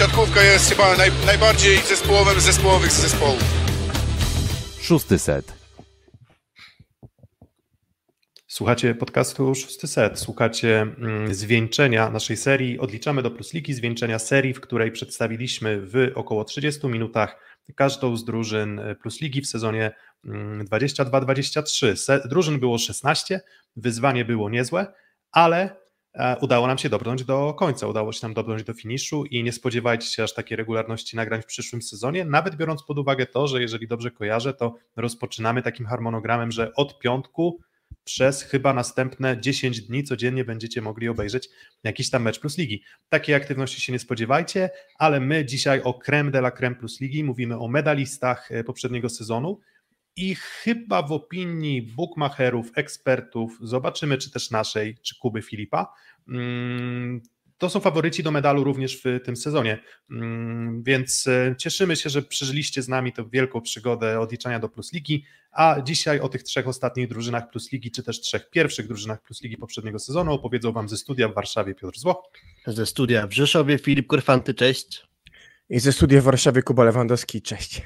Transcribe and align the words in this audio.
siatkówka 0.00 0.42
jest 0.42 0.70
chyba 0.70 0.96
naj, 0.96 1.10
najbardziej 1.26 1.76
zespołowym 1.76 2.40
zespołowych 2.40 2.90
zespołów. 2.90 3.44
Szósty 4.82 5.18
set. 5.18 5.52
Słuchacie 8.46 8.94
podcastu 8.94 9.54
Szósty 9.54 9.86
Set, 9.86 10.18
słuchacie 10.18 10.80
mm, 10.80 11.34
zwieńczenia 11.34 12.10
naszej 12.10 12.36
serii 12.36 12.78
Odliczamy 12.78 13.22
do 13.22 13.30
Plusliki, 13.30 13.74
zwieńczenia 13.74 14.18
serii, 14.18 14.54
w 14.54 14.60
której 14.60 14.92
przedstawiliśmy 14.92 15.80
w 15.80 16.12
około 16.14 16.44
30 16.44 16.86
minutach 16.86 17.36
każdą 17.76 18.16
z 18.16 18.24
drużyn 18.24 18.78
e, 18.78 18.94
Plusligi 18.94 19.42
w 19.42 19.46
sezonie 19.46 19.92
22-23. 20.24 21.86
Mm, 21.86 22.28
drużyn 22.28 22.60
było 22.60 22.78
16, 22.78 23.40
wyzwanie 23.76 24.24
było 24.24 24.50
niezłe, 24.50 24.92
ale 25.32 25.76
udało 26.40 26.66
nam 26.66 26.78
się 26.78 26.88
dobrnąć 26.88 27.24
do 27.24 27.54
końca, 27.54 27.86
udało 27.86 28.12
się 28.12 28.20
nam 28.22 28.34
dobrnąć 28.34 28.64
do 28.64 28.74
finiszu 28.74 29.24
i 29.24 29.42
nie 29.42 29.52
spodziewajcie 29.52 30.06
się 30.06 30.22
aż 30.22 30.34
takiej 30.34 30.56
regularności 30.56 31.16
nagrań 31.16 31.42
w 31.42 31.46
przyszłym 31.46 31.82
sezonie, 31.82 32.24
nawet 32.24 32.56
biorąc 32.56 32.82
pod 32.82 32.98
uwagę 32.98 33.26
to, 33.26 33.46
że 33.46 33.62
jeżeli 33.62 33.88
dobrze 33.88 34.10
kojarzę, 34.10 34.54
to 34.54 34.74
rozpoczynamy 34.96 35.62
takim 35.62 35.86
harmonogramem, 35.86 36.52
że 36.52 36.74
od 36.74 36.98
piątku 36.98 37.60
przez 38.04 38.42
chyba 38.42 38.74
następne 38.74 39.40
10 39.40 39.80
dni 39.80 40.04
codziennie 40.04 40.44
będziecie 40.44 40.82
mogli 40.82 41.08
obejrzeć 41.08 41.48
jakiś 41.84 42.10
tam 42.10 42.22
mecz 42.22 42.40
plus 42.40 42.58
ligi. 42.58 42.82
Takiej 43.08 43.34
aktywności 43.34 43.80
się 43.80 43.92
nie 43.92 43.98
spodziewajcie, 43.98 44.70
ale 44.98 45.20
my 45.20 45.44
dzisiaj 45.44 45.82
o 45.82 45.94
creme 45.94 46.30
de 46.30 46.38
la 46.38 46.50
creme 46.50 46.76
plus 46.76 47.00
ligi 47.00 47.24
mówimy 47.24 47.58
o 47.58 47.68
medalistach 47.68 48.52
e, 48.52 48.64
poprzedniego 48.64 49.08
sezonu 49.08 49.60
i 50.16 50.34
chyba 50.34 51.02
w 51.02 51.12
opinii 51.12 51.82
bookmacherów, 51.82 52.70
ekspertów, 52.74 53.58
zobaczymy 53.62 54.18
czy 54.18 54.30
też 54.30 54.50
naszej, 54.50 54.98
czy 55.02 55.18
Kuby 55.18 55.42
Filipa, 55.42 55.92
to 57.60 57.70
są 57.70 57.80
faworyci 57.80 58.22
do 58.22 58.30
medalu 58.30 58.64
również 58.64 59.02
w 59.04 59.20
tym 59.24 59.36
sezonie. 59.36 59.78
Mm, 60.10 60.82
więc 60.82 61.26
e, 61.26 61.54
cieszymy 61.58 61.96
się, 61.96 62.10
że 62.10 62.22
przeżyliście 62.22 62.82
z 62.82 62.88
nami 62.88 63.12
tę 63.12 63.24
wielką 63.32 63.60
przygodę 63.60 64.20
odliczania 64.20 64.58
do 64.58 64.68
Plus 64.68 64.92
Ligi, 64.92 65.24
a 65.52 65.76
dzisiaj 65.84 66.20
o 66.20 66.28
tych 66.28 66.42
trzech 66.42 66.68
ostatnich 66.68 67.08
drużynach 67.08 67.50
Plus 67.50 67.72
Ligi, 67.72 67.90
czy 67.90 68.02
też 68.02 68.20
trzech 68.20 68.50
pierwszych 68.50 68.88
drużynach 68.88 69.22
Plus 69.22 69.42
Ligi 69.42 69.56
poprzedniego 69.56 69.98
sezonu 69.98 70.32
opowiedzą 70.32 70.72
Wam 70.72 70.88
ze 70.88 70.96
studia 70.96 71.28
w 71.28 71.34
Warszawie 71.34 71.74
Piotr 71.74 71.98
Zło. 71.98 72.30
Ze 72.66 72.86
studia 72.86 73.26
w 73.26 73.32
Rzeszowie 73.32 73.78
Filip 73.78 74.06
Korfanty, 74.06 74.54
cześć. 74.54 75.06
I 75.70 75.80
ze 75.80 75.92
studia 75.92 76.20
w 76.20 76.24
Warszawie 76.24 76.62
Kuba 76.62 76.84
Lewandowski, 76.84 77.42
cześć. 77.42 77.82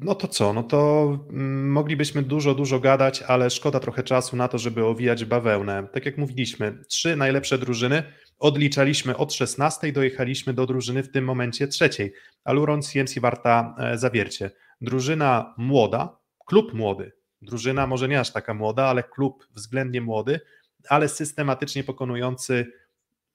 Mm, 0.00 0.06
no 0.06 0.14
to 0.14 0.28
co? 0.28 0.52
No 0.52 0.62
to 0.62 1.08
mm, 1.30 1.70
moglibyśmy 1.70 2.22
dużo, 2.22 2.54
dużo 2.54 2.80
gadać, 2.80 3.22
ale 3.22 3.50
szkoda 3.50 3.80
trochę 3.80 4.02
czasu 4.02 4.36
na 4.36 4.48
to, 4.48 4.58
żeby 4.58 4.84
owijać 4.84 5.24
bawełnę. 5.24 5.88
Tak 5.92 6.06
jak 6.06 6.18
mówiliśmy, 6.18 6.78
trzy 6.88 7.16
najlepsze 7.16 7.58
drużyny 7.58 8.02
odliczaliśmy 8.38 9.16
od 9.16 9.32
16, 9.32 9.92
dojechaliśmy 9.92 10.54
do 10.54 10.66
drużyny 10.66 11.02
w 11.02 11.10
tym 11.10 11.24
momencie 11.24 11.68
trzeciej. 11.68 12.12
Aluron, 12.44 12.82
CMC 12.82 13.20
Warta, 13.20 13.74
e, 13.78 13.98
Zawiercie. 13.98 14.50
Drużyna 14.80 15.54
młoda, 15.58 16.16
klub 16.46 16.74
młody, 16.74 17.12
drużyna 17.42 17.86
może 17.86 18.08
nie 18.08 18.20
aż 18.20 18.32
taka 18.32 18.54
młoda, 18.54 18.84
ale 18.84 19.02
klub 19.02 19.46
względnie 19.54 20.00
młody, 20.00 20.40
ale 20.88 21.08
systematycznie 21.08 21.84
pokonujący 21.84 22.66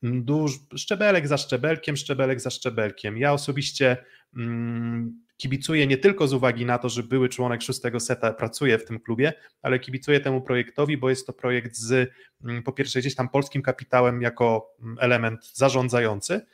duż, 0.03 0.53
szczebelek 0.75 1.27
za 1.27 1.37
szczebelkiem, 1.37 1.97
szczebelek 1.97 2.41
za 2.41 2.49
szczebelkiem. 2.49 3.17
Ja 3.17 3.33
osobiście 3.33 3.97
mm, 4.35 5.24
kibicuję 5.37 5.87
nie 5.87 5.97
tylko 5.97 6.27
z 6.27 6.33
uwagi 6.33 6.65
na 6.65 6.77
to, 6.77 6.89
że 6.89 7.03
były 7.03 7.29
członek 7.29 7.61
szóstego 7.61 7.99
seta 7.99 8.33
pracuje 8.33 8.77
w 8.77 8.85
tym 8.85 8.99
klubie, 8.99 9.33
ale 9.61 9.79
kibicuję 9.79 10.19
temu 10.19 10.41
projektowi, 10.41 10.97
bo 10.97 11.09
jest 11.09 11.27
to 11.27 11.33
projekt 11.33 11.75
z 11.75 12.11
mm, 12.43 12.63
po 12.63 12.71
pierwsze 12.71 12.99
gdzieś 12.99 13.15
tam 13.15 13.29
polskim 13.29 13.61
kapitałem 13.61 14.21
jako 14.21 14.75
mm, 14.81 14.97
element 14.99 15.51
zarządzający, 15.53 16.45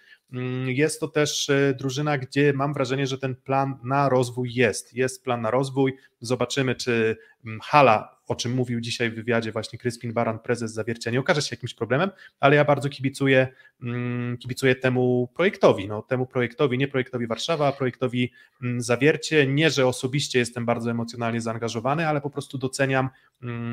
jest 0.66 1.00
to 1.00 1.08
też 1.08 1.50
e, 1.50 1.74
drużyna, 1.78 2.18
gdzie 2.18 2.54
mam 2.54 2.74
wrażenie, 2.74 3.08
że 3.08 3.18
ten 3.18 3.36
plan 3.36 3.78
na 3.84 4.10
rozwój 4.10 4.54
jest. 4.54 4.94
Jest 4.94 5.24
plan 5.24 5.42
na 5.42 5.52
rozwój. 5.52 5.94
Zobaczymy, 6.20 6.76
czy 6.76 7.18
mm, 7.46 7.60
hala, 7.60 8.18
o 8.28 8.36
czym 8.36 8.54
mówił 8.54 8.82
dzisiaj 8.82 9.12
w 9.12 9.16
wywiadzie 9.16 9.52
właśnie 9.52 9.80
Kryspin 9.80 10.14
Baran, 10.14 10.40
prezes 10.40 10.74
Zawiercia, 10.74 11.12
nie 11.12 11.20
okaże 11.20 11.42
się 11.42 11.56
jakimś 11.56 11.74
problemem, 11.74 12.10
ale 12.40 12.56
ja 12.56 12.66
bardzo 12.66 12.90
kibicuję, 12.90 13.48
mm, 13.84 14.38
kibicuję 14.38 14.76
temu 14.76 15.30
projektowi. 15.36 15.88
No, 15.88 16.02
temu 16.02 16.26
projektowi, 16.26 16.78
nie 16.78 16.88
projektowi 16.88 17.28
Warszawa, 17.28 17.68
a 17.68 17.72
projektowi 17.72 18.32
Zawiercie. 18.78 19.48
Nie, 19.48 19.70
że 19.70 19.88
osobiście 19.88 20.40
jestem 20.40 20.66
bardzo 20.66 20.92
emocjonalnie 20.92 21.42
zaangażowany, 21.42 22.08
ale 22.08 22.22
po 22.22 22.30
prostu 22.30 22.58
doceniam 22.58 23.10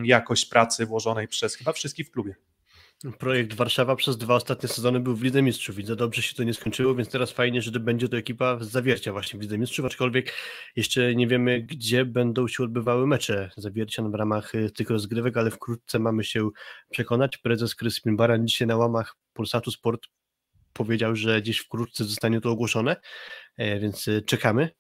jakość 0.03 0.47
pracy 0.47 0.87
włożonej 0.87 1.28
przez 1.28 1.54
chyba 1.54 1.72
wszystkich 1.72 2.06
w 2.06 2.10
klubie. 2.10 2.34
Projekt 3.19 3.54
Warszawa 3.54 3.97
przez 3.97 4.19
dwa 4.19 4.34
ostatnie 4.34 4.69
sezony 4.69 5.00
był 5.00 5.16
w 5.16 5.22
Lidze 5.22 5.42
Mistrzów. 5.42 5.76
Widzę 5.76 5.97
dobrze 5.97 6.22
się 6.22 6.34
to 6.34 6.44
nie 6.44 6.54
skończyło, 6.54 6.94
więc 6.94 7.09
teraz 7.09 7.32
fajnie, 7.32 7.62
że 7.62 7.70
będzie 7.81 8.09
to 8.09 8.16
ekipa 8.16 8.59
z 8.60 8.69
zawiercia 8.69 9.12
właśnie 9.12 9.38
w 9.38 9.42
Lidze 9.42 9.59
Mistrzów, 9.59 9.86
aczkolwiek 9.86 10.32
jeszcze 10.76 11.14
nie 11.14 11.26
wiemy, 11.26 11.62
gdzie 11.62 12.04
będą 12.04 12.48
się 12.48 12.62
odbywały 12.62 13.06
mecze 13.06 13.50
zawiercia 13.56 14.03
w 14.03 14.14
ramach 14.14 14.54
y, 14.54 14.70
tych 14.70 14.91
rozgrywek, 14.91 15.36
ale 15.36 15.50
wkrótce 15.50 15.98
mamy 15.98 16.25
się 16.25 16.50
przekonać. 16.91 17.36
Prezes 17.36 17.75
Kryspin 17.75 18.16
Baran 18.16 18.47
dzisiaj 18.47 18.69
na 18.69 18.76
łamach 18.76 19.16
Polsatu 19.32 19.70
Sport 19.70 20.06
powiedział, 20.72 21.16
że 21.16 21.42
gdzieś 21.42 21.59
wkrótce 21.59 22.04
zostanie 22.04 22.41
to 22.41 22.50
ogłoszone, 22.50 22.97
e, 23.56 23.80
więc 23.80 24.09
y, 24.09 24.22
czekamy. 24.22 24.70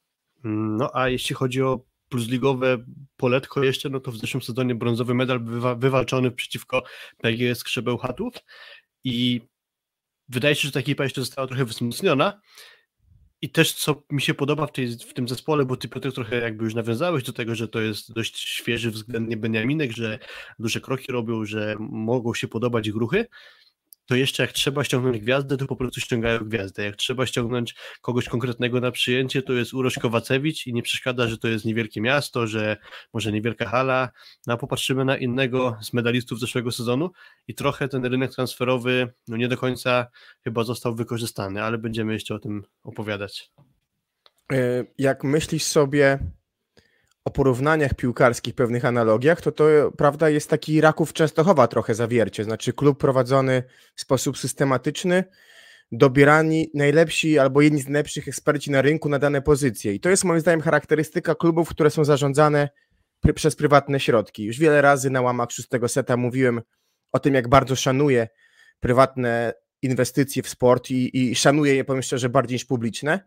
Mm, 0.44 0.76
no 0.76 0.90
a 0.94 1.08
jeśli 1.08 1.34
chodzi 1.34 1.62
o 1.62 1.87
plus 2.08 2.28
ligowe 2.28 2.84
poletko 3.16 3.64
jeszcze, 3.64 3.88
no 3.88 4.00
to 4.00 4.12
w 4.12 4.16
zeszłym 4.16 4.42
sezonie 4.42 4.74
brązowy 4.74 5.14
medal 5.14 5.40
bywa, 5.40 5.74
wywalczony 5.74 6.30
przeciwko 6.30 6.82
PGS 7.18 7.64
Krzebełchatów 7.64 8.34
i 9.04 9.40
wydaje 10.28 10.54
się, 10.54 10.68
że 10.68 10.72
ta 10.72 10.80
ekipa 10.80 11.04
jeszcze 11.04 11.20
została 11.20 11.46
trochę 11.46 11.64
wzmocniona. 11.64 12.40
I 13.40 13.50
też 13.50 13.72
co 13.72 14.02
mi 14.10 14.22
się 14.22 14.34
podoba 14.34 14.66
w, 14.66 14.72
tej, 14.72 14.88
w 14.88 15.14
tym 15.14 15.28
zespole, 15.28 15.64
bo 15.64 15.76
ty 15.76 15.88
Piotr 15.88 16.12
trochę 16.12 16.36
jakby 16.36 16.64
już 16.64 16.74
nawiązałeś 16.74 17.24
do 17.24 17.32
tego, 17.32 17.54
że 17.54 17.68
to 17.68 17.80
jest 17.80 18.12
dość 18.12 18.38
świeży 18.38 18.90
względnie 18.90 19.36
Beniaminek, 19.36 19.92
że 19.92 20.18
duże 20.58 20.80
kroki 20.80 21.12
robią, 21.12 21.44
że 21.44 21.76
mogą 21.80 22.34
się 22.34 22.48
podobać 22.48 22.86
ich 22.86 22.94
ruchy, 22.94 23.26
to 24.08 24.16
jeszcze 24.16 24.42
jak 24.42 24.52
trzeba 24.52 24.84
ściągnąć 24.84 25.18
gwiazdę, 25.18 25.56
to 25.56 25.66
po 25.66 25.76
prostu 25.76 26.00
ściągają 26.00 26.38
gwiazdę. 26.38 26.84
Jak 26.84 26.96
trzeba 26.96 27.26
ściągnąć 27.26 27.74
kogoś 28.00 28.28
konkretnego 28.28 28.80
na 28.80 28.90
przyjęcie, 28.90 29.42
to 29.42 29.52
jest 29.52 29.74
Uroś 29.74 29.98
Kowacewicz 29.98 30.66
i 30.66 30.72
nie 30.72 30.82
przeszkadza, 30.82 31.28
że 31.28 31.38
to 31.38 31.48
jest 31.48 31.64
niewielkie 31.64 32.00
miasto, 32.00 32.46
że 32.46 32.76
może 33.14 33.32
niewielka 33.32 33.68
hala. 33.68 34.10
No 34.46 34.54
a 34.54 34.56
popatrzymy 34.56 35.04
na 35.04 35.16
innego 35.16 35.76
z 35.82 35.92
medalistów 35.92 36.40
zeszłego 36.40 36.72
sezonu 36.72 37.10
i 37.48 37.54
trochę 37.54 37.88
ten 37.88 38.04
rynek 38.04 38.34
transferowy 38.34 39.12
no 39.28 39.36
nie 39.36 39.48
do 39.48 39.56
końca 39.56 40.06
chyba 40.44 40.64
został 40.64 40.94
wykorzystany, 40.94 41.62
ale 41.62 41.78
będziemy 41.78 42.12
jeszcze 42.12 42.34
o 42.34 42.38
tym 42.38 42.64
opowiadać. 42.82 43.50
E, 44.52 44.84
jak 44.98 45.24
myślisz 45.24 45.62
sobie 45.62 46.18
o 47.28 47.30
porównaniach 47.30 47.94
piłkarskich, 47.94 48.54
pewnych 48.54 48.84
analogiach, 48.84 49.40
to 49.40 49.52
to 49.52 49.64
prawda 49.96 50.30
jest 50.30 50.50
taki 50.50 50.80
Raków 50.80 51.12
Częstochowa 51.12 51.68
trochę 51.68 51.94
zawiercie, 51.94 52.44
znaczy 52.44 52.72
klub 52.72 52.98
prowadzony 52.98 53.62
w 53.94 54.00
sposób 54.00 54.38
systematyczny, 54.38 55.24
dobierani 55.92 56.70
najlepsi 56.74 57.38
albo 57.38 57.60
jedni 57.60 57.80
z 57.80 57.84
najlepszych 57.84 58.28
eksperci 58.28 58.70
na 58.70 58.82
rynku 58.82 59.08
na 59.08 59.18
dane 59.18 59.42
pozycje. 59.42 59.94
I 59.94 60.00
to 60.00 60.08
jest 60.08 60.24
moim 60.24 60.40
zdaniem 60.40 60.60
charakterystyka 60.60 61.34
klubów, 61.34 61.68
które 61.68 61.90
są 61.90 62.04
zarządzane 62.04 62.68
pr 63.20 63.34
przez 63.34 63.56
prywatne 63.56 64.00
środki. 64.00 64.44
Już 64.44 64.58
wiele 64.58 64.82
razy 64.82 65.10
na 65.10 65.20
łamach 65.20 65.50
szóstego 65.50 65.88
seta 65.88 66.16
mówiłem 66.16 66.60
o 67.12 67.18
tym, 67.18 67.34
jak 67.34 67.48
bardzo 67.48 67.76
szanuję 67.76 68.28
prywatne 68.80 69.54
inwestycje 69.82 70.42
w 70.42 70.48
sport 70.48 70.90
i, 70.90 71.30
i 71.30 71.34
szanuję 71.34 71.74
je, 71.74 71.84
powiem 71.84 72.02
szczerze, 72.02 72.28
bardziej 72.28 72.54
niż 72.54 72.64
publiczne. 72.64 73.20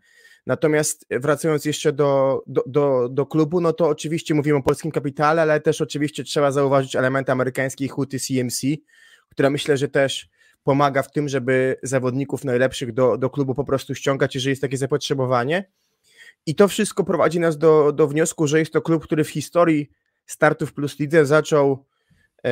Natomiast 0.48 1.06
wracając 1.10 1.66
jeszcze 1.66 1.94
do, 1.94 2.44
do, 2.48 2.64
do, 2.68 3.10
do, 3.10 3.26
klubu, 3.26 3.62
no 3.62 3.74
to 3.74 3.88
oczywiście 3.88 4.34
mówimy 4.34 4.58
o 4.58 4.64
polskim 4.64 4.92
kapitale, 4.92 5.42
ale 5.42 5.60
też 5.60 5.82
oczywiście 5.82 6.24
trzeba 6.24 6.52
zauważyć 6.52 6.96
element 6.96 7.30
amerykańskiej 7.30 7.88
huty 7.88 8.20
CMC, 8.20 8.62
która 9.30 9.50
myślę, 9.50 9.78
że 9.78 9.88
też 9.88 10.30
pomaga 10.64 11.04
w 11.04 11.12
tym, 11.12 11.30
żeby 11.30 11.76
zawodników 11.84 12.44
najlepszych 12.44 12.94
do, 12.94 13.18
do 13.18 13.30
klubu 13.30 13.56
po 13.56 13.64
prostu 13.64 13.96
ściągać, 13.96 14.36
jeżeli 14.36 14.50
jest 14.50 14.62
takie 14.62 14.78
zapotrzebowanie. 14.78 15.72
I 16.46 16.56
to 16.56 16.68
wszystko 16.68 17.04
prowadzi 17.04 17.40
nas 17.40 17.58
do, 17.58 17.92
do 17.92 18.08
wniosku, 18.08 18.48
że 18.48 18.60
jest 18.60 18.74
to 18.74 18.82
klub, 18.82 19.04
który 19.04 19.24
w 19.24 19.30
historii 19.30 19.90
startów 20.26 20.74
plus 20.74 21.00
lidze 21.00 21.26
zaczął 21.26 21.72
e, 21.72 22.50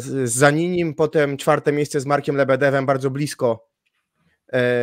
z 0.00 0.30
Zaninim, 0.30 0.94
potem 0.94 1.36
czwarte 1.36 1.72
miejsce 1.72 2.00
z 2.00 2.06
Markiem 2.06 2.36
Lebedewem, 2.36 2.86
bardzo 2.86 3.10
blisko 3.10 3.71
E, 3.71 3.71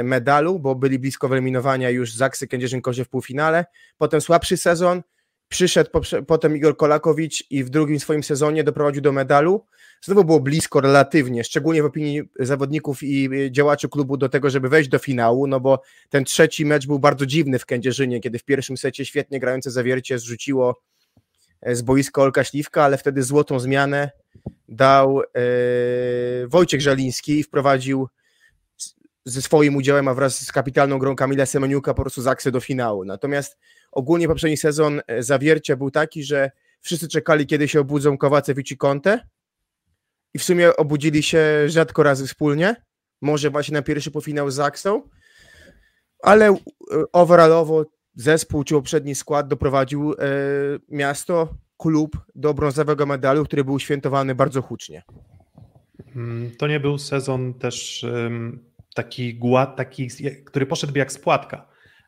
medalu, 0.04 0.60
bo 0.60 0.75
byli 0.75 1.00
blisko 1.00 1.27
wyeliminowania 1.27 1.89
już 1.89 2.13
Zaksy 2.13 2.48
Kędzierzyn-Kozie 2.48 3.04
w 3.04 3.10
półfinale. 3.10 3.66
Potem 3.98 4.21
słabszy 4.21 4.57
sezon, 4.57 5.01
przyszedł 5.50 5.89
potem 6.27 6.57
Igor 6.57 6.77
Kolakowicz 6.77 7.51
i 7.51 7.63
w 7.63 7.69
drugim 7.69 8.00
swoim 8.00 8.24
sezonie 8.24 8.63
doprowadził 8.63 9.01
do 9.01 9.12
medalu. 9.12 9.66
Znowu 10.01 10.24
było 10.24 10.39
blisko 10.39 10.81
relatywnie, 10.81 11.44
szczególnie 11.44 11.83
w 11.83 11.86
opinii 11.86 12.21
zawodników 12.39 13.04
i 13.04 13.30
działaczy 13.51 13.89
klubu 13.89 14.18
do 14.18 14.30
tego, 14.30 14.50
żeby 14.50 14.69
wejść 14.69 14.89
do 14.89 15.00
finału, 15.00 15.48
no 15.48 15.60
bo 15.60 15.81
ten 16.10 16.25
trzeci 16.25 16.65
mecz 16.65 16.88
był 16.88 17.00
bardzo 17.00 17.25
dziwny 17.25 17.60
w 17.60 17.65
Kędzierzynie, 17.65 18.19
kiedy 18.19 18.39
w 18.39 18.44
pierwszym 18.44 18.77
secie 18.77 19.06
świetnie 19.06 19.39
grające 19.39 19.72
zawiercie 19.72 20.19
zrzuciło 20.19 20.81
e, 21.62 21.75
z 21.75 21.81
boiska 21.81 22.22
Olka 22.22 22.44
Śliwka, 22.44 22.83
ale 22.83 22.98
wtedy 22.98 23.24
złotą 23.24 23.60
zmianę 23.60 24.12
dał 24.68 25.22
e, 25.22 25.25
Wojciech 26.48 26.81
Żaliński 26.81 27.39
i 27.39 27.44
wprowadził 27.44 28.07
ze 29.25 29.42
swoim 29.42 29.75
udziałem, 29.75 30.07
a 30.07 30.13
wraz 30.13 30.45
z 30.45 30.51
kapitalną 30.51 31.00
grą 31.00 31.16
Kamila 31.16 31.45
Semeniuka 31.45 31.94
po 31.94 32.01
prostu 32.01 32.21
Zaksy 32.21 32.51
do 32.51 32.60
finału. 32.60 33.06
Natomiast 33.06 33.57
ogólnie 33.92 34.27
poprzedni 34.27 34.57
sezon 34.57 35.01
e, 35.07 35.24
zawiercia 35.24 35.75
był 35.75 35.92
taki, 35.92 36.24
że 36.24 36.51
wszyscy 36.81 37.07
czekali, 37.07 37.48
kiedy 37.48 37.68
się 37.68 37.80
obudzą 37.80 38.18
Kowacewicz 38.18 38.71
i 38.71 38.77
Conte 38.77 39.19
i 40.33 40.39
w 40.39 40.44
sumie 40.44 40.75
obudzili 40.75 41.24
się 41.24 41.69
rzadko 41.69 42.04
razy 42.04 42.27
wspólnie. 42.27 42.75
Może 43.21 43.50
właśnie 43.50 43.74
na 43.74 43.81
pierwszy 43.81 44.12
półfinał 44.12 44.51
z 44.51 44.56
Zaksą, 44.56 45.01
ale 46.24 46.48
e, 46.48 46.56
overallowo 47.13 47.86
zespół 48.15 48.63
czy 48.63 48.74
poprzedni 48.74 49.15
skład 49.15 49.48
doprowadził 49.48 50.13
e, 50.13 50.15
miasto, 50.89 51.56
klub 51.77 52.18
do 52.36 52.54
brązowego 52.54 53.06
medalu, 53.06 53.45
który 53.45 53.63
był 53.63 53.80
świętowany 53.80 54.36
bardzo 54.36 54.62
hucznie. 54.62 55.04
Mm, 56.15 56.51
to 56.57 56.68
nie 56.68 56.80
był 56.80 56.98
sezon 56.98 57.54
też 57.54 58.06
taki 59.04 59.36
gład, 59.36 59.75
taki, 59.75 60.07
który 60.46 60.66
poszedł 60.66 60.98
jak 60.98 61.12
spłatka, 61.12 61.68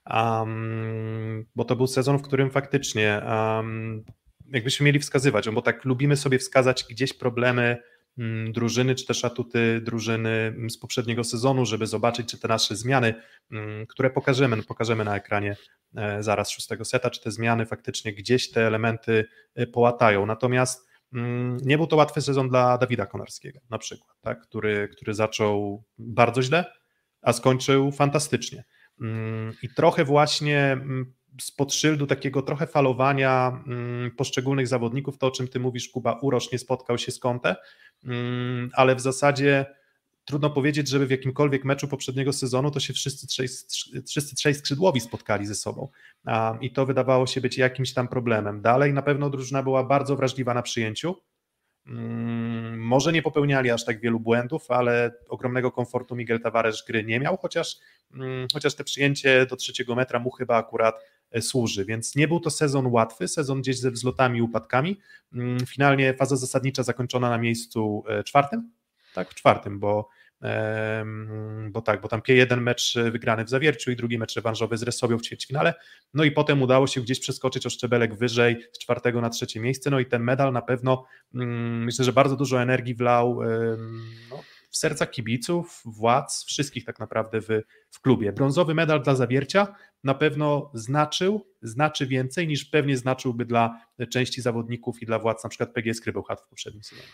um, 0.09 1.45
bo 1.55 1.65
to 1.65 1.75
był 1.75 1.87
sezon, 1.87 2.17
w 2.17 2.21
którym 2.21 2.51
faktycznie 2.51 3.21
um, 3.25 4.03
jakbyśmy 4.53 4.85
mieli 4.85 4.99
wskazywać, 4.99 5.49
bo 5.49 5.61
tak 5.61 5.85
lubimy 5.85 6.17
sobie 6.17 6.39
wskazać 6.39 6.85
gdzieś 6.89 7.13
problemy 7.13 7.77
mm, 8.17 8.51
drużyny, 8.51 8.95
czy 8.95 9.05
też 9.05 9.25
atuty 9.25 9.81
drużyny 9.81 10.29
mm, 10.29 10.69
z 10.69 10.77
poprzedniego 10.77 11.23
sezonu, 11.23 11.65
żeby 11.65 11.87
zobaczyć, 11.87 12.31
czy 12.31 12.39
te 12.39 12.47
nasze 12.47 12.75
zmiany, 12.75 13.13
które 13.89 14.09
pokażemy, 14.09 14.63
pokażemy 14.63 15.03
na 15.03 15.15
ekranie 15.15 15.55
e, 15.95 16.23
zaraz 16.23 16.49
szóstego 16.49 16.85
seta, 16.85 17.09
czy 17.09 17.21
te 17.21 17.31
zmiany 17.31 17.65
faktycznie 17.65 18.13
gdzieś 18.13 18.51
te 18.51 18.67
elementy 18.67 19.25
e, 19.55 19.67
połatają. 19.67 20.25
Natomiast 20.25 20.91
Mm, 21.13 21.57
nie 21.65 21.77
był 21.77 21.87
to 21.87 21.95
łatwy 21.95 22.21
sezon 22.21 22.49
dla 22.49 22.77
Dawida 22.77 23.05
Konarskiego, 23.05 23.59
na 23.69 23.77
przykład, 23.77 24.17
tak? 24.21 24.41
który, 24.41 24.89
który 24.91 25.13
zaczął 25.13 25.83
bardzo 25.97 26.41
źle, 26.41 26.65
a 27.21 27.33
skończył 27.33 27.91
fantastycznie. 27.91 28.63
Mm, 29.01 29.53
I 29.63 29.69
trochę 29.69 30.05
właśnie 30.05 30.71
mm, 30.71 31.13
spod 31.41 31.73
szyldu 31.73 32.07
takiego 32.07 32.41
trochę 32.41 32.67
falowania 32.67 33.63
poszczególnych 34.17 34.67
zawodników, 34.67 35.17
to 35.17 35.27
o 35.27 35.31
czym 35.31 35.47
ty 35.47 35.59
mówisz, 35.59 35.89
Kuba, 35.89 36.19
Urosz 36.21 36.51
nie 36.51 36.59
spotkał 36.59 36.97
się 36.97 37.11
z 37.11 37.19
Conte, 37.19 37.55
ale 38.73 38.95
w 38.95 39.01
zasadzie 39.01 39.65
trudno 40.25 40.49
powiedzieć, 40.49 40.89
żeby 40.89 41.07
w 41.07 41.11
jakimkolwiek 41.11 41.65
meczu 41.65 41.87
poprzedniego 41.87 42.33
sezonu 42.33 42.71
to 42.71 42.79
się 42.79 42.93
wszyscy 42.93 43.27
trzej, 43.27 43.47
wszyscy 44.07 44.35
trzej 44.35 44.55
skrzydłowi 44.55 44.99
spotkali 44.99 45.45
ze 45.45 45.55
sobą 45.55 45.89
i 46.61 46.71
to 46.71 46.85
wydawało 46.85 47.27
się 47.27 47.41
być 47.41 47.57
jakimś 47.57 47.93
tam 47.93 48.07
problemem. 48.07 48.61
Dalej 48.61 48.93
na 48.93 49.01
pewno 49.01 49.29
drużyna 49.29 49.63
była 49.63 49.83
bardzo 49.83 50.15
wrażliwa 50.15 50.53
na 50.53 50.61
przyjęciu, 50.61 51.09
mm, 51.09 51.21
może 52.77 53.11
nie 53.11 53.21
popełniali 53.21 53.71
aż 53.71 53.85
tak 53.85 54.01
wielu 54.01 54.19
błędów, 54.19 54.71
ale 54.71 55.11
ogromnego 55.29 55.71
komfortu 55.71 56.15
Miguel 56.15 56.41
Tavares 56.41 56.83
gry 56.87 57.03
nie 57.03 57.19
miał, 57.19 57.37
chociaż, 57.37 57.77
mm, 58.13 58.47
chociaż 58.53 58.75
te 58.75 58.83
przyjęcie 58.83 59.45
do 59.45 59.55
trzeciego 59.55 59.95
metra 59.95 60.19
mu 60.19 60.31
chyba 60.31 60.57
akurat 60.57 60.95
e, 61.31 61.41
służy, 61.41 61.85
więc 61.85 62.15
nie 62.15 62.27
był 62.27 62.39
to 62.39 62.49
sezon 62.49 62.87
łatwy, 62.87 63.27
sezon 63.27 63.61
gdzieś 63.61 63.79
ze 63.79 63.91
wzlotami 63.91 64.39
i 64.39 64.41
upadkami. 64.41 64.99
Mm, 65.33 65.65
finalnie 65.65 66.13
faza 66.13 66.35
zasadnicza 66.35 66.83
zakończona 66.83 67.29
na 67.29 67.37
miejscu 67.37 68.03
e, 68.07 68.23
czwartym, 68.23 68.71
tak, 69.13 69.31
w 69.31 69.35
czwartym, 69.35 69.79
bo, 69.79 70.09
bo 71.69 71.81
tak, 71.81 72.01
bo 72.01 72.07
tam 72.07 72.21
jeden 72.27 72.61
mecz 72.61 72.95
wygrany 73.11 73.45
w 73.45 73.49
Zawierciu 73.49 73.91
i 73.91 73.95
drugi 73.95 74.17
mecz 74.17 74.35
rewanżowy 74.35 74.77
z 74.77 74.83
Resowią 74.83 75.17
w 75.17 75.21
ćwierćfinale, 75.21 75.73
no 76.13 76.23
i 76.23 76.31
potem 76.31 76.61
udało 76.61 76.87
się 76.87 77.01
gdzieś 77.01 77.19
przeskoczyć 77.19 77.65
o 77.65 77.69
szczebelek 77.69 78.15
wyżej 78.15 78.63
z 78.71 78.79
czwartego 78.79 79.21
na 79.21 79.29
trzecie 79.29 79.59
miejsce, 79.59 79.89
no 79.89 79.99
i 79.99 80.05
ten 80.05 80.23
medal 80.23 80.53
na 80.53 80.61
pewno 80.61 81.05
mm, 81.35 81.83
myślę, 81.83 82.05
że 82.05 82.13
bardzo 82.13 82.35
dużo 82.35 82.61
energii 82.61 82.95
wlał 82.95 83.39
no, 84.29 84.43
w 84.71 84.77
serca 84.77 85.05
kibiców, 85.05 85.81
władz, 85.85 86.45
wszystkich 86.45 86.85
tak 86.85 86.99
naprawdę 86.99 87.41
w, 87.41 87.47
w 87.91 88.01
klubie. 88.01 88.31
Brązowy 88.31 88.73
medal 88.73 89.03
dla 89.03 89.15
Zawiercia 89.15 89.75
na 90.03 90.13
pewno 90.13 90.71
znaczył, 90.73 91.47
znaczy 91.61 92.07
więcej 92.07 92.47
niż 92.47 92.65
pewnie 92.65 92.97
znaczyłby 92.97 93.45
dla 93.45 93.81
części 94.11 94.41
zawodników 94.41 95.01
i 95.01 95.05
dla 95.05 95.19
władz 95.19 95.43
na 95.43 95.49
przykład 95.49 95.73
PGS 95.73 96.01
Krybełchat 96.01 96.41
w 96.41 96.47
poprzednim 96.47 96.83
sezonie. 96.83 97.07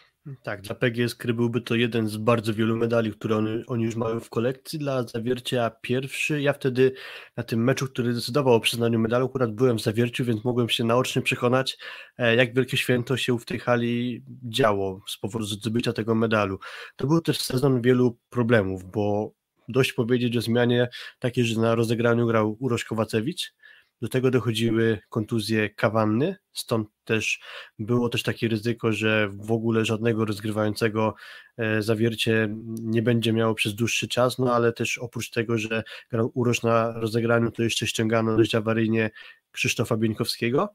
Tak, 0.43 0.61
dla 0.61 0.75
PGS 0.75 1.15
Krybełby 1.15 1.61
to 1.61 1.75
jeden 1.75 2.07
z 2.07 2.17
bardzo 2.17 2.53
wielu 2.53 2.77
medali, 2.77 3.11
które 3.11 3.37
oni, 3.37 3.63
oni 3.67 3.83
już 3.83 3.95
mają 3.95 4.19
w 4.19 4.29
kolekcji. 4.29 4.79
Dla 4.79 5.03
Zawiercia 5.03 5.71
pierwszy. 5.81 6.41
Ja 6.41 6.53
wtedy 6.53 6.91
na 7.37 7.43
tym 7.43 7.63
meczu, 7.63 7.87
który 7.87 8.13
decydował 8.13 8.53
o 8.53 8.59
przyznaniu 8.59 8.99
medalu, 8.99 9.25
akurat 9.25 9.51
byłem 9.51 9.77
w 9.77 9.81
Zawierciu, 9.81 10.25
więc 10.25 10.43
mogłem 10.43 10.69
się 10.69 10.83
naocznie 10.83 11.21
przekonać, 11.21 11.77
e, 12.17 12.35
jak 12.35 12.53
wielkie 12.53 12.77
święto 12.77 13.17
się 13.17 13.39
w 13.39 13.45
tej 13.45 13.59
hali 13.59 14.23
działo 14.43 15.01
z 15.07 15.17
powodu 15.17 15.45
zdobycia 15.45 15.93
tego 15.93 16.15
medalu. 16.15 16.59
To 16.95 17.07
był 17.07 17.21
też 17.21 17.41
sezon 17.41 17.81
wielu 17.81 18.17
problemów, 18.29 18.91
bo 18.91 19.31
dość 19.69 19.93
powiedzieć 19.93 20.37
o 20.37 20.41
zmianie 20.41 20.89
takiej, 21.19 21.45
że 21.45 21.61
na 21.61 21.75
rozegraniu 21.75 22.27
grał 22.27 22.57
Uroś 22.59 22.83
Kowacewicz, 22.83 23.53
do 24.01 24.07
tego 24.07 24.31
dochodziły 24.31 24.99
kontuzje 25.09 25.69
kawanny, 25.69 26.35
stąd 26.53 26.87
też 27.03 27.39
było 27.79 28.09
też 28.09 28.23
takie 28.23 28.47
ryzyko, 28.47 28.91
że 28.91 29.29
w 29.29 29.51
ogóle 29.51 29.85
żadnego 29.85 30.25
rozgrywającego 30.25 31.15
e, 31.57 31.81
zawiercie 31.81 32.55
nie 32.81 33.01
będzie 33.01 33.33
miało 33.33 33.53
przez 33.53 33.75
dłuższy 33.75 34.07
czas, 34.07 34.39
no 34.39 34.53
ale 34.53 34.73
też 34.73 34.97
oprócz 34.97 35.29
tego, 35.29 35.57
że 35.57 35.83
grał 36.11 36.31
Uroś 36.33 36.63
na 36.63 36.91
rozegraniu, 36.91 37.51
to 37.51 37.63
jeszcze 37.63 37.87
ściągano 37.87 38.37
dość 38.37 38.55
awaryjnie 38.55 39.09
Krzysztofa 39.51 39.97
Bieńkowskiego. 39.97 40.69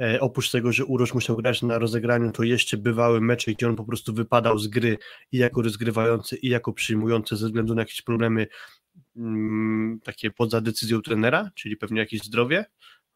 E, 0.00 0.20
oprócz 0.20 0.50
tego, 0.50 0.72
że 0.72 0.84
Uroż 0.84 1.14
musiał 1.14 1.36
grać 1.36 1.62
na 1.62 1.78
rozegraniu, 1.78 2.32
to 2.32 2.42
jeszcze 2.42 2.76
bywały 2.76 3.20
mecze, 3.20 3.52
gdzie 3.52 3.68
on 3.68 3.76
po 3.76 3.84
prostu 3.84 4.14
wypadał 4.14 4.58
z 4.58 4.68
gry 4.68 4.98
i 5.32 5.38
jako 5.38 5.62
rozgrywający, 5.62 6.36
i 6.36 6.48
jako 6.48 6.72
przyjmujący 6.72 7.36
ze 7.36 7.46
względu 7.46 7.74
na 7.74 7.82
jakieś 7.82 8.02
problemy 8.02 8.46
takie 10.04 10.30
poza 10.30 10.60
decyzją 10.60 11.02
trenera, 11.02 11.50
czyli 11.54 11.76
pewnie 11.76 12.00
jakieś 12.00 12.22
zdrowie, 12.22 12.64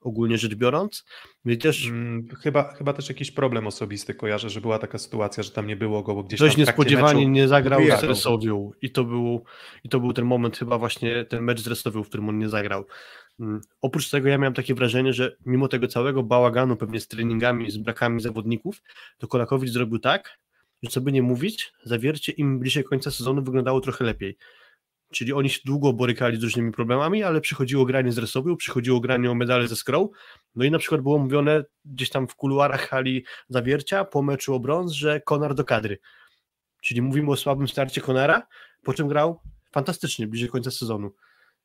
ogólnie 0.00 0.38
rzecz 0.38 0.54
biorąc. 0.54 1.04
I 1.44 1.58
też... 1.58 1.82
Hmm, 1.82 2.28
chyba, 2.42 2.74
chyba 2.74 2.92
też 2.92 3.08
jakiś 3.08 3.30
problem 3.30 3.66
osobisty 3.66 4.14
kojarzę, 4.14 4.50
że 4.50 4.60
była 4.60 4.78
taka 4.78 4.98
sytuacja, 4.98 5.42
że 5.42 5.50
tam 5.50 5.66
nie 5.66 5.76
było 5.76 6.02
go, 6.02 6.14
bo 6.14 6.22
gdzieś 6.22 6.40
Dość 6.40 6.56
niespodziewanie 6.56 7.20
meczu... 7.20 7.30
nie 7.30 7.48
zagrał 7.48 7.80
z 8.00 8.02
Resowią 8.02 8.70
i 8.82 8.90
to, 8.90 9.04
był, 9.04 9.44
i 9.84 9.88
to 9.88 10.00
był 10.00 10.12
ten 10.12 10.24
moment 10.24 10.58
chyba 10.58 10.78
właśnie 10.78 11.24
ten 11.24 11.42
mecz 11.42 11.60
z 11.60 11.66
Resowią, 11.66 12.02
w 12.02 12.08
którym 12.08 12.28
on 12.28 12.38
nie 12.38 12.48
zagrał. 12.48 12.84
Mm, 13.40 13.60
oprócz 13.80 14.10
tego 14.10 14.28
ja 14.28 14.38
miałem 14.38 14.54
takie 14.54 14.74
wrażenie, 14.74 15.12
że 15.12 15.36
mimo 15.46 15.68
tego 15.68 15.88
całego 15.88 16.22
bałaganu 16.22 16.76
pewnie 16.76 17.00
z 17.00 17.08
treningami, 17.08 17.70
z 17.70 17.76
brakami 17.76 18.20
zawodników, 18.20 18.82
to 19.18 19.28
Kolakowicz 19.28 19.70
zrobił 19.70 19.98
tak, 19.98 20.38
że 20.82 20.90
co 20.90 21.00
by 21.00 21.12
nie 21.12 21.22
mówić, 21.22 21.72
zawiercie 21.84 22.32
im 22.32 22.58
bliżej 22.58 22.84
końca 22.84 23.10
sezonu 23.10 23.42
wyglądało 23.42 23.80
trochę 23.80 24.04
lepiej. 24.04 24.36
Czyli 25.12 25.32
oni 25.32 25.50
się 25.50 25.60
długo 25.64 25.92
borykali 25.92 26.40
z 26.40 26.42
różnymi 26.42 26.72
problemami, 26.72 27.22
ale 27.22 27.40
przychodziło 27.40 27.84
granie 27.84 28.12
z 28.12 28.18
Resowią, 28.18 28.56
przychodziło 28.56 29.00
granie 29.00 29.30
o 29.30 29.34
medale 29.34 29.68
ze 29.68 29.76
Skrą, 29.76 30.08
no 30.54 30.64
i 30.64 30.70
na 30.70 30.78
przykład 30.78 31.00
było 31.00 31.18
mówione 31.18 31.64
gdzieś 31.84 32.10
tam 32.10 32.28
w 32.28 32.34
kuluarach 32.34 32.88
hali 32.88 33.24
zawiercia 33.48 34.04
po 34.04 34.22
meczu 34.22 34.54
o 34.54 34.60
brąz, 34.60 34.92
że 34.92 35.20
Konar 35.20 35.54
do 35.54 35.64
kadry. 35.64 35.98
Czyli 36.82 37.02
mówimy 37.02 37.30
o 37.30 37.36
słabym 37.36 37.68
starcie 37.68 38.00
Konara, 38.00 38.46
po 38.82 38.94
czym 38.94 39.08
grał 39.08 39.40
fantastycznie 39.72 40.26
bliżej 40.26 40.48
końca 40.48 40.70
sezonu. 40.70 41.14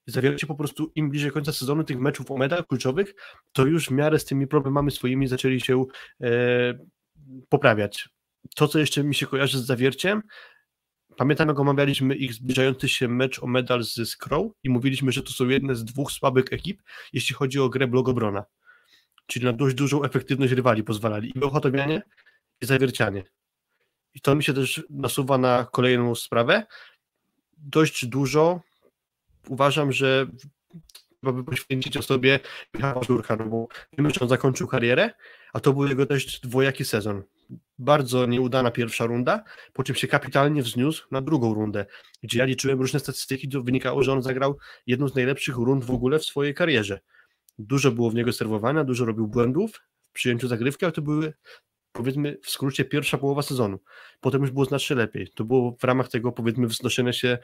Zawiercie 0.07 0.47
po 0.47 0.55
prostu 0.55 0.91
im 0.95 1.09
bliżej 1.09 1.31
końca 1.31 1.51
sezonu 1.51 1.83
tych 1.83 1.99
meczów 1.99 2.31
o 2.31 2.37
medal 2.37 2.65
kluczowych, 2.65 3.13
to 3.51 3.65
już 3.65 3.87
w 3.87 3.91
miarę 3.91 4.19
z 4.19 4.25
tymi 4.25 4.47
problemami 4.47 4.91
swoimi 4.91 5.27
zaczęli 5.27 5.61
się 5.61 5.85
e, 6.21 6.29
poprawiać. 7.49 8.09
To, 8.55 8.67
co 8.67 8.79
jeszcze 8.79 9.03
mi 9.03 9.15
się 9.15 9.27
kojarzy 9.27 9.59
z 9.59 9.65
zawierciem, 9.65 10.21
pamiętam 11.17 11.47
jak 11.47 11.59
omawialiśmy 11.59 12.15
ich 12.15 12.33
zbliżający 12.33 12.89
się 12.89 13.07
mecz 13.07 13.43
o 13.43 13.47
medal 13.47 13.83
z 13.83 14.09
Skrow 14.09 14.51
i 14.63 14.69
mówiliśmy, 14.69 15.11
że 15.11 15.23
to 15.23 15.31
są 15.31 15.47
jedne 15.47 15.75
z 15.75 15.85
dwóch 15.85 16.11
słabych 16.11 16.45
ekip, 16.51 16.81
jeśli 17.13 17.35
chodzi 17.35 17.59
o 17.59 17.69
grę 17.69 17.87
blogobrona. 17.87 18.43
Czyli 19.27 19.45
na 19.45 19.53
dość 19.53 19.75
dużą 19.75 20.03
efektywność 20.03 20.53
rywali 20.53 20.83
pozwalali 20.83 21.31
i 21.35 21.39
Bełchatowianie 21.39 22.01
i 22.61 22.65
Zawiercianie. 22.65 23.23
I 24.13 24.21
to 24.21 24.35
mi 24.35 24.43
się 24.43 24.53
też 24.53 24.83
nasuwa 24.89 25.37
na 25.37 25.67
kolejną 25.71 26.15
sprawę. 26.15 26.65
Dość 27.57 28.05
dużo 28.05 28.61
uważam, 29.49 29.91
że 29.91 30.27
trzeba 31.21 31.33
by 31.33 31.43
poświęcić 31.43 31.97
osobie 31.97 32.39
Michała 32.73 33.03
Żurka, 33.03 33.35
no 33.35 33.45
bo 33.45 33.67
wiemy, 33.97 34.09
że 34.09 34.19
on 34.19 34.29
zakończył 34.29 34.67
karierę, 34.67 35.13
a 35.53 35.59
to 35.59 35.73
był 35.73 35.87
jego 35.87 36.05
dość 36.05 36.39
dwojaki 36.39 36.85
sezon. 36.85 37.23
Bardzo 37.79 38.25
nieudana 38.25 38.71
pierwsza 38.71 39.05
runda, 39.05 39.43
po 39.73 39.83
czym 39.83 39.95
się 39.95 40.07
kapitalnie 40.07 40.61
wzniósł 40.61 41.07
na 41.11 41.21
drugą 41.21 41.53
rundę, 41.53 41.85
gdzie 42.23 42.39
ja 42.39 42.45
liczyłem 42.45 42.79
różne 42.79 42.99
statystyki, 42.99 43.49
to 43.49 43.63
wynikało, 43.63 44.03
że 44.03 44.13
on 44.13 44.21
zagrał 44.21 44.57
jedną 44.87 45.07
z 45.07 45.15
najlepszych 45.15 45.55
rund 45.55 45.85
w 45.85 45.91
ogóle 45.91 46.19
w 46.19 46.25
swojej 46.25 46.53
karierze. 46.53 46.99
Dużo 47.59 47.91
było 47.91 48.09
w 48.09 48.15
niego 48.15 48.33
serwowania, 48.33 48.83
dużo 48.83 49.05
robił 49.05 49.27
błędów 49.27 49.81
w 50.09 50.13
przyjęciu 50.13 50.47
zagrywki, 50.47 50.85
ale 50.85 50.91
to 50.91 51.01
były 51.01 51.33
powiedzmy 51.91 52.37
w 52.43 52.49
skrócie 52.49 52.85
pierwsza 52.85 53.17
połowa 53.17 53.41
sezonu. 53.41 53.79
Potem 54.21 54.41
już 54.41 54.51
było 54.51 54.65
znacznie 54.65 54.95
lepiej. 54.95 55.27
To 55.35 55.43
było 55.43 55.75
w 55.79 55.83
ramach 55.83 56.09
tego 56.09 56.31
powiedzmy 56.31 56.67
wznoszenia 56.67 57.13
się 57.13 57.37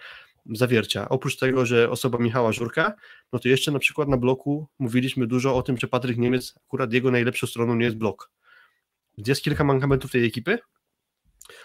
zawiercia. 0.45 1.09
Oprócz 1.09 1.37
tego, 1.37 1.65
że 1.65 1.89
osoba 1.89 2.17
Michała 2.17 2.51
Żurka, 2.51 2.93
no 3.33 3.39
to 3.39 3.49
jeszcze 3.49 3.71
na 3.71 3.79
przykład 3.79 4.07
na 4.07 4.17
bloku 4.17 4.67
mówiliśmy 4.79 5.27
dużo 5.27 5.55
o 5.55 5.61
tym, 5.61 5.77
że 5.77 5.87
Patryk 5.87 6.17
Niemiec, 6.17 6.53
akurat 6.67 6.93
jego 6.93 7.11
najlepszą 7.11 7.47
stroną 7.47 7.75
nie 7.75 7.85
jest 7.85 7.97
blok. 7.97 8.31
Jest 9.27 9.41
kilka 9.41 9.63
mankamentów 9.63 10.11
tej 10.11 10.25
ekipy, 10.25 10.59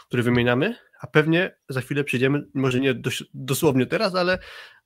które 0.07 0.23
wymieniamy, 0.23 0.77
a 1.01 1.07
pewnie 1.07 1.57
za 1.69 1.81
chwilę 1.81 2.05
przejdziemy, 2.05 2.45
może 2.55 2.81
nie 2.81 2.95
dosłownie 3.35 3.87
teraz, 3.87 4.15
ale 4.15 4.39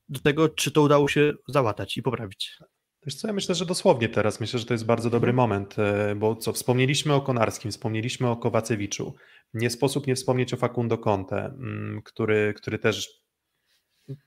do 0.08 0.20
tego, 0.20 0.48
czy 0.48 0.70
to 0.70 0.82
udało 0.82 1.08
się 1.08 1.32
załatać 1.48 1.96
i 1.96 2.02
poprawić. 2.02 2.58
Wiesz 3.06 3.14
co, 3.14 3.28
ja 3.28 3.34
myślę, 3.34 3.54
że 3.54 3.66
dosłownie 3.66 4.08
teraz. 4.08 4.40
Myślę, 4.40 4.58
że 4.58 4.66
to 4.66 4.74
jest 4.74 4.86
bardzo 4.86 5.10
dobry 5.10 5.32
moment, 5.32 5.78
e, 5.78 6.14
bo 6.14 6.36
co, 6.36 6.52
wspomnieliśmy 6.52 7.14
o 7.14 7.20
Konarskim, 7.20 7.70
wspomnieliśmy 7.70 8.28
o 8.28 8.36
Kowacewiczu. 8.36 9.14
Nie 9.54 9.70
sposób 9.70 10.06
nie 10.06 10.14
wspomnieć 10.14 10.54
o 10.54 10.56
Facundo 10.56 10.98
Conte, 10.98 11.44
mm, 11.44 12.02
który, 12.04 12.54
który 12.56 12.78
też, 12.78 13.08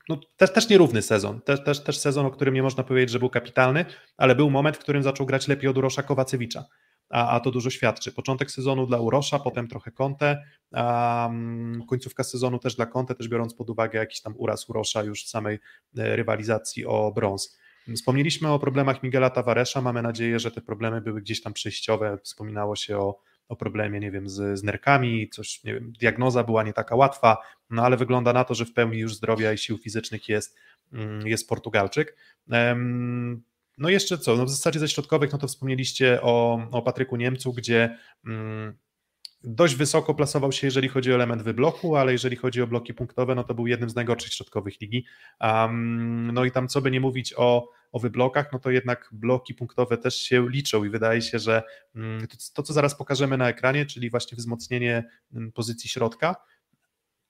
no, 0.08 0.20
też, 0.36 0.52
też 0.52 0.68
nierówny 0.68 1.02
sezon. 1.02 1.40
Też, 1.40 1.64
też, 1.64 1.84
też 1.84 1.98
sezon, 1.98 2.26
o 2.26 2.30
którym 2.30 2.54
nie 2.54 2.62
można 2.62 2.84
powiedzieć, 2.84 3.10
że 3.10 3.18
był 3.18 3.30
kapitalny, 3.30 3.84
ale 4.16 4.34
był 4.34 4.50
moment, 4.50 4.76
w 4.76 4.80
którym 4.80 5.02
zaczął 5.02 5.26
grać 5.26 5.48
lepiej 5.48 5.70
od 5.70 5.78
Urosza 5.78 6.02
Kowacewicza. 6.02 6.64
A, 7.12 7.28
a 7.28 7.40
to 7.40 7.50
dużo 7.50 7.70
świadczy. 7.70 8.12
Początek 8.12 8.50
sezonu 8.50 8.86
dla 8.86 8.98
Urosza, 9.00 9.38
potem 9.38 9.68
trochę 9.68 9.90
Conte, 9.90 10.44
um, 10.72 11.82
końcówka 11.88 12.24
sezonu 12.24 12.58
też 12.58 12.76
dla 12.76 12.86
Conte, 12.86 13.14
też 13.14 13.28
biorąc 13.28 13.54
pod 13.54 13.70
uwagę 13.70 13.98
jakiś 13.98 14.20
tam 14.20 14.34
uraz 14.36 14.68
Urosza 14.68 15.02
już 15.02 15.24
w 15.24 15.28
samej 15.28 15.58
e, 15.98 16.16
rywalizacji 16.16 16.86
o 16.86 17.12
brąz. 17.14 17.58
Wspomnieliśmy 17.96 18.48
o 18.48 18.58
problemach 18.58 19.02
Miguela 19.02 19.30
Tavaresza. 19.30 19.80
Mamy 19.80 20.02
nadzieję, 20.02 20.38
że 20.38 20.50
te 20.50 20.60
problemy 20.60 21.00
były 21.00 21.20
gdzieś 21.20 21.42
tam 21.42 21.52
przejściowe. 21.52 22.18
Wspominało 22.22 22.76
się 22.76 22.98
o, 22.98 23.18
o 23.48 23.56
problemie, 23.56 24.00
nie 24.00 24.10
wiem, 24.10 24.28
z, 24.28 24.58
z 24.58 24.62
nerkami, 24.62 25.28
coś, 25.28 25.64
nie 25.64 25.74
wiem, 25.74 25.92
diagnoza 26.00 26.44
była 26.44 26.62
nie 26.62 26.72
taka 26.72 26.96
łatwa, 26.96 27.36
no 27.70 27.84
ale 27.84 27.96
wygląda 27.96 28.32
na 28.32 28.44
to, 28.44 28.54
że 28.54 28.64
w 28.64 28.72
pełni 28.72 28.98
już 28.98 29.14
zdrowia 29.14 29.52
i 29.52 29.58
sił 29.58 29.78
fizycznych 29.78 30.28
jest, 30.28 30.56
mm, 30.92 31.26
jest 31.26 31.48
Portugalczyk. 31.48 32.16
No 33.78 33.88
jeszcze 33.88 34.18
co, 34.18 34.36
no 34.36 34.44
w 34.44 34.50
zasadzie 34.50 34.80
ze 34.80 34.88
środkowych, 34.88 35.32
no 35.32 35.38
to 35.38 35.48
wspomnieliście 35.48 36.22
o, 36.22 36.66
o 36.70 36.82
Patryku 36.82 37.16
Niemcu, 37.16 37.52
gdzie 37.52 37.98
mm, 38.26 38.74
dość 39.44 39.74
wysoko 39.74 40.14
plasował 40.14 40.52
się, 40.52 40.66
jeżeli 40.66 40.88
chodzi 40.88 41.12
o 41.12 41.14
element 41.14 41.42
wybloku, 41.42 41.96
ale 41.96 42.12
jeżeli 42.12 42.36
chodzi 42.36 42.62
o 42.62 42.66
bloki 42.66 42.94
punktowe, 42.94 43.34
no 43.34 43.44
to 43.44 43.54
był 43.54 43.66
jednym 43.66 43.90
z 43.90 43.94
najgorszych 43.94 44.32
środkowych 44.32 44.80
ligi. 44.80 45.06
Um, 45.40 46.30
no 46.34 46.44
i 46.44 46.50
tam 46.50 46.68
co 46.68 46.80
by 46.80 46.90
nie 46.90 47.00
mówić 47.00 47.34
o, 47.36 47.68
o 47.92 47.98
wyblokach, 47.98 48.52
no 48.52 48.58
to 48.58 48.70
jednak 48.70 49.08
bloki 49.12 49.54
punktowe 49.54 49.98
też 49.98 50.16
się 50.16 50.48
liczą 50.48 50.84
i 50.84 50.90
wydaje 50.90 51.22
się, 51.22 51.38
że 51.38 51.62
um, 51.94 52.26
to, 52.54 52.62
co 52.62 52.72
zaraz 52.72 52.96
pokażemy 52.96 53.36
na 53.38 53.48
ekranie, 53.48 53.86
czyli 53.86 54.10
właśnie 54.10 54.36
wzmocnienie 54.36 55.04
um, 55.34 55.52
pozycji 55.52 55.90
środka, 55.90 56.36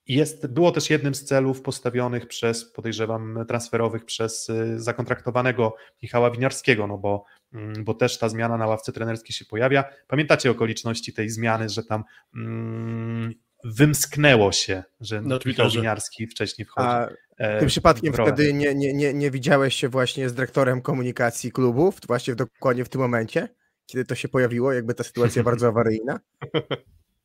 jest, 0.07 0.47
było 0.47 0.71
też 0.71 0.89
jednym 0.89 1.15
z 1.15 1.23
celów 1.23 1.61
postawionych 1.61 2.27
przez, 2.27 2.71
podejrzewam, 2.71 3.45
transferowych 3.47 4.05
przez 4.05 4.49
y, 4.49 4.81
zakontraktowanego 4.81 5.75
Michała 6.03 6.31
Winiarskiego, 6.31 6.87
no 6.87 6.97
bo, 6.97 7.23
mm, 7.53 7.83
bo 7.83 7.93
też 7.93 8.17
ta 8.17 8.29
zmiana 8.29 8.57
na 8.57 8.67
ławce 8.67 8.91
trenerskiej 8.91 9.33
się 9.33 9.45
pojawia. 9.45 9.83
Pamiętacie 10.07 10.51
okoliczności 10.51 11.13
tej 11.13 11.29
zmiany, 11.29 11.69
że 11.69 11.83
tam 11.83 12.03
mm, 12.35 13.33
wymsknęło 13.63 14.51
się, 14.51 14.83
że 15.01 15.21
no, 15.21 15.39
Michał 15.45 15.69
Winiarski 15.69 16.27
wcześniej 16.27 16.65
wchodzi. 16.65 16.87
A 16.87 17.09
e, 17.37 17.59
tym 17.59 17.67
przypadkiem 17.67 18.13
wtedy 18.13 18.53
nie, 18.53 18.75
nie, 18.75 18.93
nie, 18.93 19.13
nie 19.13 19.31
widziałeś 19.31 19.75
się 19.75 19.89
właśnie 19.89 20.29
z 20.29 20.33
dyrektorem 20.33 20.81
komunikacji 20.81 21.51
klubów, 21.51 21.95
właśnie 22.07 22.33
w, 22.33 22.37
dokładnie 22.37 22.85
w 22.85 22.89
tym 22.89 23.01
momencie, 23.01 23.49
kiedy 23.85 24.05
to 24.05 24.15
się 24.15 24.27
pojawiło, 24.27 24.73
jakby 24.73 24.93
ta 24.93 25.03
sytuacja 25.03 25.43
bardzo 25.53 25.67
awaryjna? 25.67 26.19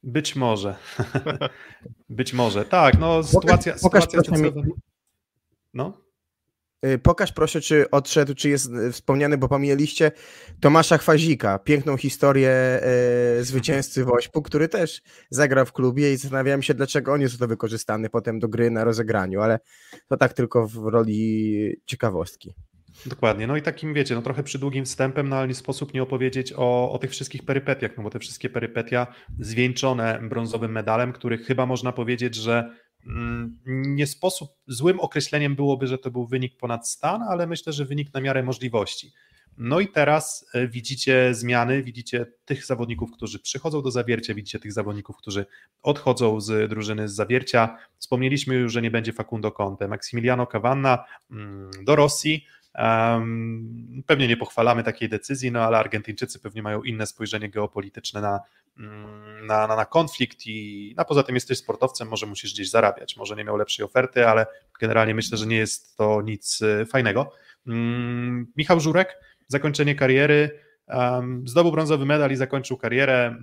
Być 0.02 0.37
może. 0.37 0.76
Być 2.09 2.33
może. 2.33 2.64
Tak, 2.64 2.99
no 2.99 3.23
sytuacja, 3.23 3.75
pokaż, 3.83 4.05
sytuacja 4.05 4.33
pokaż 4.33 4.67
No. 5.75 6.09
Y, 6.87 6.99
pokaż 6.99 7.33
proszę, 7.33 7.61
czy 7.61 7.90
odszedł, 7.90 8.35
czy 8.35 8.49
jest 8.49 8.71
y, 8.73 8.93
wspomniany, 8.93 9.38
bo 9.38 9.49
pomijaliście 9.49 10.12
Tomasza 10.61 10.99
Chwazika, 10.99 11.59
piękną 11.59 11.97
historię 11.97 12.50
e, 12.50 13.45
zwycięzcy 13.45 14.05
Wośpu, 14.05 14.43
który 14.43 14.69
też 14.69 15.02
zagrał 15.31 15.67
w 15.67 15.73
klubie 15.73 16.12
i 16.12 16.17
zastanawiałem 16.17 16.62
się, 16.62 16.75
dlaczego 16.75 17.12
on 17.12 17.21
jest 17.21 17.38
to 17.38 17.49
wykorzystany 17.49 18.11
potem 18.11 18.38
do 18.38 18.49
gry 18.49 18.71
na 18.71 18.85
rozegraniu, 18.85 19.40
ale 19.40 19.59
to 20.09 20.17
tak 20.17 20.33
tylko 20.33 20.69
w 20.69 20.76
roli 20.76 21.81
ciekawostki. 21.87 22.55
Dokładnie. 23.07 23.47
No 23.47 23.57
i 23.57 23.62
takim, 23.62 23.95
wiecie, 23.95 24.14
no 24.14 24.23
trochę 24.23 24.43
przydługim 24.43 24.85
wstępem, 24.85 25.28
no 25.28 25.37
ale 25.37 25.49
nie 25.49 25.55
sposób 25.55 25.95
nie 25.95 26.02
opowiedzieć 26.02 26.52
o, 26.57 26.93
o 26.93 26.99
tych 26.99 27.11
wszystkich 27.11 27.45
perypetiach, 27.45 27.97
no 27.97 28.02
bo 28.02 28.11
te 28.11 28.19
wszystkie 28.19 28.50
perypetia 28.50 29.07
zwieńczone 29.38 30.21
brązowym 30.23 30.73
medalem, 30.73 31.12
który 31.12 31.38
chyba 31.38 31.67
można 31.67 31.93
powiedzieć, 31.93 32.35
że 32.35 32.75
mm, 33.07 33.59
nie 33.67 34.07
sposób, 34.07 34.50
złym 34.67 35.00
określeniem 35.00 35.57
byłoby, 35.57 35.87
że 35.87 35.99
to 35.99 36.11
był 36.11 36.26
wynik 36.26 36.57
ponad 36.57 36.88
stan, 36.88 37.23
ale 37.23 37.47
myślę, 37.47 37.73
że 37.73 37.85
wynik 37.85 38.14
na 38.14 38.21
miarę 38.21 38.43
możliwości. 38.43 39.12
No 39.59 39.81
i 39.81 39.88
teraz 39.88 40.47
e, 40.55 40.69
widzicie 40.69 41.35
zmiany, 41.35 41.83
widzicie 41.83 42.26
tych 42.45 42.67
zawodników, 42.67 43.12
którzy 43.12 43.38
przychodzą 43.38 43.83
do 43.83 43.90
zawiercia, 43.90 44.35
widzicie 44.35 44.59
tych 44.59 44.73
zawodników, 44.73 45.17
którzy 45.17 45.47
odchodzą 45.83 46.40
z 46.40 46.71
drużyny 46.71 47.09
z 47.09 47.14
zawiercia. 47.14 47.76
Wspomnieliśmy 47.99 48.55
już, 48.55 48.73
że 48.73 48.83
nie 48.83 48.90
będzie 48.90 49.12
Facundo 49.12 49.52
Conte, 49.52 49.88
Maximiliano 49.88 50.47
Cavanna 50.47 51.05
mm, 51.31 51.71
do 51.85 51.97
Rosji, 51.97 52.47
pewnie 54.06 54.28
nie 54.28 54.37
pochwalamy 54.37 54.85
takiej 54.85 55.08
decyzji, 55.08 55.52
no 55.52 55.61
ale 55.62 55.78
Argentyńczycy 55.78 56.40
pewnie 56.40 56.62
mają 56.62 56.82
inne 56.82 57.06
spojrzenie 57.06 57.49
geopolityczne 57.49 58.20
na, 58.20 58.40
mm, 58.78 59.47
na, 59.47 59.66
na, 59.66 59.76
na 59.76 59.85
konflikt 59.85 60.47
i 60.47 60.94
a 60.97 61.04
poza 61.04 61.23
tym 61.23 61.35
jesteś 61.35 61.58
sportowcem, 61.58 62.08
może 62.08 62.26
musisz 62.26 62.52
gdzieś 62.52 62.70
zarabiać, 62.70 63.16
może 63.16 63.37
nie 63.37 63.44
miał 63.44 63.56
lepszej 63.56 63.85
oferty, 63.85 64.28
ale 64.28 64.47
generalnie 64.80 65.14
myślę, 65.14 65.38
że 65.38 65.47
nie 65.47 65.56
jest 65.56 65.97
to 65.97 66.23
nic 66.23 66.62
e, 66.62 66.87
fajnego. 66.87 67.32
Um, 67.66 68.52
Michał 68.56 68.80
Żurek, 68.80 69.16
zakończenie 69.49 69.94
kariery, 69.94 70.61
zdobył 71.44 71.73
brązowy 71.73 72.06
medal 72.06 72.32
i 72.32 72.37
zakończył 72.37 72.76
karierę. 72.76 73.37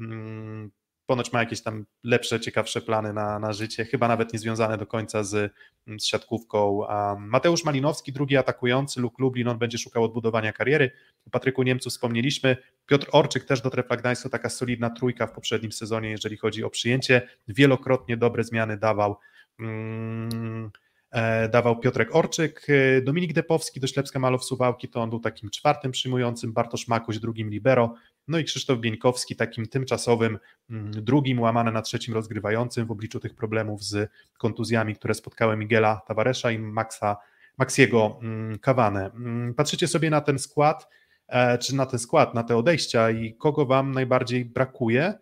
Mm, 1.05 1.07
ponoć 1.07 1.33
ma 1.33 1.39
jakieś 1.39 1.61
tam 1.61 1.85
lepsze, 2.03 2.39
ciekawsze 2.39 2.81
plany 2.81 3.13
na, 3.13 3.39
na 3.39 3.53
życie, 3.53 3.85
chyba 3.85 4.07
nawet 4.07 4.33
nie 4.33 4.39
związane 4.39 4.77
do 4.77 4.85
końca 4.85 5.23
z, 5.23 5.53
z 5.99 6.05
siatkówką. 6.05 6.81
Mateusz 7.19 7.63
Malinowski, 7.63 8.13
drugi 8.13 8.37
atakujący, 8.37 9.01
Luk 9.01 9.19
Lublin, 9.19 9.47
on 9.47 9.57
będzie 9.57 9.77
szukał 9.77 10.03
odbudowania 10.03 10.53
kariery. 10.53 10.91
O 11.27 11.29
Patryku 11.29 11.63
Niemcu 11.63 11.89
wspomnieliśmy. 11.89 12.57
Piotr 12.85 13.07
Orczyk 13.11 13.45
też 13.45 13.61
do 13.61 13.69
Trefla 13.69 13.97
Gdańska, 13.97 14.29
taka 14.29 14.49
solidna 14.49 14.89
trójka 14.89 15.27
w 15.27 15.31
poprzednim 15.31 15.71
sezonie, 15.71 16.09
jeżeli 16.09 16.37
chodzi 16.37 16.63
o 16.63 16.69
przyjęcie. 16.69 17.27
Wielokrotnie 17.47 18.17
dobre 18.17 18.43
zmiany 18.43 18.77
dawał. 18.77 19.15
Mm, 19.59 20.71
e, 21.11 21.49
dawał 21.49 21.79
Piotrek 21.79 22.15
Orczyk, 22.15 22.67
Dominik 23.03 23.33
Depowski 23.33 23.79
do 23.79 23.87
Ślepska 23.87 24.19
Malow 24.19 24.45
Suwałki, 24.45 24.87
to 24.89 25.01
on 25.01 25.09
był 25.09 25.19
takim 25.19 25.49
czwartym 25.49 25.91
przyjmującym, 25.91 26.53
Bartosz 26.53 26.87
Makuś 26.87 27.19
drugim 27.19 27.49
libero, 27.49 27.95
no 28.27 28.37
i 28.37 28.43
Krzysztof 28.43 28.79
Bieńkowski 28.79 29.35
takim 29.35 29.67
tymczasowym 29.67 30.39
mm, 30.69 30.91
drugim 30.91 31.39
łamane 31.39 31.71
na 31.71 31.81
trzecim 31.81 32.13
rozgrywającym 32.13 32.87
w 32.87 32.91
obliczu 32.91 33.19
tych 33.19 33.35
problemów 33.35 33.83
z 33.83 34.11
kontuzjami, 34.37 34.95
które 34.95 35.13
spotkały 35.13 35.57
Miguela 35.57 36.01
Tavaresza 36.07 36.51
i 36.51 36.59
Maxa, 36.59 37.17
Maxiego 37.57 38.19
Kawane. 38.61 39.05
Mm, 39.05 39.27
mm, 39.27 39.53
patrzycie 39.53 39.87
sobie 39.87 40.09
na 40.09 40.21
ten 40.21 40.39
skład, 40.39 40.89
e, 41.27 41.57
czy 41.57 41.75
na 41.75 41.85
ten 41.85 41.99
skład, 41.99 42.33
na 42.33 42.43
te 42.43 42.57
odejścia 42.57 43.11
i 43.11 43.33
kogo 43.33 43.65
wam 43.65 43.91
najbardziej 43.91 44.45
brakuje? 44.45 45.13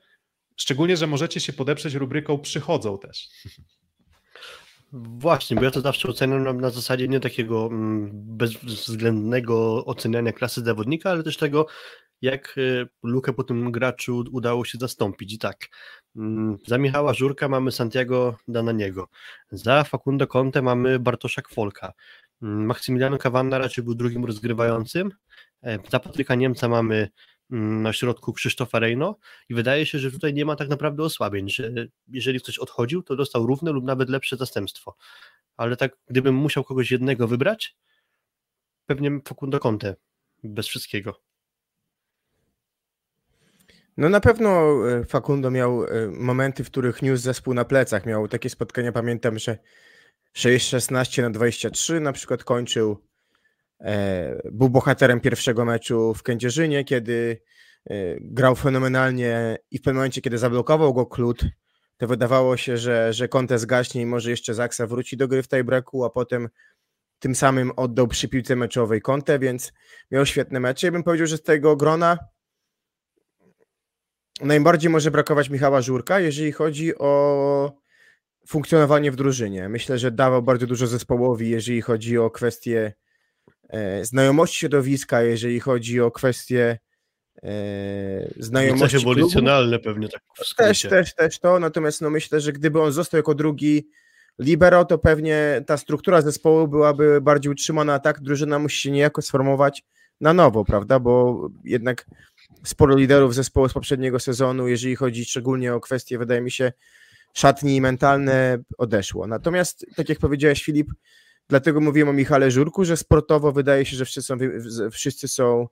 Szczególnie, 0.55 0.98
że 0.98 1.07
możecie 1.07 1.39
się 1.39 1.53
podeprzeć 1.53 1.93
rubryką 1.93 2.39
przychodzą 2.39 2.98
też. 2.98 3.29
Właśnie, 4.95 5.55
bo 5.55 5.63
ja 5.63 5.72
to 5.72 5.81
zawsze 5.81 6.07
oceniam 6.07 6.43
na, 6.43 6.53
na 6.53 6.69
zasadzie 6.69 7.07
nie 7.07 7.19
takiego 7.19 7.69
bezwzględnego 8.12 9.86
oceniania 9.86 10.33
klasy 10.33 10.62
zawodnika, 10.62 11.10
ale 11.10 11.24
też 11.24 11.38
tego, 11.38 11.65
jak 12.24 12.56
e, 12.58 12.86
lukę 13.03 13.34
po 13.34 13.44
tym 13.44 13.72
graczu 13.72 14.24
udało 14.32 14.65
się 14.65 14.77
zastąpić. 14.77 15.34
I 15.34 15.38
tak, 15.38 15.68
mm, 16.15 16.58
za 16.68 16.77
Michała 16.77 17.13
Żurka 17.13 17.50
mamy 17.50 17.72
Santiago 17.72 18.38
Dananiego, 18.48 19.08
za 19.51 19.84
Facundo 19.84 20.27
Conte 20.27 20.62
mamy 20.62 21.00
Bartosza 21.00 21.42
Kwolka, 21.42 21.94
mm, 22.42 22.65
Maksymiliano 22.65 23.18
Cavanna 23.18 23.58
raczej 23.58 23.84
był 23.84 23.96
drugim 23.96 24.25
rozgrywającym, 24.25 25.12
e, 25.63 25.80
za 25.92 26.00
Patryka 26.00 26.36
Niemca 26.36 26.68
mamy 26.68 27.10
mm, 27.51 27.82
na 27.82 27.94
środku 27.94 28.34
Krzysztofa 28.34 28.80
Rejno 28.80 29.18
i 29.50 29.53
wydaje 29.53 29.86
się, 29.86 30.00
że 30.00 30.12
tutaj 30.12 30.34
nie 30.34 30.46
ma 30.46 30.56
tak 30.56 30.70
naprawdę 30.70 31.03
osłabień, 31.03 31.50
że 31.50 31.72
jeżeli 32.08 32.39
ktoś 32.39 32.60
odchodził, 32.60 33.03
to 33.03 33.15
dostał 33.15 33.48
równe 33.48 33.72
lub 33.72 33.86
nawet 33.86 34.10
lepsze 34.10 34.38
zastępstwo. 34.38 34.96
Ale 35.58 35.77
tak, 35.77 35.98
gdybym 36.08 36.36
musiał 36.36 36.63
kogoś 36.63 36.92
jednego 36.92 37.27
wybrać, 37.27 37.75
pewnie 38.86 39.20
Facundo 39.27 39.60
Conte, 39.60 39.96
bez 40.44 40.68
wszystkiego. 40.68 41.33
No 43.97 44.09
na 44.09 44.19
pewno 44.19 44.73
e, 44.89 45.05
Facundo 45.05 45.51
miał 45.51 45.83
e, 45.83 46.07
momenty, 46.07 46.63
w 46.63 46.67
których 46.67 47.01
niósł 47.01 47.23
zespół 47.23 47.53
na 47.53 47.65
plecach. 47.65 48.05
Miał 48.05 48.27
takie 48.27 48.50
spotkania, 48.50 48.91
pamiętam, 48.91 49.39
że 49.39 49.57
6-16 50.38 51.21
na 51.21 51.29
23 51.29 52.00
na 52.00 52.13
przykład 52.13 52.43
kończył. 52.43 52.97
E, 53.81 54.41
był 54.51 54.69
bohaterem 54.69 55.19
pierwszego 55.19 55.65
meczu 55.65 56.13
w 56.13 56.23
Kędzierzynie, 56.23 56.83
kiedy 56.83 57.41
grał 58.21 58.55
fenomenalnie 58.55 59.57
i 59.71 59.77
w 59.77 59.81
pewnym 59.81 59.95
momencie, 59.95 60.21
kiedy 60.21 60.38
zablokował 60.38 60.93
go 60.93 61.05
Klut, 61.05 61.45
to 61.97 62.07
wydawało 62.07 62.57
się, 62.57 62.77
że, 62.77 63.13
że 63.13 63.27
Conte 63.27 63.59
zgaśnie 63.59 64.01
i 64.01 64.05
może 64.05 64.29
jeszcze 64.29 64.53
Zaksa 64.53 64.88
wróci 64.88 65.17
do 65.17 65.27
gry 65.27 65.43
w 65.43 65.47
tiebreaku, 65.47 66.05
a 66.05 66.09
potem 66.09 66.50
tym 67.19 67.35
samym 67.35 67.71
oddał 67.75 68.07
przy 68.07 68.29
piłce 68.29 68.55
meczowej 68.55 69.01
Conte, 69.01 69.39
więc 69.39 69.73
miał 70.12 70.25
świetne 70.25 70.59
mecze. 70.59 70.88
Ja 70.88 70.91
bym 70.91 71.03
powiedział, 71.03 71.27
że 71.27 71.38
z 71.38 71.43
tego 71.43 71.75
grona 71.75 72.17
najbardziej 74.42 74.90
może 74.90 75.12
brakować 75.12 75.50
Michała 75.50 75.82
Żurka, 75.82 76.20
jeżeli 76.20 76.52
chodzi 76.52 76.98
o 76.98 77.84
funkcjonowanie 78.48 79.12
w 79.12 79.16
drużynie. 79.16 79.70
Myślę, 79.70 80.00
że 80.00 80.12
dawał 80.12 80.42
bardzo 80.42 80.68
dużo 80.68 80.88
zespołowi, 80.88 81.50
jeżeli 81.50 81.82
chodzi 81.82 82.18
o 82.18 82.30
kwestie 82.30 82.94
e, 83.70 84.06
znajomości 84.06 84.58
środowiska, 84.58 85.22
jeżeli 85.22 85.60
chodzi 85.60 86.02
o 86.02 86.12
kwestie 86.12 86.80
e, 87.44 87.50
znajomości 88.38 88.98
klubu. 88.98 89.20
wolicjonalne 89.20 89.80
pewnie 89.80 90.10
tak 90.10 90.22
w 90.36 90.56
Też, 90.56 90.82
też, 90.82 91.16
też 91.16 91.40
to, 91.40 91.60
natomiast 91.60 92.02
no 92.02 92.10
myślę, 92.10 92.42
że 92.42 92.54
gdyby 92.54 92.82
on 92.82 92.92
został 92.92 93.18
jako 93.18 93.36
drugi 93.36 93.88
libero, 94.40 94.86
to 94.86 94.98
pewnie 94.98 95.63
ta 95.68 95.78
struktura 95.78 96.22
zespołu 96.22 96.68
byłaby 96.68 97.22
bardziej 97.22 97.52
utrzymana, 97.52 97.94
a 97.94 98.00
tak 98.00 98.22
drużyna 98.22 98.60
musi 98.60 98.82
się 98.82 98.92
niejako 98.92 99.22
sformować 99.22 99.84
na 100.22 100.34
nowo, 100.34 100.66
prawda, 100.66 101.00
bo 101.00 101.42
jednak 101.63 102.06
sporo 102.63 102.95
liderów 102.95 103.36
zespołu 103.36 103.69
z 103.69 103.74
poprzedniego 103.74 104.19
sezonu, 104.19 104.67
jeżeli 104.67 104.95
chodzi 104.95 105.25
szczególnie 105.25 105.74
o 105.74 105.79
kwestie, 105.79 106.17
wydaje 106.17 106.41
mi 106.41 106.51
się, 106.51 106.72
szatni 107.33 107.81
mentalne, 107.81 108.57
odeszło. 108.77 109.27
Natomiast, 109.27 109.86
tak 109.95 110.10
jak 110.10 110.19
powiedziałeś 110.19 110.63
Filip, 110.63 110.91
dlatego 111.50 111.81
mówiłem 111.81 112.10
o 112.10 112.13
Michale 112.13 112.51
Żurku, 112.51 112.86
że 112.86 112.98
sportowo 112.98 113.51
wydaje 113.51 113.86
się, 113.86 113.98
że 113.98 114.05
wszyscy 114.05 114.22
są, 114.22 114.38
wszyscy 114.91 115.27
są 115.27 115.67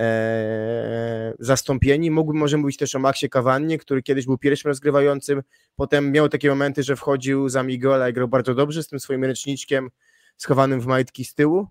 e, 0.00 1.34
zastąpieni. 1.38 2.10
Mógłbym 2.10 2.40
może 2.40 2.56
mówić 2.56 2.76
też 2.76 2.94
o 2.94 2.98
Maxie 2.98 3.28
Kawannie, 3.28 3.78
który 3.78 4.02
kiedyś 4.02 4.26
był 4.26 4.38
pierwszym 4.38 4.68
rozgrywającym, 4.68 5.42
potem 5.76 6.12
miał 6.12 6.28
takie 6.28 6.48
momenty, 6.48 6.82
że 6.82 6.96
wchodził 6.96 7.48
za 7.48 7.62
Miguela 7.62 8.08
i 8.08 8.12
grał 8.12 8.28
bardzo 8.28 8.54
dobrze 8.54 8.82
z 8.82 8.88
tym 8.88 9.00
swoim 9.00 9.24
ręczniczkiem 9.24 9.90
schowanym 10.36 10.80
w 10.80 10.86
majtki 10.86 11.24
z 11.24 11.34
tyłu, 11.34 11.66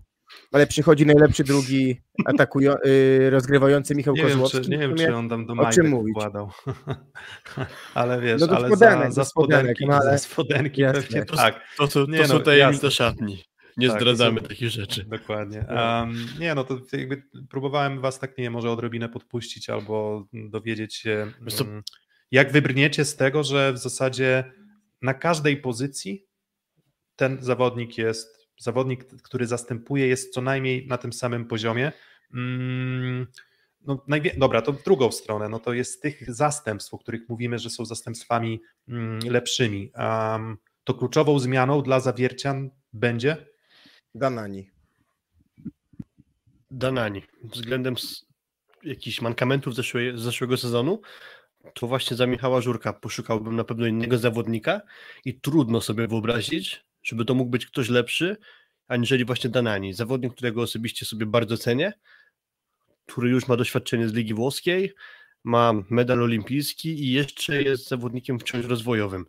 ale 0.52 0.66
przychodzi 0.66 1.06
najlepszy 1.06 1.44
drugi 1.44 2.00
atakują, 2.26 2.74
y, 2.86 3.30
rozgrywający 3.30 3.94
Michał 3.94 4.14
Nie 4.14 4.20
wiem, 4.22 4.30
Kozłowski. 4.30 4.60
czy, 4.60 4.70
nie 4.70 4.78
wiem, 4.78 4.94
czy 4.96 5.14
on 5.14 5.28
tam 5.28 5.46
do 5.46 5.52
o 5.52 5.56
majtek 5.56 5.74
czym 5.74 5.88
mówić? 5.88 6.14
wkładał. 6.14 6.50
ale 7.94 8.20
wiesz, 8.20 8.40
No 8.40 8.46
do 8.46 8.56
ale 8.56 8.68
spodenek, 8.68 8.98
za, 9.00 9.06
do 9.08 9.12
za 9.12 9.24
spodenki, 9.24 9.86
no 9.86 9.94
ale- 9.96 10.10
za 10.10 10.18
spodenki 10.18 10.80
Jasne. 10.80 11.02
pewnie 11.02 11.24
To- 11.24 11.36
tak. 11.36 11.60
To, 11.78 11.88
to, 11.88 12.06
to 12.06 12.12
Nie 12.12 12.28
są 12.28 12.38
no, 12.46 12.52
jasne. 12.52 12.90
szatni. 12.90 13.44
Nie 13.76 13.88
Tak, 13.88 13.96
to 13.98 14.00
zdradzamy 14.04 14.40
są- 14.40 14.46
takich 14.46 14.70
rzeczy. 14.70 15.04
Dokładnie. 15.04 15.64
Um, 15.68 16.14
nie, 16.40 16.54
no 16.54 16.64
to 16.64 16.78
jakby 16.92 17.22
próbowałem 17.50 18.00
was 18.00 18.18
tak, 18.18 18.38
nie 18.38 18.44
wiem, 18.44 18.52
może 18.52 18.70
odrobinę 18.70 19.08
podpuścić 19.08 19.70
albo 19.70 20.26
dowiedzieć 20.32 20.94
się, 20.94 21.32
mm, 21.60 21.82
jak 22.30 22.52
wybrniecie 22.52 23.04
z 23.04 23.16
tego, 23.16 23.44
że 23.44 23.72
w 23.72 23.78
zasadzie 23.78 24.52
na 25.02 25.14
każdej 25.14 25.56
pozycji 25.56 26.26
ten 27.16 27.38
zawodnik 27.40 27.98
jest, 27.98 28.39
zawodnik, 28.62 29.04
który 29.22 29.46
zastępuje, 29.46 30.06
jest 30.06 30.34
co 30.34 30.40
najmniej 30.40 30.86
na 30.86 30.98
tym 30.98 31.12
samym 31.12 31.44
poziomie. 31.44 31.92
Mm, 32.34 33.26
no, 33.86 34.04
najwie- 34.08 34.38
dobra, 34.38 34.62
to 34.62 34.72
w 34.72 34.82
drugą 34.82 35.12
stronę, 35.12 35.48
no 35.48 35.58
to 35.58 35.72
jest 35.72 36.02
tych 36.02 36.34
zastępstw, 36.34 36.94
o 36.94 36.98
których 36.98 37.28
mówimy, 37.28 37.58
że 37.58 37.70
są 37.70 37.84
zastępstwami 37.84 38.60
mm, 38.88 39.20
lepszymi. 39.24 39.92
Um, 39.94 40.56
to 40.84 40.94
kluczową 40.94 41.38
zmianą 41.38 41.82
dla 41.82 42.00
zawiercian 42.00 42.70
będzie 42.92 43.36
Danani. 44.14 44.70
Danani. 46.70 47.22
Względem 47.44 47.94
jakichś 48.84 49.20
mankamentów 49.20 49.74
zeszłej, 49.74 50.18
zeszłego 50.18 50.56
sezonu, 50.56 51.00
to 51.74 51.86
właśnie 51.86 52.16
za 52.16 52.26
Michała 52.26 52.60
Żurka 52.60 52.92
poszukałbym 52.92 53.56
na 53.56 53.64
pewno 53.64 53.86
innego 53.86 54.18
zawodnika 54.18 54.80
i 55.24 55.40
trudno 55.40 55.80
sobie 55.80 56.08
wyobrazić, 56.08 56.84
żeby 57.02 57.24
to 57.24 57.34
mógł 57.34 57.50
być 57.50 57.66
ktoś 57.66 57.88
lepszy, 57.88 58.36
aniżeli 58.88 59.24
właśnie 59.24 59.50
Danani. 59.50 59.94
Zawodnik, 59.94 60.34
którego 60.34 60.62
osobiście 60.62 61.06
sobie 61.06 61.26
bardzo 61.26 61.56
cenię, 61.56 61.92
który 63.06 63.30
już 63.30 63.48
ma 63.48 63.56
doświadczenie 63.56 64.08
z 64.08 64.12
Ligi 64.12 64.34
Włoskiej, 64.34 64.92
ma 65.44 65.72
medal 65.90 66.22
olimpijski 66.22 66.88
i 67.04 67.12
jeszcze 67.12 67.62
jest 67.62 67.88
zawodnikiem 67.88 68.38
wciąż 68.38 68.66
rozwojowym. 68.66 69.26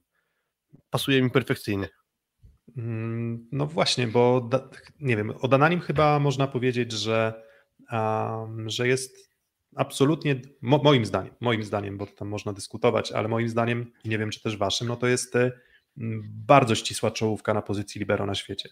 Pasuje 0.89 1.21
mi 1.21 1.29
perfekcyjnie. 1.29 1.89
Mm, 2.77 3.47
No 3.51 3.65
właśnie, 3.67 4.07
bo 4.07 4.41
da, 4.41 4.69
nie 4.99 5.17
wiem, 5.17 5.33
o 5.41 5.47
Dananim 5.47 5.79
chyba 5.79 6.19
można 6.19 6.47
powiedzieć, 6.47 6.91
że, 6.91 7.43
um, 7.91 8.69
że 8.69 8.87
jest 8.87 9.31
absolutnie, 9.75 10.41
mo, 10.61 10.77
moim 10.83 11.05
zdaniem, 11.05 11.33
moim 11.39 11.63
zdaniem, 11.63 11.98
bo 11.98 12.07
tam 12.07 12.27
można 12.27 12.53
dyskutować, 12.53 13.11
ale 13.11 13.27
moim 13.27 13.50
zdaniem, 13.50 13.91
nie 14.05 14.17
wiem 14.17 14.29
czy 14.29 14.41
też 14.41 14.57
waszym, 14.57 14.87
no 14.87 14.96
to 14.96 15.07
jest 15.07 15.35
m, 15.35 15.51
bardzo 16.48 16.75
ścisła 16.75 17.11
czołówka 17.11 17.53
na 17.53 17.61
pozycji 17.61 18.00
libero 18.00 18.25
na 18.25 18.35
świecie. 18.35 18.70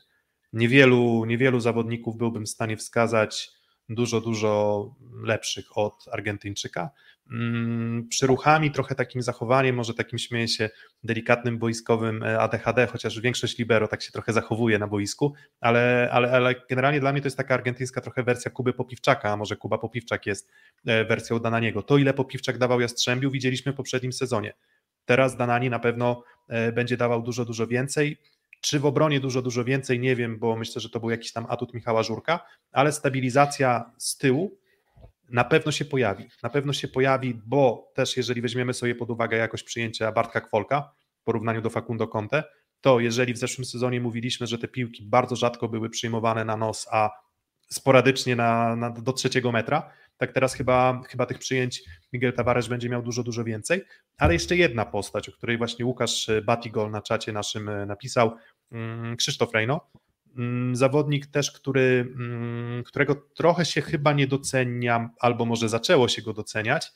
Niewielu, 0.53 1.25
niewielu 1.25 1.59
zawodników 1.59 2.17
byłbym 2.17 2.45
w 2.45 2.49
stanie 2.49 2.77
wskazać 2.77 3.51
dużo, 3.89 4.21
dużo 4.21 4.85
lepszych 5.23 5.77
od 5.77 6.05
Argentyńczyka. 6.11 6.89
Mm, 7.31 8.07
Przyruchami, 8.07 8.71
trochę 8.71 8.95
takim 8.95 9.21
zachowaniem, 9.21 9.75
może 9.75 9.93
takim 9.93 10.19
śmieję 10.19 10.47
się, 10.47 10.69
delikatnym 11.03 11.57
boiskowym 11.57 12.23
e, 12.23 12.39
ADHD, 12.39 12.87
chociaż 12.87 13.19
większość 13.19 13.57
libero 13.57 13.87
tak 13.87 14.01
się 14.01 14.11
trochę 14.11 14.33
zachowuje 14.33 14.79
na 14.79 14.87
boisku, 14.87 15.33
ale, 15.59 16.09
ale, 16.11 16.31
ale 16.31 16.55
generalnie 16.69 16.99
dla 16.99 17.11
mnie 17.11 17.21
to 17.21 17.27
jest 17.27 17.37
taka 17.37 17.53
argentyńska 17.53 18.01
trochę 18.01 18.23
wersja 18.23 18.51
Kuby 18.51 18.73
Popiwczaka, 18.73 19.31
a 19.31 19.37
może 19.37 19.55
Kuba 19.55 19.77
Popiwczak 19.77 20.25
jest 20.25 20.51
e, 20.85 21.05
wersją 21.05 21.39
Dananiego. 21.39 21.83
To 21.83 21.97
ile 21.97 22.13
Popiwczak 22.13 22.57
dawał 22.57 22.81
Jastrzębiu 22.81 23.31
widzieliśmy 23.31 23.71
w 23.71 23.75
poprzednim 23.75 24.13
sezonie. 24.13 24.53
Teraz 25.05 25.37
Danani 25.37 25.69
na 25.69 25.79
pewno 25.79 26.23
będzie 26.73 26.97
dawał 26.97 27.21
dużo, 27.21 27.45
dużo 27.45 27.67
więcej. 27.67 28.17
Czy 28.61 28.79
w 28.79 28.85
obronie 28.85 29.19
dużo, 29.19 29.41
dużo 29.41 29.63
więcej, 29.63 29.99
nie 29.99 30.15
wiem, 30.15 30.39
bo 30.39 30.55
myślę, 30.55 30.81
że 30.81 30.89
to 30.89 30.99
był 30.99 31.09
jakiś 31.09 31.31
tam 31.31 31.45
atut 31.49 31.73
Michała 31.73 32.03
Żurka, 32.03 32.39
ale 32.71 32.91
stabilizacja 32.91 33.91
z 33.97 34.17
tyłu 34.17 34.57
na 35.29 35.43
pewno 35.43 35.71
się 35.71 35.85
pojawi. 35.85 36.29
Na 36.43 36.49
pewno 36.49 36.73
się 36.73 36.87
pojawi, 36.87 37.41
bo 37.45 37.91
też 37.95 38.17
jeżeli 38.17 38.41
weźmiemy 38.41 38.73
sobie 38.73 38.95
pod 38.95 39.09
uwagę 39.09 39.37
jakość 39.37 39.63
przyjęcia 39.63 40.11
Bartka 40.11 40.41
Kwolka 40.41 40.91
w 41.21 41.23
porównaniu 41.23 41.61
do 41.61 41.69
Facundo 41.69 42.07
Conte, 42.07 42.43
to 42.81 42.99
jeżeli 42.99 43.33
w 43.33 43.37
zeszłym 43.37 43.65
sezonie 43.65 44.01
mówiliśmy, 44.01 44.47
że 44.47 44.57
te 44.57 44.67
piłki 44.67 45.03
bardzo 45.05 45.35
rzadko 45.35 45.67
były 45.67 45.89
przyjmowane 45.89 46.45
na 46.45 46.57
nos, 46.57 46.87
a 46.91 47.09
sporadycznie 47.69 48.35
na, 48.35 48.75
na, 48.75 48.89
do 48.89 49.13
trzeciego 49.13 49.51
metra, 49.51 49.91
tak 50.19 50.31
teraz 50.31 50.53
chyba, 50.53 51.01
chyba 51.09 51.25
tych 51.25 51.39
przyjęć 51.39 51.83
Miguel 52.13 52.33
Tavares 52.33 52.67
będzie 52.67 52.89
miał 52.89 53.01
dużo, 53.01 53.23
dużo 53.23 53.43
więcej. 53.43 53.83
Ale 54.17 54.33
jeszcze 54.33 54.55
jedna 54.55 54.85
postać, 54.85 55.29
o 55.29 55.31
której 55.31 55.57
właśnie 55.57 55.85
Łukasz 55.85 56.29
Batigol 56.45 56.91
na 56.91 57.01
czacie 57.01 57.31
naszym 57.31 57.69
e, 57.69 57.85
napisał, 57.85 58.35
mm, 58.71 59.17
Krzysztof 59.17 59.53
Rejno. 59.53 59.89
Mm, 60.37 60.75
Zawodnik 60.75 61.27
też, 61.27 61.51
który, 61.51 62.13
mm, 62.15 62.83
którego 62.83 63.15
trochę 63.15 63.65
się 63.65 63.81
chyba 63.81 64.13
nie 64.13 64.27
docenia, 64.27 65.09
albo 65.19 65.45
może 65.45 65.69
zaczęło 65.69 66.07
się 66.07 66.21
go 66.21 66.33
doceniać, 66.33 66.91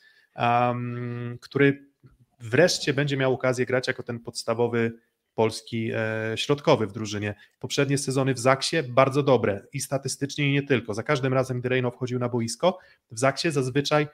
który 1.40 1.86
wreszcie 2.40 2.94
będzie 2.94 3.16
miał 3.16 3.34
okazję 3.34 3.66
grać 3.66 3.88
jako 3.88 4.02
ten 4.02 4.20
podstawowy 4.20 4.92
polski 5.34 5.90
e, 5.94 6.32
środkowy 6.36 6.86
w 6.86 6.92
drużynie. 6.92 7.34
Poprzednie 7.58 7.98
sezony 7.98 8.34
w 8.34 8.38
Zaksie 8.38 8.76
bardzo 8.88 9.22
dobre 9.22 9.66
i 9.72 9.80
statystycznie 9.80 10.48
i 10.48 10.52
nie 10.52 10.62
tylko. 10.62 10.94
Za 10.94 11.02
każdym 11.02 11.34
razem, 11.34 11.60
gdy 11.60 11.68
Rejno 11.68 11.90
wchodził 11.90 12.18
na 12.18 12.28
boisko, 12.28 12.78
w 13.10 13.18
Zaksie 13.18 13.50
zazwyczaj 13.50 14.06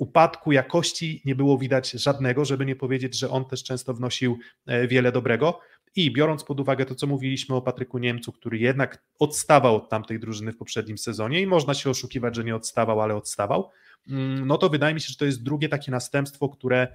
upadku 0.00 0.52
jakości 0.52 1.22
nie 1.24 1.34
było 1.34 1.58
widać 1.58 1.90
żadnego, 1.90 2.44
żeby 2.44 2.66
nie 2.66 2.76
powiedzieć, 2.76 3.18
że 3.18 3.30
on 3.30 3.44
też 3.44 3.64
często 3.64 3.94
wnosił 3.94 4.38
e, 4.66 4.88
wiele 4.88 5.12
dobrego. 5.12 5.60
I 5.96 6.12
biorąc 6.12 6.44
pod 6.44 6.60
uwagę 6.60 6.86
to, 6.86 6.94
co 6.94 7.06
mówiliśmy 7.06 7.54
o 7.54 7.62
Patryku 7.62 7.98
Niemcu, 7.98 8.32
który 8.32 8.58
jednak 8.58 9.02
odstawał 9.18 9.76
od 9.76 9.88
tamtej 9.88 10.20
drużyny 10.20 10.52
w 10.52 10.56
poprzednim 10.56 10.98
sezonie 10.98 11.40
i 11.40 11.46
można 11.46 11.74
się 11.74 11.90
oszukiwać, 11.90 12.36
że 12.36 12.44
nie 12.44 12.56
odstawał, 12.56 13.00
ale 13.00 13.16
odstawał, 13.16 13.70
mm, 14.08 14.46
no 14.46 14.58
to 14.58 14.68
wydaje 14.68 14.94
mi 14.94 15.00
się, 15.00 15.08
że 15.08 15.16
to 15.16 15.24
jest 15.24 15.42
drugie 15.42 15.68
takie 15.68 15.90
następstwo, 15.90 16.48
które, 16.48 16.88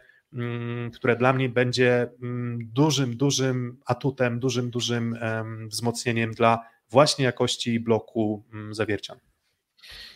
które 0.94 1.16
dla 1.16 1.34
mnie 1.34 1.50
będzie 1.50 2.10
mm, 2.22 2.60
dużym, 2.74 3.18
dużym 3.18 3.80
atutem, 3.86 4.40
dużym, 4.40 4.70
dużym 4.70 5.18
em, 5.22 5.70
wzmocnieniem 5.70 6.32
dla 6.32 6.60
właśnie 6.90 7.26
jakości 7.26 7.80
bloku 7.80 8.46
mm, 8.54 8.74
zawiercian. 8.74 9.20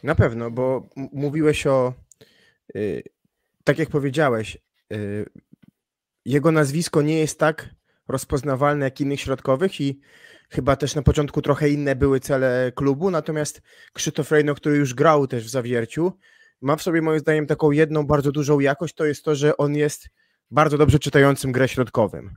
Na 0.03 0.15
pewno, 0.15 0.51
bo 0.51 0.89
mówiłeś 0.95 1.67
o, 1.67 1.93
y, 2.75 3.03
tak 3.63 3.79
jak 3.79 3.89
powiedziałeś, 3.89 4.57
y, 4.93 5.25
jego 6.25 6.51
nazwisko 6.51 7.01
nie 7.01 7.19
jest 7.19 7.39
tak 7.39 7.69
rozpoznawalne 8.07 8.85
jak 8.85 9.01
innych 9.01 9.19
środkowych 9.19 9.81
i 9.81 9.99
chyba 10.49 10.75
też 10.75 10.95
na 10.95 11.01
początku 11.01 11.41
trochę 11.41 11.69
inne 11.69 11.95
były 11.95 12.19
cele 12.19 12.71
klubu, 12.75 13.11
natomiast 13.11 13.61
Krzysztof 13.93 14.31
Rejno, 14.31 14.55
który 14.55 14.77
już 14.77 14.93
grał 14.93 15.27
też 15.27 15.45
w 15.45 15.49
Zawierciu, 15.49 16.13
ma 16.61 16.75
w 16.75 16.81
sobie 16.81 17.01
moim 17.01 17.19
zdaniem 17.19 17.47
taką 17.47 17.71
jedną 17.71 18.03
bardzo 18.07 18.31
dużą 18.31 18.59
jakość, 18.59 18.95
to 18.95 19.05
jest 19.05 19.23
to, 19.23 19.35
że 19.35 19.57
on 19.57 19.75
jest 19.75 20.09
bardzo 20.51 20.77
dobrze 20.77 20.99
czytającym 20.99 21.51
grę 21.51 21.67
środkowym. 21.67 22.35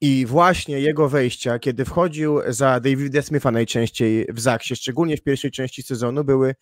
I 0.00 0.26
właśnie 0.26 0.80
jego 0.80 1.08
wejścia, 1.08 1.58
kiedy 1.58 1.84
wchodził 1.84 2.40
za 2.48 2.80
Davida 2.80 3.22
Smitha 3.22 3.50
najczęściej 3.50 4.26
w 4.32 4.40
Zaksie, 4.40 4.76
szczególnie 4.76 5.16
w 5.16 5.22
pierwszej 5.22 5.50
części 5.50 5.82
sezonu, 5.82 6.24
były, 6.24 6.54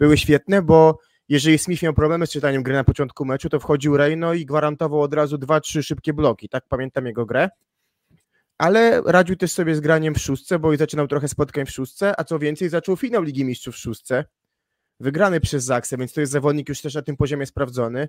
były 0.00 0.18
świetne, 0.18 0.62
bo 0.62 0.98
jeżeli 1.28 1.58
Smith 1.58 1.82
miał 1.82 1.94
problemy 1.94 2.26
z 2.26 2.30
czytaniem 2.30 2.62
gry 2.62 2.74
na 2.74 2.84
początku 2.84 3.24
meczu, 3.24 3.48
to 3.48 3.60
wchodził 3.60 3.96
Reyno 3.96 4.34
i 4.34 4.46
gwarantował 4.46 5.00
od 5.00 5.14
razu 5.14 5.38
dwa, 5.38 5.60
trzy 5.60 5.82
szybkie 5.82 6.12
bloki. 6.12 6.48
Tak 6.48 6.64
pamiętam 6.68 7.06
jego 7.06 7.26
grę. 7.26 7.48
Ale 8.58 9.02
radził 9.06 9.36
też 9.36 9.52
sobie 9.52 9.74
z 9.74 9.80
graniem 9.80 10.14
w 10.14 10.18
szóstce, 10.18 10.58
bo 10.58 10.72
i 10.72 10.76
zaczynał 10.76 11.08
trochę 11.08 11.28
spotkań 11.28 11.66
w 11.66 11.70
szóstce, 11.70 12.20
a 12.20 12.24
co 12.24 12.38
więcej, 12.38 12.68
zaczął 12.68 12.96
finał 12.96 13.22
Ligi 13.22 13.44
Mistrzów 13.44 13.74
w 13.74 13.78
szóstce, 13.78 14.24
wygrany 15.00 15.40
przez 15.40 15.64
Zaksę, 15.64 15.96
więc 15.96 16.12
to 16.12 16.20
jest 16.20 16.32
zawodnik 16.32 16.68
już 16.68 16.82
też 16.82 16.94
na 16.94 17.02
tym 17.02 17.16
poziomie 17.16 17.46
sprawdzony. 17.46 18.08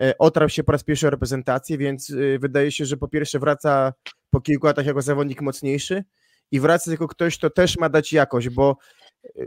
e, 0.00 0.18
otarł 0.18 0.48
się 0.48 0.64
po 0.64 0.72
raz 0.72 0.84
pierwszy 0.84 1.06
o 1.06 1.10
reprezentację, 1.10 1.78
więc 1.78 2.10
e, 2.10 2.38
wydaje 2.38 2.72
się, 2.72 2.86
że 2.86 2.96
po 2.96 3.08
pierwsze 3.08 3.38
wraca 3.38 3.92
po 4.30 4.40
kilku 4.40 4.66
latach 4.66 4.86
jako 4.86 5.02
zawodnik 5.02 5.42
mocniejszy 5.42 6.04
i 6.50 6.60
wraca 6.60 6.90
jako 6.90 7.08
ktoś, 7.08 7.38
kto 7.38 7.50
też 7.50 7.78
ma 7.78 7.88
dać 7.88 8.12
jakość, 8.12 8.48
bo 8.48 8.76
e, 9.24 9.46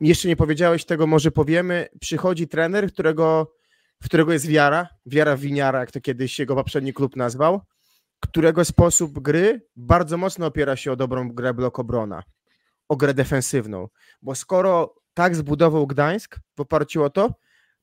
jeszcze 0.00 0.28
nie 0.28 0.36
powiedziałeś 0.36 0.84
tego, 0.84 1.06
może 1.06 1.30
powiemy, 1.30 1.88
przychodzi 2.00 2.48
trener, 2.48 2.92
którego, 2.92 3.54
w 4.02 4.04
którego 4.04 4.32
jest 4.32 4.46
wiara, 4.46 4.88
wiara 5.06 5.36
winiara, 5.36 5.80
jak 5.80 5.90
to 5.90 6.00
kiedyś 6.00 6.38
jego 6.38 6.54
poprzedni 6.54 6.92
klub 6.92 7.16
nazwał, 7.16 7.60
którego 8.20 8.64
sposób 8.64 9.18
gry 9.18 9.66
bardzo 9.76 10.16
mocno 10.16 10.46
opiera 10.46 10.76
się 10.76 10.92
o 10.92 10.96
dobrą 10.96 11.32
grę 11.32 11.54
blokobrona, 11.54 12.22
o 12.88 12.96
grę 12.96 13.14
defensywną, 13.14 13.88
bo 14.22 14.34
skoro 14.34 14.94
tak 15.14 15.36
zbudował 15.36 15.86
Gdańsk 15.86 16.36
w 16.56 16.60
oparciu 16.60 17.04
o 17.04 17.10
to, 17.10 17.34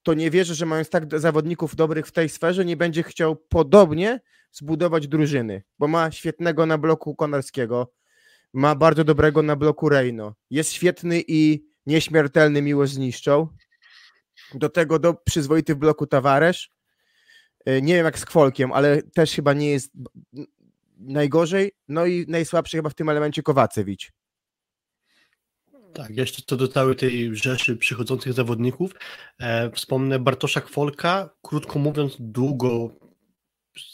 to 0.03 0.13
nie 0.13 0.31
wierzę, 0.31 0.55
że 0.55 0.65
mając 0.65 0.89
tak 0.89 1.19
zawodników 1.19 1.75
dobrych 1.75 2.07
w 2.07 2.11
tej 2.11 2.29
sferze, 2.29 2.65
nie 2.65 2.77
będzie 2.77 3.03
chciał 3.03 3.35
podobnie 3.35 4.19
zbudować 4.51 5.07
drużyny, 5.07 5.63
bo 5.79 5.87
ma 5.87 6.11
świetnego 6.11 6.65
na 6.65 6.77
bloku 6.77 7.15
Konarskiego, 7.15 7.93
ma 8.53 8.75
bardzo 8.75 9.03
dobrego 9.03 9.43
na 9.43 9.55
bloku 9.55 9.89
Reino, 9.89 10.35
jest 10.49 10.71
świetny 10.71 11.23
i 11.27 11.65
nieśmiertelny 11.85 12.61
miło 12.61 12.87
zniszczą, 12.87 13.47
do 14.53 14.69
tego 14.69 14.99
do 14.99 15.13
przyzwoity 15.13 15.75
w 15.75 15.77
bloku 15.77 16.07
Tawaresz, 16.07 16.71
nie 17.65 17.95
wiem 17.95 18.05
jak 18.05 18.19
z 18.19 18.25
Kwolkiem, 18.25 18.71
ale 18.71 19.03
też 19.03 19.31
chyba 19.31 19.53
nie 19.53 19.71
jest 19.71 19.91
najgorzej, 20.97 21.71
no 21.87 22.05
i 22.05 22.25
najsłabszy 22.27 22.77
chyba 22.77 22.89
w 22.89 22.93
tym 22.93 23.09
elemencie 23.09 23.43
Kowacewicz. 23.43 24.11
Tak, 25.93 26.17
jeszcze 26.17 26.41
co 26.45 26.57
do 26.57 26.67
całej 26.67 26.95
tej 26.95 27.35
rzeszy 27.35 27.77
przychodzących 27.77 28.33
zawodników, 28.33 28.91
e, 29.39 29.71
wspomnę 29.71 30.19
Bartosza 30.19 30.61
Kwolka, 30.61 31.29
krótko 31.41 31.79
mówiąc, 31.79 32.15
długo 32.19 32.89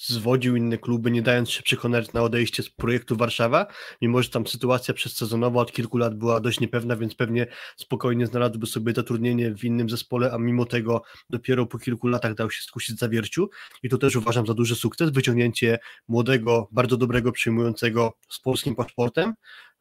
zwodził 0.08 0.56
inne 0.56 0.78
kluby, 0.78 1.12
nie 1.12 1.22
dając 1.22 1.50
się 1.50 1.64
przekonać 1.64 2.14
na 2.14 2.22
odejście 2.22 2.64
z 2.64 2.70
projektu 2.70 3.16
Warszawa, 3.16 3.68
mimo 4.02 4.22
że 4.22 4.30
tam 4.30 4.48
sytuacja 4.48 4.94
przedsezonowa 4.94 5.62
od 5.62 5.72
kilku 5.72 5.98
lat 5.98 6.16
była 6.16 6.40
dość 6.40 6.60
niepewna, 6.60 6.96
więc 6.96 7.16
pewnie 7.16 7.48
spokojnie 7.78 8.28
znalazłby 8.28 8.68
sobie 8.68 8.94
zatrudnienie 8.94 9.56
w 9.56 9.64
innym 9.64 9.90
zespole, 9.90 10.32
a 10.32 10.38
mimo 10.38 10.66
tego 10.66 11.02
dopiero 11.30 11.66
po 11.66 11.80
kilku 11.80 12.08
latach 12.08 12.36
dał 12.36 12.52
się 12.52 12.62
skusić 12.62 13.00
zawierciu 13.00 13.50
i 13.84 13.90
to 13.90 13.98
też 13.98 14.16
uważam 14.16 14.48
za 14.48 14.54
duży 14.54 14.76
sukces, 14.76 15.10
wyciągnięcie 15.10 15.80
młodego, 16.08 16.68
bardzo 16.72 16.98
dobrego 16.98 17.32
przyjmującego 17.32 18.14
z 18.30 18.40
polskim 18.40 18.76
paszportem 18.76 19.34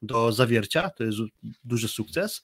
do 0.03 0.33
zawiercia, 0.33 0.91
to 0.91 1.05
jest 1.05 1.19
duży 1.65 1.88
sukces. 1.88 2.43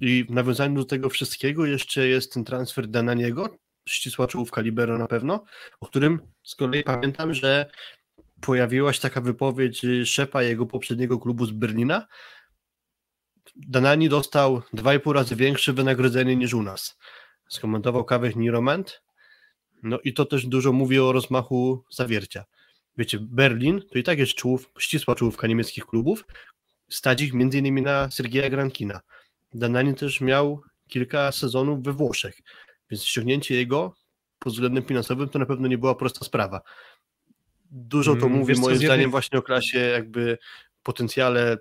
I 0.00 0.24
w 0.28 0.30
nawiązaniu 0.30 0.74
do 0.74 0.84
tego 0.84 1.10
wszystkiego 1.10 1.66
jeszcze 1.66 2.08
jest 2.08 2.32
ten 2.32 2.44
transfer 2.44 2.88
Dananiego, 2.88 3.56
ścisła 3.88 4.26
czołówka 4.26 4.60
Libero 4.60 4.98
na 4.98 5.06
pewno, 5.06 5.44
o 5.80 5.86
którym 5.86 6.20
z 6.42 6.54
kolei 6.54 6.82
pamiętam, 6.82 7.34
że 7.34 7.70
pojawiła 8.40 8.92
się 8.92 9.00
taka 9.00 9.20
wypowiedź 9.20 9.82
szefa 10.04 10.42
jego 10.42 10.66
poprzedniego 10.66 11.18
klubu 11.18 11.46
z 11.46 11.50
Berlina. 11.50 12.06
Danani 13.56 14.08
dostał 14.08 14.62
2,5 14.74 15.12
razy 15.12 15.36
większe 15.36 15.72
wynagrodzenie 15.72 16.36
niż 16.36 16.54
u 16.54 16.62
nas. 16.62 16.98
Skomentował 17.48 18.04
kawę 18.04 18.30
Niromant. 18.36 19.02
No 19.82 19.98
i 20.04 20.14
to 20.14 20.24
też 20.24 20.46
dużo 20.46 20.72
mówi 20.72 20.98
o 20.98 21.12
rozmachu 21.12 21.84
zawiercia. 21.90 22.44
Wiecie, 22.98 23.18
Berlin 23.20 23.82
to 23.92 23.98
i 23.98 24.02
tak 24.02 24.18
jest 24.18 24.34
czołów, 24.34 24.70
ścisła 24.78 25.14
czołówka 25.14 25.46
niemieckich 25.46 25.86
klubów, 25.86 26.24
stać 26.90 27.20
ich 27.22 27.32
innymi 27.34 27.82
na 27.82 28.10
Sergieja 28.10 28.50
Grankina. 28.50 29.00
Danani 29.54 29.94
też 29.94 30.20
miał 30.20 30.62
kilka 30.88 31.32
sezonów 31.32 31.82
we 31.82 31.92
Włoszech, 31.92 32.38
więc 32.90 33.04
ściągnięcie 33.04 33.54
jego 33.54 33.94
pod 34.38 34.52
względem 34.52 34.84
finansowym 34.84 35.28
to 35.28 35.38
na 35.38 35.46
pewno 35.46 35.68
nie 35.68 35.78
była 35.78 35.94
prosta 35.94 36.24
sprawa. 36.24 36.60
Dużo 37.70 38.16
to 38.16 38.26
Mm, 38.26 38.38
mówi 38.38 38.54
moim 38.54 38.72
jednej- 38.72 38.86
zdaniem 38.86 39.10
właśnie 39.10 39.38
o 39.38 39.42
klasie 39.42 39.78
jakby 39.78 40.38
potencjale 40.82 41.58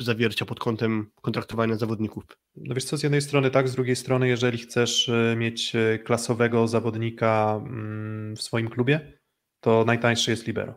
zawiercia 0.00 0.44
pod 0.44 0.60
kątem 0.60 1.10
kontraktowania 1.22 1.76
zawodników. 1.76 2.24
No 2.56 2.74
wiesz 2.74 2.84
co, 2.84 2.96
z 2.96 3.02
jednej 3.02 3.22
strony 3.22 3.50
tak, 3.50 3.68
z 3.68 3.74
drugiej 3.74 3.96
strony, 3.96 4.28
jeżeli 4.28 4.58
chcesz 4.58 5.08
e, 5.08 5.36
mieć 5.36 5.76
e, 5.76 5.98
klasowego 5.98 6.68
zawodnika 6.68 7.60
mm, 7.66 8.36
w 8.36 8.42
swoim 8.42 8.68
klubie, 8.68 9.18
to 9.60 9.84
najtańszy 9.84 10.30
jest 10.30 10.46
libero. 10.46 10.74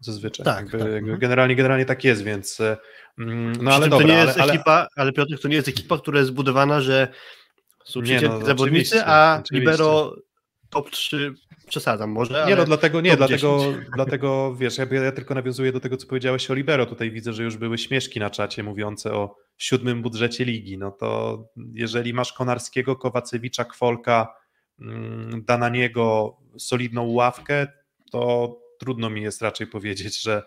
Zazwyczaj. 0.00 0.44
Tak, 0.44 0.56
Jakby, 0.56 0.78
tak, 0.78 0.80
jakby 0.80 0.98
mhm. 0.98 1.18
Generalnie, 1.18 1.56
generalnie 1.56 1.84
tak 1.84 2.04
jest, 2.04 2.22
więc 2.22 2.60
e, 2.60 2.76
mm, 3.18 3.52
no 3.62 3.70
ale 3.70 3.88
dobra, 3.88 4.06
to 4.06 4.12
nie 4.12 4.18
jest 4.18 4.40
ale, 4.40 4.52
ekipa, 4.52 4.86
ale 4.96 5.12
Piotr, 5.12 5.40
to 5.40 5.48
nie 5.48 5.56
jest 5.56 5.68
ekipa, 5.68 5.98
która 5.98 6.18
jest 6.18 6.30
zbudowana, 6.30 6.80
że 6.80 7.08
są 7.84 8.00
Nie, 8.00 8.04
przeciętni 8.06 8.40
no, 8.40 8.46
zawodnicy, 8.46 9.04
a 9.04 9.40
oczywiście. 9.40 9.70
libero 9.70 10.16
top 10.70 10.90
3 10.90 11.34
przesadzam 11.68 12.10
może, 12.10 12.44
Nie, 12.48 12.56
no 12.56 12.64
dlatego 12.64 13.00
nie, 13.00 13.16
dlatego, 13.16 13.58
10. 13.58 13.86
dlatego 13.96 14.54
wiesz, 14.54 14.78
ja, 14.78 14.86
ja 14.90 15.12
tylko 15.12 15.34
nawiązuję 15.34 15.72
do 15.72 15.80
tego, 15.80 15.96
co 15.96 16.06
powiedziałeś 16.06 16.50
o 16.50 16.54
Libero. 16.54 16.86
Tutaj 16.86 17.10
widzę, 17.10 17.32
że 17.32 17.42
już 17.42 17.56
były 17.56 17.78
śmieszki 17.78 18.20
na 18.20 18.30
czacie 18.30 18.62
mówiące 18.62 19.12
o 19.12 19.36
siódmym 19.58 20.02
budżecie 20.02 20.44
ligi. 20.44 20.78
No 20.78 20.90
to 20.90 21.38
jeżeli 21.74 22.14
masz 22.14 22.32
Konarskiego, 22.32 22.96
Kowacewicza, 22.96 23.64
Kwolka, 23.64 24.34
mm, 24.80 25.44
Dananiego, 25.44 26.36
solidną 26.58 27.06
ławkę, 27.06 27.66
to 28.12 28.56
trudno 28.80 29.10
mi 29.10 29.22
jest 29.22 29.42
raczej 29.42 29.66
powiedzieć, 29.66 30.22
że, 30.22 30.42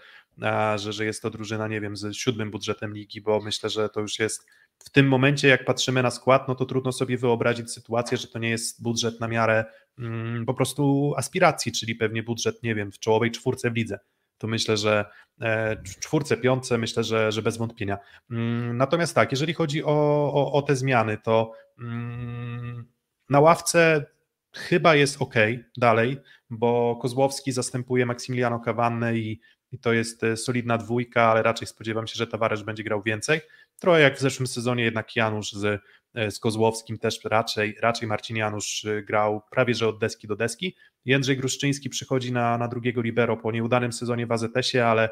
że, 0.75 0.93
że 0.93 1.05
jest 1.05 1.21
to 1.21 1.29
drużyna, 1.29 1.67
nie 1.67 1.81
wiem, 1.81 1.97
z 1.97 2.15
siódmym 2.15 2.51
budżetem 2.51 2.93
ligi, 2.93 3.21
bo 3.21 3.41
myślę, 3.41 3.69
że 3.69 3.89
to 3.89 4.01
już 4.01 4.19
jest 4.19 4.47
w 4.79 4.89
tym 4.89 5.07
momencie, 5.07 5.47
jak 5.47 5.65
patrzymy 5.65 6.03
na 6.03 6.11
skład, 6.11 6.47
no 6.47 6.55
to 6.55 6.65
trudno 6.65 6.91
sobie 6.91 7.17
wyobrazić 7.17 7.71
sytuację, 7.71 8.17
że 8.17 8.27
to 8.27 8.39
nie 8.39 8.49
jest 8.49 8.83
budżet 8.83 9.19
na 9.19 9.27
miarę 9.27 9.65
mm, 9.99 10.45
po 10.45 10.53
prostu 10.53 11.13
aspiracji, 11.17 11.71
czyli 11.71 11.95
pewnie 11.95 12.23
budżet, 12.23 12.63
nie 12.63 12.75
wiem, 12.75 12.91
w 12.91 12.99
czołowej 12.99 13.31
czwórce 13.31 13.71
w 13.71 13.75
lidze. 13.75 13.99
To 14.37 14.47
myślę, 14.47 14.77
że 14.77 15.05
e, 15.41 15.77
czwórce, 15.99 16.37
piątce, 16.37 16.77
myślę, 16.77 17.03
że, 17.03 17.31
że 17.31 17.41
bez 17.41 17.57
wątpienia. 17.57 17.97
Mm, 18.31 18.77
Natomiast 18.77 19.15
tak, 19.15 19.31
jeżeli 19.31 19.53
chodzi 19.53 19.83
o, 19.83 19.89
o, 20.33 20.51
o 20.51 20.61
te 20.61 20.75
zmiany, 20.75 21.17
to 21.17 21.51
mm, 21.79 22.85
na 23.29 23.39
ławce 23.39 24.05
chyba 24.53 24.95
jest 24.95 25.21
ok 25.21 25.35
dalej, 25.77 26.17
bo 26.57 26.95
Kozłowski 27.01 27.51
zastępuje 27.51 28.05
Maksymiliano 28.05 28.59
Cavannę 28.59 29.17
i, 29.17 29.39
i 29.71 29.79
to 29.79 29.93
jest 29.93 30.23
e, 30.23 30.37
solidna 30.37 30.77
dwójka, 30.77 31.23
ale 31.23 31.43
raczej 31.43 31.67
spodziewam 31.67 32.07
się, 32.07 32.15
że 32.15 32.27
Tawaresz 32.27 32.63
będzie 32.63 32.83
grał 32.83 33.01
więcej. 33.01 33.41
Trochę 33.79 34.01
jak 34.01 34.17
w 34.17 34.21
zeszłym 34.21 34.47
sezonie 34.47 34.83
jednak 34.83 35.15
Janusz 35.15 35.51
z, 35.51 35.81
e, 36.13 36.31
z 36.31 36.39
Kozłowskim 36.39 36.97
też 36.97 37.19
raczej, 37.23 37.77
raczej 37.81 38.07
Marcin 38.07 38.37
Janusz 38.37 38.85
e, 38.85 39.03
grał 39.03 39.41
prawie 39.51 39.75
że 39.75 39.87
od 39.87 39.99
deski 39.99 40.27
do 40.27 40.35
deski. 40.35 40.75
Jędrzej 41.05 41.37
Gruszczyński 41.37 41.89
przychodzi 41.89 42.31
na, 42.31 42.57
na 42.57 42.67
drugiego 42.67 43.01
libero 43.01 43.37
po 43.37 43.51
nieudanym 43.51 43.93
sezonie 43.93 44.27
w 44.27 44.31
AZS-ie, 44.31 44.87
ale 44.87 45.09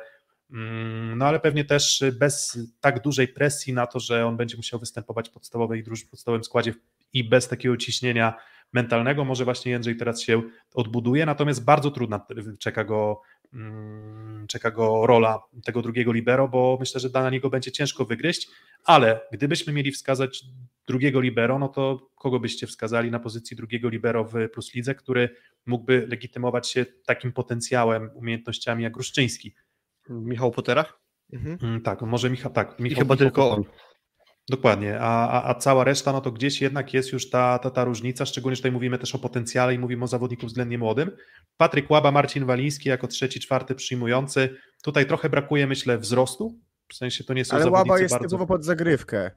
mm, 0.52 1.18
no 1.18 1.26
ale 1.26 1.40
pewnie 1.40 1.66
też 1.66 2.04
bez 2.20 2.60
tak 2.80 3.02
dużej 3.02 3.28
presji 3.28 3.74
na 3.74 3.88
to, 3.88 4.00
że 4.00 4.26
on 4.26 4.38
będzie 4.38 4.58
musiał 4.58 4.80
występować 4.80 5.30
w 5.30 5.32
podstawowej 5.32 5.84
druż- 5.84 6.06
w 6.06 6.10
podstawowym 6.10 6.44
składzie 6.44 6.74
i 7.14 7.24
bez 7.24 7.48
takiego 7.48 7.78
ciśnienia 7.78 8.34
mentalnego, 8.74 9.26
może 9.26 9.46
właśnie 9.46 9.72
Jędrzej 9.72 9.96
teraz 9.96 10.22
się 10.22 10.42
odbuduje, 10.74 11.26
natomiast 11.26 11.64
bardzo 11.64 11.92
trudna 11.92 12.26
czeka 12.60 12.84
go, 12.84 13.22
mm, 13.54 14.48
czeka 14.48 14.72
go 14.72 15.08
rola 15.08 15.40
tego 15.66 15.82
drugiego 15.82 16.12
libero, 16.12 16.48
bo 16.48 16.78
myślę, 16.80 17.02
że 17.02 17.10
na 17.14 17.30
niego 17.30 17.50
będzie 17.50 17.72
ciężko 17.72 18.06
wygryźć, 18.06 18.50
ale 18.84 19.20
gdybyśmy 19.32 19.74
mieli 19.74 19.92
wskazać 19.92 20.44
drugiego 20.88 21.22
libero, 21.22 21.60
no 21.60 21.68
to 21.68 22.10
kogo 22.16 22.40
byście 22.40 22.68
wskazali 22.68 23.12
na 23.12 23.20
pozycji 23.20 23.58
drugiego 23.58 23.90
libero 23.90 24.26
w 24.26 24.50
Plus 24.54 24.74
Lidze, 24.74 24.96
który 24.96 25.30
mógłby 25.66 26.08
legitymować 26.08 26.70
się 26.70 26.86
takim 27.06 27.32
potencjałem, 27.32 28.10
umiejętnościami 28.14 28.84
jak 28.84 28.94
Gruszczyński? 28.94 29.56
Michał 30.10 30.52
Potera? 30.52 30.86
Mhm. 31.34 31.58
Mm, 31.62 31.82
Tak, 31.82 32.02
może 32.02 32.30
Michał, 32.30 32.52
tak. 32.52 32.80
I 32.80 32.84
Michał, 32.84 33.00
chyba 33.00 33.16
Michał 33.16 33.28
tylko 33.28 33.52
on. 33.52 33.64
Dokładnie, 34.50 35.00
a, 35.00 35.30
a, 35.30 35.50
a 35.50 35.56
cała 35.56 35.84
reszta, 35.84 36.12
no 36.12 36.22
to 36.22 36.32
gdzieś 36.32 36.62
jednak 36.62 36.94
jest 36.94 37.12
już 37.12 37.30
ta, 37.30 37.60
ta, 37.60 37.70
ta 37.70 37.84
różnica, 37.84 38.26
szczególnie, 38.26 38.56
że 38.56 38.60
tutaj 38.60 38.72
mówimy 38.72 38.98
też 38.98 39.16
o 39.16 39.20
potencjale 39.20 39.74
i 39.74 39.80
mówimy 39.80 40.04
o 40.04 40.08
zawodniku 40.08 40.46
względnie 40.48 40.78
młodym. 40.78 41.12
Patryk 41.58 41.90
Łaba, 41.92 42.12
Marcin 42.12 42.46
Waliński 42.46 42.90
jako 42.90 43.08
trzeci, 43.08 43.40
czwarty 43.40 43.76
przyjmujący. 43.76 44.58
Tutaj 44.84 45.06
trochę 45.06 45.30
brakuje, 45.30 45.68
myślę, 45.68 45.98
wzrostu, 45.98 46.60
w 46.88 46.96
sensie 46.96 47.24
to 47.24 47.34
nie 47.34 47.46
są 47.46 47.56
Ale 47.56 47.64
zawodnicy 47.64 47.90
Łaba 47.92 48.02
jest 48.02 48.14
bardzo... 48.14 48.28
typowo 48.28 48.48
pod 48.48 48.66
zagrywkę. 48.66 49.32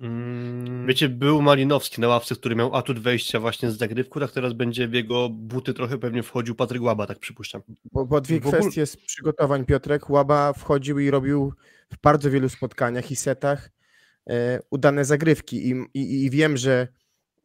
Mm, 0.00 0.86
Wiecie, 0.86 1.08
był 1.08 1.42
Malinowski 1.42 2.00
na 2.00 2.08
ławce, 2.08 2.34
który 2.34 2.56
miał 2.56 2.76
atut 2.76 2.98
wejścia 2.98 3.40
właśnie 3.40 3.70
z 3.70 3.76
zagrywku, 3.78 4.20
tak 4.20 4.30
teraz 4.30 4.52
będzie 4.52 4.88
w 4.88 4.92
jego 4.92 5.28
buty 5.28 5.74
trochę 5.74 5.98
pewnie 5.98 6.22
wchodził 6.22 6.54
Patryk 6.54 6.82
Łaba, 6.82 7.06
tak 7.06 7.18
przypuszczam. 7.18 7.62
Bo, 7.92 8.06
bo 8.06 8.20
dwie 8.20 8.40
W 8.40 8.46
ogóle- 8.46 8.60
kwestie 8.60 8.86
z 8.86 8.96
przygotowań 8.96 9.64
Piotrek. 9.64 10.10
Łaba 10.10 10.52
wchodził 10.52 10.98
i 10.98 11.10
robił 11.10 11.52
w 11.92 12.00
bardzo 12.02 12.30
wielu 12.30 12.48
spotkaniach 12.48 13.10
i 13.10 13.16
setach 13.16 13.70
udane 14.70 15.04
zagrywki 15.04 15.70
I, 15.70 15.74
i, 15.94 16.24
i 16.24 16.30
wiem, 16.30 16.56
że 16.56 16.88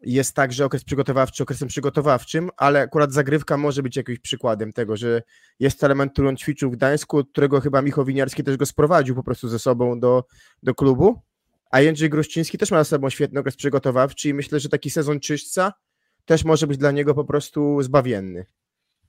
jest 0.01 0.35
tak, 0.35 0.53
że 0.53 0.65
okres 0.65 0.83
przygotowawczy 0.83 1.43
okresem 1.43 1.67
przygotowawczym, 1.67 2.49
ale 2.57 2.81
akurat 2.81 3.13
zagrywka 3.13 3.57
może 3.57 3.83
być 3.83 3.95
jakimś 3.95 4.19
przykładem 4.19 4.73
tego, 4.73 4.97
że 4.97 5.21
jest 5.59 5.83
element, 5.83 6.13
który 6.13 6.27
on 6.27 6.37
ćwiczył 6.37 6.71
w 6.71 6.75
Gdańsku, 6.75 7.25
którego 7.25 7.61
chyba 7.61 7.81
Michał 7.81 8.05
Winiarski 8.05 8.43
też 8.43 8.57
go 8.57 8.65
sprowadził 8.65 9.15
po 9.15 9.23
prostu 9.23 9.47
ze 9.47 9.59
sobą 9.59 9.99
do, 9.99 10.23
do 10.63 10.75
klubu, 10.75 11.21
a 11.71 11.81
Jędrzej 11.81 12.09
Gruszczyński 12.09 12.57
też 12.57 12.71
ma 12.71 12.77
za 12.77 12.83
sobą 12.83 13.09
świetny 13.09 13.39
okres 13.39 13.55
przygotowawczy 13.55 14.29
i 14.29 14.33
myślę, 14.33 14.59
że 14.59 14.69
taki 14.69 14.89
sezon 14.89 15.19
czyśćca 15.19 15.73
też 16.25 16.45
może 16.45 16.67
być 16.67 16.77
dla 16.77 16.91
niego 16.91 17.13
po 17.13 17.25
prostu 17.25 17.81
zbawienny. 17.81 18.45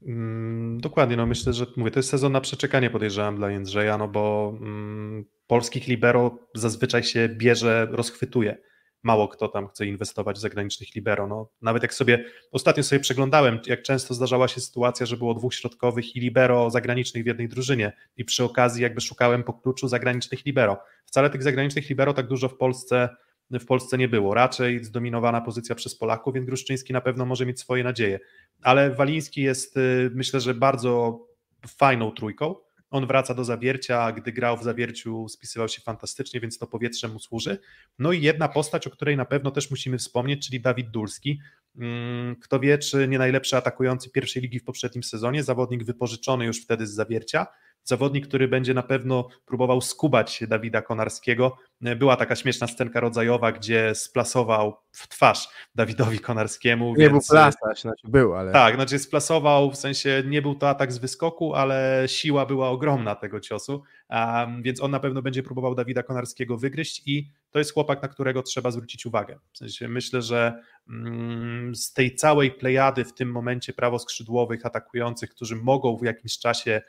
Mm, 0.02 0.80
dokładnie, 0.80 1.16
no 1.16 1.26
myślę, 1.26 1.52
że 1.52 1.66
mówię, 1.76 1.90
to 1.90 1.98
jest 1.98 2.08
sezon 2.08 2.32
na 2.32 2.40
przeczekanie 2.40 2.90
podejrzewam 2.90 3.36
dla 3.36 3.50
Jędrzeja, 3.50 3.98
no 3.98 4.08
bo 4.08 4.54
mm, 4.60 5.24
polskich 5.46 5.88
libero 5.88 6.38
zazwyczaj 6.54 7.02
się 7.02 7.28
bierze, 7.28 7.88
rozchwytuje. 7.90 8.58
Mało 9.02 9.28
kto 9.28 9.48
tam 9.48 9.68
chce 9.68 9.86
inwestować 9.86 10.36
w 10.36 10.40
zagranicznych 10.40 10.94
libero. 10.94 11.26
No, 11.26 11.50
nawet 11.62 11.82
jak 11.82 11.94
sobie, 11.94 12.24
ostatnio 12.52 12.82
sobie 12.82 13.00
przeglądałem, 13.00 13.60
jak 13.66 13.82
często 13.82 14.14
zdarzała 14.14 14.48
się 14.48 14.60
sytuacja, 14.60 15.06
że 15.06 15.16
było 15.16 15.34
dwóch 15.34 15.54
środkowych 15.54 16.16
i 16.16 16.20
libero 16.20 16.70
zagranicznych 16.70 17.24
w 17.24 17.26
jednej 17.26 17.48
drużynie 17.48 17.92
i 18.16 18.24
przy 18.24 18.44
okazji 18.44 18.82
jakby 18.82 19.00
szukałem 19.00 19.44
po 19.44 19.52
kluczu 19.52 19.88
zagranicznych 19.88 20.46
libero. 20.46 20.78
Wcale 21.04 21.30
tych 21.30 21.42
zagranicznych 21.42 21.88
libero 21.88 22.14
tak 22.14 22.26
dużo 22.26 22.48
w 22.48 22.56
Polsce 22.56 23.08
w 23.50 23.66
Polsce 23.66 23.98
nie 23.98 24.08
było. 24.08 24.34
Raczej 24.34 24.84
zdominowana 24.84 25.40
pozycja 25.40 25.74
przez 25.74 25.98
Polaków, 25.98 26.34
więc 26.34 26.46
Gruszczyński 26.46 26.92
na 26.92 27.00
pewno 27.00 27.26
może 27.26 27.46
mieć 27.46 27.60
swoje 27.60 27.84
nadzieje. 27.84 28.20
Ale 28.62 28.90
Waliński 28.90 29.42
jest, 29.42 29.76
y, 29.76 30.10
myślę, 30.14 30.40
że 30.40 30.54
bardzo 30.54 31.20
fajną 31.66 32.10
trójką. 32.10 32.54
On 32.90 33.06
wraca 33.06 33.34
do 33.34 33.44
zawiercia, 33.44 34.12
gdy 34.12 34.32
grał 34.32 34.56
w 34.56 34.62
zawierciu, 34.62 35.28
spisywał 35.28 35.68
się 35.68 35.82
fantastycznie, 35.82 36.40
więc 36.40 36.58
to 36.58 36.66
powietrze 36.66 37.08
mu 37.08 37.18
służy. 37.18 37.58
No 37.98 38.12
i 38.12 38.22
jedna 38.22 38.48
postać, 38.48 38.86
o 38.86 38.90
której 38.90 39.16
na 39.16 39.24
pewno 39.24 39.50
też 39.50 39.70
musimy 39.70 39.98
wspomnieć, 39.98 40.46
czyli 40.46 40.60
Dawid 40.60 40.90
Dulski. 40.90 41.40
Mm, 41.76 42.36
kto 42.36 42.60
wie, 42.60 42.78
czy 42.78 43.08
nie 43.08 43.18
najlepszy 43.18 43.56
atakujący 43.56 44.10
pierwszej 44.10 44.42
ligi 44.42 44.58
w 44.58 44.64
poprzednim 44.64 45.02
sezonie, 45.02 45.42
zawodnik 45.42 45.84
wypożyczony 45.84 46.44
już 46.44 46.62
wtedy 46.62 46.86
z 46.86 46.94
zawiercia 46.94 47.46
zawodnik, 47.84 48.28
który 48.28 48.48
będzie 48.48 48.74
na 48.74 48.82
pewno 48.82 49.28
próbował 49.46 49.80
skubać 49.80 50.44
Dawida 50.48 50.82
Konarskiego. 50.82 51.56
Była 51.80 52.16
taka 52.16 52.36
śmieszna 52.36 52.66
scenka 52.66 53.00
rodzajowa, 53.00 53.52
gdzie 53.52 53.94
splasował 53.94 54.76
w 54.92 55.08
twarz 55.08 55.48
Dawidowi 55.74 56.18
Konarskiemu. 56.18 56.90
Nie 56.90 56.96
więc... 56.96 57.12
był 57.12 57.20
plasacz, 57.36 57.80
znaczy 57.80 58.08
był, 58.08 58.34
ale... 58.34 58.52
Tak, 58.52 58.74
znaczy 58.74 58.98
splasował, 58.98 59.70
w 59.70 59.76
sensie 59.76 60.22
nie 60.26 60.42
był 60.42 60.54
to 60.54 60.68
atak 60.68 60.92
z 60.92 60.98
wyskoku, 60.98 61.54
ale 61.54 62.04
siła 62.06 62.46
była 62.46 62.70
ogromna 62.70 63.14
tego 63.14 63.40
ciosu, 63.40 63.82
um, 64.10 64.62
więc 64.62 64.82
on 64.82 64.90
na 64.90 65.00
pewno 65.00 65.22
będzie 65.22 65.42
próbował 65.42 65.74
Dawida 65.74 66.02
Konarskiego 66.02 66.56
wygryźć 66.56 67.02
i 67.06 67.30
to 67.50 67.58
jest 67.58 67.74
chłopak, 67.74 68.02
na 68.02 68.08
którego 68.08 68.42
trzeba 68.42 68.70
zwrócić 68.70 69.06
uwagę. 69.06 69.38
W 69.52 69.58
sensie 69.58 69.88
myślę, 69.88 70.22
że 70.22 70.62
mm, 70.88 71.74
z 71.74 71.92
tej 71.92 72.14
całej 72.14 72.50
plejady 72.50 73.04
w 73.04 73.14
tym 73.14 73.32
momencie 73.32 73.72
prawoskrzydłowych 73.72 74.66
atakujących, 74.66 75.30
którzy 75.30 75.56
mogą 75.56 75.96
w 75.96 76.04
jakimś 76.04 76.38
czasie 76.38 76.82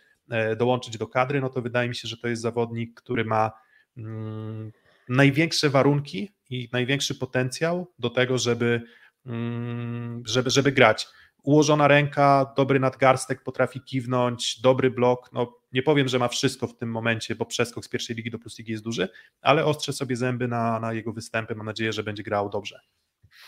dołączyć 0.58 0.98
do 0.98 1.08
kadry, 1.08 1.42
no 1.42 1.50
to 1.50 1.62
wydaje 1.62 1.89
mi 1.89 1.96
się, 1.96 2.08
że 2.08 2.18
to 2.18 2.28
jest 2.28 2.42
zawodnik, 2.42 3.02
który 3.02 3.26
ma 3.26 3.52
mm, 3.98 4.72
największe 5.10 5.70
warunki 5.70 6.32
i 6.50 6.70
największy 6.74 7.15
potencjał 7.15 7.94
do 8.00 8.10
tego, 8.10 8.38
żeby, 8.38 8.82
mm, 9.26 10.24
żeby, 10.26 10.50
żeby 10.50 10.72
grać. 10.72 11.08
Ułożona 11.44 11.88
ręka, 11.88 12.54
dobry 12.58 12.80
nadgarstek, 12.80 13.44
potrafi 13.44 13.82
kiwnąć, 13.82 14.62
dobry 14.62 14.92
blok. 14.92 15.30
No, 15.34 15.56
nie 15.72 15.84
powiem, 15.84 16.08
że 16.08 16.20
ma 16.20 16.28
wszystko 16.28 16.68
w 16.68 16.78
tym 16.78 16.92
momencie, 16.92 17.36
bo 17.36 17.46
przeskok 17.46 17.86
z 17.86 17.89
pierwszej 17.89 18.15
ligi 18.15 18.32
do 18.32 18.39
plus 18.39 18.58
ligi 18.58 18.72
jest 18.72 18.84
duży, 18.84 19.10
ale 19.42 19.65
ostrze 19.65 19.94
sobie 19.94 20.15
zęby 20.15 20.48
na, 20.48 20.80
na 20.80 20.94
jego 20.94 21.13
występy. 21.13 21.56
Mam 21.56 21.65
nadzieję, 21.65 21.94
że 21.94 22.04
będzie 22.04 22.24
grał 22.24 22.50
dobrze. 22.50 22.80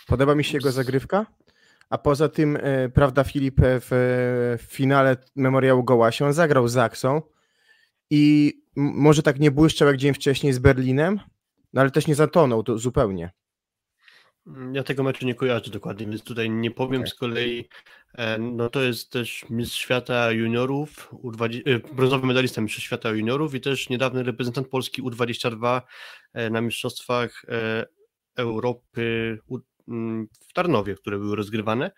Podoba 0.07 0.35
mi 0.35 0.43
się 0.43 0.57
jego 0.57 0.71
zagrywka. 0.71 1.25
A 1.91 1.97
poza 1.97 2.29
tym, 2.29 2.57
e, 2.61 2.89
prawda, 2.89 3.23
Filip 3.23 3.55
w 3.61 4.57
finale 4.61 5.17
Memoriału 5.35 5.83
Gołasia 5.83 6.25
on 6.25 6.33
zagrał 6.33 6.67
z 6.67 6.71
Zaksą 6.71 7.21
i 8.09 8.53
może 8.75 9.23
tak 9.23 9.39
nie 9.39 9.51
błyszczał 9.51 9.87
jak 9.87 9.97
dzień 9.97 10.13
wcześniej 10.13 10.53
z 10.53 10.59
Berlinem, 10.59 11.19
no 11.73 11.81
ale 11.81 11.91
też 11.91 12.07
nie 12.07 12.15
zatonął 12.15 12.63
to 12.63 12.77
zupełnie. 12.77 13.31
Ja 14.73 14.83
tego 14.83 15.03
meczu 15.03 15.25
nie 15.25 15.35
kojarzę 15.35 15.71
dokładnie, 15.71 16.05
więc 16.05 16.23
tutaj 16.23 16.49
nie 16.49 16.71
powiem. 16.71 17.07
Z 17.07 17.13
kolei, 17.13 17.69
e, 18.13 18.37
no 18.37 18.69
to 18.69 18.81
jest 18.81 19.11
też 19.11 19.45
mistrz 19.49 19.79
świata 19.79 20.31
juniorów, 20.31 21.13
U20, 21.13 21.61
e, 21.65 21.95
brązowy 21.95 22.27
medalista 22.27 22.61
mistrz 22.61 22.83
świata 22.83 23.09
juniorów 23.09 23.55
i 23.55 23.61
też 23.61 23.89
niedawny 23.89 24.23
reprezentant 24.23 24.67
Polski 24.67 25.03
U22 25.03 25.81
na 26.51 26.61
mistrzostwach 26.61 27.45
Europy 28.35 29.37
Mm, 29.49 29.61
w 30.49 30.53
Tarnowie, 30.53 30.95
które 30.95 31.19
były 31.19 31.35
rozgrywane. 31.35 31.91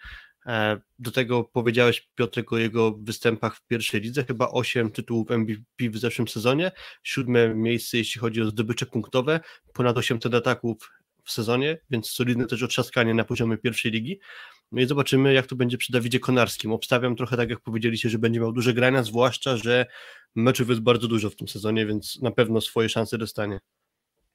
E, 0.45 0.81
do 0.99 1.11
tego 1.11 1.43
powiedziałeś 1.43 2.09
Piotrek 2.15 2.53
o 2.53 2.57
jego 2.57 2.91
występach 2.91 3.55
w 3.55 3.67
pierwszej 3.67 4.01
lidze, 4.01 4.25
chyba 4.25 4.47
8 4.51 4.91
tytułów 4.91 5.29
MVP 5.29 5.89
w 5.89 5.97
zeszłym 5.97 6.27
sezonie, 6.27 6.71
siódme 7.03 7.55
miejsce 7.55 7.97
jeśli 7.97 8.21
chodzi 8.21 8.41
o 8.41 8.45
zdobycze 8.45 8.85
punktowe, 8.85 9.39
ponad 9.73 9.97
800 9.97 10.33
ataków 10.33 10.91
w 11.23 11.31
sezonie, 11.31 11.77
więc 11.89 12.09
solidne 12.09 12.47
też 12.47 12.63
otrzaskanie 12.63 13.13
na 13.13 13.23
poziomie 13.23 13.57
pierwszej 13.57 13.91
ligi. 13.91 14.19
No 14.71 14.81
i 14.81 14.85
zobaczymy, 14.85 15.33
jak 15.33 15.47
to 15.47 15.55
będzie 15.55 15.77
przy 15.77 15.91
Dawidzie 15.91 16.19
Konarskim. 16.19 16.71
Obstawiam 16.71 17.15
trochę 17.15 17.37
tak, 17.37 17.49
jak 17.49 17.59
powiedzieliście, 17.59 18.09
że 18.09 18.19
będzie 18.19 18.39
miał 18.39 18.51
duże 18.51 18.73
grania, 18.73 19.03
zwłaszcza, 19.03 19.57
że 19.57 19.85
meczów 20.35 20.69
jest 20.69 20.81
bardzo 20.81 21.07
dużo 21.07 21.29
w 21.29 21.35
tym 21.35 21.47
sezonie, 21.47 21.85
więc 21.85 22.21
na 22.21 22.31
pewno 22.31 22.61
swoje 22.61 22.89
szanse 22.89 23.17
dostanie. 23.17 23.59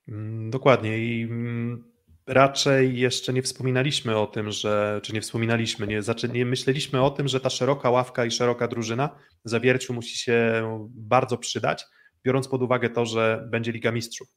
Mm, 0.09 0.51
dokładnie 0.51 0.99
i 0.99 1.23
mm, 1.23 1.85
raczej 2.29 2.99
jeszcze 2.99 3.33
nie 3.33 3.43
wspominaliśmy 3.43 4.19
o 4.19 4.27
tym, 4.27 4.51
że, 4.51 5.01
czy 5.03 5.13
nie 5.13 5.21
wspominaliśmy, 5.21 5.87
nie, 5.87 6.01
nie 6.33 6.47
myśleliśmy 6.47 7.03
o 7.03 7.11
tym, 7.11 7.29
że 7.29 7.41
ta 7.41 7.51
szeroka 7.51 7.91
ławka 7.91 8.25
i 8.25 8.31
szeroka 8.31 8.69
drużyna 8.69 9.11
zawierciu 9.45 9.95
musi 9.95 10.19
się 10.19 10.63
bardzo 10.89 11.39
przydać, 11.39 11.85
biorąc 12.25 12.49
pod 12.49 12.63
uwagę 12.63 12.91
to, 12.91 13.07
że 13.07 13.47
będzie 13.51 13.73
Liga 13.73 13.93
Mistrzów. 13.93 14.29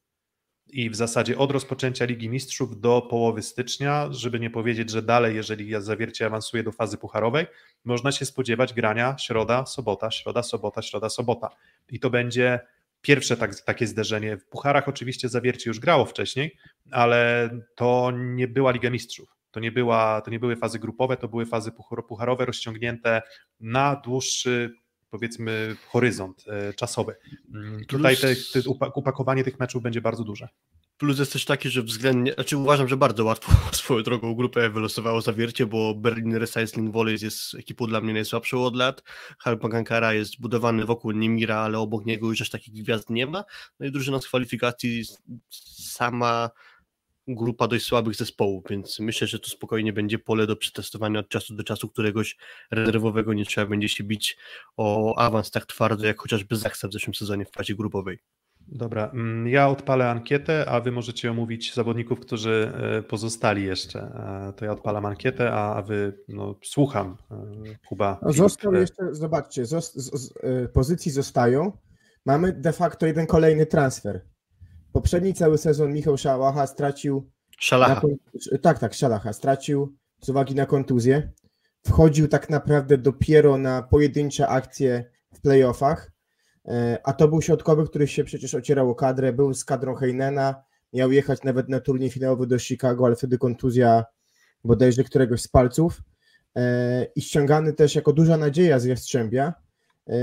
I 0.68 0.90
w 0.90 0.96
zasadzie 0.96 1.38
od 1.38 1.52
rozpoczęcia 1.52 2.06
Ligi 2.06 2.30
Mistrzów 2.30 2.82
do 2.82 3.02
połowy 3.02 3.42
stycznia, 3.42 4.08
żeby 4.12 4.40
nie 4.40 4.50
powiedzieć, 4.50 4.90
że 4.90 5.02
dalej, 5.02 5.36
jeżeli 5.36 5.74
zawiercie 5.80 6.26
awansuje 6.26 6.64
do 6.64 6.72
fazy 6.72 6.98
pucharowej, 6.98 7.46
można 7.84 8.12
się 8.12 8.26
spodziewać 8.26 8.74
grania 8.74 9.16
środa, 9.18 9.66
sobota, 9.66 10.12
środa, 10.12 10.44
sobota, 10.44 10.82
środa, 10.82 11.10
sobota. 11.10 11.50
I 11.90 12.00
to 12.00 12.10
będzie 12.10 12.60
pierwsze 13.02 13.38
tak, 13.38 13.60
takie 13.60 13.88
zderzenie. 13.88 14.38
W 14.38 14.46
Pucharach 14.46 14.88
oczywiście 14.88 15.30
Zawiercie 15.30 15.70
już 15.70 15.80
grało 15.80 16.06
wcześniej, 16.06 16.58
ale 16.92 17.50
to 17.76 18.12
nie 18.16 18.48
była 18.48 18.72
Liga 18.72 18.90
Mistrzów. 18.90 19.30
To 19.52 19.60
nie, 19.60 19.72
była, 19.72 20.22
to 20.22 20.32
nie 20.32 20.40
były 20.40 20.56
fazy 20.56 20.80
grupowe, 20.80 21.18
to 21.18 21.28
były 21.28 21.46
fazy 21.46 21.72
pucharowe 22.08 22.46
rozciągnięte 22.46 23.22
na 23.60 23.96
dłuższy 23.96 24.74
powiedzmy 25.10 25.76
horyzont 25.88 26.46
e, 26.48 26.74
czasowy. 26.74 27.16
Mm, 27.54 27.86
tutaj 27.86 28.18
te, 28.18 28.36
te, 28.36 28.70
upakowanie 28.96 29.44
tych 29.44 29.60
meczów 29.60 29.84
będzie 29.84 30.02
bardzo 30.02 30.24
duże. 30.24 30.48
Plus 31.02 31.20
jest 31.20 31.34
też 31.34 31.46
taki, 31.46 31.70
że 31.70 31.82
względnie, 31.82 32.34
znaczy 32.34 32.58
uważam, 32.58 32.88
że 32.88 32.98
bardzo 32.98 33.26
łatwo 33.26 33.52
swoją 33.78 34.04
drogą 34.04 34.36
grupę 34.36 34.70
wylosowało 34.70 35.22
zawiercie, 35.22 35.66
bo 35.66 35.96
Berlin 35.96 36.36
Recycling 36.36 36.94
Volleys 36.94 37.22
jest 37.22 37.56
ekipą 37.56 37.88
dla 37.88 38.02
mnie 38.02 38.14
najsłabszą 38.14 38.64
od 38.64 38.76
lat. 38.76 39.04
Halpagankara 39.40 40.14
jest 40.14 40.42
budowany 40.42 40.86
wokół 40.86 41.12
Nimira, 41.12 41.58
ale 41.58 41.80
obok 41.80 42.06
niego 42.06 42.30
już 42.30 42.42
aż 42.42 42.50
takich 42.50 42.74
gwiazd 42.74 43.10
nie 43.10 43.28
ma. 43.28 43.44
No 43.80 43.86
i 43.86 43.92
drużyna 43.92 44.22
z 44.22 44.28
kwalifikacji 44.28 45.04
sama 45.94 46.50
grupa 47.28 47.68
dość 47.68 47.86
słabych 47.86 48.16
zespołów, 48.16 48.64
więc 48.70 49.00
myślę, 49.00 49.28
że 49.28 49.40
to 49.40 49.50
spokojnie 49.50 49.94
będzie 49.94 50.20
pole 50.20 50.48
do 50.48 50.56
przetestowania 50.56 51.20
od 51.20 51.30
czasu 51.30 51.56
do 51.56 51.64
czasu 51.64 51.90
któregoś 51.90 52.38
rezerwowego. 52.72 53.34
Nie 53.34 53.46
trzeba 53.46 53.68
będzie 53.68 53.90
się 53.90 54.04
bić 54.04 54.38
o 54.78 55.16
awans 55.18 55.52
tak 55.52 55.66
twardo, 55.66 56.06
jak 56.06 56.20
chociażby 56.20 56.56
Zaksa 56.56 56.88
w 56.88 56.94
zeszłym 56.94 57.14
sezonie 57.16 57.46
w 57.46 57.52
fazie 57.52 57.76
grupowej. 57.76 58.20
Dobra, 58.68 59.10
mm, 59.14 59.48
ja 59.48 59.68
odpalę 59.68 60.10
ankietę, 60.10 60.66
a 60.70 60.82
wy 60.82 60.92
możecie 60.92 61.32
omówić 61.32 61.74
zawodników, 61.74 62.20
którzy 62.20 62.72
e, 62.76 63.02
pozostali 63.04 63.64
jeszcze. 63.64 64.00
E, 64.00 64.54
to 64.54 64.66
ja 64.66 64.72
odpalam 64.72 65.06
ankietę, 65.06 65.52
a 65.52 65.82
wy 65.82 66.24
no, 66.28 66.56
słucham, 66.64 67.18
e, 67.32 67.36
Kuba. 67.88 68.20
No, 68.22 68.34
został 68.34 68.74
jeszcze, 68.74 69.16
zobaczcie, 69.16 69.66
z, 69.66 69.94
z, 69.94 70.34
pozycji 70.74 71.12
zostają. 71.12 71.72
Mamy 72.26 72.54
de 72.54 72.74
facto 72.74 73.06
jeden 73.06 73.28
kolejny 73.28 73.66
transfer. 73.66 74.26
Poprzedni 74.94 75.34
cały 75.34 75.58
sezon 75.58 75.94
Michał 75.94 76.18
Szalacha 76.18 76.68
stracił. 76.68 77.32
Szalacha. 77.60 78.02
Na, 78.52 78.58
tak, 78.58 78.80
tak, 78.80 78.94
Szalacha 78.94 79.34
stracił 79.34 79.96
z 80.22 80.30
uwagi 80.30 80.56
na 80.56 80.66
kontuzję. 80.66 81.32
Wchodził 81.88 82.28
tak 82.28 82.50
naprawdę 82.50 82.98
dopiero 82.98 83.58
na 83.58 83.82
pojedyncze 83.82 84.48
akcje 84.48 85.12
w 85.34 85.42
playoffach 85.42 86.12
a 87.04 87.14
to 87.14 87.28
był 87.28 87.42
środkowy, 87.42 87.86
który 87.86 88.08
się 88.08 88.24
przecież 88.24 88.56
ocierał 88.56 88.90
o 88.90 88.96
kadrę, 88.96 89.34
był 89.34 89.54
z 89.54 89.66
kadrą 89.66 89.96
Heinena, 89.96 90.64
miał 90.94 91.12
jechać 91.12 91.44
nawet 91.44 91.70
na 91.70 91.80
turniej 91.80 92.10
finałowy 92.10 92.48
do 92.48 92.60
Chicago, 92.60 93.06
ale 93.06 93.16
wtedy 93.16 93.38
kontuzja 93.38 94.06
bodajże 94.64 95.04
któregoś 95.04 95.42
z 95.42 95.48
palców 95.48 96.02
e, 96.56 97.06
i 97.16 97.22
ściągany 97.22 97.74
też 97.74 97.96
jako 97.96 98.14
duża 98.14 98.38
nadzieja 98.38 98.80
z 98.80 98.86
Jastrzębia. 98.86 99.54
E, 100.08 100.14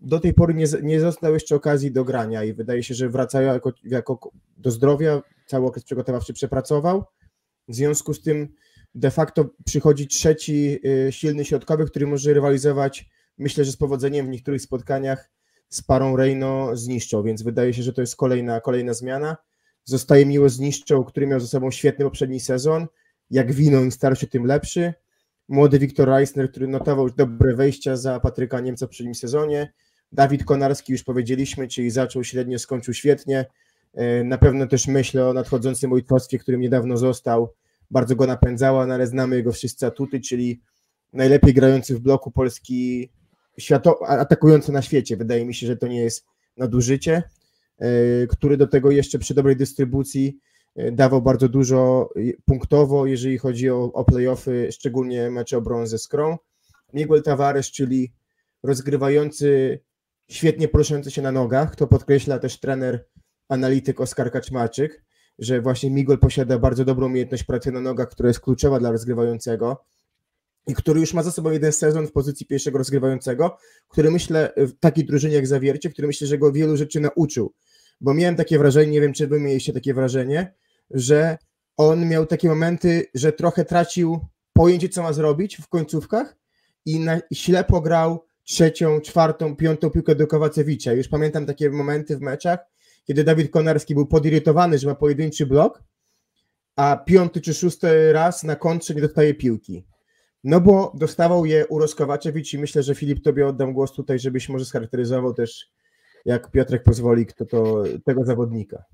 do 0.00 0.20
tej 0.20 0.34
pory 0.34 0.54
nie, 0.54 0.66
nie 0.82 1.00
został 1.00 1.34
jeszcze 1.34 1.54
okazji 1.56 1.92
do 1.92 2.04
grania 2.04 2.44
i 2.44 2.52
wydaje 2.52 2.82
się, 2.82 2.94
że 2.94 3.08
wracają 3.08 3.52
jako, 3.52 3.72
jako 3.84 4.30
do 4.56 4.70
zdrowia, 4.70 5.22
cały 5.46 5.66
okres 5.66 5.84
przygotowawczy 5.84 6.32
przepracował. 6.32 7.04
W 7.68 7.74
związku 7.74 8.14
z 8.14 8.22
tym 8.22 8.48
de 8.94 9.10
facto 9.10 9.50
przychodzi 9.64 10.06
trzeci 10.08 10.80
silny 11.10 11.44
środkowy, 11.44 11.86
który 11.86 12.06
może 12.06 12.34
rywalizować, 12.34 13.10
myślę, 13.38 13.64
że 13.64 13.72
z 13.72 13.76
powodzeniem 13.76 14.26
w 14.26 14.28
niektórych 14.28 14.62
spotkaniach 14.62 15.30
z 15.72 15.82
parą 15.82 16.16
Reino 16.16 16.76
zniszczą, 16.76 17.22
więc 17.22 17.42
wydaje 17.42 17.74
się, 17.74 17.82
że 17.82 17.92
to 17.92 18.00
jest 18.00 18.16
kolejna, 18.16 18.60
kolejna 18.60 18.94
zmiana. 18.94 19.36
Zostaje 19.84 20.26
miło 20.26 20.48
zniszczą, 20.48 21.04
który 21.04 21.26
miał 21.26 21.40
ze 21.40 21.46
sobą 21.46 21.70
świetny 21.70 22.04
poprzedni 22.04 22.40
sezon. 22.40 22.86
Jak 23.30 23.52
winą 23.52 23.82
im 23.82 23.92
starszy, 23.92 24.26
tym 24.26 24.46
lepszy. 24.46 24.94
młody 25.48 25.78
Wiktor 25.78 26.08
Reisner, 26.08 26.50
który 26.50 26.68
notował 26.68 27.04
już 27.04 27.14
dobre 27.16 27.54
wejścia 27.54 27.96
za 27.96 28.20
Patryka 28.20 28.60
Niemca 28.60 28.86
w 28.86 28.88
poprzednim 28.88 29.14
sezonie, 29.14 29.72
Dawid 30.12 30.44
Konarski 30.44 30.92
już 30.92 31.02
powiedzieliśmy, 31.02 31.68
czyli 31.68 31.90
zaczął 31.90 32.24
średnio, 32.24 32.58
skończył 32.58 32.94
świetnie, 32.94 33.46
e, 33.94 34.24
na 34.24 34.38
pewno 34.38 34.66
też 34.66 34.86
myślę 34.86 35.28
o 35.28 35.32
nadchodzącym 35.32 35.92
ojcostwie, 35.92 36.38
którym 36.38 36.60
niedawno 36.60 36.96
został, 36.96 37.54
bardzo 37.90 38.16
go 38.16 38.26
napędzała, 38.26 38.86
no 38.86 38.94
ale 38.94 39.06
znamy 39.06 39.36
jego 39.36 39.52
wszyscy 39.52 39.86
atuty, 39.86 40.20
czyli 40.20 40.60
najlepiej 41.12 41.54
grający 41.54 41.94
w 41.94 42.00
bloku 42.00 42.30
Polski 42.30 43.10
świato, 43.58 44.08
atakujący 44.08 44.72
na 44.72 44.82
świecie. 44.82 45.16
Wydaje 45.16 45.44
mi 45.44 45.54
się, 45.54 45.66
że 45.66 45.76
to 45.76 45.86
nie 45.86 46.00
jest 46.00 46.26
nadużycie, 46.56 47.22
e, 47.78 48.26
który 48.26 48.56
do 48.56 48.66
tego 48.66 48.90
jeszcze 48.90 49.18
przy 49.18 49.34
dobrej 49.34 49.56
dystrybucji 49.56 50.38
e, 50.76 50.92
dawał 50.92 51.22
bardzo 51.22 51.48
dużo 51.48 52.08
punktowo, 52.44 53.06
jeżeli 53.06 53.38
chodzi 53.38 53.70
o, 53.70 53.82
o 53.92 54.04
playoffy, 54.04 54.68
szczególnie 54.72 55.30
mecze 55.30 55.58
o 55.58 55.60
brązę 55.60 55.98
z 55.98 56.08
Krą. 56.08 56.38
Miguel 56.92 57.22
Tavares, 57.22 57.70
czyli 57.70 58.12
rozgrywający, 58.62 59.80
świetnie 60.30 60.68
poruszający 60.68 61.10
się 61.10 61.22
na 61.22 61.32
nogach, 61.32 61.76
to 61.76 61.86
podkreśla 61.86 62.38
też 62.38 62.60
trener, 62.60 63.06
analityk 63.48 64.00
Oskar 64.00 64.30
Kaczmarczyk, 64.32 65.04
że 65.38 65.60
właśnie 65.60 65.90
Miguel 65.90 66.18
posiada 66.18 66.58
bardzo 66.58 66.84
dobrą 66.84 67.06
umiejętność 67.06 67.44
pracy 67.44 67.72
na 67.72 67.80
nogach, 67.80 68.08
która 68.08 68.28
jest 68.28 68.40
kluczowa 68.40 68.78
dla 68.78 68.90
rozgrywającego 68.90 69.84
i 70.66 70.74
który 70.74 71.00
już 71.00 71.14
ma 71.14 71.22
za 71.22 71.32
sobą 71.32 71.50
jeden 71.50 71.72
sezon 71.72 72.06
w 72.06 72.12
pozycji 72.12 72.46
pierwszego 72.46 72.78
rozgrywającego, 72.78 73.56
który 73.88 74.10
myślę, 74.10 74.52
w 74.56 74.72
takiej 74.80 75.04
drużynie 75.04 75.34
jak 75.34 75.46
Zawiercie, 75.46 75.90
który 75.90 76.06
myślę, 76.06 76.26
że 76.26 76.38
go 76.38 76.52
wielu 76.52 76.76
rzeczy 76.76 77.00
nauczył. 77.00 77.52
Bo 78.00 78.14
miałem 78.14 78.36
takie 78.36 78.58
wrażenie, 78.58 78.92
nie 78.92 79.00
wiem, 79.00 79.12
czy 79.12 79.26
wy 79.26 79.40
mieliście 79.40 79.72
takie 79.72 79.94
wrażenie, 79.94 80.54
że 80.90 81.38
on 81.76 82.08
miał 82.08 82.26
takie 82.26 82.48
momenty, 82.48 83.06
że 83.14 83.32
trochę 83.32 83.64
tracił 83.64 84.20
pojęcie, 84.52 84.88
co 84.88 85.02
ma 85.02 85.12
zrobić 85.12 85.56
w 85.56 85.68
końcówkach 85.68 86.36
i, 86.86 87.00
na, 87.00 87.20
i 87.30 87.34
ślepo 87.34 87.80
grał 87.80 88.24
trzecią, 88.44 89.00
czwartą, 89.00 89.56
piątą 89.56 89.90
piłkę 89.90 90.14
do 90.14 90.26
Kowacewicza. 90.26 90.92
Już 90.92 91.08
pamiętam 91.08 91.46
takie 91.46 91.70
momenty 91.70 92.16
w 92.16 92.20
meczach, 92.20 92.58
kiedy 93.04 93.24
Dawid 93.24 93.50
Konarski 93.50 93.94
był 93.94 94.06
podirytowany, 94.06 94.78
że 94.78 94.88
ma 94.88 94.94
pojedynczy 94.94 95.46
blok, 95.46 95.82
a 96.76 96.96
piąty 96.96 97.40
czy 97.40 97.54
szósty 97.54 98.12
raz 98.12 98.42
na 98.42 98.56
kontrze 98.56 98.94
nie 98.94 99.00
dostaje 99.00 99.34
piłki. 99.34 99.86
No 100.44 100.60
bo 100.60 100.92
dostawał 100.94 101.46
je 101.46 101.66
Uroskowaczewicz 101.66 102.54
i 102.54 102.58
myślę, 102.58 102.82
że 102.82 102.94
Filip 102.94 103.24
tobie 103.24 103.46
oddam 103.46 103.72
głos 103.72 103.92
tutaj, 103.92 104.18
żebyś 104.18 104.48
może 104.48 104.64
scharakteryzował 104.64 105.34
też, 105.34 105.70
jak 106.24 106.50
Piotrek 106.50 106.82
pozwoli, 106.82 107.26
kto 107.26 107.46
to 107.46 107.82
tego 108.04 108.24
zawodnika. 108.24 108.84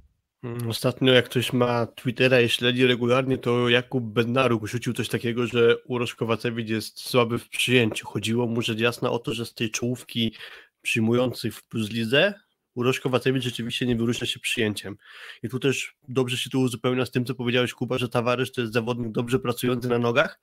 Ostatnio 0.68 1.12
jak 1.12 1.24
ktoś 1.24 1.52
ma 1.52 1.86
Twittera 1.86 2.40
i 2.40 2.48
śledzi 2.48 2.86
regularnie, 2.86 3.38
to 3.38 3.68
Jakub 3.68 4.04
Bednaruk 4.04 4.66
rzucił 4.66 4.92
coś 4.92 5.08
takiego, 5.08 5.46
że 5.46 5.76
Urosz 5.84 6.14
Kowacewicz 6.14 6.68
jest 6.68 7.00
słaby 7.00 7.38
w 7.38 7.48
przyjęciu. 7.48 8.06
Chodziło 8.06 8.46
mu 8.46 8.62
rzecz 8.62 8.78
jasna 8.78 9.10
o 9.10 9.18
to, 9.18 9.34
że 9.34 9.46
z 9.46 9.54
tej 9.54 9.70
czołówki 9.70 10.34
przyjmujących 10.82 11.54
w 11.54 11.68
plus 11.68 11.90
lidze 11.90 12.34
Urosz 12.78 13.00
Kowacewicz 13.00 13.42
rzeczywiście 13.42 13.86
nie 13.86 13.96
wyróżnia 13.96 14.26
się 14.26 14.40
przyjęciem. 14.40 14.96
I 15.42 15.48
tu 15.48 15.58
też 15.58 15.96
dobrze 16.08 16.36
się 16.36 16.50
tu 16.50 16.60
uzupełnia 16.60 17.06
z 17.06 17.10
tym, 17.10 17.24
co 17.24 17.34
powiedziałeś 17.34 17.74
Kuba, 17.74 17.98
że 17.98 18.08
Tawarysz 18.08 18.52
to 18.52 18.60
jest 18.60 18.72
zawodnik 18.72 19.12
dobrze 19.12 19.38
pracujący 19.38 19.88
na 19.88 19.98
nogach, 19.98 20.40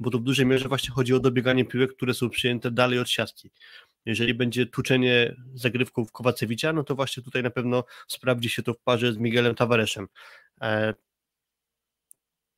bo 0.00 0.10
to 0.10 0.18
w 0.18 0.22
dużej 0.22 0.46
mierze 0.46 0.68
właśnie 0.68 0.90
chodzi 0.90 1.14
o 1.14 1.20
dobieganie 1.20 1.64
piłek, 1.64 1.92
które 1.96 2.14
są 2.14 2.30
przyjęte 2.30 2.70
dalej 2.70 2.98
od 2.98 3.08
siatki. 3.10 3.50
Jeżeli 4.06 4.34
będzie 4.34 4.66
tłuczenie 4.66 5.36
zagrywką 5.54 6.06
Kowacewicza, 6.06 6.72
no 6.72 6.84
to 6.84 6.94
właśnie 6.94 7.22
tutaj 7.22 7.42
na 7.42 7.50
pewno 7.50 7.84
sprawdzi 8.08 8.48
się 8.48 8.62
to 8.62 8.74
w 8.74 8.78
parze 8.78 9.12
z 9.12 9.18
Miguelem 9.18 9.54
Tavareszem. 9.54 10.06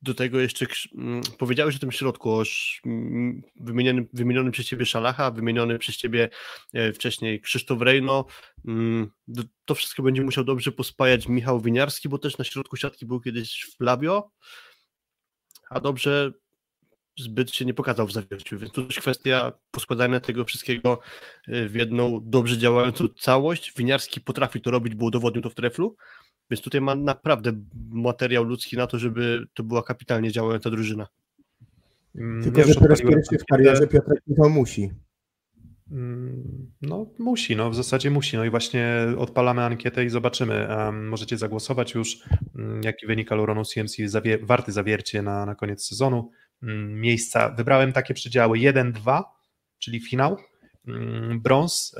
Do 0.01 0.13
tego 0.13 0.39
jeszcze 0.39 0.65
mm, 0.95 1.21
powiedziałeś 1.37 1.75
o 1.75 1.79
tym 1.79 1.91
środku, 1.91 2.31
o 2.31 2.43
mm, 2.85 3.41
wymienionym, 3.55 4.07
wymienionym 4.13 4.51
przez 4.51 4.65
ciebie 4.65 4.85
Szalacha, 4.85 5.31
wymieniony 5.31 5.79
przez 5.79 5.97
ciebie 5.97 6.29
e, 6.73 6.93
wcześniej 6.93 7.41
Krzysztof 7.41 7.81
Rejno. 7.81 8.25
Mm, 8.67 9.11
to 9.65 9.75
wszystko 9.75 10.03
będzie 10.03 10.21
musiał 10.21 10.43
dobrze 10.43 10.71
pospajać 10.71 11.27
Michał 11.27 11.61
Winiarski, 11.61 12.09
bo 12.09 12.17
też 12.17 12.37
na 12.37 12.45
środku 12.45 12.77
siatki 12.77 13.05
był 13.05 13.21
kiedyś 13.21 13.65
w 13.79 13.83
Labio, 13.83 14.31
a 15.69 15.79
dobrze 15.79 16.33
zbyt 17.19 17.51
się 17.51 17.65
nie 17.65 17.73
pokazał 17.73 18.07
w 18.07 18.11
zawierciu, 18.11 18.59
więc 18.59 18.73
to 18.73 18.81
też 18.81 18.99
kwestia 18.99 19.51
poskładania 19.71 20.19
tego 20.19 20.45
wszystkiego 20.45 20.99
e, 21.47 21.67
w 21.67 21.75
jedną 21.75 22.19
dobrze 22.23 22.57
działającą 22.57 23.07
całość. 23.07 23.73
Winiarski 23.77 24.21
potrafi 24.21 24.61
to 24.61 24.71
robić, 24.71 24.95
bo 24.95 25.05
udowodnił 25.05 25.43
to 25.43 25.49
w 25.49 25.55
treflu, 25.55 25.95
więc 26.51 26.61
tutaj 26.61 26.81
ma 26.81 26.95
naprawdę 26.95 27.51
materiał 27.91 28.43
ludzki 28.43 28.77
na 28.77 28.87
to, 28.87 28.99
żeby 28.99 29.45
to 29.53 29.63
była 29.63 29.83
kapitalnie 29.83 30.31
działająca 30.31 30.69
drużyna. 30.69 31.07
Mm, 32.15 32.43
Tylko, 32.43 32.63
że 32.63 32.73
po 32.73 32.87
raz 32.87 33.01
pierwszy 33.01 33.37
w 33.37 33.45
karierze 33.45 33.87
Piotrek 33.87 34.21
Michał 34.27 34.49
musi. 34.49 34.91
Mm, 35.91 36.71
no, 36.81 37.05
musi, 37.19 37.55
no 37.55 37.69
w 37.69 37.75
zasadzie 37.75 38.11
musi. 38.11 38.37
No 38.37 38.45
i 38.45 38.49
właśnie 38.49 39.07
odpalamy 39.17 39.61
ankietę 39.61 40.05
i 40.05 40.09
zobaczymy. 40.09 40.67
Um, 40.69 41.07
możecie 41.07 41.37
zagłosować 41.37 41.93
już, 41.93 42.17
um, 42.55 42.81
jaki 42.83 43.07
wynik 43.07 43.31
Aluronu 43.31 43.65
CMC 43.65 43.95
zawie 44.05 44.37
warty 44.37 44.71
zawiercie 44.71 45.21
na, 45.21 45.45
na 45.45 45.55
koniec 45.55 45.85
sezonu. 45.87 46.31
Um, 46.63 47.01
miejsca 47.01 47.49
wybrałem 47.49 47.93
takie 47.93 48.13
przedziały 48.13 48.57
1-2, 48.57 49.23
czyli 49.79 49.99
finał, 49.99 50.37
brąz, 51.35 51.95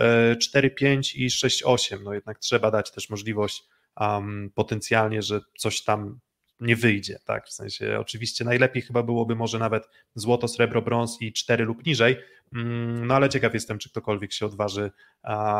4-5 0.56 1.16
e, 1.16 1.18
i 1.18 1.28
6-8. 1.28 2.04
No 2.04 2.14
jednak 2.14 2.40
trzeba 2.40 2.72
dać 2.72 2.92
też 2.92 3.10
możliwość 3.10 3.64
um, 4.00 4.52
potencjalnie, 4.56 5.22
że 5.22 5.42
coś 5.58 5.84
tam 5.84 6.20
nie 6.60 6.76
wyjdzie, 6.76 7.20
tak? 7.26 7.48
W 7.48 7.54
sensie 7.54 8.00
oczywiście 8.00 8.46
najlepiej 8.46 8.82
chyba 8.82 9.04
byłoby 9.04 9.36
może 9.36 9.60
nawet 9.60 9.90
złoto, 10.16 10.48
srebro, 10.48 10.82
brąz 10.82 11.22
i 11.22 11.34
cztery 11.34 11.66
lub 11.66 11.86
niżej, 11.86 12.18
mm, 12.54 13.08
no 13.08 13.16
ale 13.16 13.30
ciekaw 13.30 13.54
jestem, 13.54 13.78
czy 13.78 13.90
ktokolwiek 13.90 14.34
się 14.34 14.46
odważy 14.46 14.92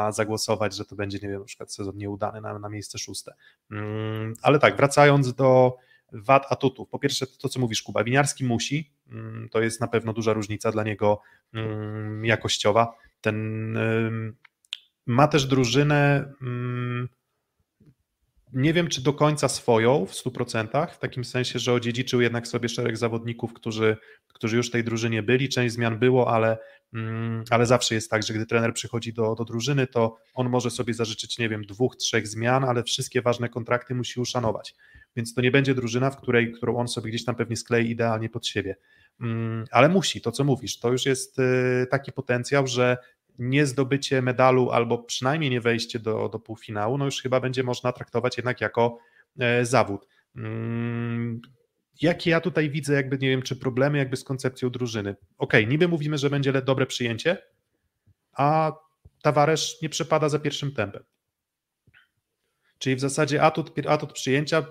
zagłosować, 0.10 0.76
że 0.76 0.86
to 0.86 0.96
będzie, 0.96 1.20
nie 1.24 1.30
wiem, 1.30 1.40
na 1.40 1.46
przykład 1.46 1.74
sezon 1.74 1.98
nieudany 1.98 2.42
na, 2.42 2.60
na 2.60 2.70
miejsce 2.70 2.98
szóste. 2.98 3.34
Mm, 3.72 4.34
ale 4.42 4.60
tak, 4.60 4.78
wracając 4.78 5.34
do 5.34 5.78
wad 6.12 6.52
atutów. 6.52 6.90
Po 6.90 7.00
pierwsze, 7.00 7.28
to 7.28 7.50
co 7.50 7.60
mówisz, 7.60 7.82
Kuba, 7.82 8.04
Winiarski 8.04 8.44
musi, 8.44 8.92
mm, 9.12 9.50
to 9.50 9.62
jest 9.62 9.82
na 9.82 9.88
pewno 9.88 10.14
duża 10.14 10.34
różnica 10.34 10.72
dla 10.72 10.84
niego 10.84 11.22
jakościowa. 12.24 12.94
Ten 13.22 13.78
ma 15.06 15.28
też 15.28 15.46
drużynę 15.46 16.34
nie 18.54 18.74
wiem, 18.74 18.88
czy 18.88 19.04
do 19.04 19.14
końca 19.14 19.48
swoją 19.48 20.06
w 20.06 20.12
100%, 20.12 20.88
w 20.92 21.00
takim 21.00 21.24
sensie, 21.24 21.60
że 21.60 21.74
odziedziczył 21.74 22.22
jednak 22.22 22.48
sobie 22.48 22.70
szereg 22.70 22.98
zawodników, 22.98 23.54
którzy, 23.54 23.98
którzy 24.28 24.58
już 24.58 24.68
w 24.68 24.72
tej 24.72 24.84
drużynie 24.84 25.24
byli. 25.24 25.50
Część 25.50 25.74
zmian 25.74 26.00
było, 26.00 26.34
ale, 26.34 26.58
mm, 26.94 27.44
ale 27.50 27.66
zawsze 27.66 27.96
jest 27.96 28.12
tak, 28.12 28.24
że 28.24 28.34
gdy 28.34 28.46
trener 28.46 28.74
przychodzi 28.74 29.14
do, 29.14 29.36
do 29.36 29.46
drużyny, 29.46 29.88
to 29.88 30.18
on 30.34 30.50
może 30.50 30.72
sobie 30.72 30.94
zażyczyć, 30.94 31.38
nie 31.38 31.50
wiem, 31.50 31.62
dwóch, 31.62 31.96
trzech 31.96 32.28
zmian, 32.28 32.64
ale 32.64 32.84
wszystkie 32.84 33.22
ważne 33.22 33.50
kontrakty 33.50 33.96
musi 33.96 34.20
uszanować. 34.20 34.76
Więc 35.16 35.34
to 35.34 35.42
nie 35.42 35.52
będzie 35.52 35.76
drużyna, 35.76 36.12
w 36.12 36.18
której, 36.18 36.52
którą 36.52 36.78
on 36.78 36.88
sobie 36.88 37.10
gdzieś 37.10 37.26
tam 37.26 37.36
pewnie 37.36 37.56
sklei 37.56 37.90
idealnie 37.90 38.30
pod 38.30 38.48
siebie. 38.48 38.76
Mm, 39.22 39.66
ale 39.72 39.90
musi, 39.90 40.22
to 40.22 40.32
co 40.32 40.44
mówisz, 40.44 40.80
to 40.80 40.92
już 40.92 41.06
jest 41.06 41.40
y, 41.40 41.88
taki 41.92 42.12
potencjał, 42.12 42.68
że 42.68 42.98
nie 43.40 43.66
zdobycie 43.66 44.22
medalu 44.22 44.72
albo 44.72 44.98
przynajmniej 44.98 45.52
nie 45.52 45.62
wejście 45.62 46.00
do, 46.00 46.30
do 46.30 46.40
półfinału, 46.40 46.98
no 46.98 47.06
już 47.06 47.22
chyba 47.22 47.40
będzie 47.40 47.64
można 47.64 47.92
traktować 47.92 48.38
jednak 48.38 48.62
jako 48.62 49.00
e, 49.40 49.66
zawód. 49.66 50.08
Mm, 50.36 51.42
jakie 52.02 52.30
ja 52.30 52.42
tutaj 52.42 52.70
widzę, 52.70 52.94
jakby 52.94 53.18
nie 53.18 53.30
wiem, 53.30 53.42
czy 53.42 53.56
problemy 53.56 53.98
jakby 53.98 54.18
z 54.18 54.24
koncepcją 54.24 54.70
drużyny? 54.70 55.16
Ok, 55.38 55.54
niby 55.68 55.88
mówimy, 55.88 56.18
że 56.18 56.30
będzie 56.30 56.62
dobre 56.62 56.86
przyjęcie, 56.86 57.38
a 58.34 58.72
Tawaresz 59.22 59.82
nie 59.82 59.90
przepada 59.90 60.30
za 60.30 60.40
pierwszym 60.40 60.72
tempem. 60.72 61.04
Czyli 62.78 62.96
w 62.96 63.00
zasadzie 63.00 63.42
atut, 63.42 63.88
atut 63.88 64.14
przyjęcia 64.14 64.66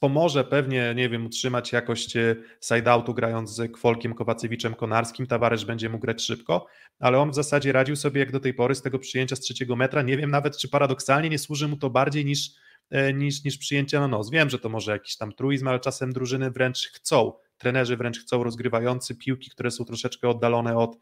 pomoże 0.00 0.44
pewnie, 0.44 0.94
nie 0.96 1.08
wiem, 1.08 1.26
utrzymać 1.26 1.72
jakość 1.72 2.16
e, 2.16 2.36
side-outu 2.60 3.14
grając 3.14 3.50
z 3.54 3.72
Kwolkiem, 3.72 4.14
Kowacewiczem, 4.14 4.74
Konarskim, 4.74 5.26
Tawaresz 5.26 5.64
będzie 5.64 5.88
mógł 5.88 6.02
grać 6.02 6.22
szybko, 6.22 6.66
ale 6.98 7.18
on 7.18 7.30
w 7.30 7.34
zasadzie 7.34 7.72
radził 7.72 7.96
sobie 7.96 8.20
jak 8.20 8.32
do 8.32 8.40
tej 8.40 8.54
pory 8.54 8.74
z 8.74 8.82
tego 8.82 8.98
przyjęcia 8.98 9.36
z 9.36 9.40
trzeciego 9.40 9.76
metra, 9.76 10.02
nie 10.02 10.16
wiem 10.16 10.30
nawet, 10.30 10.58
czy 10.58 10.68
paradoksalnie 10.68 11.30
nie 11.30 11.38
służy 11.38 11.68
mu 11.68 11.76
to 11.76 11.90
bardziej 11.90 12.24
niż, 12.24 12.50
e, 12.90 13.12
niż, 13.12 13.44
niż 13.44 13.58
przyjęcie 13.58 14.00
na 14.00 14.08
nos. 14.08 14.30
Wiem, 14.30 14.50
że 14.50 14.58
to 14.58 14.68
może 14.68 14.92
jakiś 14.92 15.16
tam 15.16 15.32
truizm, 15.32 15.68
ale 15.68 15.80
czasem 15.80 16.12
drużyny 16.12 16.50
wręcz 16.50 16.90
chcą, 16.92 17.32
trenerzy 17.58 17.96
wręcz 17.96 18.20
chcą 18.20 18.44
rozgrywający 18.44 19.14
piłki, 19.14 19.50
które 19.50 19.70
są 19.70 19.84
troszeczkę 19.84 20.28
oddalone 20.28 20.76
od, 20.76 20.96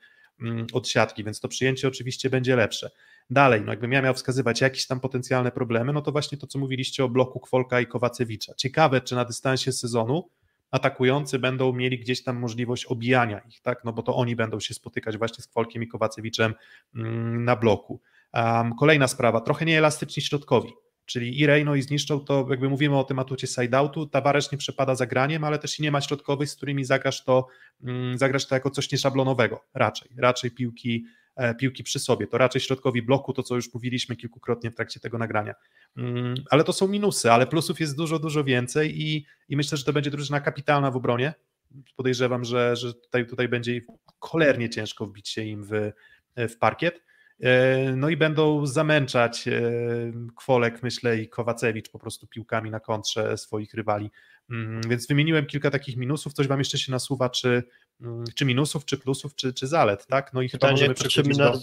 od 0.73 0.89
siatki, 0.89 1.25
więc 1.25 1.41
to 1.41 1.49
przyjęcie 1.49 1.89
oczywiście 1.89 2.31
będzie 2.31 2.57
lepsze. 2.57 2.91
Dalej, 3.31 3.63
no 3.65 3.73
jakbym 3.73 3.93
ja 3.93 4.03
miał 4.03 4.15
wskazywać 4.15 4.61
jakieś 4.61 4.87
tam 4.87 5.01
potencjalne 5.01 5.53
problemy, 5.53 5.93
no 5.93 6.03
to 6.03 6.13
właśnie 6.13 6.39
to, 6.39 6.47
co 6.47 6.59
mówiliście 6.59 7.05
o 7.05 7.09
bloku 7.09 7.41
Kwolka 7.41 7.81
i 7.81 7.87
Kowacewicza. 7.87 8.55
Ciekawe, 8.55 9.01
czy 9.01 9.15
na 9.15 9.25
dystansie 9.25 9.73
sezonu 9.73 10.31
atakujący 10.71 11.39
będą 11.39 11.73
mieli 11.73 11.99
gdzieś 11.99 12.23
tam 12.23 12.37
możliwość 12.37 12.85
obijania 12.85 13.39
ich, 13.39 13.61
tak? 13.61 13.85
No 13.85 13.93
bo 13.93 14.03
to 14.03 14.17
oni 14.17 14.37
będą 14.37 14.61
się 14.61 14.75
spotykać 14.75 15.19
właśnie 15.19 15.45
z 15.45 15.47
Kwolkiem 15.47 15.83
i 15.83 15.89
Kowacewiczem 15.89 16.55
mm, 16.95 17.45
na 17.45 17.57
bloku. 17.57 18.01
Um, 18.35 18.75
kolejna 18.75 19.09
sprawa, 19.09 19.41
trochę 19.41 19.65
nieelastyczni 19.65 20.23
środkowi. 20.23 20.73
Czyli 21.09 21.41
i 21.41 21.47
Reino 21.47 21.75
i 21.75 21.83
zniszczą, 21.83 22.21
to 22.21 22.47
jakby 22.51 22.69
mówimy 22.69 22.99
o 22.99 23.05
tym 23.05 23.19
atucie 23.19 23.47
side-outu, 23.47 24.07
Tavares 24.07 24.53
nie 24.53 24.59
przepada 24.59 24.95
za 24.95 25.07
graniem, 25.07 25.45
ale 25.45 25.59
też 25.59 25.79
i 25.79 25.83
nie 25.83 25.91
ma 25.91 26.01
środkowych, 26.01 26.51
z 26.51 26.57
którymi 26.57 26.85
zagrasz 26.85 27.25
to, 27.25 27.47
mm, 27.83 28.19
zagrasz 28.19 28.47
to 28.47 28.55
jako 28.55 28.71
coś 28.71 28.93
nieszablonowego, 28.93 29.65
raczej, 29.75 30.11
raczej 30.17 30.51
piłki, 30.51 31.05
e, 31.37 31.55
piłki 31.55 31.83
przy 31.83 31.99
sobie, 31.99 32.27
to 32.27 32.39
raczej 32.39 32.61
środkowi 32.61 33.03
bloku, 33.03 33.33
to 33.33 33.43
co 33.43 33.55
już 33.55 33.75
mówiliśmy 33.75 34.17
kilkukrotnie 34.17 34.71
w 34.71 34.75
trakcie 34.75 35.01
tego 35.01 35.19
nagrania. 35.19 35.55
Mm, 35.97 36.35
ale 36.51 36.65
to 36.65 36.73
są 36.73 36.89
minusy, 36.89 37.33
ale 37.33 37.47
plusów 37.47 37.81
jest 37.81 37.97
dużo, 37.97 38.19
dużo 38.19 38.45
więcej 38.45 39.03
i, 39.03 39.27
i 39.49 39.57
myślę, 39.57 39.79
że 39.79 39.85
to 39.85 39.93
będzie 39.93 40.11
drużyna 40.11 40.41
kapitalna 40.41 40.91
w 40.91 40.97
obronie. 40.97 41.35
Podejrzewam, 41.97 42.45
że, 42.45 42.77
że 42.77 42.95
tutaj, 42.95 43.27
tutaj 43.27 43.49
będzie 43.49 43.81
cholernie 44.21 44.71
ciężko 44.71 45.07
wbić 45.07 45.29
się 45.29 45.43
im 45.43 45.65
w, 45.65 45.93
w 46.37 46.59
parkiet. 46.59 47.08
E, 47.41 47.93
no 47.97 48.09
i 48.09 48.17
będą 48.17 48.67
zamęczać 48.67 49.49
e, 49.49 49.61
Kwolek, 50.37 50.83
myślę, 50.83 51.19
i 51.19 51.29
Kowacewicz 51.29 51.89
po 51.91 51.99
prostu 51.99 52.27
piłkami 52.27 52.71
na 52.71 52.81
kontrze 52.81 53.39
swoich 53.39 53.75
rywali. 53.75 54.11
Mm, 54.51 54.81
więc 54.89 55.07
wymieniłem 55.07 55.47
kilka 55.47 55.71
takich 55.71 55.97
minusów. 55.97 56.33
Coś 56.33 56.47
Wam 56.47 56.59
jeszcze 56.59 56.79
się 56.79 56.93
nasuwa, 56.93 57.31
czy, 57.31 57.63
mm, 58.01 58.25
czy 58.35 58.45
minusów, 58.45 58.85
czy 58.85 58.99
plusów, 58.99 59.35
czy, 59.35 59.53
czy 59.53 59.67
zalet, 59.67 60.07
tak? 60.07 60.33
No 60.33 60.43
i 60.43 60.49
pytanie, 60.49 60.77
chyba 60.77 60.89
możemy 60.89 60.95
patrzymy 60.95 61.35
na, 61.35 61.51
do... 61.51 61.59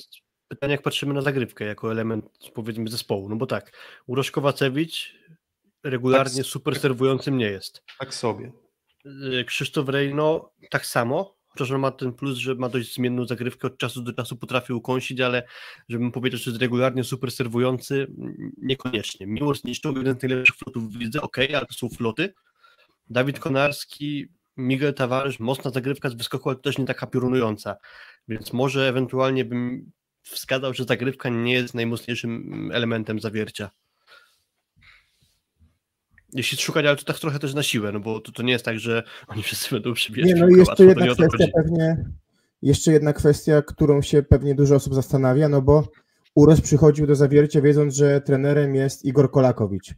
Pytanie, 0.48 0.72
jak 0.72 0.82
patrzymy 0.82 1.14
na 1.14 1.22
zagrywkę 1.22 1.66
jako 1.66 1.92
element, 1.92 2.26
powiedzmy, 2.54 2.90
zespołu. 2.90 3.30
No 3.30 3.36
bo 3.36 3.46
tak, 3.46 3.72
Urosz 4.08 4.32
Kowacewicz 4.32 5.16
regularnie 5.84 6.38
tak, 6.44 6.46
super 6.46 6.80
serwującym 6.80 7.38
nie 7.38 7.46
jest. 7.46 7.84
Tak 8.00 8.14
sobie. 8.14 8.52
E, 9.40 9.44
Krzysztof 9.44 9.90
Rejno 9.90 10.52
tak 10.72 10.86
samo, 10.86 11.35
chociaż 11.56 11.72
on 11.72 11.82
ma 11.82 11.92
ten 11.92 12.14
plus, 12.14 12.38
że 12.38 12.56
ma 12.56 12.70
dość 12.70 12.96
zmienną 12.96 13.26
zagrywkę, 13.26 13.68
od 13.68 13.78
czasu 13.78 14.02
do 14.02 14.14
czasu 14.14 14.38
potrafi 14.38 14.74
ukąsić, 14.74 15.22
ale 15.22 15.44
żebym 15.90 16.12
powiedział, 16.12 16.40
że 16.40 16.52
jest 16.52 16.62
regularnie 16.62 17.04
super 17.04 17.32
serwujący, 17.32 18.08
niekoniecznie. 18.58 19.28
Miłosz 19.28 19.60
zniszczył 19.60 19.98
jeden 19.98 20.20
z 20.20 20.24
najlepszych 20.24 20.56
flotów 20.56 20.92
w 20.92 21.00
lidze, 21.00 21.22
ok, 21.22 21.38
ale 21.38 21.66
to 21.66 21.74
są 21.74 21.90
floty. 21.90 22.34
Dawid 23.10 23.40
Konarski, 23.40 24.28
Miguel 24.58 24.94
Tavares, 24.94 25.40
mocna 25.40 25.72
zagrywka 25.72 26.10
z 26.10 26.14
wyskoku, 26.14 26.50
ale 26.50 26.60
też 26.60 26.78
nie 26.78 26.86
taka 26.86 27.08
piorunująca, 27.08 27.76
więc 28.28 28.54
może 28.54 28.90
ewentualnie 28.90 29.46
bym 29.46 29.92
wskazał, 30.22 30.74
że 30.74 30.84
zagrywka 30.84 31.30
nie 31.30 31.54
jest 31.54 31.74
najmocniejszym 31.74 32.70
elementem 32.74 33.20
zawiercia 33.20 33.70
jeśli 36.36 36.58
szukać, 36.58 36.86
ale 36.86 36.96
to 36.96 37.04
tak 37.04 37.20
trochę 37.20 37.40
też 37.40 37.54
na 37.54 37.64
siłę, 37.64 37.92
no 37.92 38.00
bo 38.00 38.20
to, 38.20 38.32
to 38.32 38.44
nie 38.44 38.52
jest 38.52 38.66
tak, 38.66 38.80
że 38.80 39.04
oni 39.28 39.44
wszyscy 39.44 39.70
będą 39.72 39.94
przybijać 39.94 40.30
Nie, 40.30 40.36
no 40.36 40.50
i 40.50 40.54
jeszcze 40.58 40.86
jedna 40.86 41.06
kwestia 41.16 41.48
pewnie, 41.56 42.06
jeszcze 42.62 42.92
jedna 42.92 43.14
kwestia, 43.14 43.62
którą 43.62 44.02
się 44.02 44.24
pewnie 44.24 44.56
dużo 44.56 44.76
osób 44.76 44.94
zastanawia, 44.94 45.50
no 45.50 45.62
bo 45.62 45.88
Uros 46.36 46.62
przychodził 46.62 47.08
do 47.08 47.16
zawiercia 47.16 47.62
wiedząc, 47.62 47.96
że 47.96 48.22
trenerem 48.22 48.76
jest 48.76 49.06
Igor 49.06 49.32
Kolakowicz, 49.32 49.94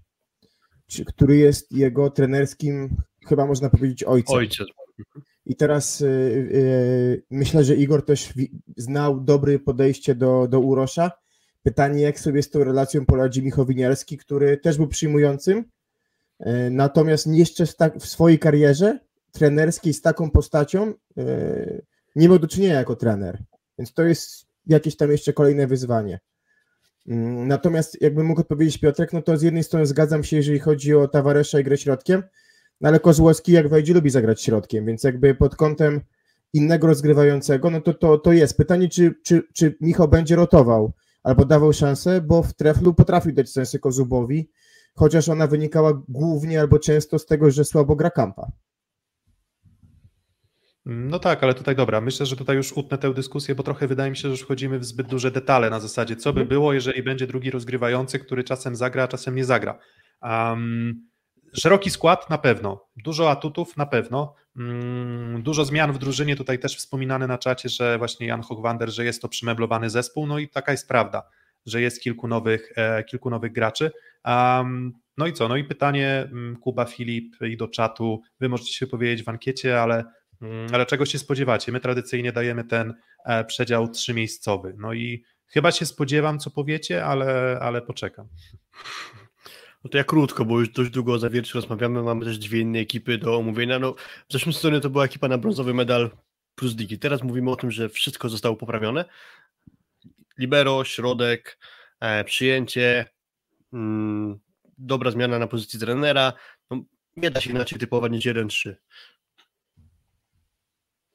który 1.05 1.37
jest 1.37 1.71
jego 1.71 2.09
trenerskim, 2.09 2.95
chyba 3.27 3.45
można 3.45 3.69
powiedzieć, 3.69 4.03
ojcem. 4.03 4.35
Ojciec. 4.35 4.67
I 5.45 5.55
teraz 5.55 5.99
yy, 5.99 6.09
yy, 6.51 7.23
myślę, 7.31 7.63
że 7.63 7.75
Igor 7.75 8.05
też 8.05 8.33
znał 8.77 9.21
dobre 9.21 9.59
podejście 9.59 10.15
do, 10.15 10.47
do 10.47 10.59
Urosza. 10.59 11.11
Pytanie, 11.63 12.01
jak 12.01 12.19
sobie 12.19 12.43
z 12.43 12.49
tą 12.49 12.63
relacją 12.63 13.05
poradzi 13.05 13.43
Michał 13.43 13.65
Winiarski, 13.65 14.17
który 14.17 14.57
też 14.57 14.77
był 14.77 14.87
przyjmującym, 14.87 15.65
natomiast 16.71 17.27
jeszcze 17.27 17.65
w 17.99 18.05
swojej 18.05 18.39
karierze 18.39 18.99
trenerskiej 19.31 19.93
z 19.93 20.01
taką 20.01 20.31
postacią 20.31 20.93
e, 21.17 21.81
nie 22.15 22.29
miał 22.29 22.39
do 22.39 22.47
czynienia 22.47 22.73
jako 22.73 22.95
trener. 22.95 23.43
Więc 23.77 23.93
to 23.93 24.03
jest 24.03 24.45
jakieś 24.67 24.97
tam 24.97 25.11
jeszcze 25.11 25.33
kolejne 25.33 25.67
wyzwanie. 25.67 26.19
Mm, 27.07 27.47
natomiast 27.47 28.01
jakbym 28.01 28.25
mógł 28.25 28.41
odpowiedzieć 28.41 28.77
Piotrek, 28.77 29.13
no 29.13 29.21
to 29.21 29.37
z 29.37 29.41
jednej 29.41 29.63
strony 29.63 29.85
zgadzam 29.85 30.23
się, 30.23 30.37
jeżeli 30.37 30.59
chodzi 30.59 30.95
o 30.95 31.07
Tawaresza 31.07 31.59
i 31.59 31.63
grę 31.63 31.77
środkiem, 31.77 32.23
no 32.81 32.89
ale 32.89 32.99
Kozłowski 32.99 33.51
jak 33.51 33.69
wejdzie 33.69 33.93
lubi 33.93 34.09
zagrać 34.09 34.41
środkiem, 34.41 34.85
więc 34.85 35.03
jakby 35.03 35.35
pod 35.35 35.55
kątem 35.55 36.01
innego 36.53 36.87
rozgrywającego, 36.87 37.69
no 37.69 37.81
to 37.81 37.93
to, 37.93 38.17
to 38.17 38.33
jest. 38.33 38.57
Pytanie, 38.57 38.89
czy, 38.89 39.15
czy, 39.23 39.43
czy 39.53 39.77
Michał 39.81 40.07
będzie 40.07 40.35
rotował 40.35 40.93
albo 41.23 41.45
dawał 41.45 41.73
szansę, 41.73 42.21
bo 42.21 42.43
w 42.43 42.53
treflu 42.53 42.93
potrafił 42.93 43.31
dać 43.31 43.51
szansę 43.51 43.79
Kozubowi, 43.79 44.49
chociaż 44.97 45.29
ona 45.29 45.47
wynikała 45.47 46.01
głównie 46.07 46.59
albo 46.59 46.79
często 46.79 47.19
z 47.19 47.25
tego, 47.25 47.51
że 47.51 47.65
słabo 47.65 47.95
gra 47.95 48.09
kampa. 48.09 48.51
No 50.85 51.19
tak, 51.19 51.43
ale 51.43 51.53
tutaj 51.53 51.75
dobra, 51.75 52.01
myślę, 52.01 52.25
że 52.25 52.35
tutaj 52.35 52.55
już 52.55 52.73
utnę 52.73 52.97
tę 52.97 53.13
dyskusję, 53.13 53.55
bo 53.55 53.63
trochę 53.63 53.87
wydaje 53.87 54.11
mi 54.11 54.17
się, 54.17 54.21
że 54.21 54.29
już 54.29 54.41
wchodzimy 54.41 54.79
w 54.79 54.85
zbyt 54.85 55.07
duże 55.07 55.31
detale 55.31 55.69
na 55.69 55.79
zasadzie, 55.79 56.15
co 56.15 56.33
by 56.33 56.41
mhm. 56.41 56.49
było, 56.49 56.73
jeżeli 56.73 57.03
będzie 57.03 57.27
drugi 57.27 57.51
rozgrywający, 57.51 58.19
który 58.19 58.43
czasem 58.43 58.75
zagra, 58.75 59.03
a 59.03 59.07
czasem 59.07 59.35
nie 59.35 59.45
zagra. 59.45 59.79
Um, 60.21 61.07
szeroki 61.53 61.89
skład 61.89 62.29
na 62.29 62.37
pewno, 62.37 62.87
dużo 63.03 63.31
atutów 63.31 63.77
na 63.77 63.85
pewno, 63.85 64.35
um, 64.55 65.41
dużo 65.43 65.65
zmian 65.65 65.93
w 65.93 65.97
drużynie, 65.97 66.35
tutaj 66.35 66.59
też 66.59 66.77
wspominane 66.77 67.27
na 67.27 67.37
czacie, 67.37 67.69
że 67.69 67.97
właśnie 67.97 68.27
Jan 68.27 68.41
Hochwander, 68.41 68.89
że 68.89 69.05
jest 69.05 69.21
to 69.21 69.29
przymeblowany 69.29 69.89
zespół, 69.89 70.27
no 70.27 70.39
i 70.39 70.49
taka 70.49 70.71
jest 70.71 70.87
prawda, 70.87 71.23
że 71.67 71.81
jest 71.81 72.01
kilku 72.01 72.27
nowych, 72.27 72.71
e, 72.75 73.03
kilku 73.03 73.29
nowych 73.29 73.51
graczy. 73.51 73.91
Um, 74.25 74.93
no 75.17 75.27
i 75.27 75.33
co? 75.33 75.47
No 75.47 75.57
i 75.57 75.63
pytanie 75.63 76.27
mm, 76.31 76.55
Kuba, 76.55 76.85
Filip 76.85 77.35
i 77.41 77.57
do 77.57 77.67
czatu. 77.67 78.21
Wy 78.39 78.49
możecie 78.49 78.73
się 78.73 78.87
powiedzieć 78.87 79.25
w 79.25 79.29
ankiecie, 79.29 79.81
ale, 79.81 80.05
mm, 80.41 80.67
ale 80.73 80.85
czego 80.85 81.05
się 81.05 81.19
spodziewacie? 81.19 81.71
My 81.71 81.79
tradycyjnie 81.79 82.31
dajemy 82.31 82.63
ten 82.63 82.93
e, 83.25 83.45
przedział 83.45 83.87
trzymiejscowy. 83.87 84.75
No 84.77 84.93
i 84.93 85.23
chyba 85.47 85.71
się 85.71 85.85
spodziewam, 85.85 86.39
co 86.39 86.51
powiecie, 86.51 87.05
ale, 87.05 87.59
ale 87.61 87.81
poczekam. 87.81 88.27
No 89.83 89.89
to 89.89 89.97
ja 89.97 90.03
krótko, 90.03 90.45
bo 90.45 90.59
już 90.59 90.69
dość 90.69 90.89
długo 90.89 91.13
o 91.13 91.19
zawierciu 91.19 91.57
rozmawiamy, 91.57 92.03
mamy 92.03 92.25
też 92.25 92.37
dwie 92.37 92.59
inne 92.59 92.79
ekipy 92.79 93.17
do 93.17 93.37
omówienia. 93.37 93.79
No, 93.79 93.93
w 94.29 94.33
zeszłym 94.33 94.53
sezonie 94.53 94.79
to 94.79 94.89
była 94.89 95.05
ekipa 95.05 95.27
na 95.27 95.37
brązowy 95.37 95.73
medal 95.73 96.11
plus 96.55 96.75
digi. 96.75 96.99
Teraz 96.99 97.23
mówimy 97.23 97.51
o 97.51 97.55
tym, 97.55 97.71
że 97.71 97.89
wszystko 97.89 98.29
zostało 98.29 98.55
poprawione. 98.55 99.05
Libero, 100.37 100.83
środek, 100.83 101.57
e, 101.99 102.23
przyjęcie, 102.23 103.05
mm, 103.73 104.39
dobra 104.77 105.11
zmiana 105.11 105.39
na 105.39 105.47
pozycji 105.47 105.79
trenera. 105.79 106.33
No, 106.71 106.83
nie 107.15 107.31
da 107.31 107.41
się 107.41 107.51
inaczej 107.51 107.79
typować 107.79 108.11
niż 108.11 108.25
1-3. 108.25 108.75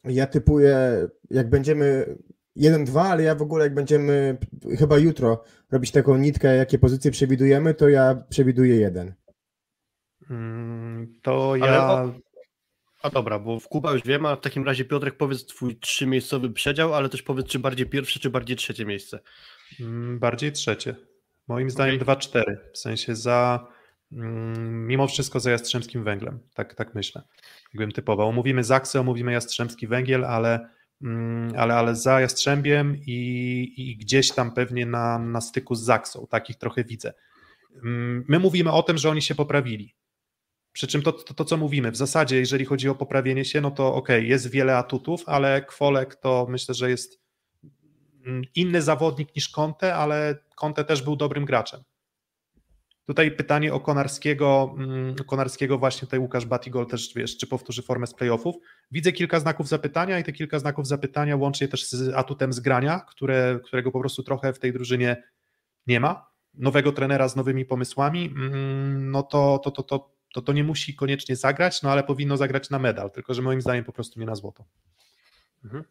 Ja 0.04 0.26
typuję, 0.26 1.08
jak 1.30 1.50
będziemy 1.50 2.16
1-2, 2.56 3.00
ale 3.00 3.22
ja 3.22 3.34
w 3.34 3.42
ogóle 3.42 3.64
jak 3.64 3.74
będziemy 3.74 4.38
chyba 4.78 4.98
jutro 4.98 5.44
robić 5.70 5.90
taką 5.90 6.16
nitkę, 6.16 6.56
jakie 6.56 6.78
pozycje 6.78 7.10
przewidujemy, 7.10 7.74
to 7.74 7.88
ja 7.88 8.24
przewiduję 8.28 8.76
jeden. 8.76 9.14
Mm, 10.30 11.20
to 11.22 11.56
ja. 11.56 11.66
Ale, 11.66 12.12
a 13.02 13.10
dobra, 13.10 13.38
bo 13.38 13.60
w 13.60 13.68
Kuba 13.68 13.92
już 13.92 14.02
wiem, 14.02 14.26
a 14.26 14.36
w 14.36 14.40
takim 14.40 14.64
razie 14.64 14.84
Piotrek 14.84 15.16
powiedz 15.16 15.46
twój 15.46 15.76
trzymiejscowy 15.76 16.50
przedział, 16.50 16.94
ale 16.94 17.08
też 17.08 17.22
powiedz, 17.22 17.46
czy 17.46 17.58
bardziej 17.58 17.86
pierwsze, 17.86 18.20
czy 18.20 18.30
bardziej 18.30 18.56
trzecie 18.56 18.84
miejsce. 18.84 19.20
Mm, 19.80 20.18
bardziej 20.18 20.52
trzecie. 20.52 20.94
Moim 21.48 21.70
zdaniem 21.70 22.02
okay. 22.02 22.16
2-4, 22.16 22.42
w 22.72 22.78
sensie 22.78 23.16
za 23.16 23.66
mm, 24.12 24.86
mimo 24.86 25.06
wszystko 25.06 25.40
za 25.40 25.50
Jastrzębskim 25.50 26.04
Węglem, 26.04 26.38
tak, 26.54 26.74
tak 26.74 26.94
myślę, 26.94 27.22
jakbym 27.74 27.92
typował. 27.92 28.28
Omówimy 28.28 28.64
Zaksę, 28.64 29.00
omówimy 29.00 29.32
Jastrzębski 29.32 29.86
Węgiel, 29.86 30.24
ale, 30.24 30.68
mm, 31.02 31.52
ale, 31.56 31.74
ale 31.74 31.96
za 31.96 32.20
Jastrzębiem 32.20 32.96
i, 33.06 33.74
i 33.76 33.96
gdzieś 33.96 34.32
tam 34.32 34.54
pewnie 34.54 34.86
na, 34.86 35.18
na 35.18 35.40
styku 35.40 35.74
z 35.74 35.82
Zaksą, 35.82 36.26
takich 36.30 36.56
trochę 36.56 36.84
widzę. 36.84 37.12
My 38.28 38.38
mówimy 38.38 38.72
o 38.72 38.82
tym, 38.82 38.98
że 38.98 39.10
oni 39.10 39.22
się 39.22 39.34
poprawili. 39.34 39.94
Przy 40.72 40.86
czym 40.86 41.02
to, 41.02 41.12
to, 41.12 41.34
to, 41.34 41.44
co 41.44 41.56
mówimy, 41.56 41.90
w 41.90 41.96
zasadzie, 41.96 42.38
jeżeli 42.38 42.64
chodzi 42.64 42.88
o 42.88 42.94
poprawienie 42.94 43.44
się, 43.44 43.60
no 43.60 43.70
to 43.70 43.94
ok, 43.94 44.08
jest 44.08 44.50
wiele 44.50 44.76
atutów, 44.76 45.22
ale 45.26 45.62
Kwolek 45.62 46.14
to 46.14 46.46
myślę, 46.50 46.74
że 46.74 46.90
jest 46.90 47.22
Mm, 48.26 48.42
inny 48.54 48.82
zawodnik 48.82 49.36
niż 49.36 49.48
Conte, 49.48 49.94
ale 49.94 50.38
Conte 50.56 50.84
też 50.84 51.02
był 51.02 51.16
dobrym 51.16 51.44
graczem. 51.44 51.80
Tutaj 53.06 53.30
pytanie 53.30 53.74
o 53.74 53.80
Konarskiego, 53.80 54.74
mm, 54.78 55.14
Konarskiego 55.14 55.78
właśnie 55.78 56.06
tutaj 56.06 56.18
Łukasz 56.18 56.46
Batigol 56.46 56.86
też 56.86 57.12
wiesz, 57.16 57.36
czy 57.36 57.46
powtórzy 57.46 57.82
formę 57.82 58.06
z 58.06 58.14
playoffów. 58.14 58.56
Widzę 58.90 59.12
kilka 59.12 59.40
znaków 59.40 59.68
zapytania 59.68 60.18
i 60.18 60.24
te 60.24 60.32
kilka 60.32 60.58
znaków 60.58 60.86
zapytania 60.86 61.36
łącznie 61.36 61.68
też 61.68 61.88
z 61.88 62.14
atutem 62.14 62.52
zgrania, 62.52 63.00
które, 63.00 63.60
którego 63.64 63.90
po 63.90 64.00
prostu 64.00 64.22
trochę 64.22 64.52
w 64.52 64.58
tej 64.58 64.72
drużynie 64.72 65.22
nie 65.86 66.00
ma. 66.00 66.32
Nowego 66.54 66.92
trenera 66.92 67.28
z 67.28 67.36
nowymi 67.36 67.64
pomysłami, 67.64 68.24
mm, 68.24 69.10
no 69.10 69.22
to, 69.22 69.60
to, 69.64 69.70
to, 69.70 69.82
to, 69.82 70.10
to, 70.32 70.42
to 70.42 70.52
nie 70.52 70.64
musi 70.64 70.94
koniecznie 70.94 71.36
zagrać, 71.36 71.82
no 71.82 71.90
ale 71.90 72.04
powinno 72.04 72.36
zagrać 72.36 72.70
na 72.70 72.78
medal, 72.78 73.10
tylko 73.10 73.34
że 73.34 73.42
moim 73.42 73.60
zdaniem 73.60 73.84
po 73.84 73.92
prostu 73.92 74.20
nie 74.20 74.26
na 74.26 74.34
złoto. 74.34 74.64
Mhm. 75.64 75.84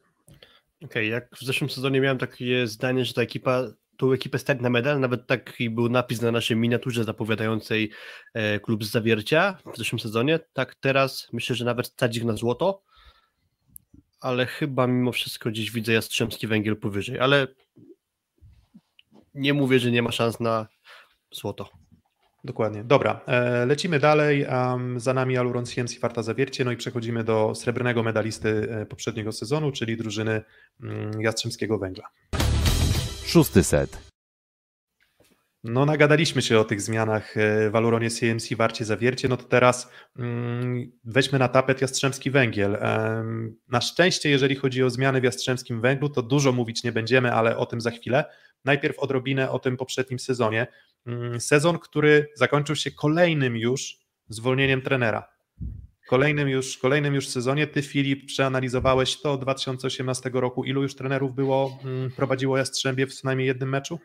Okej, 0.76 0.86
okay, 0.86 1.06
jak 1.06 1.36
w 1.36 1.46
zeszłym 1.46 1.70
sezonie 1.70 2.02
miałem 2.02 2.18
takie 2.18 2.68
zdanie, 2.68 3.06
że 3.06 3.14
ta 3.14 3.22
ekipa, 3.22 3.64
tą 3.98 4.12
ekipę 4.12 4.40
stać 4.40 4.62
na 4.62 4.70
medal, 4.70 5.00
nawet 5.00 5.28
taki 5.28 5.70
był 5.70 5.90
napis 5.90 6.22
na 6.22 6.32
naszej 6.32 6.58
miniaturze 6.58 7.04
zapowiadającej 7.04 7.92
e, 8.34 8.60
klub 8.60 8.84
z 8.84 8.92
zawiercia 8.92 9.58
w 9.74 9.78
zeszłym 9.78 10.00
sezonie, 10.00 10.40
tak 10.54 10.76
teraz 10.76 11.28
myślę, 11.34 11.56
że 11.56 11.66
nawet 11.66 11.88
stać 11.88 12.18
ich 12.18 12.24
na 12.24 12.34
złoto, 12.34 12.84
ale 14.22 14.46
chyba 14.46 14.88
mimo 14.88 15.12
wszystko 15.12 15.50
gdzieś 15.50 15.72
widzę 15.72 15.94
Jastrzębski 15.94 16.48
Węgiel 16.48 16.78
powyżej, 16.78 17.20
ale 17.20 17.48
nie 19.34 19.54
mówię, 19.54 19.80
że 19.80 19.92
nie 19.92 20.02
ma 20.02 20.12
szans 20.12 20.40
na 20.40 20.68
złoto. 21.32 21.70
Dokładnie. 22.44 22.84
Dobra, 22.84 23.22
e, 23.28 23.66
lecimy 23.66 24.00
dalej. 24.00 24.46
Za 24.96 25.14
nami 25.14 25.38
Aluron 25.38 25.66
CMC 25.66 26.00
Warta 26.00 26.24
Zawiercie, 26.24 26.66
no 26.66 26.72
i 26.72 26.78
przechodzimy 26.78 27.24
do 27.24 27.56
srebrnego 27.56 28.04
medalisty 28.04 28.68
e, 28.72 28.86
poprzedniego 28.86 29.32
sezonu, 29.32 29.72
czyli 29.72 29.98
drużyny 29.98 30.42
um, 30.84 31.22
Jastrzębskiego 31.22 31.78
Węgla. 31.78 32.04
Szósty 33.26 33.64
set. 33.64 34.12
No, 35.64 35.86
nagadaliśmy 35.86 36.42
się 36.42 36.60
o 36.60 36.64
tych 36.64 36.82
zmianach 36.82 37.38
e, 37.38 37.70
w 37.70 37.76
Aluronie 37.76 38.10
CMC 38.10 38.56
Warcie 38.56 38.86
Zawiercie, 38.86 39.28
no 39.28 39.38
to 39.38 39.44
teraz 39.44 39.92
um, 40.20 40.92
weźmy 41.04 41.40
na 41.40 41.48
tapet 41.48 41.82
Jastrzębski 41.82 42.32
Węgiel. 42.32 42.78
Na 43.68 43.82
szczęście, 43.82 44.30
jeżeli 44.30 44.56
chodzi 44.56 44.84
o 44.84 44.90
zmiany 44.90 45.22
w 45.22 45.24
Jastrzębskim 45.24 45.82
Węglu, 45.82 46.10
to 46.10 46.22
dużo 46.22 46.52
mówić 46.52 46.84
nie 46.84 46.92
będziemy, 46.92 47.34
ale 47.34 47.58
o 47.58 47.66
tym 47.66 47.82
za 47.82 47.92
chwilę. 47.92 48.26
Najpierw 48.66 49.00
odrobinę 49.00 49.52
o 49.52 49.60
tym 49.60 49.78
poprzednim 49.78 50.20
sezonie. 50.20 50.68
Mm, 51.06 51.42
sezon, 51.42 51.80
który 51.80 52.28
zakończył 52.36 52.76
się 52.76 52.92
kolejnym 52.92 53.58
już 53.58 53.98
zwolnieniem 54.30 54.82
trenera. 54.82 55.28
Kolejnym 56.10 56.50
już, 56.50 56.78
kolejnym 56.78 57.16
już 57.16 57.28
sezonie. 57.28 57.68
Ty, 57.68 57.82
Filip, 57.82 58.26
przeanalizowałeś 58.26 59.22
to 59.22 59.34
od 59.34 59.42
2018 59.42 60.30
roku. 60.34 60.64
Ilu 60.64 60.82
już 60.82 60.96
trenerów 60.96 61.36
było, 61.36 61.80
mm, 61.84 62.12
prowadziło 62.12 62.58
Jastrzębie 62.58 63.08
w 63.08 63.14
co 63.14 63.28
najmniej 63.28 63.48
jednym 63.48 63.70
meczu? 63.70 64.00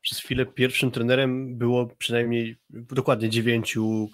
Przez 0.00 0.18
chwilę 0.18 0.46
pierwszym 0.46 0.90
trenerem 0.90 1.58
było 1.58 1.86
przynajmniej 1.86 2.56
dokładnie 2.70 3.30
dziewięciu 3.30 4.08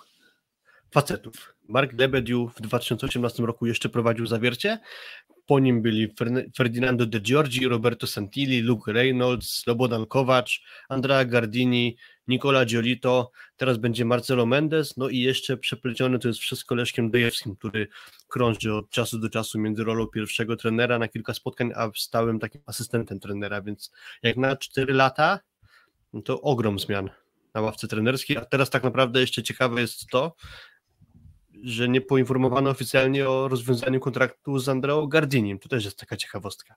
facetów. 0.91 1.55
Mark 1.69 1.93
Lebediu 1.93 2.49
w 2.49 2.61
2018 2.61 3.47
roku 3.47 3.67
jeszcze 3.67 3.89
prowadził 3.89 4.27
zawiercie. 4.27 4.79
Po 5.47 5.59
nim 5.59 5.83
byli 5.83 6.15
Ferdinando 6.57 7.07
De 7.07 7.21
Giorgi, 7.21 7.69
Roberto 7.69 8.07
Santilli, 8.07 8.61
Luke 8.61 8.93
Reynolds, 8.93 9.51
Slobodan 9.51 10.07
Kovac, 10.07 10.59
Andrea 10.89 11.25
Gardini, 11.25 11.97
Nicola 12.31 12.65
Giolito, 12.65 13.31
teraz 13.57 13.79
będzie 13.79 14.05
Marcelo 14.05 14.47
Mendes, 14.47 14.97
no 14.97 15.09
i 15.09 15.19
jeszcze 15.19 15.57
przeplecione 15.57 16.19
to 16.19 16.29
jest 16.29 16.41
wszystko 16.41 16.75
Leszkiem 16.75 17.11
Dejewskim, 17.11 17.57
który 17.57 17.89
krąży 18.29 18.75
od 18.75 18.91
czasu 18.91 19.19
do 19.19 19.31
czasu 19.31 19.59
między 19.59 19.85
rolą 19.85 20.07
pierwszego 20.07 20.57
trenera 20.57 20.99
na 20.99 21.09
kilka 21.09 21.35
spotkań, 21.35 21.73
a 21.77 21.91
stałym 21.97 22.39
takim 22.39 22.61
asystentem 22.67 23.21
trenera, 23.21 23.63
więc 23.63 23.93
jak 24.23 24.37
na 24.37 24.57
4 24.57 24.95
lata, 24.95 25.41
no 26.13 26.23
to 26.23 26.41
ogrom 26.41 26.79
zmian 26.79 27.11
na 27.55 27.61
ławce 27.61 27.89
trenerskiej, 27.89 28.37
a 28.37 28.45
teraz 28.45 28.71
tak 28.71 28.83
naprawdę 28.83 29.21
jeszcze 29.21 29.43
ciekawe 29.43 29.81
jest 29.81 30.07
to, 30.07 30.35
że 31.63 31.89
nie 31.89 32.01
poinformowano 32.01 32.71
oficjalnie 32.71 33.29
o 33.29 33.49
rozwiązaniu 33.49 34.01
kontraktu 34.01 34.59
z 34.59 34.69
Andreo 34.69 35.07
Gardinim. 35.07 35.59
To 35.59 35.69
też 35.69 35.85
jest 35.85 35.99
taka 35.99 36.17
ciekawostka. 36.17 36.75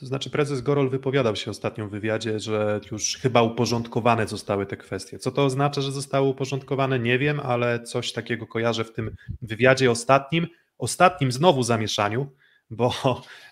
To 0.00 0.06
znaczy 0.06 0.30
prezes 0.30 0.60
Gorol 0.60 0.90
wypowiadał 0.90 1.36
się 1.36 1.50
ostatnio 1.50 1.86
w 1.86 1.90
wywiadzie, 1.90 2.40
że 2.40 2.80
już 2.92 3.16
chyba 3.16 3.42
uporządkowane 3.42 4.28
zostały 4.28 4.66
te 4.66 4.76
kwestie. 4.76 5.18
Co 5.18 5.30
to 5.30 5.44
oznacza, 5.44 5.80
że 5.80 5.92
zostały 5.92 6.28
uporządkowane? 6.28 6.98
Nie 6.98 7.18
wiem, 7.18 7.40
ale 7.40 7.82
coś 7.82 8.12
takiego 8.12 8.46
kojarzę 8.46 8.84
w 8.84 8.92
tym 8.92 9.16
wywiadzie 9.42 9.90
ostatnim. 9.90 10.46
Ostatnim 10.78 11.32
znowu 11.32 11.62
zamieszaniu, 11.62 12.30
bo 12.74 12.94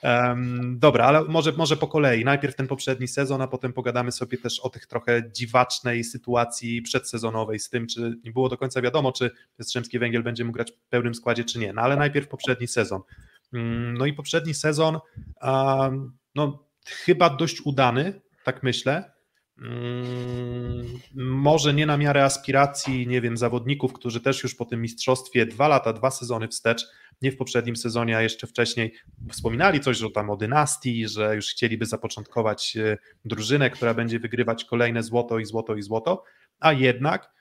um, 0.03 0.79
dobra, 0.79 1.05
ale 1.05 1.25
może, 1.25 1.53
może 1.53 1.77
po 1.77 1.89
kolei. 1.89 2.25
Najpierw 2.25 2.55
ten 2.57 2.67
poprzedni 2.67 3.09
sezon, 3.09 3.43
a 3.43 3.47
potem 3.47 3.73
pogadamy 3.73 4.13
sobie 4.13 4.39
też 4.39 4.61
o 4.61 4.71
tych 4.71 4.87
trochę 4.87 5.23
dziwacznej 5.33 6.05
sytuacji 6.05 6.83
przedsezonowej 6.83 7.59
z 7.59 7.69
tym, 7.69 7.87
czy 7.87 8.21
nie 8.25 8.33
było 8.33 8.49
do 8.49 8.57
końca 8.57 8.83
wiadomo, 8.83 9.13
czy 9.13 9.31
Jastrzębski 9.59 9.99
Węgiel 9.99 10.23
będzie 10.23 10.45
mógł 10.45 10.55
grać 10.55 10.73
w 10.73 10.89
pełnym 10.89 11.15
składzie, 11.15 11.45
czy 11.45 11.59
nie. 11.59 11.73
No 11.73 11.83
ale 11.83 11.97
najpierw 11.97 12.29
poprzedni 12.29 12.69
sezon. 12.69 13.01
Um, 13.53 13.95
no 13.99 14.07
i 14.07 14.13
poprzedni 14.13 14.55
sezon, 14.55 14.99
um, 15.43 16.19
no 16.35 16.65
chyba 16.87 17.31
dość 17.31 17.61
udany, 17.61 18.21
tak 18.45 18.63
myślę. 18.63 19.12
Mm, 19.63 20.87
może 21.15 21.75
nie 21.75 21.87
na 21.87 21.97
miarę 21.97 22.25
aspiracji, 22.25 23.07
nie 23.07 23.21
wiem, 23.21 23.37
zawodników, 23.37 23.93
którzy 23.93 24.21
też 24.21 24.43
już 24.43 24.55
po 24.55 24.65
tym 24.65 24.83
mistrzostwie 24.83 25.47
dwa 25.47 25.69
lata, 25.69 25.93
dwa 25.93 26.11
sezony 26.11 26.49
wstecz 26.49 26.87
nie 27.23 27.33
w 27.33 27.37
poprzednim 27.37 27.77
sezonie, 27.77 28.17
a 28.17 28.23
jeszcze 28.23 28.47
wcześniej 28.47 28.95
wspominali 29.31 29.81
coś, 29.81 29.97
że 29.97 30.11
tam 30.11 30.31
o 30.31 30.37
dynastii, 30.37 31.09
że 31.09 31.37
już 31.37 31.51
chcieliby 31.51 31.87
zapoczątkować 31.87 32.77
e, 32.77 32.99
drużynę, 33.25 33.71
która 33.71 33.95
będzie 33.95 34.19
wygrywać 34.19 34.65
kolejne 34.65 35.03
złoto 35.03 35.39
i 35.39 35.45
złoto 35.45 35.77
i 35.77 35.83
złoto, 35.83 36.25
a 36.61 36.73
jednak 36.73 37.33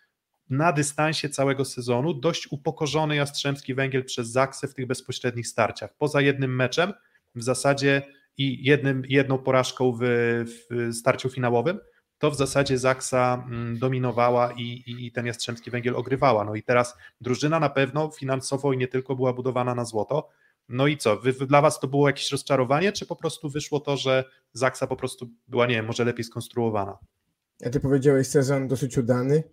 na 0.50 0.72
dystansie 0.72 1.30
całego 1.30 1.66
sezonu 1.66 2.14
dość 2.14 2.52
upokorzony 2.52 3.16
Jastrzębski 3.16 3.74
Węgiel 3.74 4.06
przez 4.06 4.32
Zaksę 4.32 4.68
w 4.68 4.74
tych 4.74 4.88
bezpośrednich 4.88 5.48
starciach. 5.48 5.94
Poza 5.98 6.22
jednym 6.22 6.56
meczem 6.56 6.94
w 7.36 7.44
zasadzie 7.44 8.02
i 8.38 8.66
jednym, 8.66 9.04
jedną 9.10 9.38
porażką 9.38 9.92
w, 9.92 10.00
w 10.70 10.94
starciu 10.94 11.30
finałowym, 11.30 11.80
to 12.22 12.32
w 12.32 12.36
zasadzie 12.36 12.78
Zaksa 12.78 13.44
mm, 13.48 13.80
dominowała 13.80 14.52
i, 14.52 14.84
i, 14.88 15.12
ten 15.12 15.26
Jastrzębski 15.26 15.72
Węgiel 15.72 15.96
ogrywała. 15.96 16.44
No 16.44 16.56
i 16.56 16.64
teraz 16.64 16.98
drużyna 17.22 17.60
na 17.60 17.70
pewno 17.70 18.12
finansowo 18.12 18.74
i 18.74 18.78
nie 18.78 18.88
tylko 18.88 19.16
była 19.16 19.34
budowana 19.34 19.76
na 19.76 19.86
złoto. 19.86 20.30
No 20.70 20.88
i 20.88 20.98
co, 20.98 21.18
wy, 21.18 21.34
dla 21.34 21.62
Was 21.62 21.80
to 21.80 21.88
było 21.88 22.10
jakieś 22.10 22.32
rozczarowanie, 22.32 22.92
czy 22.92 23.06
po 23.06 23.16
prostu 23.16 23.50
wyszło 23.50 23.80
to, 23.80 23.98
że 23.98 24.24
Zaksa 24.54 24.88
po 24.88 24.96
prostu 24.96 25.30
była, 25.48 25.68
nie 25.68 25.76
wiem, 25.76 25.86
może 25.86 26.06
lepiej 26.06 26.24
skonstruowana? 26.24 26.98
Ja 27.60 27.70
ty 27.70 27.80
powiedziałeś 27.80 28.28
sezon 28.28 28.68
dosyć 28.68 28.98
udany, 28.98 29.44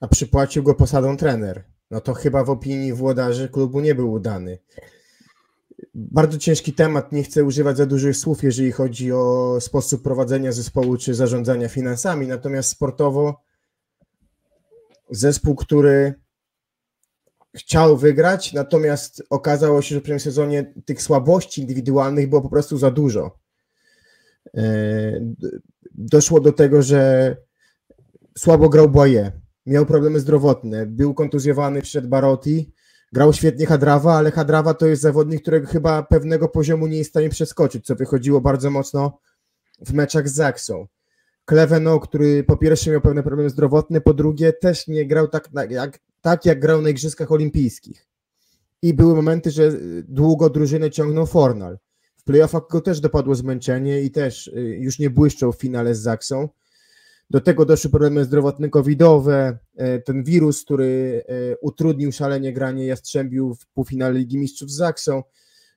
a 0.00 0.08
przypłacił 0.08 0.62
go 0.62 0.74
posadą 0.74 1.16
trener. 1.16 1.64
No 1.90 2.00
to 2.00 2.14
chyba 2.14 2.44
w 2.44 2.50
opinii 2.50 2.92
włodarzy 2.92 3.48
klubu 3.48 3.80
nie 3.80 3.94
był 3.94 4.12
udany 4.12 4.58
bardzo 5.94 6.38
ciężki 6.38 6.72
temat, 6.72 7.12
nie 7.12 7.22
chcę 7.22 7.44
używać 7.44 7.76
za 7.76 7.86
dużych 7.86 8.16
słów, 8.16 8.42
jeżeli 8.42 8.72
chodzi 8.72 9.12
o 9.12 9.56
sposób 9.60 10.02
prowadzenia 10.02 10.52
zespołu 10.52 10.96
czy 10.96 11.14
zarządzania 11.14 11.68
finansami, 11.68 12.26
natomiast 12.26 12.70
sportowo 12.70 13.42
zespół, 15.10 15.54
który 15.54 16.14
chciał 17.54 17.96
wygrać, 17.96 18.52
natomiast 18.52 19.22
okazało 19.30 19.82
się, 19.82 19.94
że 19.94 20.00
w 20.00 20.04
pierwszym 20.04 20.32
sezonie 20.32 20.74
tych 20.84 21.02
słabości 21.02 21.60
indywidualnych 21.60 22.28
było 22.28 22.42
po 22.42 22.48
prostu 22.48 22.78
za 22.78 22.90
dużo. 22.90 23.38
E, 24.56 24.62
doszło 25.94 26.40
do 26.40 26.52
tego, 26.52 26.82
że 26.82 27.36
słabo 28.38 28.68
grał 28.68 28.88
Boye, 28.88 29.32
miał 29.66 29.86
problemy 29.86 30.20
zdrowotne, 30.20 30.86
był 30.86 31.14
kontuzjowany 31.14 31.82
przed 31.82 32.06
Barotti, 32.08 32.72
Grał 33.12 33.32
świetnie 33.32 33.66
Hadrawa, 33.66 34.14
ale 34.14 34.30
Hadrawa 34.30 34.74
to 34.74 34.86
jest 34.86 35.02
zawodnik, 35.02 35.42
którego 35.42 35.66
chyba 35.66 36.02
pewnego 36.02 36.48
poziomu 36.48 36.86
nie 36.86 36.98
jest 36.98 37.10
w 37.10 37.12
stanie 37.12 37.28
przeskoczyć, 37.28 37.86
co 37.86 37.94
wychodziło 37.94 38.40
bardzo 38.40 38.70
mocno 38.70 39.18
w 39.80 39.92
meczach 39.92 40.28
z 40.28 40.34
Zaksą. 40.34 40.86
Kleveno, 41.44 42.00
który 42.00 42.44
po 42.44 42.56
pierwsze 42.56 42.90
miał 42.90 43.00
pewne 43.00 43.22
problemy 43.22 43.50
zdrowotne, 43.50 44.00
po 44.00 44.14
drugie 44.14 44.52
też 44.52 44.88
nie 44.88 45.06
grał 45.06 45.28
tak 45.28 45.50
jak, 45.70 45.98
tak 46.20 46.44
jak 46.44 46.60
grał 46.60 46.82
na 46.82 46.88
Igrzyskach 46.88 47.32
Olimpijskich. 47.32 48.06
I 48.82 48.94
były 48.94 49.14
momenty, 49.14 49.50
że 49.50 49.72
długo 50.08 50.50
drużynę 50.50 50.90
ciągnął 50.90 51.26
Fornal. 51.26 51.78
W 52.16 52.24
playoffach 52.24 52.62
go 52.70 52.80
też 52.80 53.00
dopadło 53.00 53.34
zmęczenie 53.34 54.02
i 54.02 54.10
też 54.10 54.46
y, 54.46 54.60
już 54.80 54.98
nie 54.98 55.10
błyszczał 55.10 55.52
w 55.52 55.56
finale 55.56 55.94
z 55.94 56.00
Zaksą. 56.00 56.48
Do 57.30 57.40
tego 57.40 57.64
doszły 57.64 57.90
problemy 57.90 58.24
zdrowotne 58.24 58.68
covidowe, 58.68 59.58
e, 59.76 59.98
ten 59.98 60.24
wirus, 60.24 60.64
który 60.64 61.22
e, 61.28 61.56
utrudnił 61.58 62.12
szalenie 62.12 62.52
granie 62.52 62.86
Jastrzębiu 62.86 63.54
w 63.54 63.66
półfinale 63.66 64.18
Ligi 64.18 64.38
Mistrzów 64.38 64.70
z 64.70 64.76
Zaksą, 64.76 65.22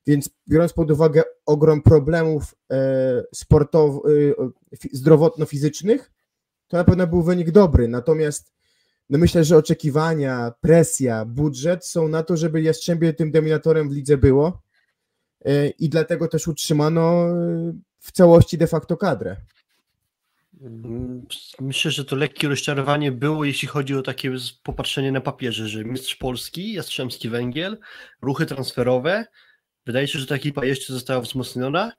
więc 0.07 0.29
biorąc 0.49 0.73
pod 0.73 0.91
uwagę 0.91 1.23
ogrom 1.45 1.81
problemów 1.81 2.55
e, 2.71 3.23
zdrowotno-fizycznych, 4.93 6.11
to 6.67 6.77
na 6.77 6.83
pewno 6.83 7.07
był 7.07 7.23
wynik 7.23 7.51
dobry, 7.51 7.87
natomiast 7.87 8.53
no 9.09 9.17
myślę, 9.17 9.43
że 9.43 9.57
oczekiwania, 9.57 10.53
presja, 10.61 11.25
budżet 11.25 11.85
są 11.85 12.07
na 12.07 12.23
to, 12.23 12.37
żeby 12.37 12.61
Jastrzębie 12.61 13.13
tym 13.13 13.31
dominatorem 13.31 13.89
w 13.89 13.93
lidze 13.93 14.17
było. 14.17 14.61
I 15.79 15.89
dlatego 15.89 16.27
też 16.27 16.47
utrzymano 16.47 17.27
w 17.99 18.11
całości 18.11 18.57
de 18.57 18.67
facto 18.67 18.97
kadrę. 18.97 19.35
Mm, 20.61 21.25
myślę, 21.59 21.91
że 21.91 22.05
to 22.05 22.15
lekkie 22.15 22.47
rozczarowanie 22.47 23.11
było, 23.11 23.45
jeśli 23.45 23.67
chodzi 23.67 23.95
o 23.95 24.01
takie 24.01 24.31
popatrzenie 24.63 25.11
na 25.11 25.21
papierze, 25.21 25.67
że 25.67 25.85
mistrz 25.85 26.15
Polski, 26.15 26.73
Jastrzębski 26.73 27.29
Węgiel, 27.29 27.77
ruchy 28.21 28.45
transferowe. 28.45 29.25
Wydaje 29.85 30.07
się, 30.07 30.19
że 30.19 30.27
ta 30.27 30.35
ekipa 30.35 30.65
jeszcze 30.65 30.93
została 30.93 31.21
wzmocniona, 31.21 31.91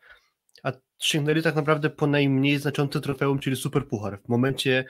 a 0.63 0.73
sięgnęli 0.99 1.43
tak 1.43 1.55
naprawdę 1.55 1.91
po 1.91 2.07
najmniej 2.07 2.59
znaczące 2.59 3.01
trofeum, 3.01 3.39
czyli 3.39 3.57
Super 3.57 3.89
Puchar. 3.89 4.21
W 4.25 4.29
momencie, 4.29 4.85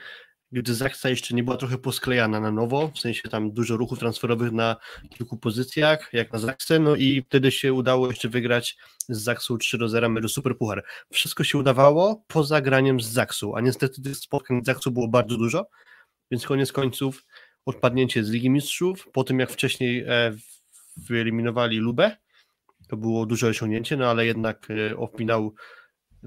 gdy 0.51 0.75
Zaksa 0.75 1.09
jeszcze 1.09 1.35
nie 1.35 1.43
była 1.43 1.57
trochę 1.57 1.77
posklejana 1.77 2.39
na 2.39 2.51
nowo, 2.51 2.91
w 2.95 2.99
sensie 2.99 3.29
tam 3.29 3.51
dużo 3.51 3.77
ruchów 3.77 3.99
transferowych 3.99 4.51
na 4.51 4.75
kilku 5.09 5.37
pozycjach, 5.37 6.09
jak 6.13 6.33
na 6.33 6.39
Zaksę, 6.39 6.79
no 6.79 6.95
i 6.95 7.23
wtedy 7.23 7.51
się 7.51 7.73
udało 7.73 8.07
jeszcze 8.07 8.29
wygrać 8.29 8.77
z 9.09 9.21
Zaksą 9.21 9.57
3 9.57 9.77
do 9.77 9.89
0 9.89 10.09
meczu 10.09 10.29
Super 10.29 10.57
Puchar. 10.57 10.83
Wszystko 11.11 11.43
się 11.43 11.57
udawało 11.57 12.23
poza 12.27 12.61
graniem 12.61 13.01
z 13.01 13.07
Zaksą, 13.07 13.55
a 13.55 13.61
niestety 13.61 14.01
tych 14.01 14.17
spotkań 14.17 14.61
z 14.63 14.65
Zaksą 14.65 14.91
było 14.91 15.07
bardzo 15.07 15.37
dużo, 15.37 15.69
więc 16.31 16.45
koniec 16.45 16.71
końców 16.71 17.25
odpadnięcie 17.65 18.23
z 18.23 18.29
Ligi 18.29 18.49
Mistrzów, 18.49 19.07
po 19.13 19.23
tym 19.23 19.39
jak 19.39 19.51
wcześniej 19.51 20.03
e, 20.07 20.31
wyeliminowali 20.97 21.77
Lubę, 21.77 22.17
to 22.87 22.97
było 22.97 23.25
duże 23.25 23.47
osiągnięcie, 23.47 23.97
no 23.97 24.09
ale 24.09 24.25
jednak 24.25 24.67
e, 24.71 24.97
o 24.97 25.07
finał 25.17 25.53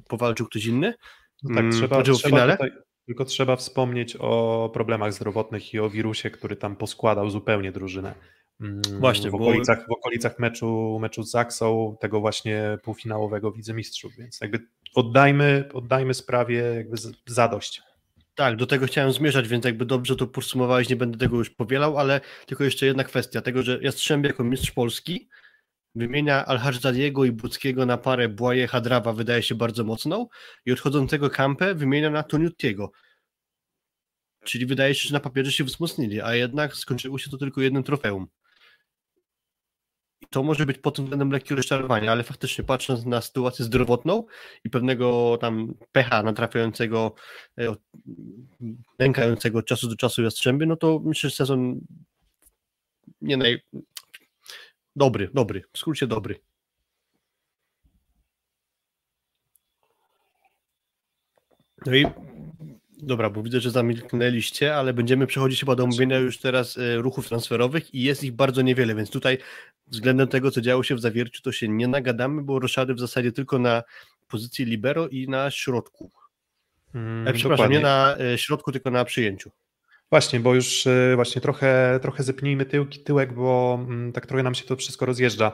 powalczył 0.08 0.46
ktoś 0.46 0.64
inny. 0.64 0.94
No 1.42 1.54
tak, 1.54 1.58
mm, 1.58 1.72
trzeba, 1.72 2.02
trzeba, 2.02 2.52
tutaj, 2.52 2.70
Tylko 3.06 3.24
trzeba 3.24 3.56
wspomnieć 3.56 4.16
o 4.16 4.70
problemach 4.74 5.12
zdrowotnych 5.12 5.74
i 5.74 5.78
o 5.78 5.90
wirusie, 5.90 6.30
który 6.30 6.56
tam 6.56 6.76
poskładał 6.76 7.30
zupełnie 7.30 7.72
drużynę. 7.72 8.14
Mm, 8.60 8.82
Właśnie, 9.00 9.30
w 9.30 9.32
bo- 9.32 9.38
okolicach, 9.38 9.86
w 9.88 9.92
okolicach 9.92 10.38
meczu, 10.38 10.98
meczu 11.00 11.22
z 11.22 11.30
Zaksą, 11.30 11.96
tego 12.00 12.20
właśnie 12.20 12.78
półfinałowego 12.82 13.52
Wicemistrzów, 13.52 14.12
więc 14.18 14.38
jakby 14.40 14.58
oddajmy, 14.94 15.68
oddajmy 15.72 16.14
sprawie 16.14 16.58
jakby 16.58 16.96
zadość. 17.26 17.82
Tak, 18.34 18.56
do 18.56 18.66
tego 18.66 18.86
chciałem 18.86 19.12
zmierzać, 19.12 19.48
więc 19.48 19.64
jakby 19.64 19.84
dobrze 19.86 20.16
to 20.16 20.26
podsumowałeś, 20.26 20.88
nie 20.88 20.96
będę 20.96 21.18
tego 21.18 21.36
już 21.36 21.50
powielał, 21.50 21.98
ale 21.98 22.20
tylko 22.46 22.64
jeszcze 22.64 22.86
jedna 22.86 23.04
kwestia, 23.04 23.40
tego, 23.40 23.62
że 23.62 23.78
Jastrzębie 23.82 24.28
jako 24.28 24.44
mistrz 24.44 24.70
Polski 24.70 25.28
wymienia 25.94 26.46
Al-Hadzadiego 26.46 27.24
i 27.24 27.32
Buckiego 27.32 27.86
na 27.86 27.98
parę 27.98 28.28
Błaje 28.28 28.66
Hadrawa 28.68 29.12
wydaje 29.12 29.42
się 29.42 29.54
bardzo 29.54 29.84
mocną 29.84 30.26
i 30.66 30.72
odchodzącego 30.72 31.30
Kampę 31.30 31.74
wymienia 31.74 32.10
na 32.10 32.22
Toniutiego. 32.22 32.92
Czyli 34.44 34.66
wydaje 34.66 34.94
się, 34.94 35.08
że 35.08 35.14
na 35.14 35.20
papierze 35.20 35.52
się 35.52 35.64
wzmocnili, 35.64 36.20
a 36.20 36.34
jednak 36.34 36.76
skończyło 36.76 37.18
się 37.18 37.30
to 37.30 37.38
tylko 37.38 37.60
jednym 37.60 37.82
trofeum. 37.82 38.26
I 40.20 40.26
to 40.30 40.42
może 40.42 40.66
być 40.66 40.78
pod 40.78 41.00
względem 41.00 41.30
lekkie 41.30 41.54
rozczarowanie, 41.54 42.10
ale 42.10 42.22
faktycznie 42.22 42.64
patrząc 42.64 43.04
na 43.06 43.20
sytuację 43.20 43.64
zdrowotną 43.64 44.24
i 44.64 44.70
pewnego 44.70 45.38
tam 45.40 45.74
pecha 45.92 46.22
natrafiającego, 46.22 47.14
e, 47.58 47.74
nękającego 48.98 49.58
od 49.58 49.66
czasu 49.66 49.88
do 49.88 49.96
czasu 49.96 50.22
Jastrzębie, 50.22 50.66
no 50.66 50.76
to 50.76 51.00
myślę, 51.04 51.30
że 51.30 51.36
sezon 51.36 51.80
nie 53.20 53.36
naj... 53.36 53.60
Dobry, 54.96 55.30
dobry, 55.34 55.62
w 55.72 55.78
skrócie 55.78 56.06
dobry. 56.06 56.40
No 61.86 61.94
i 61.94 62.06
dobra, 63.02 63.30
bo 63.30 63.42
widzę, 63.42 63.60
że 63.60 63.70
zamilknęliście, 63.70 64.76
ale 64.76 64.92
będziemy 64.92 65.26
przechodzić 65.26 65.60
chyba 65.60 65.74
do 65.74 65.84
omówienia 65.84 66.18
już 66.18 66.38
teraz 66.38 66.78
e, 66.78 66.96
ruchów 66.96 67.28
transferowych 67.28 67.94
i 67.94 68.02
jest 68.02 68.24
ich 68.24 68.32
bardzo 68.32 68.62
niewiele, 68.62 68.94
więc 68.94 69.10
tutaj 69.10 69.38
względem 69.86 70.28
tego, 70.28 70.50
co 70.50 70.60
działo 70.60 70.82
się 70.82 70.94
w 70.94 71.00
Zawierciu, 71.00 71.42
to 71.42 71.52
się 71.52 71.68
nie 71.68 71.88
nagadamy, 71.88 72.42
bo 72.42 72.58
roszady 72.58 72.94
w 72.94 73.00
zasadzie 73.00 73.32
tylko 73.32 73.58
na 73.58 73.82
pozycji 74.28 74.64
libero 74.64 75.08
i 75.08 75.28
na 75.28 75.50
środku. 75.50 76.10
Mm, 76.94 77.28
E, 77.28 77.32
przepraszam, 77.32 77.48
dokładnie. 77.48 77.76
nie 77.76 77.82
na 77.82 78.16
e, 78.18 78.38
środku, 78.38 78.72
tylko 78.72 78.90
na 78.90 79.04
przyjęciu. 79.04 79.50
Właśnie, 80.12 80.40
bo 80.40 80.54
już 80.54 80.86
e, 80.86 81.12
właśnie 81.16 81.42
trochę, 81.42 81.98
trochę 82.02 82.22
zepnijmy 82.22 82.66
tyłki, 82.66 83.00
tyłek, 83.00 83.32
bo 83.34 83.78
mm, 83.80 84.12
tak 84.12 84.26
trochę 84.26 84.42
nam 84.42 84.54
się 84.54 84.64
to 84.64 84.76
wszystko 84.76 85.06
rozjeżdża. 85.06 85.52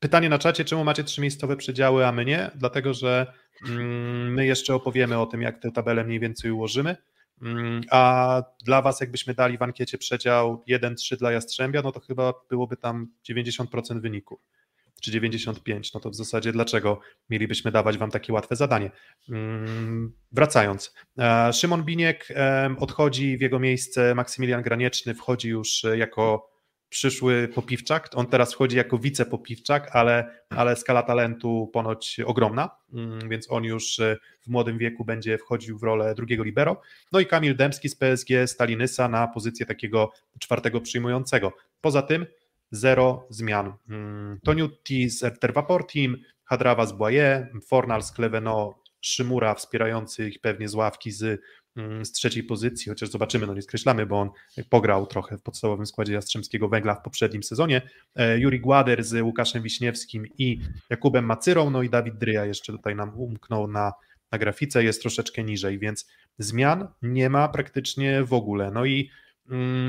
Pytanie 0.00 0.28
na 0.28 0.38
czacie, 0.38 0.64
czemu 0.64 0.84
macie 0.84 1.04
trzymiejscowe 1.04 1.56
przedziały, 1.56 2.06
a 2.06 2.12
my 2.12 2.24
nie? 2.24 2.50
Dlatego, 2.54 2.94
że 2.94 3.32
mm, 3.68 4.34
my 4.34 4.46
jeszcze 4.46 4.74
opowiemy 4.74 5.18
o 5.18 5.26
tym, 5.26 5.42
jak 5.42 5.62
tę 5.62 5.70
tabelę 5.72 6.04
mniej 6.04 6.20
więcej 6.20 6.50
ułożymy. 6.50 6.96
Mm, 7.42 7.80
A 7.90 8.42
dla 8.64 8.82
Was, 8.82 9.00
jakbyśmy 9.00 9.34
dali 9.34 9.58
w 9.58 9.62
ankiecie 9.62 9.98
przedział 9.98 10.64
1-3 10.68 11.16
dla 11.16 11.32
Jastrzębia, 11.32 11.82
no 11.82 11.92
to 11.92 12.00
chyba 12.00 12.34
byłoby 12.50 12.76
tam 12.76 13.08
90% 13.30 14.00
wyniku, 14.00 14.40
czy 15.00 15.10
95%. 15.10 15.90
No 15.94 16.00
to 16.00 16.10
w 16.10 16.14
zasadzie 16.14 16.52
dlaczego 16.52 17.00
mielibyśmy 17.30 17.72
dawać 17.72 17.98
Wam 17.98 18.10
takie 18.10 18.32
łatwe 18.32 18.56
zadanie? 18.56 18.90
Mm, 19.28 20.12
Wracając, 20.32 20.94
e, 21.18 21.52
Szymon 21.52 21.84
Biniek 21.84 22.28
em, 22.30 22.76
odchodzi, 22.78 23.36
w 23.36 23.40
jego 23.40 23.58
miejsce 23.58 24.14
Maksymilian 24.14 24.62
Granieczny 24.62 25.14
wchodzi 25.14 25.48
już 25.48 25.84
e, 25.84 25.98
jako 25.98 26.58
przyszły 26.88 27.48
popiwczak. 27.48 28.10
On 28.14 28.26
teraz 28.26 28.52
wchodzi 28.52 28.76
jako 28.76 28.98
wicepopiwczak, 28.98 29.96
ale, 29.96 30.40
ale 30.50 30.76
skala 30.76 31.02
talentu 31.02 31.70
ponoć 31.72 32.20
ogromna, 32.26 32.70
mm, 32.92 33.28
więc 33.28 33.50
on 33.50 33.64
już 33.64 33.98
e, 33.98 34.16
w 34.40 34.48
młodym 34.48 34.78
wieku 34.78 35.04
będzie 35.04 35.38
wchodził 35.38 35.78
w 35.78 35.82
rolę 35.82 36.14
drugiego 36.14 36.44
libero. 36.44 36.80
No 37.12 37.20
i 37.20 37.26
Kamil 37.26 37.56
Dębski 37.56 37.88
z 37.88 37.96
PSG 37.96 38.28
Stalinysa 38.46 39.08
na 39.08 39.28
pozycję 39.28 39.66
takiego 39.66 40.12
czwartego 40.38 40.80
przyjmującego. 40.80 41.52
Poza 41.80 42.02
tym 42.02 42.26
zero 42.70 43.26
zmian. 43.30 43.72
Mm, 43.88 44.38
Toniutti 44.44 45.10
z 45.10 45.22
Ertervapor 45.22 45.86
Team, 45.86 46.16
Hadrawa 46.44 46.86
z 46.86 46.92
Boye, 46.92 47.48
Fornal 47.68 48.02
z 48.02 48.12
Kleveno, 48.12 48.82
Szymura 49.00 49.54
wspierający 49.54 50.28
ich 50.28 50.40
pewnie 50.40 50.68
z 50.68 50.74
ławki 50.74 51.10
z, 51.10 51.40
mm, 51.76 52.04
z 52.04 52.12
trzeciej 52.12 52.44
pozycji, 52.44 52.88
chociaż 52.88 53.08
zobaczymy, 53.08 53.46
no 53.46 53.54
nie 53.54 53.62
skreślamy, 53.62 54.06
bo 54.06 54.20
on 54.20 54.30
pograł 54.70 55.06
trochę 55.06 55.38
w 55.38 55.42
podstawowym 55.42 55.86
składzie 55.86 56.12
Jastrzębskiego 56.12 56.68
Węgla 56.68 56.94
w 56.94 57.02
poprzednim 57.02 57.42
sezonie. 57.42 57.82
E, 58.16 58.38
Juri 58.38 58.60
Głader 58.60 59.04
z 59.04 59.22
Łukaszem 59.22 59.62
Wiśniewskim 59.62 60.26
i 60.38 60.60
Jakubem 60.90 61.24
Macyrą, 61.24 61.70
no 61.70 61.82
i 61.82 61.90
Dawid 61.90 62.18
Dryja 62.18 62.44
jeszcze 62.44 62.72
tutaj 62.72 62.96
nam 62.96 63.18
umknął 63.18 63.68
na, 63.68 63.92
na 64.32 64.38
grafice, 64.38 64.84
jest 64.84 65.00
troszeczkę 65.00 65.44
niżej, 65.44 65.78
więc 65.78 66.08
zmian 66.38 66.88
nie 67.02 67.30
ma 67.30 67.48
praktycznie 67.48 68.24
w 68.24 68.32
ogóle. 68.32 68.70
No 68.70 68.84
i 68.84 69.10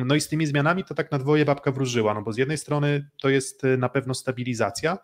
no 0.06 0.16
i 0.16 0.22
z 0.22 0.28
tymi 0.28 0.46
zmianami 0.46 0.84
to 0.84 0.96
tak 0.96 1.12
na 1.12 1.18
dwoje 1.18 1.46
babka 1.46 1.72
wróżyła, 1.72 2.14
no 2.14 2.22
bo 2.22 2.34
z 2.34 2.38
jednej 2.38 2.58
strony 2.58 3.10
to 3.22 3.30
jest 3.30 3.64
y, 3.64 3.78
na 3.78 3.90
pewno 3.90 4.14
stabilizacja, 4.14 4.98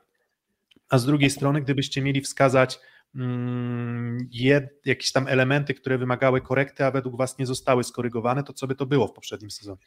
a 0.90 0.98
z 0.98 1.06
drugiej 1.06 1.30
strony, 1.30 1.62
gdybyście 1.62 2.02
mieli 2.02 2.22
wskazać 2.22 2.80
mm, 3.16 4.30
jakieś 4.86 5.12
tam 5.12 5.28
elementy, 5.28 5.74
które 5.74 5.98
wymagały 5.98 6.42
korekty, 6.42 6.86
a 6.86 6.92
według 6.92 7.18
Was 7.18 7.40
nie 7.40 7.46
zostały 7.46 7.84
skorygowane, 7.84 8.44
to 8.44 8.54
co 8.54 8.68
by 8.68 8.76
to 8.76 8.86
było 8.86 9.08
w 9.08 9.14
poprzednim 9.14 9.52
sezonie? 9.52 9.82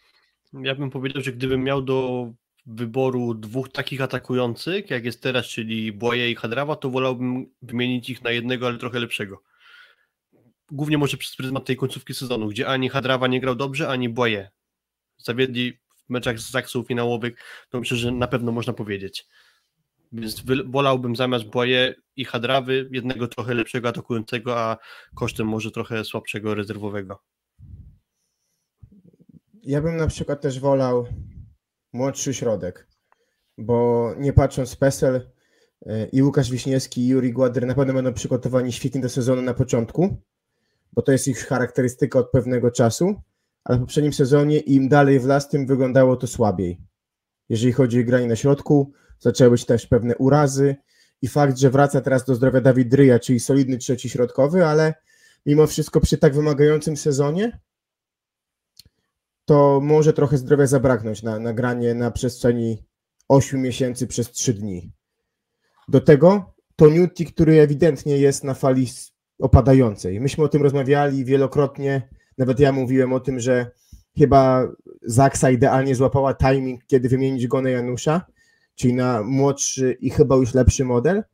Ja 0.52 0.74
bym 0.74 0.90
powiedział, 0.90 1.22
że 1.22 1.32
gdybym 1.32 1.64
miał 1.64 1.82
do 1.82 2.28
wyboru 2.66 3.34
dwóch 3.34 3.68
takich 3.68 4.00
atakujących, 4.00 4.90
jak 4.90 5.04
jest 5.04 5.22
teraz, 5.22 5.46
czyli 5.46 5.92
Błaje 5.92 6.30
i 6.30 6.34
Hadrawa, 6.34 6.76
to 6.76 6.90
wolałbym 6.90 7.46
wymienić 7.62 8.10
ich 8.10 8.22
na 8.22 8.30
jednego, 8.30 8.66
ale 8.66 8.78
trochę 8.78 9.00
lepszego. 9.00 9.42
Głównie 10.70 10.98
może 10.98 11.16
przez 11.16 11.36
pryzmat 11.36 11.64
tej 11.64 11.76
końcówki 11.76 12.14
sezonu, 12.14 12.48
gdzie 12.48 12.68
ani 12.68 12.88
Hadrawa 12.88 13.26
nie 13.26 13.40
grał 13.40 13.54
dobrze, 13.54 13.88
ani 13.88 14.08
Błaje. 14.08 14.50
Zawiedli 15.18 15.72
w 16.06 16.10
meczach 16.10 16.38
z 16.38 16.50
Zaksą 16.50 16.82
finałowych, 16.82 17.34
to 17.70 17.80
myślę, 17.80 17.96
że 17.96 18.12
na 18.12 18.28
pewno 18.28 18.52
można 18.52 18.72
powiedzieć. 18.72 19.26
Więc 20.12 20.42
wolałbym 20.66 21.16
zamiast 21.16 21.44
Błaje 21.44 21.94
i 22.16 22.24
Hadrawy 22.24 22.88
jednego 22.92 23.28
trochę 23.28 23.54
lepszego 23.54 23.88
atakującego, 23.88 24.60
a 24.60 24.76
kosztem 25.14 25.46
może 25.48 25.70
trochę 25.70 26.04
słabszego 26.04 26.54
rezerwowego. 26.54 27.22
Ja 29.62 29.82
bym 29.82 29.96
na 29.96 30.06
przykład 30.06 30.40
też 30.40 30.60
wolał 30.60 31.06
młodszy 31.92 32.34
środek, 32.34 32.88
bo 33.58 34.10
nie 34.18 34.32
patrząc 34.32 34.76
PESEL 34.76 35.30
e, 35.86 36.06
i 36.06 36.22
Łukasz 36.22 36.50
Wiśniewski 36.50 37.00
i 37.00 37.08
Juri 37.08 37.32
Gładyr 37.32 37.66
na 37.66 37.74
pewno 37.74 37.94
będą 37.94 38.14
przygotowani 38.14 38.72
świetnie 38.72 39.00
do 39.00 39.08
sezonu 39.08 39.42
na 39.42 39.54
początku, 39.54 40.22
bo 40.92 41.02
to 41.02 41.12
jest 41.12 41.28
ich 41.28 41.38
charakterystyka 41.38 42.18
od 42.18 42.30
pewnego 42.30 42.70
czasu, 42.70 43.22
ale 43.64 43.78
w 43.78 43.80
poprzednim 43.80 44.12
sezonie 44.12 44.58
im 44.58 44.88
dalej 44.88 45.20
w 45.20 45.24
las, 45.24 45.48
tym 45.48 45.66
wyglądało 45.66 46.16
to 46.16 46.26
słabiej. 46.26 46.80
Jeżeli 47.48 47.72
chodzi 47.72 48.00
o 48.00 48.04
granie 48.04 48.26
na 48.26 48.36
środku, 48.36 48.92
zaczęły 49.18 49.50
być 49.50 49.64
też 49.64 49.86
pewne 49.86 50.16
urazy 50.16 50.76
i 51.22 51.28
fakt, 51.28 51.58
że 51.58 51.70
wraca 51.70 52.00
teraz 52.00 52.24
do 52.24 52.34
zdrowia 52.34 52.60
Dawid 52.60 52.88
Dryja, 52.88 53.18
czyli 53.18 53.40
solidny 53.40 53.78
trzeci 53.78 54.08
środkowy, 54.08 54.66
ale 54.66 54.94
mimo 55.46 55.66
wszystko 55.66 56.00
przy 56.00 56.18
tak 56.18 56.34
wymagającym 56.34 56.96
sezonie 56.96 57.60
to 59.48 59.80
może 59.82 60.12
trochę 60.12 60.38
zdrowia 60.38 60.66
zabraknąć 60.66 61.22
na, 61.22 61.38
na 61.38 61.52
granie 61.52 61.94
na 61.94 62.10
przestrzeni 62.10 62.84
8 63.28 63.62
miesięcy 63.62 64.06
przez 64.06 64.30
3 64.30 64.54
dni. 64.54 64.92
Do 65.88 66.00
tego 66.00 66.54
to 66.76 66.88
Newty, 66.88 67.24
który 67.24 67.60
ewidentnie 67.60 68.18
jest 68.18 68.44
na 68.44 68.54
fali 68.54 68.86
opadającej. 69.38 70.20
Myśmy 70.20 70.44
o 70.44 70.48
tym 70.48 70.62
rozmawiali 70.62 71.24
wielokrotnie, 71.24 72.08
nawet 72.38 72.60
ja 72.60 72.72
mówiłem 72.72 73.12
o 73.12 73.20
tym, 73.20 73.40
że 73.40 73.70
chyba 74.18 74.68
Zaksa 75.02 75.50
idealnie 75.50 75.94
złapała 75.94 76.34
timing, 76.34 76.86
kiedy 76.86 77.08
wymienić 77.08 77.46
go 77.46 77.62
na 77.62 77.70
Janusza, 77.70 78.26
czyli 78.74 78.94
na 78.94 79.22
młodszy 79.22 79.96
i 80.00 80.10
chyba 80.10 80.36
już 80.36 80.54
lepszy 80.54 80.84
model. 80.84 81.24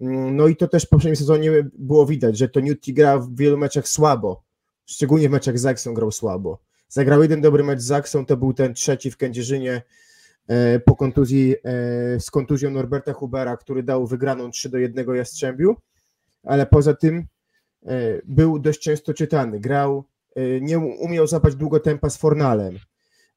Mm, 0.00 0.36
No 0.36 0.48
i 0.48 0.56
to 0.56 0.68
też 0.68 0.84
w 0.84 0.88
poprzednim 0.88 1.16
sezonie 1.16 1.50
było 1.78 2.06
widać, 2.06 2.38
że 2.38 2.48
to 2.48 2.60
Newty 2.60 2.92
gra 2.92 3.18
w 3.18 3.36
wielu 3.36 3.58
meczach 3.58 3.88
słabo, 3.88 4.42
szczególnie 4.86 5.28
w 5.28 5.32
meczach 5.32 5.58
z 5.58 5.62
Zaksą 5.62 5.94
grał 5.94 6.10
słabo. 6.10 6.58
Zagrał 6.88 7.22
jeden 7.22 7.40
dobry 7.40 7.64
mecz 7.64 7.80
z 7.80 7.84
Zaksą, 7.84 8.26
to 8.26 8.36
był 8.36 8.52
ten 8.52 8.74
trzeci 8.74 9.10
w 9.10 9.16
Kędzierzynie 9.16 9.82
e, 10.48 10.80
po 10.80 10.96
kontuzji, 10.96 11.54
e, 11.64 12.20
z 12.20 12.30
kontuzją 12.30 12.70
Norberta 12.70 13.12
Hubera, 13.12 13.56
który 13.56 13.82
dał 13.82 14.06
wygraną 14.06 14.50
3 14.50 14.68
do 14.68 14.78
1 14.78 15.14
Jastrzębiu, 15.14 15.76
ale 16.44 16.66
poza 16.66 16.94
tym 16.94 17.26
e, 17.86 18.20
był 18.24 18.58
dość 18.58 18.80
często 18.80 19.14
czytany. 19.14 19.60
Grał, 19.60 20.04
nie 20.60 20.78
umiał 20.78 21.26
zapać 21.26 21.56
długo 21.56 21.80
tempa 21.80 22.10
z 22.10 22.16
Fornalem, 22.16 22.78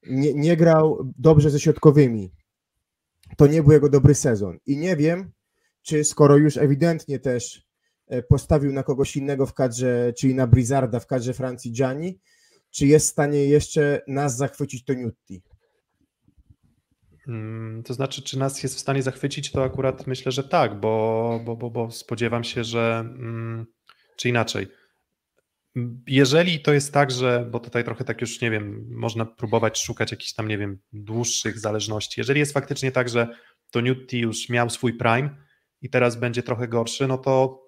nie, 0.10 0.34
nie 0.34 0.58
grał 0.58 1.12
dobrze 1.18 1.50
ze 1.50 1.60
środkowymi. 1.60 2.32
To 3.38 3.48
nie 3.48 3.64
był 3.64 3.72
jego 3.72 3.90
dobry 3.90 4.16
sezon. 4.16 4.58
I 4.66 4.78
nie 4.78 4.96
wiem, 4.96 5.32
czy 5.82 6.04
skoro 6.04 6.38
już 6.38 6.58
ewidentnie 6.58 7.20
też 7.20 7.66
e, 8.08 8.24
postawił 8.24 8.74
na 8.74 8.84
kogoś 8.84 9.16
innego 9.16 9.46
w 9.46 9.54
kadrze, 9.54 10.14
czyli 10.18 10.36
na 10.36 10.48
Blizzarda 10.48 11.00
w 11.00 11.08
kadrze 11.08 11.34
Francji 11.34 11.72
Gianni, 11.72 12.20
czy 12.72 12.88
jest 12.88 13.08
w 13.08 13.10
stanie 13.10 13.46
jeszcze 13.46 14.02
nas 14.08 14.38
zachwycić 14.38 14.86
to 14.86 14.94
Newty? 14.94 15.42
Mm, 17.28 17.84
To 17.84 17.94
znaczy, 17.94 18.22
czy 18.22 18.40
nas 18.40 18.64
jest 18.64 18.76
w 18.76 18.80
stanie 18.80 19.04
zachwycić, 19.04 19.52
to 19.52 19.64
akurat 19.64 20.08
myślę, 20.08 20.32
że 20.32 20.44
tak, 20.44 20.80
bo, 20.80 21.40
bo, 21.46 21.56
bo, 21.56 21.70
bo 21.70 21.92
spodziewam 21.92 22.44
się, 22.44 22.64
że 22.64 23.00
mm, 23.00 23.66
czy 24.18 24.30
inaczej. 24.30 24.68
Jeżeli 26.08 26.60
to 26.60 26.74
jest 26.74 26.94
tak, 26.94 27.12
że, 27.12 27.48
bo 27.52 27.60
tutaj 27.60 27.84
trochę 27.84 28.04
tak 28.04 28.22
już 28.22 28.42
nie 28.42 28.52
wiem, 28.52 28.88
można 28.90 29.26
próbować 29.26 29.82
szukać 29.82 30.12
jakichś 30.12 30.34
tam, 30.34 30.48
nie 30.48 30.58
wiem, 30.58 30.80
dłuższych 30.94 31.60
zależności. 31.60 32.20
Jeżeli 32.20 32.40
jest 32.40 32.54
faktycznie 32.54 32.92
tak, 32.92 33.10
że 33.10 33.28
to 33.72 33.82
Newty 33.82 34.18
już 34.18 34.50
miał 34.50 34.70
swój 34.70 34.94
prime 34.94 35.30
i 35.82 35.90
teraz 35.90 36.16
będzie 36.16 36.44
trochę 36.44 36.68
gorszy, 36.68 37.08
no 37.08 37.18
to 37.18 37.64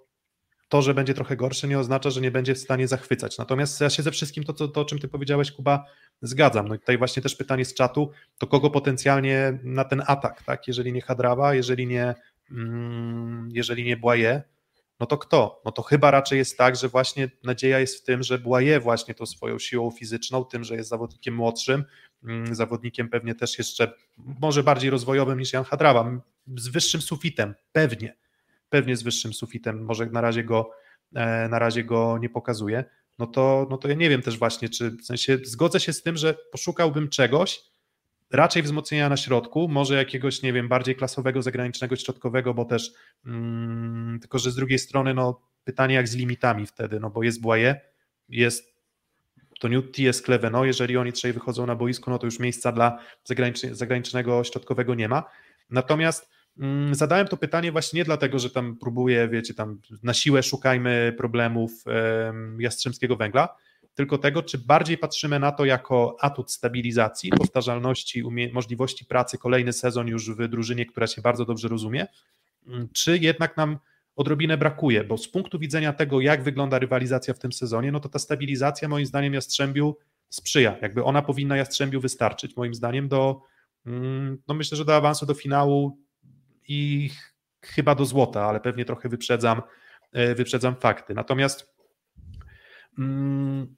to, 0.69 0.81
że 0.81 0.93
będzie 0.93 1.13
trochę 1.13 1.35
gorszy, 1.35 1.67
nie 1.67 1.79
oznacza, 1.79 2.09
że 2.09 2.21
nie 2.21 2.31
będzie 2.31 2.55
w 2.55 2.59
stanie 2.59 2.87
zachwycać. 2.87 3.37
Natomiast 3.37 3.81
ja 3.81 3.89
się 3.89 4.03
ze 4.03 4.11
wszystkim 4.11 4.43
to, 4.43 4.53
to, 4.53 4.67
to 4.67 4.81
o 4.81 4.85
czym 4.85 4.99
ty 4.99 5.07
powiedziałeś, 5.07 5.51
Kuba, 5.51 5.85
zgadzam. 6.21 6.67
No 6.67 6.75
i 6.75 6.79
tutaj 6.79 6.97
właśnie 6.97 7.23
też 7.23 7.35
pytanie 7.35 7.65
z 7.65 7.73
czatu, 7.73 8.11
to 8.37 8.47
kogo 8.47 8.69
potencjalnie 8.69 9.59
na 9.63 9.83
ten 9.83 10.03
atak, 10.07 10.43
tak? 10.43 10.67
Jeżeli 10.67 10.93
nie 10.93 11.01
Hadrawa, 11.01 11.53
jeżeli 11.53 11.87
nie, 11.87 12.15
mm, 12.51 13.49
jeżeli 13.51 13.83
nie 13.83 13.97
Błaje, 13.97 14.43
no 14.99 15.05
to 15.05 15.17
kto? 15.17 15.61
No 15.65 15.71
to 15.71 15.81
chyba 15.81 16.11
raczej 16.11 16.37
jest 16.37 16.57
tak, 16.57 16.75
że 16.75 16.89
właśnie 16.89 17.29
nadzieja 17.43 17.79
jest 17.79 18.01
w 18.01 18.03
tym, 18.03 18.23
że 18.23 18.39
Błaje 18.39 18.79
właśnie 18.79 19.13
to 19.13 19.25
swoją 19.25 19.59
siłą 19.59 19.91
fizyczną, 19.91 20.45
tym, 20.45 20.63
że 20.63 20.75
jest 20.75 20.89
zawodnikiem 20.89 21.35
młodszym, 21.35 21.83
mm, 22.23 22.55
zawodnikiem 22.55 23.09
pewnie 23.09 23.35
też 23.35 23.57
jeszcze 23.57 23.93
może 24.17 24.63
bardziej 24.63 24.89
rozwojowym 24.89 25.39
niż 25.39 25.53
Jan 25.53 25.63
Hadrawa, 25.63 26.21
z 26.57 26.67
wyższym 26.67 27.01
sufitem, 27.01 27.55
pewnie, 27.71 28.17
pewnie 28.69 28.95
z 28.95 29.03
wyższym 29.03 29.33
sufitem, 29.33 29.83
może 29.83 30.05
na 30.05 30.21
razie 30.21 30.43
go, 30.43 30.71
e, 31.15 31.49
na 31.49 31.59
razie 31.59 31.83
go 31.83 32.17
nie 32.17 32.29
pokazuje, 32.29 32.83
no 33.19 33.27
to, 33.27 33.67
no 33.69 33.77
to 33.77 33.87
ja 33.87 33.93
nie 33.93 34.09
wiem 34.09 34.21
też 34.21 34.37
właśnie, 34.37 34.69
czy 34.69 34.91
w 34.91 35.05
sensie 35.05 35.37
zgodzę 35.43 35.79
się 35.79 35.93
z 35.93 36.03
tym, 36.03 36.17
że 36.17 36.33
poszukałbym 36.51 37.09
czegoś, 37.09 37.61
raczej 38.35 38.63
wzmocnienia 38.63 39.09
na 39.09 39.17
środku, 39.17 39.67
może 39.67 39.95
jakiegoś, 39.95 40.41
nie 40.41 40.53
wiem, 40.53 40.67
bardziej 40.67 40.95
klasowego, 40.95 41.41
zagranicznego, 41.41 41.95
środkowego, 41.95 42.53
bo 42.53 42.65
też 42.65 42.93
mm, 43.25 44.19
tylko, 44.19 44.39
że 44.39 44.51
z 44.51 44.55
drugiej 44.55 44.79
strony, 44.79 45.13
no 45.13 45.41
pytanie 45.63 45.95
jak 45.95 46.07
z 46.07 46.15
limitami 46.15 46.65
wtedy, 46.65 46.99
no 46.99 47.09
bo 47.09 47.23
jest 47.23 47.41
Błaje, 47.41 47.81
jest 48.29 48.75
to 49.59 49.67
Newty, 49.67 50.01
jest 50.01 50.25
Kleveno, 50.25 50.65
jeżeli 50.65 50.97
oni 50.97 51.13
trzej 51.13 51.33
wychodzą 51.33 51.65
na 51.65 51.75
boisko, 51.75 52.11
no 52.11 52.19
to 52.19 52.27
już 52.27 52.39
miejsca 52.39 52.71
dla 52.71 52.99
zagranicznego, 53.71 54.43
środkowego 54.43 54.95
nie 54.95 55.07
ma, 55.07 55.23
natomiast 55.69 56.29
mm, 56.59 56.95
zadałem 56.95 57.27
to 57.27 57.37
pytanie 57.37 57.71
właśnie 57.71 57.97
nie 57.97 58.05
dlatego, 58.05 58.39
że 58.39 58.49
tam 58.49 58.77
próbuję, 58.81 59.27
wiecie, 59.27 59.53
tam 59.53 59.81
na 60.03 60.13
siłę 60.13 60.43
szukajmy 60.43 61.13
problemów 61.17 61.71
Jastrzębskiego 62.59 63.15
Węgla, 63.15 63.55
tylko 63.95 64.17
tego, 64.17 64.43
czy 64.43 64.57
bardziej 64.57 64.97
patrzymy 64.97 65.39
na 65.39 65.51
to 65.51 65.65
jako 65.65 66.15
atut 66.19 66.51
stabilizacji, 66.51 67.29
powtarzalności, 67.29 68.23
możliwości 68.53 69.05
pracy 69.05 69.37
kolejny 69.37 69.73
sezon 69.73 70.07
już 70.07 70.31
w 70.31 70.47
drużynie, 70.47 70.85
która 70.85 71.07
się 71.07 71.21
bardzo 71.21 71.45
dobrze 71.45 71.67
rozumie, 71.67 72.07
mm, 72.67 72.89
czy 72.93 73.17
jednak 73.17 73.57
nam 73.57 73.77
odrobinę 74.15 74.57
brakuje, 74.57 75.03
bo 75.03 75.17
z 75.17 75.27
punktu 75.27 75.59
widzenia 75.59 75.93
tego, 75.93 76.21
jak 76.21 76.43
wygląda 76.43 76.79
rywalizacja 76.79 77.33
w 77.33 77.39
tym 77.39 77.53
sezonie, 77.53 77.91
no 77.91 77.99
to 77.99 78.09
ta 78.09 78.19
stabilizacja 78.19 78.87
moim 78.87 79.05
zdaniem 79.05 79.33
Jastrzębiu 79.33 79.97
sprzyja, 80.29 80.77
jakby 80.81 81.03
ona 81.03 81.21
powinna 81.21 81.57
Jastrzębiu 81.57 82.01
wystarczyć 82.01 82.55
moim 82.55 82.73
zdaniem 82.73 83.07
do, 83.07 83.41
mm, 83.85 84.37
no 84.47 84.55
myślę, 84.55 84.77
że 84.77 84.85
do 84.85 84.95
awansu 84.95 85.25
do 85.25 85.33
finału 85.33 85.97
i 86.67 87.09
chyba 87.61 87.95
do 87.95 88.05
złota, 88.05 88.45
ale 88.45 88.59
pewnie 88.59 88.85
trochę 88.85 89.09
wyprzedzam, 89.09 89.61
e, 90.11 90.35
wyprzedzam 90.35 90.75
fakty. 90.75 91.13
Natomiast 91.13 91.75
mm, 92.99 93.75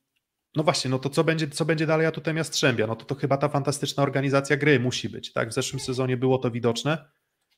no 0.58 0.64
właśnie, 0.64 0.92
no 0.92 1.00
to 1.00 1.10
co 1.10 1.24
będzie, 1.24 1.48
co 1.48 1.66
będzie 1.66 1.86
dalej 1.86 2.12
tutaj 2.12 2.36
Jastrzębia? 2.36 2.88
No 2.88 2.96
to, 2.96 3.06
to 3.06 3.16
chyba 3.16 3.38
ta 3.38 3.50
fantastyczna 3.50 4.04
organizacja 4.04 4.58
gry 4.58 4.80
musi 4.80 5.10
być, 5.10 5.34
tak? 5.34 5.50
W 5.50 5.54
zeszłym 5.54 5.80
sezonie 5.80 6.18
było 6.18 6.38
to 6.38 6.52
widoczne. 6.52 7.06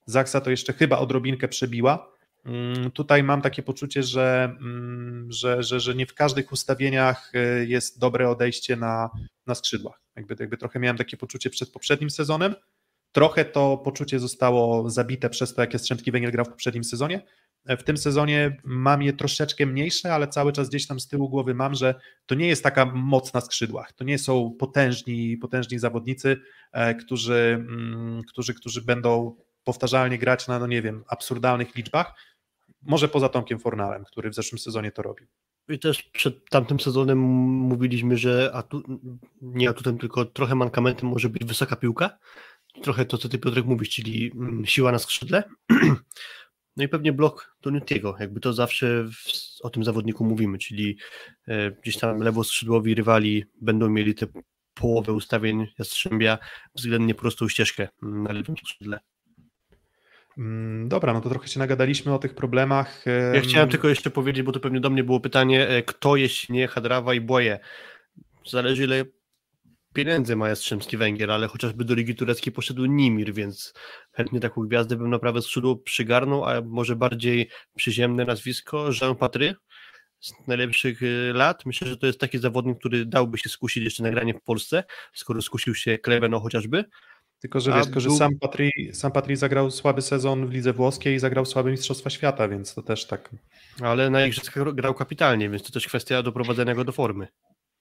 Zaksa 0.05 0.41
to 0.41 0.49
jeszcze 0.49 0.73
chyba 0.73 0.97
odrobinkę 0.97 1.47
przebiła. 1.47 2.11
Mm, 2.45 2.91
tutaj 2.91 3.23
mam 3.23 3.41
takie 3.41 3.63
poczucie, 3.63 4.03
że, 4.03 4.55
mm, 4.61 5.31
że, 5.31 5.63
że, 5.63 5.79
że 5.79 5.95
nie 5.95 6.05
w 6.05 6.13
każdych 6.13 6.51
ustawieniach 6.51 7.31
y, 7.35 7.65
jest 7.67 7.99
dobre 7.99 8.29
odejście 8.29 8.75
na, 8.75 9.09
na 9.47 9.55
skrzydłach. 9.55 10.01
Jakby, 10.15 10.35
jakby 10.39 10.57
trochę 10.57 10.79
miałem 10.79 10.97
takie 10.97 11.17
poczucie 11.17 11.49
przed 11.49 11.71
poprzednim 11.71 12.09
sezonem. 12.09 12.55
Trochę 13.11 13.45
to 13.45 13.77
poczucie 13.77 14.19
zostało 14.19 14.89
zabite 14.89 15.29
przez 15.29 15.53
to, 15.53 15.61
jak 15.61 15.73
Jastrzębski 15.73 16.11
Węgiel 16.11 16.31
grał 16.31 16.45
w 16.45 16.49
poprzednim 16.49 16.83
sezonie. 16.83 17.21
W 17.77 17.83
tym 17.83 17.97
sezonie 17.97 18.57
mam 18.63 19.01
je 19.01 19.13
troszeczkę 19.13 19.65
mniejsze, 19.65 20.13
ale 20.13 20.27
cały 20.27 20.51
czas 20.51 20.69
gdzieś 20.69 20.87
tam 20.87 20.99
z 20.99 21.07
tyłu 21.07 21.29
głowy 21.29 21.53
mam, 21.53 21.75
że 21.75 21.95
to 22.25 22.35
nie 22.35 22.47
jest 22.47 22.63
taka 22.63 22.85
moc 22.85 23.33
na 23.33 23.41
skrzydłach. 23.41 23.93
To 23.93 24.03
nie 24.03 24.19
są 24.19 24.55
potężni, 24.59 25.37
potężni 25.37 25.79
zawodnicy, 25.79 26.37
e, 26.71 26.95
którzy, 26.95 27.65
mm, 27.69 28.21
którzy, 28.23 28.53
którzy 28.53 28.81
będą 28.81 29.35
powtarzalnie 29.63 30.17
grać 30.17 30.47
na, 30.47 30.59
no 30.59 30.67
nie 30.67 30.81
wiem, 30.81 31.03
absurdalnych 31.07 31.75
liczbach. 31.75 32.13
Może 32.81 33.07
poza 33.07 33.29
Tomkiem 33.29 33.59
Fornalem, 33.59 34.03
który 34.05 34.29
w 34.29 34.35
zeszłym 34.35 34.59
sezonie 34.59 34.91
to 34.91 35.01
robił. 35.01 35.27
I 35.69 35.79
też 35.79 36.03
przed 36.03 36.49
tamtym 36.49 36.79
sezonem 36.79 37.19
mówiliśmy, 37.19 38.17
że 38.17 38.51
atu, 38.53 38.83
nie 39.41 39.69
atutem, 39.69 39.97
tylko 39.97 40.25
trochę 40.25 40.55
mankamentem 40.55 41.09
może 41.09 41.29
być 41.29 41.45
wysoka 41.45 41.75
piłka. 41.75 42.17
Trochę 42.83 43.05
to, 43.05 43.17
co 43.17 43.29
ty 43.29 43.39
Piotrek 43.39 43.65
mówisz, 43.65 43.89
czyli 43.89 44.31
mm, 44.35 44.65
siła 44.65 44.91
na 44.91 44.99
skrzydle. 44.99 45.43
No 46.79 46.85
i 46.85 46.87
pewnie 46.87 47.13
blok 47.13 47.55
do 47.61 47.71
Nutiego, 47.71 48.15
jakby 48.19 48.39
to 48.39 48.53
zawsze 48.53 49.03
w, 49.03 49.61
o 49.61 49.69
tym 49.69 49.83
zawodniku 49.83 50.25
mówimy, 50.25 50.57
czyli 50.57 50.97
e, 51.47 51.71
gdzieś 51.71 51.97
tam 51.97 52.19
lewoskrzydłowi 52.19 52.95
rywali 52.95 53.45
będą 53.61 53.89
mieli 53.89 54.15
te 54.15 54.27
połowę 54.73 55.13
ustawień 55.13 55.67
Jastrzębia 55.79 56.37
względnie 56.75 57.15
prostą 57.15 57.49
ścieżkę 57.49 57.87
na 58.01 58.31
lewym 58.31 58.57
skrzydle. 58.57 58.99
Mm, 60.37 60.89
dobra, 60.89 61.13
no 61.13 61.21
to 61.21 61.29
trochę 61.29 61.47
się 61.47 61.59
nagadaliśmy 61.59 62.13
o 62.13 62.19
tych 62.19 62.35
problemach. 62.35 63.05
Ja 63.33 63.41
chciałem 63.41 63.69
tylko 63.69 63.89
jeszcze 63.89 64.09
powiedzieć, 64.09 64.43
bo 64.43 64.51
to 64.51 64.59
pewnie 64.59 64.79
do 64.79 64.89
mnie 64.89 65.03
było 65.03 65.19
pytanie, 65.19 65.67
e, 65.67 65.83
kto 65.83 66.15
jeśli 66.15 66.55
nie 66.55 66.67
Hadrawa 66.67 67.13
i 67.13 67.21
Błoje? 67.21 67.59
Zależy 68.45 68.83
ile 68.83 69.05
pieniędzy 69.93 70.35
ma 70.35 70.49
Jastrzębski 70.49 70.97
Węgiel, 70.97 71.31
ale 71.31 71.47
chociażby 71.47 71.85
do 71.85 71.95
Ligi 71.95 72.15
Tureckiej 72.15 72.53
poszedł 72.53 72.85
Nimir, 72.85 73.33
więc 73.33 73.73
chętnie 74.11 74.39
taką 74.39 74.61
gwiazdę 74.61 74.95
bym 74.95 75.09
na 75.09 75.19
prawe 75.19 75.41
skrzydło 75.41 75.75
przygarnął, 75.75 76.45
a 76.45 76.61
może 76.61 76.95
bardziej 76.95 77.49
przyziemne 77.75 78.25
nazwisko 78.25 78.89
Jean 79.01 79.15
Patry 79.15 79.55
z 80.19 80.33
najlepszych 80.47 81.03
y, 81.03 81.31
lat. 81.33 81.65
Myślę, 81.65 81.87
że 81.87 81.97
to 81.97 82.07
jest 82.07 82.19
taki 82.19 82.37
zawodnik, 82.37 82.79
który 82.79 83.05
dałby 83.05 83.37
się 83.37 83.49
skusić 83.49 83.83
jeszcze 83.83 84.03
nagranie 84.03 84.33
w 84.33 84.41
Polsce, 84.41 84.83
skoro 85.13 85.41
skusił 85.41 85.75
się 85.75 85.97
Kleveno 85.97 86.39
chociażby. 86.39 86.85
Tylko, 87.39 87.59
że 87.59 87.73
wiesz, 87.73 87.85
tylko, 87.85 87.99
że 87.99 88.09
sam 88.09 88.31
Patry, 88.39 88.69
sam 88.93 89.11
Patry 89.11 89.37
zagrał 89.37 89.71
słaby 89.71 90.01
sezon 90.01 90.47
w 90.47 90.51
lidze 90.51 90.73
włoskiej 90.73 91.15
i 91.15 91.19
zagrał 91.19 91.45
słabe 91.45 91.71
Mistrzostwa 91.71 92.09
Świata, 92.09 92.47
więc 92.47 92.73
to 92.73 92.81
też 92.81 93.05
tak. 93.05 93.29
Ale 93.81 94.09
na 94.09 94.25
igrzyskach 94.25 94.73
grał 94.73 94.93
kapitalnie, 94.93 95.49
więc 95.49 95.63
to 95.63 95.71
też 95.71 95.87
kwestia 95.87 96.23
doprowadzenia 96.23 96.75
go 96.75 96.83
do 96.83 96.91
formy. 96.91 97.27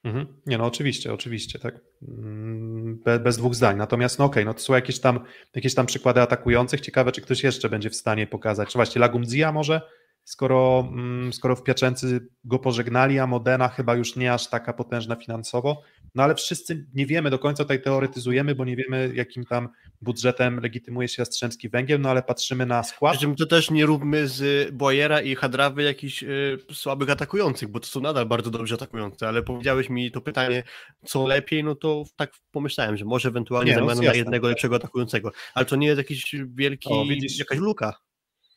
Mhm. 0.05 0.27
Nie 0.47 0.59
no, 0.59 0.67
oczywiście, 0.67 1.13
oczywiście, 1.13 1.59
tak. 1.59 1.81
Mm, 2.09 2.99
Be, 3.05 3.21
bez 3.21 3.37
dwóch 3.37 3.55
zdań. 3.55 3.77
Natomiast 3.77 4.19
no 4.19 4.25
okej, 4.25 4.43
okay, 4.43 4.45
no 4.45 4.55
to 4.55 4.61
są 4.61 4.75
jakieś 4.75 5.01
tam, 5.01 5.21
jakieś 5.55 5.75
tam 5.75 5.87
przykłady 5.87 6.21
atakujących. 6.21 6.81
Ciekawe, 6.81 7.13
czy 7.13 7.21
ktoś 7.21 7.43
jeszcze 7.43 7.69
będzie 7.69 7.91
w 7.91 7.97
stanie 7.97 8.27
pokazać. 8.27 8.69
Czy 8.73 8.79
właśnie 8.79 9.01
Lagumdzija 9.01 9.53
może 9.53 9.81
skoro, 10.29 10.89
mm, 10.93 11.33
skoro 11.33 11.57
w 11.57 11.63
Piaczęcy 11.63 12.29
go 12.45 12.59
pożegnali, 12.59 13.19
a 13.19 13.27
Modena 13.27 13.69
chyba 13.69 13.95
już 13.95 14.17
nie 14.17 14.33
aż 14.33 14.49
taka 14.49 14.73
potężna 14.73 15.17
finansowo, 15.17 15.83
no 16.15 16.23
ale 16.23 16.35
wszyscy 16.35 16.87
nie 16.95 17.07
wiemy, 17.07 17.31
do 17.31 17.39
końca 17.39 17.65
tutaj 17.65 17.83
teoretyzujemy, 17.83 18.55
bo 18.55 18.65
nie 18.65 18.77
wiemy 18.77 19.13
jakim 19.15 19.45
tam 19.45 19.69
budżetem 20.03 20.61
legitymuje 20.61 21.09
się 21.09 21.23
Jastrzębski 21.23 21.69
Węgiel, 21.69 22.01
no 22.01 22.11
ale 22.11 22.23
patrzymy 22.23 22.67
na 22.67 22.83
skład. 22.83 23.13
Przy 23.13 23.21
czym 23.21 23.37
to 23.37 23.47
też 23.47 23.71
nie 23.71 23.87
róbmy 23.87 24.29
z 24.29 24.71
Boyera 24.75 25.21
i 25.21 25.35
Hadrawy 25.35 25.83
jakichś 25.83 26.23
y, 26.23 26.59
słabych 26.73 27.11
atakujących, 27.11 27.69
bo 27.69 27.81
to 27.81 27.87
są 27.87 28.01
nadal 28.01 28.27
bardzo 28.27 28.51
dobrze 28.51 28.75
atakujący, 28.75 29.27
ale 29.27 29.43
powiedziałeś 29.43 29.91
mi 29.91 30.11
to 30.11 30.21
pytanie, 30.21 30.63
co 31.05 31.27
lepiej, 31.27 31.65
no 31.65 31.75
to 31.75 32.05
tak 32.17 32.33
pomyślałem, 32.51 32.97
że 32.97 33.05
może 33.05 33.29
ewentualnie 33.29 33.77
no, 33.77 33.89
zamiana 33.89 34.03
na 34.03 34.15
jednego 34.15 34.49
lepszego 34.49 34.77
atakującego, 34.77 35.33
ale 35.55 35.67
to 35.67 35.77
nie 35.77 35.87
jest 35.87 35.99
jakiś 35.99 36.35
wielki, 36.55 36.89
o, 36.93 37.05
widzisz, 37.05 37.39
jakaś 37.39 37.59
luka. 37.59 38.08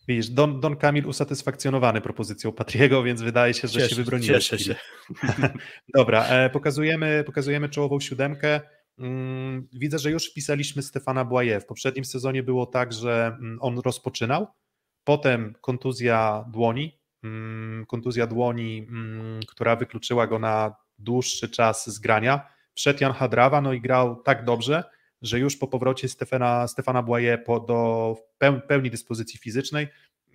Widzisz, 0.08 0.30
Don, 0.30 0.60
Don 0.60 0.76
Kamil 0.76 1.08
usatysfakcjonowany 1.08 2.02
propozycją 2.02 2.52
Patriego, 2.52 3.04
więc 3.04 3.22
wydaje 3.22 3.54
się, 3.54 3.68
że 3.68 3.80
cieszę, 3.80 3.90
się 3.90 3.96
wybroniłeś. 3.96 4.48
Cieszę 4.48 4.64
się. 4.64 4.76
Dobra, 5.98 6.26
e, 6.26 6.50
pokazujemy, 6.50 7.24
pokazujemy 7.26 7.70
czołową 7.70 8.00
siódemkę. 8.00 8.62
Mm, 9.00 9.68
widzę, 9.74 10.00
że 10.00 10.12
już 10.12 10.32
wpisaliśmy 10.32 10.82
Stefana 10.82 11.26
Błaje. 11.26 11.60
W 11.60 11.66
poprzednim 11.66 12.06
sezonie 12.06 12.44
było 12.44 12.66
tak, 12.66 12.94
że 12.94 13.38
mm, 13.40 13.58
on 13.62 13.80
rozpoczynał, 13.80 14.48
potem 15.04 15.56
kontuzja 15.62 16.46
dłoni, 16.52 17.00
mm, 17.24 17.86
kontuzja 17.86 18.28
dłoni, 18.28 18.88
która 19.48 19.76
wykluczyła 19.76 20.28
go 20.28 20.40
na 20.40 20.76
dłuższy 21.00 21.50
czas 21.50 21.90
z 21.90 22.00
grania. 22.00 22.48
Wszedł 22.74 23.00
Jan 23.02 23.14
Hadrawa, 23.14 23.62
no 23.62 23.74
i 23.74 23.82
grał 23.82 24.22
tak 24.24 24.46
dobrze, 24.46 24.84
że 25.22 25.40
już 25.40 25.58
po 25.58 25.68
powrocie 25.68 26.10
Stefana, 26.10 26.68
Stefana 26.68 27.04
Błaje 27.04 27.38
po, 27.38 27.60
do 27.60 28.16
pełni 28.68 28.90
dyspozycji 28.90 29.40
fizycznej 29.40 29.88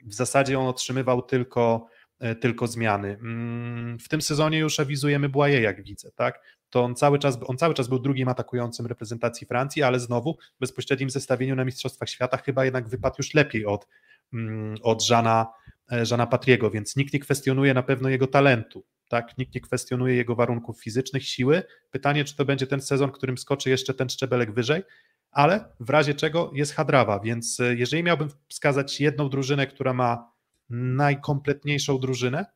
w 0.07 0.15
zasadzie 0.15 0.59
on 0.59 0.67
otrzymywał 0.67 1.23
tylko, 1.23 1.87
e, 2.19 2.35
tylko 2.35 2.67
zmiany. 2.67 3.09
Mm, 3.09 3.99
w 3.99 4.09
tym 4.09 4.23
sezonie 4.23 4.59
już 4.59 4.81
awizujemy 4.81 5.29
Błaje, 5.29 5.61
jak 5.61 5.83
widzę, 5.83 6.11
tak? 6.11 6.41
To 6.71 6.85
on 6.85 6.95
cały, 6.95 7.19
czas, 7.19 7.39
on 7.47 7.59
cały 7.59 7.75
czas 7.75 7.89
był 7.89 7.99
drugim 7.99 8.29
atakującym 8.29 8.87
reprezentacji 8.87 9.47
Francji, 9.47 9.83
ale 9.83 10.01
znowu 10.01 10.37
w 10.57 10.61
bezpośrednim 10.61 11.11
zestawieniu 11.11 11.57
na 11.57 11.65
Mistrzostwach 11.65 12.09
Świata 12.09 12.37
chyba 12.37 12.65
jednak 12.65 12.89
wypadł 12.89 13.15
już 13.19 13.35
lepiej 13.35 13.67
od, 13.67 13.87
mm, 14.33 14.75
od 14.83 15.03
Żana, 15.05 15.47
e, 15.91 16.27
Patriego, 16.27 16.71
więc 16.71 16.97
nikt 16.97 17.15
nie 17.15 17.21
kwestionuje 17.21 17.75
na 17.75 17.83
pewno 17.83 18.09
jego 18.09 18.27
talentu. 18.27 18.85
Tak, 19.09 19.39
nikt 19.39 19.55
nie 19.55 19.61
kwestionuje 19.61 20.15
jego 20.15 20.35
warunków 20.35 20.81
fizycznych, 20.81 21.25
siły. 21.25 21.63
Pytanie, 21.91 22.25
czy 22.25 22.37
to 22.37 22.45
będzie 22.45 22.67
ten 22.67 22.81
sezon, 22.81 23.11
którym 23.11 23.39
skoczy 23.39 23.71
jeszcze 23.71 23.95
ten 23.95 24.09
szczebelek 24.09 24.53
wyżej, 24.53 24.83
ale 25.31 25.65
w 25.81 25.91
razie 25.91 26.15
czego 26.15 26.51
jest 26.55 26.75
Hadrawa, 26.75 27.21
więc 27.21 27.61
e, 27.61 27.75
jeżeli 27.75 28.03
miałbym 28.03 28.29
wskazać 28.49 29.01
jedną 29.01 29.29
drużynę, 29.29 29.67
która 29.67 29.93
ma 29.93 30.33
najkompletniejszą 30.71 31.99
drużynę, 31.99 32.47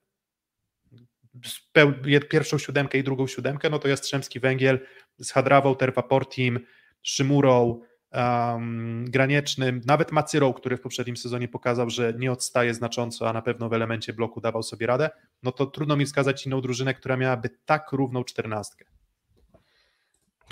pierwszą 2.30 2.58
siódemkę 2.58 2.98
i 2.98 3.04
drugą 3.04 3.26
siódemkę, 3.26 3.70
no 3.70 3.78
to 3.78 3.88
Jastrzębski 3.88 4.40
Węgiel 4.40 4.86
z 5.18 5.30
Hadrawą, 5.30 5.76
Terwaportim, 5.76 6.60
Szymurą, 7.02 7.80
um, 8.12 9.04
nawet 9.86 10.12
Macyrą, 10.12 10.52
który 10.52 10.76
w 10.76 10.80
poprzednim 10.80 11.16
sezonie 11.16 11.48
pokazał, 11.48 11.90
że 11.90 12.14
nie 12.18 12.32
odstaje 12.32 12.74
znacząco, 12.74 13.28
a 13.28 13.32
na 13.32 13.42
pewno 13.42 13.68
w 13.68 13.72
elemencie 13.72 14.12
bloku 14.12 14.40
dawał 14.40 14.62
sobie 14.62 14.86
radę, 14.86 15.10
no 15.42 15.52
to 15.52 15.66
trudno 15.66 15.96
mi 15.96 16.06
wskazać 16.06 16.46
inną 16.46 16.60
drużynę, 16.60 16.94
która 16.94 17.16
miałaby 17.16 17.50
tak 17.64 17.92
równą 17.92 18.24
czternastkę. 18.24 18.84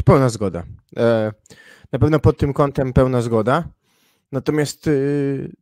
Pełna 0.05 0.29
zgoda. 0.29 0.63
E, 0.97 1.33
na 1.93 1.99
pewno 1.99 2.19
pod 2.19 2.39
tym 2.39 2.53
kątem 2.53 2.93
pełna 2.93 3.23
zgoda. 3.23 3.65
Natomiast 4.33 4.87
y, 4.87 5.53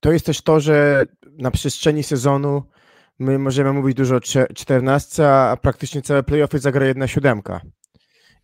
to 0.00 0.12
jest 0.12 0.26
też 0.26 0.42
to, 0.42 0.60
że 0.60 1.04
na 1.32 1.50
przestrzeni 1.50 2.02
sezonu 2.02 2.62
my 3.18 3.38
możemy 3.38 3.72
mówić 3.72 3.96
dużo 3.96 4.16
o 4.16 4.20
14, 4.54 5.28
a 5.28 5.56
praktycznie 5.56 6.02
całe 6.02 6.22
playoffy 6.22 6.58
zagra 6.58 6.86
jedna 6.86 7.06
siódemka. 7.06 7.60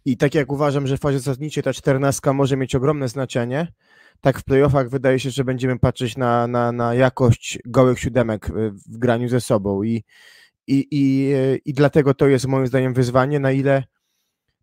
I 0.04 0.16
tak 0.16 0.34
jak 0.34 0.52
uważam, 0.52 0.86
że 0.86 0.96
w 0.96 1.00
fazie 1.00 1.18
zasadniczej 1.18 1.62
ta 1.62 1.72
14 1.72 2.32
może 2.32 2.56
mieć 2.56 2.74
ogromne 2.74 3.08
znaczenie, 3.08 3.72
tak 4.20 4.38
w 4.38 4.44
playoffach 4.44 4.88
wydaje 4.90 5.18
się, 5.18 5.30
że 5.30 5.44
będziemy 5.44 5.78
patrzeć 5.78 6.16
na, 6.16 6.46
na, 6.46 6.72
na 6.72 6.94
jakość 6.94 7.58
gołych 7.64 7.98
siódemek 7.98 8.50
w 8.88 8.98
graniu 8.98 9.28
ze 9.28 9.40
sobą. 9.40 9.82
I, 9.82 10.04
i, 10.66 10.86
i, 10.90 11.32
I 11.64 11.74
dlatego 11.74 12.14
to 12.14 12.26
jest 12.26 12.46
moim 12.46 12.66
zdaniem 12.66 12.94
wyzwanie, 12.94 13.40
na 13.40 13.52
ile 13.52 13.84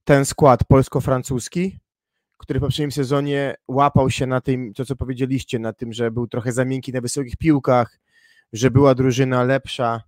ten 0.03 0.25
skład 0.25 0.63
polsko-francuski, 0.63 1.79
który 2.37 2.59
w 2.59 2.63
poprzednim 2.63 2.91
sezonie 2.91 3.55
łapał 3.67 4.09
się 4.09 4.27
na 4.27 4.41
tym, 4.41 4.73
to 4.73 4.85
co 4.85 4.95
powiedzieliście, 4.95 5.59
na 5.59 5.73
tym, 5.73 5.93
że 5.93 6.11
był 6.11 6.27
trochę 6.27 6.51
za 6.51 6.65
miękki 6.65 6.93
na 6.93 7.01
wysokich 7.01 7.37
piłkach, 7.37 7.99
że 8.53 8.71
była 8.71 8.95
drużyna 8.95 9.43
lepsza, 9.43 10.01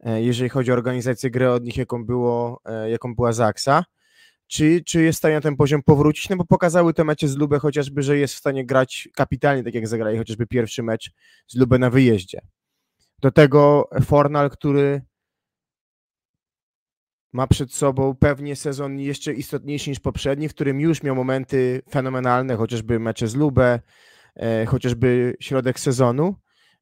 e, 0.00 0.22
jeżeli 0.22 0.48
chodzi 0.50 0.70
o 0.70 0.74
organizację 0.74 1.30
gry 1.30 1.50
od 1.50 1.64
nich, 1.64 1.76
jaką, 1.76 2.06
było, 2.06 2.60
e, 2.64 2.90
jaką 2.90 3.14
była 3.14 3.32
Zaksa. 3.32 3.84
Czy, 4.46 4.82
czy 4.86 5.02
jest 5.02 5.16
w 5.16 5.18
stanie 5.18 5.34
na 5.34 5.40
ten 5.40 5.56
poziom 5.56 5.82
powrócić? 5.82 6.28
No 6.28 6.36
bo 6.36 6.44
pokazały 6.44 6.94
te 6.94 7.04
mecze 7.04 7.28
z 7.28 7.36
Lubę 7.36 7.58
chociażby, 7.58 8.02
że 8.02 8.18
jest 8.18 8.34
w 8.34 8.38
stanie 8.38 8.66
grać 8.66 9.08
kapitalnie, 9.14 9.64
tak 9.64 9.74
jak 9.74 9.88
zagrali 9.88 10.18
chociażby 10.18 10.46
pierwszy 10.46 10.82
mecz 10.82 11.10
z 11.46 11.56
Lubę 11.56 11.78
na 11.78 11.90
wyjeździe. 11.90 12.40
Do 13.18 13.30
tego 13.30 13.88
Fornal, 14.04 14.50
który 14.50 15.02
ma 17.32 17.46
przed 17.46 17.72
sobą 17.72 18.14
pewnie 18.14 18.56
sezon 18.56 19.00
jeszcze 19.00 19.32
istotniejszy 19.32 19.90
niż 19.90 20.00
poprzedni, 20.00 20.48
w 20.48 20.54
którym 20.54 20.80
już 20.80 21.02
miał 21.02 21.14
momenty 21.14 21.82
fenomenalne, 21.90 22.56
chociażby 22.56 23.00
mecze 23.00 23.28
z 23.28 23.34
Lubę, 23.34 23.80
e, 24.36 24.66
chociażby 24.66 25.36
środek 25.40 25.80
sezonu. 25.80 26.34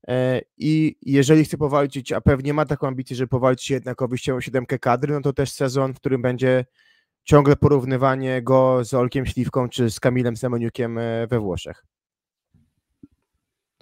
E, 0.08 0.40
I 0.58 0.96
jeżeli 1.02 1.44
chce 1.44 1.58
powalczyć, 1.58 2.12
a 2.12 2.20
pewnie 2.20 2.54
ma 2.54 2.66
taką 2.66 2.86
ambicję, 2.86 3.16
żeby 3.16 3.28
powalczyć 3.28 3.70
jednak 3.70 4.02
o 4.02 4.08
wyjściową 4.08 4.40
siódemkę 4.40 4.78
kadry, 4.78 5.14
no 5.14 5.20
to 5.20 5.32
też 5.32 5.52
sezon, 5.52 5.94
w 5.94 5.96
którym 5.96 6.22
będzie 6.22 6.64
ciągle 7.25 7.57
porównywanie 7.57 8.43
go 8.43 8.85
z 8.85 8.95
Olkiem 8.95 9.27
Śliwką 9.27 9.68
czy 9.68 9.91
z 9.91 10.01
Kamilem 10.01 10.37
Semeniukiem 10.37 10.99
e, 10.99 11.27
we 11.27 11.41
Włoszech. 11.41 11.85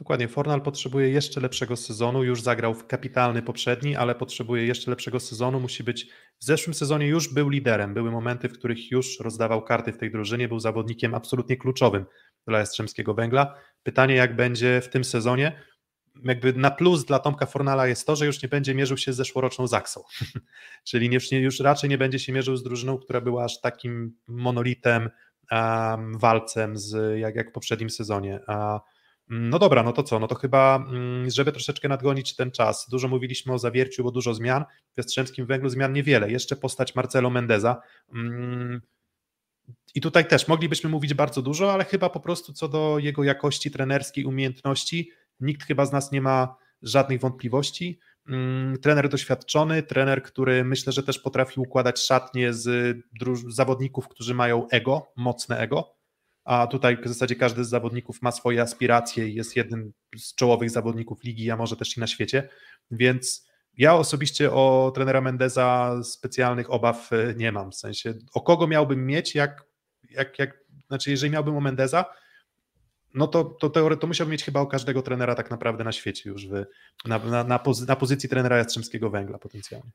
Dokładnie, 0.01 0.28
Fornal 0.28 0.62
potrzebuje 0.62 1.09
jeszcze 1.09 1.41
lepszego 1.41 1.76
sezonu, 1.76 2.24
już 2.24 2.43
zagrał 2.43 2.74
w 2.74 2.86
kapitalny 2.86 3.43
poprzedni, 3.43 3.97
ale 3.97 4.14
potrzebuje 4.14 4.66
jeszcze 4.66 4.91
lepszego 4.91 5.20
sezonu, 5.20 5.61
musi 5.61 5.84
być, 5.84 6.05
w 6.41 6.45
zeszłym 6.45 6.74
sezonie 6.74 7.07
już 7.07 7.34
był 7.34 7.49
liderem, 7.49 7.95
były 7.95 8.11
momenty, 8.11 8.49
w 8.49 8.53
których 8.53 8.91
już 8.91 9.20
rozdawał 9.20 9.62
karty 9.62 9.93
w 9.93 9.99
tej 9.99 10.11
drużynie, 10.11 10.49
był 10.49 10.61
zawodnikiem 10.61 11.14
absolutnie 11.14 11.57
kluczowym 11.57 12.05
dla 12.47 12.59
Jastrzębskiego 12.59 13.14
Węgla. 13.14 13.55
Pytanie 13.82 14.14
jak 14.14 14.36
będzie 14.36 14.80
w 14.80 14.88
tym 14.88 15.05
sezonie, 15.05 15.62
jakby 16.24 16.52
na 16.52 16.70
plus 16.70 17.04
dla 17.04 17.18
Tomka 17.18 17.46
Fornala 17.46 17.86
jest 17.86 18.06
to, 18.06 18.16
że 18.16 18.26
już 18.26 18.42
nie 18.42 18.48
będzie 18.48 18.74
mierzył 18.74 18.96
się 18.96 19.12
z 19.12 19.16
zeszłoroczną 19.16 19.66
Zaksą, 19.66 20.02
czyli 20.88 21.14
już, 21.14 21.32
już 21.32 21.60
raczej 21.60 21.90
nie 21.90 21.98
będzie 21.98 22.18
się 22.18 22.32
mierzył 22.32 22.56
z 22.56 22.62
drużyną, 22.62 22.98
która 22.98 23.20
była 23.20 23.44
aż 23.44 23.60
takim 23.60 24.16
monolitem, 24.28 25.10
um, 25.50 26.18
walcem 26.18 26.76
z, 26.76 27.18
jak, 27.18 27.34
jak 27.34 27.50
w 27.50 27.52
poprzednim 27.52 27.90
sezonie. 27.90 28.40
Uh, 28.48 28.80
no 29.30 29.58
dobra, 29.58 29.82
no 29.82 29.92
to 29.92 30.02
co? 30.02 30.18
No 30.18 30.28
to 30.28 30.34
chyba, 30.34 30.76
mm, 30.76 31.30
żeby 31.30 31.52
troszeczkę 31.52 31.88
nadgonić 31.88 32.36
ten 32.36 32.50
czas. 32.50 32.86
Dużo 32.90 33.08
mówiliśmy 33.08 33.52
o 33.52 33.58
zawierciu, 33.58 34.04
bo 34.04 34.10
dużo 34.10 34.34
zmian. 34.34 34.64
W 34.94 34.96
Jastrzębskim 34.96 35.46
Węglu 35.46 35.68
zmian 35.68 35.92
niewiele. 35.92 36.30
Jeszcze 36.30 36.56
postać 36.56 36.94
Marcelo 36.94 37.30
Mendeza. 37.30 37.80
Mm, 38.14 38.80
I 39.94 40.00
tutaj 40.00 40.28
też 40.28 40.48
moglibyśmy 40.48 40.90
mówić 40.90 41.14
bardzo 41.14 41.42
dużo, 41.42 41.72
ale 41.72 41.84
chyba 41.84 42.10
po 42.10 42.20
prostu 42.20 42.52
co 42.52 42.68
do 42.68 42.98
jego 42.98 43.24
jakości 43.24 43.70
trenerskiej, 43.70 44.24
umiejętności, 44.24 45.10
nikt 45.41 45.66
chyba 45.66 45.86
z 45.86 45.93
nas 45.93 46.12
nie 46.12 46.20
ma 46.20 46.57
żadnych 46.82 47.20
wątpliwości. 47.20 48.01
Mm, 48.28 48.78
trener 48.78 49.09
doświadczony, 49.09 49.82
trener, 49.82 50.22
który 50.22 50.64
myślę, 50.64 50.93
że 50.93 51.03
też 51.03 51.18
potrafi 51.18 51.61
układać 51.61 52.01
szatnie 52.01 52.55
z 52.55 52.97
zawodników, 53.49 54.09
którzy 54.09 54.34
mają 54.34 54.68
ego, 54.68 55.12
mocne 55.16 55.59
ego. 55.59 55.97
A 56.45 56.66
tutaj 56.66 56.97
w 57.03 57.09
zasadzie 57.09 57.36
każdy 57.36 57.64
z 57.64 57.68
zawodników 57.68 58.22
ma 58.22 58.32
swoje 58.32 58.62
aspiracje 58.62 59.28
i 59.28 59.34
jest 59.34 59.57
jednym 59.57 59.93
z 60.16 60.34
czołowych 60.34 60.70
zawodników 60.70 61.24
ligi, 61.24 61.51
a 61.51 61.57
może 61.57 61.76
też 61.76 61.97
i 61.97 62.01
na 62.01 62.07
świecie, 62.07 62.49
więc 62.91 63.51
ja 63.76 63.95
osobiście 63.95 64.53
o 64.53 64.93
trenera 64.95 65.20
Mendeza 65.20 66.01
specjalnych 66.05 66.70
obaw 66.70 67.12
e, 67.12 67.34
nie 67.36 67.53
mam, 67.53 67.70
w 67.70 67.74
sensie 67.74 68.14
o 68.34 68.41
kogo 68.41 68.66
miałbym 68.66 69.07
mieć, 69.07 69.34
jak, 69.34 69.64
jak, 70.11 70.38
jak 70.38 70.59
znaczy 70.86 71.11
jeżeli 71.11 71.32
miałbym 71.32 71.57
o 71.57 71.61
Mendeza, 71.61 72.05
no 73.14 73.26
to, 73.26 73.44
to, 73.44 73.70
to, 73.70 73.96
to 73.96 74.06
musiałbym 74.06 74.32
mieć 74.32 74.44
chyba 74.44 74.61
o 74.61 74.66
każdego 74.66 75.02
trenera 75.02 75.34
tak 75.34 75.50
naprawdę 75.50 75.84
na 75.84 75.92
świecie 75.92 76.30
już 76.30 76.46
w, 76.48 76.64
na, 77.06 77.18
na, 77.18 77.44
na, 77.44 77.58
pozy, 77.58 77.86
na 77.86 77.96
pozycji 77.96 78.28
trenera 78.28 78.56
Jastrzębskiego 78.56 79.11
Węgla 79.11 79.38
potencjalnie. 79.38 79.90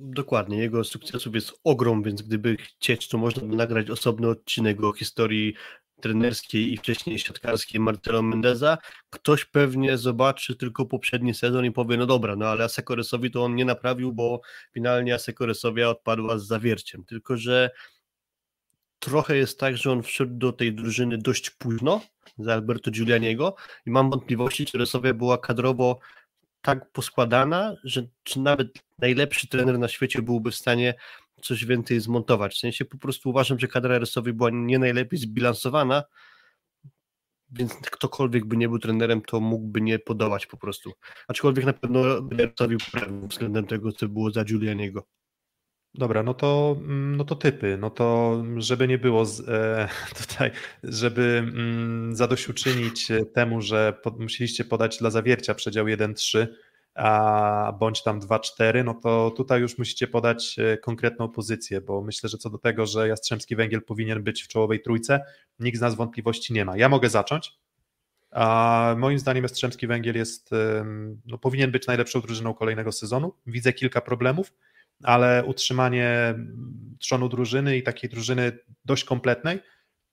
Dokładnie, 0.00 0.58
jego 0.58 0.84
sukcesów 0.84 1.34
jest 1.34 1.52
ogrom, 1.64 2.02
więc 2.02 2.22
gdyby 2.22 2.56
chcieć, 2.56 3.08
to 3.08 3.18
można 3.18 3.48
by 3.48 3.56
nagrać 3.56 3.90
osobny 3.90 4.28
odcinek 4.28 4.82
o 4.82 4.92
historii 4.92 5.54
trenerskiej 6.00 6.72
i 6.72 6.76
wcześniej 6.76 7.18
siatkarskiej 7.18 7.80
Marcelo 7.80 8.22
Mendeza, 8.22 8.78
ktoś 9.10 9.44
pewnie 9.44 9.98
zobaczy 9.98 10.56
tylko 10.56 10.86
poprzedni 10.86 11.34
sezon 11.34 11.64
i 11.64 11.72
powie, 11.72 11.96
no 11.96 12.06
dobra, 12.06 12.36
no 12.36 12.46
ale 12.46 12.64
Asekoresowi 12.64 13.30
to 13.30 13.44
on 13.44 13.54
nie 13.54 13.64
naprawił, 13.64 14.12
bo 14.12 14.40
finalnie 14.72 15.14
Asekoresowia 15.14 15.88
odpadła 15.88 16.38
z 16.38 16.46
zawierciem, 16.46 17.04
tylko 17.04 17.36
że 17.36 17.70
trochę 19.06 19.36
jest 19.36 19.60
tak, 19.60 19.76
że 19.76 19.92
on 19.92 20.02
wszedł 20.02 20.34
do 20.34 20.52
tej 20.52 20.74
drużyny 20.74 21.18
dość 21.18 21.50
późno, 21.50 22.00
za 22.38 22.52
Alberto 22.52 22.90
Giulianiego 22.90 23.54
i 23.86 23.90
mam 23.90 24.10
wątpliwości, 24.10 24.66
czy 24.66 24.78
Resowia 24.78 25.14
była 25.14 25.38
kadrowo 25.38 25.98
tak 26.60 26.90
poskładana, 26.92 27.76
że 27.84 28.06
czy 28.22 28.40
nawet 28.40 28.68
najlepszy 28.98 29.48
trener 29.48 29.78
na 29.78 29.88
świecie 29.88 30.22
byłby 30.22 30.50
w 30.50 30.54
stanie 30.54 30.94
coś 31.42 31.64
więcej 31.64 32.00
zmontować. 32.00 32.54
W 32.54 32.58
sensie 32.58 32.84
po 32.84 32.98
prostu 32.98 33.30
uważam, 33.30 33.58
że 33.58 33.68
kadra 33.68 33.94
RS-owi 33.94 34.32
była 34.32 34.50
nie 34.52 34.78
najlepiej 34.78 35.18
zbilansowana, 35.18 36.04
więc 37.50 37.74
ktokolwiek 37.74 38.44
by 38.44 38.56
nie 38.56 38.68
był 38.68 38.78
trenerem, 38.78 39.22
to 39.22 39.40
mógłby 39.40 39.80
nie 39.80 39.98
podołać 39.98 40.46
po 40.46 40.56
prostu. 40.56 40.92
Aczkolwiek 41.28 41.64
na 41.64 41.72
pewno 41.72 42.02
poprawił 42.54 42.78
względem 43.28 43.66
tego, 43.66 43.92
co 43.92 44.08
było 44.08 44.30
za 44.30 44.44
Giulianiego. 44.44 45.06
Dobra, 45.98 46.22
no 46.22 46.34
to, 46.34 46.76
no 46.88 47.24
to 47.24 47.36
typy. 47.36 47.76
No 47.80 47.90
to, 47.90 48.42
żeby 48.56 48.88
nie 48.88 48.98
było 48.98 49.24
z, 49.24 49.48
e, 49.48 49.88
tutaj, 50.26 50.50
żeby 50.82 51.22
mm, 51.38 52.16
zadośćuczynić 52.16 53.08
temu, 53.34 53.60
że 53.60 54.00
musieliście 54.18 54.64
podać 54.64 54.98
dla 54.98 55.10
zawiercia 55.10 55.54
przedział 55.54 55.86
1-3, 55.86 56.46
a 56.94 57.72
bądź 57.80 58.02
tam 58.02 58.20
2-4, 58.20 58.84
no 58.84 58.94
to 58.94 59.30
tutaj 59.36 59.60
już 59.60 59.78
musicie 59.78 60.06
podać 60.06 60.56
e, 60.58 60.76
konkretną 60.76 61.28
pozycję, 61.28 61.80
bo 61.80 62.02
myślę, 62.02 62.28
że 62.28 62.38
co 62.38 62.50
do 62.50 62.58
tego, 62.58 62.86
że 62.86 63.08
Jastrzębski 63.08 63.56
Węgiel 63.56 63.82
powinien 63.82 64.22
być 64.22 64.42
w 64.42 64.48
czołowej 64.48 64.80
trójce, 64.80 65.20
nikt 65.58 65.78
z 65.78 65.80
nas 65.80 65.94
wątpliwości 65.94 66.52
nie 66.52 66.64
ma. 66.64 66.76
Ja 66.76 66.88
mogę 66.88 67.08
zacząć. 67.08 67.52
A 68.30 68.94
moim 68.98 69.18
zdaniem 69.18 69.42
Jastrzębski 69.42 69.86
Węgiel 69.86 70.16
jest, 70.16 70.50
no, 71.26 71.38
powinien 71.38 71.70
być 71.70 71.86
najlepszą 71.86 72.20
drużyną 72.20 72.54
kolejnego 72.54 72.92
sezonu. 72.92 73.34
Widzę 73.46 73.72
kilka 73.72 74.00
problemów, 74.00 74.52
ale 75.02 75.44
utrzymanie 75.44 76.34
trzonu 76.98 77.28
drużyny 77.28 77.76
i 77.76 77.82
takiej 77.82 78.10
drużyny 78.10 78.58
dość 78.84 79.04
kompletnej 79.04 79.60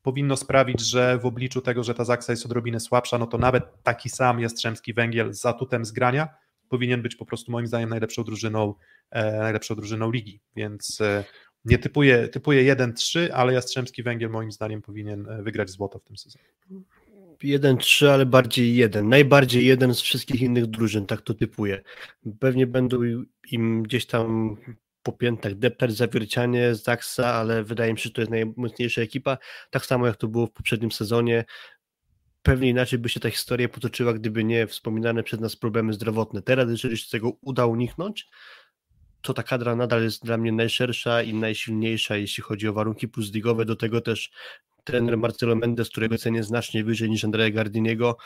powinno 0.02 0.38
sprawić, 0.38 0.82
że 0.82 1.18
w 1.18 1.26
obliczu 1.26 1.62
tego, 1.62 1.84
że 1.84 1.94
ta 1.94 2.06
Zaksa 2.06 2.34
jest 2.34 2.46
odrobinę 2.46 2.80
słabsza, 2.80 3.18
no 3.18 3.28
to 3.28 3.38
nawet 3.38 3.84
taki 3.84 4.10
sam 4.10 4.40
Jastrzębski 4.40 4.94
Węgiel 4.94 5.34
z 5.34 5.46
atutem 5.46 5.86
zgrania 5.86 6.28
powinien 6.70 7.02
być 7.02 7.16
po 7.16 7.26
prostu 7.26 7.52
moim 7.52 7.68
zdaniem 7.68 7.90
najlepszą 7.90 8.24
drużyną, 8.24 8.74
e, 9.12 9.38
najlepszą 9.38 9.76
drużyną 9.76 10.12
ligi, 10.12 10.42
więc 10.56 11.02
e, 11.02 11.24
nie 11.66 11.78
typuję, 11.78 12.28
typuję 12.28 12.76
1-3, 12.76 13.30
ale 13.34 13.54
Jastrzębski 13.54 14.04
Węgiel 14.04 14.30
moim 14.30 14.52
zdaniem 14.52 14.82
powinien 14.82 15.30
e, 15.30 15.44
wygrać 15.44 15.70
złoto 15.70 16.00
w 16.00 16.04
tym 16.04 16.18
sezonie. 16.18 16.46
1-3, 17.44 18.08
ale 18.08 18.26
bardziej 18.26 18.76
jeden. 18.76 19.10
Najbardziej 19.10 19.66
jeden 19.66 19.96
z 19.96 20.02
wszystkich 20.02 20.42
innych 20.42 20.66
drużyn, 20.66 21.06
tak 21.06 21.22
to 21.22 21.34
typuję. 21.34 21.82
Pewnie 22.40 22.68
będą 22.68 23.00
im 23.52 23.84
gdzieś 23.84 24.06
tam 24.06 24.58
po 25.04 25.12
piętach 25.12 25.56
deptać 25.56 25.94
zawiercianie 25.94 26.76
Zaksa, 26.76 27.34
ale 27.34 27.64
wydaje 27.64 27.94
mi 27.94 28.00
się, 28.00 28.04
że 28.04 28.12
to 28.12 28.22
jest 28.22 28.32
najmocniejsza 28.32 29.02
ekipa. 29.02 29.38
Tak 29.70 29.86
samo 29.86 30.08
jak 30.08 30.16
to 30.16 30.28
było 30.28 30.48
w 30.48 30.52
poprzednim 30.52 30.92
sezonie. 30.92 31.46
Pewnie 32.42 32.70
inaczej 32.70 33.00
by 33.00 33.10
się 33.10 33.20
ta 33.20 33.30
historia 33.30 33.70
potoczyła, 33.70 34.14
gdyby 34.14 34.44
nie 34.44 34.68
wspominane 34.68 35.24
przez 35.24 35.40
nas 35.40 35.56
problemy 35.56 35.94
zdrowotne. 35.94 36.42
Teraz, 36.42 36.70
jeżeli 36.70 36.98
się 36.98 37.10
tego 37.10 37.32
uda 37.42 37.66
uniknąć, 37.66 38.28
to 39.22 39.34
ta 39.34 39.44
kadra 39.44 39.76
nadal 39.76 40.04
jest 40.04 40.26
dla 40.26 40.38
mnie 40.38 40.52
najszersza 40.52 41.22
i 41.22 41.34
najsilniejsza, 41.34 42.16
jeśli 42.16 42.44
chodzi 42.44 42.68
o 42.68 42.74
warunki 42.74 43.08
plusligowe. 43.08 43.66
Do 43.66 43.76
tego 43.76 44.02
też 44.02 44.32
trener 44.84 45.18
Marcelo 45.18 45.56
Mendes, 45.56 45.90
którego 45.90 46.18
cenię 46.18 46.44
znacznie 46.44 46.84
wyżej 46.84 47.10
niż 47.10 47.26
Andrea 47.26 47.50
Gardiniego, 47.52 48.18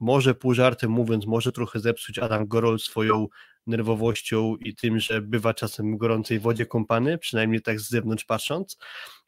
może 0.00 0.34
pół 0.34 0.54
żartem 0.54 0.90
mówiąc, 0.90 1.26
może 1.26 1.52
trochę 1.52 1.80
zepsuć 1.80 2.18
Adam 2.18 2.46
Gorol 2.46 2.78
swoją 2.78 3.28
nerwowością 3.66 4.56
i 4.56 4.74
tym, 4.74 5.00
że 5.00 5.22
bywa 5.22 5.54
czasem 5.54 5.94
w 5.94 5.98
gorącej 5.98 6.40
wodzie 6.40 6.66
kąpany, 6.66 7.18
przynajmniej 7.18 7.62
tak 7.62 7.80
z 7.80 7.88
zewnątrz 7.88 8.24
patrząc, 8.24 8.76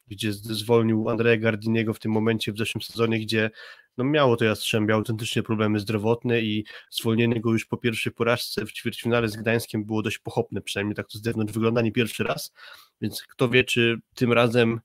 gdzie 0.07 0.33
zwolnił 0.33 1.09
Andrea 1.09 1.37
Gardiniego 1.37 1.95
w 1.95 1.99
tym 1.99 2.13
momencie 2.13 2.53
w 2.53 2.59
zeszłym 2.59 2.83
sezonie, 2.83 3.21
gdzie 3.21 3.51
no 3.97 4.05
miało 4.05 4.37
to 4.37 4.45
Jastrzębie 4.45 4.95
autentycznie 4.95 5.43
problemy 5.43 5.81
zdrowotne 5.81 6.41
i 6.41 6.65
zwolnienie 6.91 7.41
go 7.41 7.53
już 7.53 7.67
po 7.67 7.77
pierwszej 7.77 8.13
porażce 8.13 8.67
w 8.67 8.73
ćwierćfinale 8.73 9.29
z 9.29 9.37
Gdańskiem 9.37 9.85
było 9.85 10.03
dość 10.03 10.19
pochopne, 10.19 10.63
przynajmniej 10.63 10.95
tak 10.95 11.09
to 11.09 11.19
z 11.19 11.23
zewnątrz 11.23 11.53
wygląda 11.53 11.83
nie 11.83 11.93
pierwszy 11.93 12.25
raz, 12.25 12.53
więc 13.01 13.23
kto 13.23 13.49
wie, 13.49 13.65
czy 13.65 13.97
tym 14.15 14.33
razem 14.33 14.81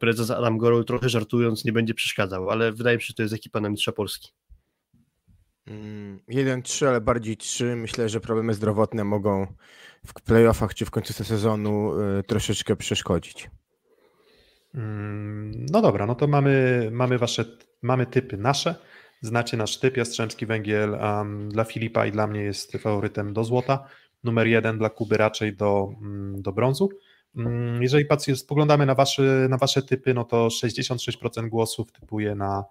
prezes 0.00 0.30
Adam 0.30 0.58
Gorol 0.58 0.84
trochę 0.84 1.08
żartując 1.08 1.64
nie 1.64 1.72
będzie 1.72 1.94
przeszkadzał, 1.94 2.50
ale 2.50 2.72
wydaje 2.72 2.96
mi 2.96 3.02
się, 3.02 3.06
że 3.06 3.14
to 3.14 3.22
jest 3.22 3.34
ekipa 3.34 3.60
na 3.60 3.68
mistrza 3.68 3.92
Polski. 3.92 4.32
1-3, 6.28 6.82
mm, 6.82 6.90
ale 6.90 7.00
bardziej 7.00 7.36
3. 7.36 7.76
Myślę, 7.76 8.08
że 8.08 8.20
problemy 8.20 8.54
zdrowotne 8.54 9.04
mogą 9.04 9.46
w 10.06 10.12
playoffach 10.22 10.74
czy 10.74 10.84
w 10.84 10.90
końcu 10.90 11.12
sezonu 11.12 12.00
y, 12.00 12.22
troszeczkę 12.22 12.76
przeszkodzić. 12.76 13.50
Mm, 14.74 15.66
no 15.70 15.82
dobra, 15.82 16.06
no 16.06 16.14
to 16.14 16.26
mamy, 16.26 16.88
mamy 16.92 17.18
wasze, 17.18 17.44
mamy 17.82 18.06
typy 18.06 18.36
nasze. 18.36 18.74
Znacie 19.22 19.56
nasz 19.56 19.78
typ, 19.78 19.96
Jastrzębski 19.96 20.46
Węgiel 20.46 20.90
um, 20.90 21.48
dla 21.48 21.64
Filipa 21.64 22.06
i 22.06 22.12
dla 22.12 22.26
mnie 22.26 22.40
jest 22.40 22.72
faworytem 22.72 23.32
do 23.32 23.44
złota. 23.44 23.88
Numer 24.24 24.46
jeden 24.46 24.78
dla 24.78 24.90
Kuby 24.90 25.16
raczej 25.16 25.56
do, 25.56 25.88
mm, 26.02 26.42
do 26.42 26.52
brązu. 26.52 26.88
Jeżeli 27.80 28.04
patrzę, 28.04 28.36
spoglądamy 28.36 28.86
na 28.86 28.94
wasze, 28.94 29.46
na 29.50 29.56
wasze 29.56 29.82
typy, 29.82 30.14
no 30.14 30.24
to 30.24 30.48
66% 30.48 31.48
głosów 31.48 31.92
typuje 31.92 32.34
na 32.34 32.64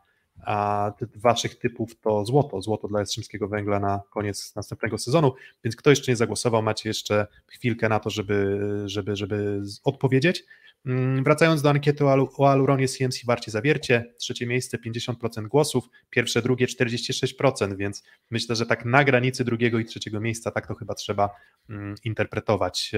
a 0.46 0.92
waszych 1.16 1.60
typów 1.60 2.00
to 2.00 2.26
złoto, 2.26 2.62
złoto 2.62 2.88
dla 2.88 3.00
Jastrzębskiego 3.00 3.48
Węgla 3.48 3.80
na 3.80 4.02
koniec 4.10 4.56
następnego 4.56 4.98
sezonu, 4.98 5.34
więc 5.64 5.76
kto 5.76 5.90
jeszcze 5.90 6.12
nie 6.12 6.16
zagłosował, 6.16 6.62
macie 6.62 6.90
jeszcze 6.90 7.28
chwilkę 7.48 7.90
na 7.90 8.00
to, 8.00 8.10
żeby, 8.10 8.60
żeby, 8.86 9.16
żeby 9.16 9.62
odpowiedzieć. 9.84 10.44
Mm, 10.86 11.24
wracając 11.24 11.62
do 11.62 11.70
ankiety 11.70 12.06
o 12.06 12.50
Aluronie 12.52 12.88
CMC 12.88 13.26
Warcie 13.26 13.52
Zawiercie, 13.52 14.14
trzecie 14.18 14.48
miejsce 14.48 14.78
50% 14.78 15.48
głosów, 15.48 15.90
pierwsze, 16.10 16.42
drugie 16.42 16.66
46%, 16.66 17.76
więc 17.78 18.04
myślę, 18.32 18.56
że 18.56 18.66
tak 18.66 18.86
na 18.86 19.04
granicy 19.04 19.44
drugiego 19.44 19.80
i 19.80 19.86
trzeciego 19.86 20.22
miejsca 20.22 20.52
tak 20.52 20.68
to 20.68 20.76
chyba 20.76 20.94
trzeba 20.94 21.30
mm, 21.70 21.96
interpretować. 22.04 22.92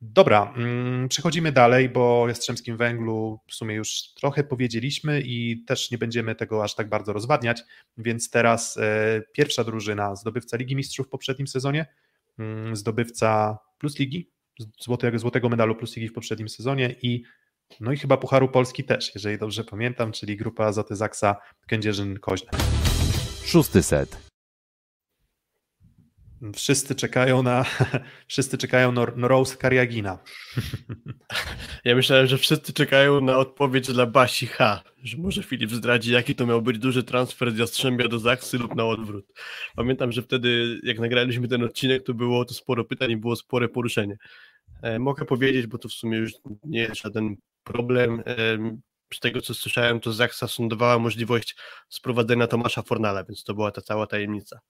Dobra, 0.00 0.54
mm, 0.56 1.08
przechodzimy 1.08 1.52
dalej, 1.52 1.88
bo 1.88 2.22
o 2.22 2.28
Jastrzębskim 2.28 2.76
Węglu 2.76 3.40
w 3.46 3.54
sumie 3.54 3.74
już 3.74 4.12
trochę 4.14 4.44
powiedzieliśmy 4.44 5.20
i 5.20 5.64
też 5.66 5.90
nie 5.90 5.98
będziemy 5.98 6.34
tego 6.34 6.64
aż 6.64 6.74
tak 6.74 6.88
bardzo 6.88 7.12
rozwadniać, 7.12 7.62
więc 7.96 8.30
teraz 8.30 8.76
e, 8.76 9.22
pierwsza 9.32 9.64
drużyna, 9.64 10.16
zdobywca 10.16 10.56
Ligi 10.56 10.76
Mistrzów 10.76 11.06
w 11.06 11.10
poprzednim 11.10 11.48
sezonie, 11.48 11.86
mm, 12.38 12.76
zdobywca 12.76 13.58
Plus 13.78 13.98
Ligi, 13.98 14.30
złotego, 14.80 15.18
złotego 15.18 15.48
medalu 15.48 15.76
Plus 15.76 15.96
Ligi 15.96 16.08
w 16.08 16.12
poprzednim 16.12 16.48
sezonie 16.48 16.94
i 17.02 17.22
no 17.80 17.92
i 17.92 17.96
chyba 17.96 18.16
Pucharu 18.16 18.48
Polski 18.48 18.84
też, 18.84 19.14
jeżeli 19.14 19.38
dobrze 19.38 19.64
pamiętam, 19.64 20.12
czyli 20.12 20.36
grupa 20.36 20.64
Azoty 20.64 20.96
Zaksa 20.96 21.36
Kędzierzyn-Koźle. 21.70 22.48
Szósty 23.44 23.82
set. 23.82 24.27
Wszyscy 26.54 26.94
czekają 26.94 27.42
na, 27.42 27.64
wszyscy 28.26 28.58
czekają 28.58 28.92
na, 28.92 29.04
Rose 29.28 29.56
Kariagina. 29.56 30.18
Ja 31.84 31.94
myślałem, 31.94 32.26
że 32.26 32.38
wszyscy 32.38 32.72
czekają 32.72 33.20
na 33.20 33.36
odpowiedź 33.36 33.92
dla 33.92 34.06
Basi 34.06 34.46
H, 34.46 34.82
że 35.02 35.16
może 35.16 35.42
Filip 35.42 35.70
zdradzi, 35.70 36.12
jaki 36.12 36.34
to 36.34 36.46
miał 36.46 36.62
być 36.62 36.78
duży 36.78 37.04
transfer 37.04 37.52
z 37.52 37.58
Jastrzębia 37.58 38.08
do 38.08 38.18
Zaksy 38.18 38.58
lub 38.58 38.74
na 38.74 38.84
odwrót. 38.84 39.26
Pamiętam, 39.76 40.12
że 40.12 40.22
wtedy, 40.22 40.80
jak 40.82 40.98
nagraliśmy 40.98 41.48
ten 41.48 41.64
odcinek, 41.64 42.02
to 42.02 42.14
było 42.14 42.44
to 42.44 42.54
sporo 42.54 42.84
pytań 42.84 43.10
i 43.10 43.16
było 43.16 43.36
spore 43.36 43.68
poruszenie. 43.68 44.16
E, 44.82 44.98
mogę 44.98 45.24
powiedzieć, 45.24 45.66
bo 45.66 45.78
to 45.78 45.88
w 45.88 45.92
sumie 45.92 46.18
już 46.18 46.32
nie 46.64 46.80
jest 46.80 47.00
żaden 47.02 47.36
problem. 47.64 48.22
E, 48.26 48.58
z 49.14 49.20
tego, 49.20 49.40
co 49.40 49.54
słyszałem, 49.54 50.00
to 50.00 50.12
Zaksa 50.12 50.48
sondowała 50.48 50.98
możliwość 50.98 51.56
sprowadzenia 51.88 52.46
Tomasza 52.46 52.82
Fornala, 52.82 53.24
więc 53.24 53.44
to 53.44 53.54
była 53.54 53.70
ta 53.70 53.80
cała 53.80 54.06
tajemnica. 54.06 54.60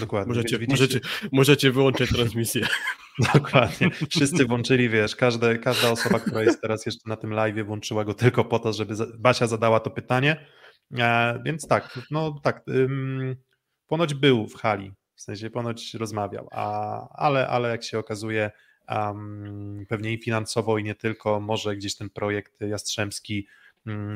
Dokładnie. 0.00 0.34
Możecie, 0.34 0.58
możecie, 0.68 1.00
możecie 1.32 1.70
wyłączyć 1.70 2.10
transmisję. 2.10 2.66
Dokładnie. 3.34 3.90
Wszyscy 4.10 4.44
włączyli, 4.44 4.88
wiesz, 4.88 5.16
każde, 5.16 5.58
każda 5.58 5.90
osoba, 5.90 6.18
która 6.20 6.42
jest 6.42 6.62
teraz 6.62 6.86
jeszcze 6.86 7.08
na 7.08 7.16
tym 7.16 7.32
live, 7.32 7.66
włączyła 7.66 8.04
go 8.04 8.14
tylko 8.14 8.44
po 8.44 8.58
to, 8.58 8.72
żeby 8.72 8.94
Basia 9.18 9.46
zadała 9.46 9.80
to 9.80 9.90
pytanie. 9.90 10.46
E, 10.98 11.38
więc 11.44 11.68
tak, 11.68 11.98
no 12.10 12.40
tak, 12.42 12.62
ym, 12.68 13.36
ponoć 13.86 14.14
był 14.14 14.46
w 14.46 14.54
hali, 14.54 14.92
w 15.14 15.22
sensie 15.22 15.50
ponoć 15.50 15.94
rozmawiał, 15.94 16.48
a, 16.52 17.08
ale, 17.08 17.48
ale 17.48 17.68
jak 17.68 17.84
się 17.84 17.98
okazuje, 17.98 18.50
um, 18.88 19.86
pewnie 19.88 20.12
i 20.12 20.22
finansowo, 20.22 20.78
i 20.78 20.84
nie 20.84 20.94
tylko, 20.94 21.40
może 21.40 21.76
gdzieś 21.76 21.96
ten 21.96 22.10
projekt 22.10 22.60
Jastrzębski 22.60 23.46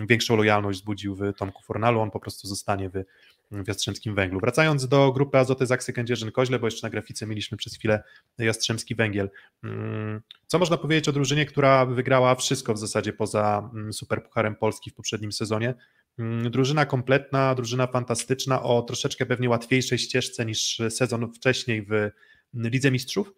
większą 0.08 0.36
lojalność 0.36 0.78
wzbudził 0.78 1.14
w 1.14 1.20
Tomku 1.36 1.62
Fornalu, 1.62 2.00
on 2.00 2.10
po 2.10 2.20
prostu 2.20 2.48
zostanie 2.48 2.90
w 2.90 3.04
w 3.52 3.68
Jastrzębskim 3.68 4.14
Węglu. 4.14 4.40
Wracając 4.40 4.88
do 4.88 5.12
grupy 5.12 5.38
Azoty 5.38 5.66
Zaksy 5.66 5.92
Kędzierzyn-Koźle, 5.92 6.58
bo 6.58 6.66
jeszcze 6.66 6.86
na 6.86 6.90
grafice 6.90 7.26
mieliśmy 7.26 7.58
przez 7.58 7.76
chwilę 7.76 8.02
Jastrzębski 8.38 8.94
Węgiel. 8.94 9.30
Mm, 9.64 10.20
co 10.46 10.58
można 10.58 10.76
powiedzieć 10.76 11.08
o 11.08 11.12
drużynie, 11.12 11.46
która 11.46 11.86
wygrała 11.86 12.34
wszystko 12.34 12.74
w 12.74 12.78
zasadzie 12.78 13.12
poza 13.12 13.70
mm, 13.74 13.92
Superpucharem 13.92 14.56
Polski 14.56 14.90
w 14.90 14.94
poprzednim 14.94 15.32
sezonie? 15.32 15.74
Mm, 16.18 16.50
drużyna 16.50 16.86
kompletna, 16.86 17.54
drużyna 17.54 17.86
fantastyczna, 17.86 18.62
o 18.62 18.82
troszeczkę 18.82 19.26
pewnie 19.26 19.48
łatwiejszej 19.48 19.98
ścieżce 19.98 20.46
niż 20.46 20.82
sezon 20.90 21.32
wcześniej 21.32 21.86
w 21.86 22.10
Lidze 22.54 22.90
Mistrzów, 22.90 23.32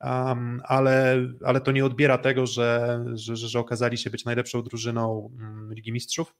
Um, 0.00 0.60
ale, 0.64 1.16
ale 1.44 1.60
to 1.60 1.72
nie 1.72 1.84
odbiera 1.84 2.18
tego, 2.18 2.46
że, 2.46 3.00
że, 3.14 3.36
że 3.36 3.58
okazali 3.58 3.98
się 3.98 4.10
być 4.10 4.24
najlepszą 4.24 4.62
drużyną 4.62 5.30
Ligi 5.70 5.92
Mistrzów. 5.92 6.34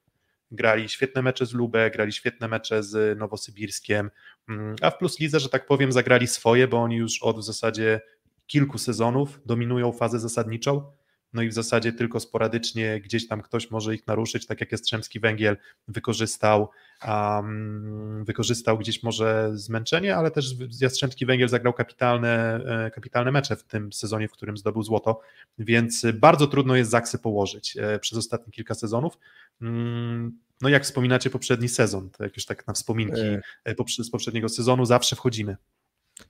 Grali 0.50 0.88
świetne 0.88 1.22
mecze 1.22 1.46
z 1.46 1.52
Lubę, 1.52 1.90
grali 1.90 2.12
świetne 2.12 2.48
mecze 2.48 2.82
z 2.82 3.18
Nowosybirskiem, 3.18 4.10
mm, 4.48 4.76
a 4.82 4.90
w 4.90 4.98
Plus 4.98 5.20
Lidze, 5.20 5.40
że 5.40 5.48
tak 5.48 5.66
powiem, 5.66 5.92
zagrali 5.92 6.26
swoje, 6.26 6.68
bo 6.68 6.76
oni 6.82 6.96
już 6.96 7.22
od 7.22 7.38
w 7.38 7.42
zasadzie 7.42 8.00
kilku 8.46 8.78
sezonów 8.78 9.40
dominują 9.46 9.92
fazę 9.92 10.20
zasadniczą 10.20 10.92
no 11.32 11.42
i 11.42 11.48
w 11.48 11.52
zasadzie 11.52 11.92
tylko 11.92 12.20
sporadycznie 12.20 13.00
gdzieś 13.00 13.28
tam 13.28 13.42
ktoś 13.42 13.70
może 13.70 13.94
ich 13.94 14.06
naruszyć, 14.06 14.46
tak 14.46 14.60
jak 14.60 14.72
Jastrzębski 14.72 15.20
Węgiel 15.20 15.56
wykorzystał, 15.88 16.68
um, 17.08 18.24
wykorzystał 18.24 18.78
gdzieś 18.78 19.02
może 19.02 19.50
zmęczenie, 19.54 20.16
ale 20.16 20.30
też 20.30 20.54
Jastrzębski 20.80 21.26
Węgiel 21.26 21.48
zagrał 21.48 21.72
kapitalne, 21.72 22.60
e, 22.86 22.90
kapitalne 22.90 23.32
mecze 23.32 23.56
w 23.56 23.64
tym 23.64 23.92
sezonie, 23.92 24.28
w 24.28 24.32
którym 24.32 24.56
zdobył 24.56 24.82
złoto, 24.82 25.20
więc 25.58 26.06
bardzo 26.14 26.46
trudno 26.46 26.76
jest 26.76 26.90
Zaksy 26.90 27.18
położyć 27.18 27.76
e, 27.76 27.98
przez 27.98 28.18
ostatnie 28.18 28.52
kilka 28.52 28.74
sezonów. 28.74 29.18
Mm, 29.62 30.38
no 30.60 30.68
jak 30.68 30.84
wspominacie 30.84 31.30
poprzedni 31.30 31.68
sezon, 31.68 32.10
to 32.10 32.24
jak 32.24 32.36
już 32.36 32.46
tak 32.46 32.66
na 32.66 32.74
wspominki 32.74 33.20
e. 33.20 33.74
z 34.04 34.10
poprzedniego 34.10 34.48
sezonu 34.48 34.84
zawsze 34.84 35.16
wchodzimy. 35.16 35.56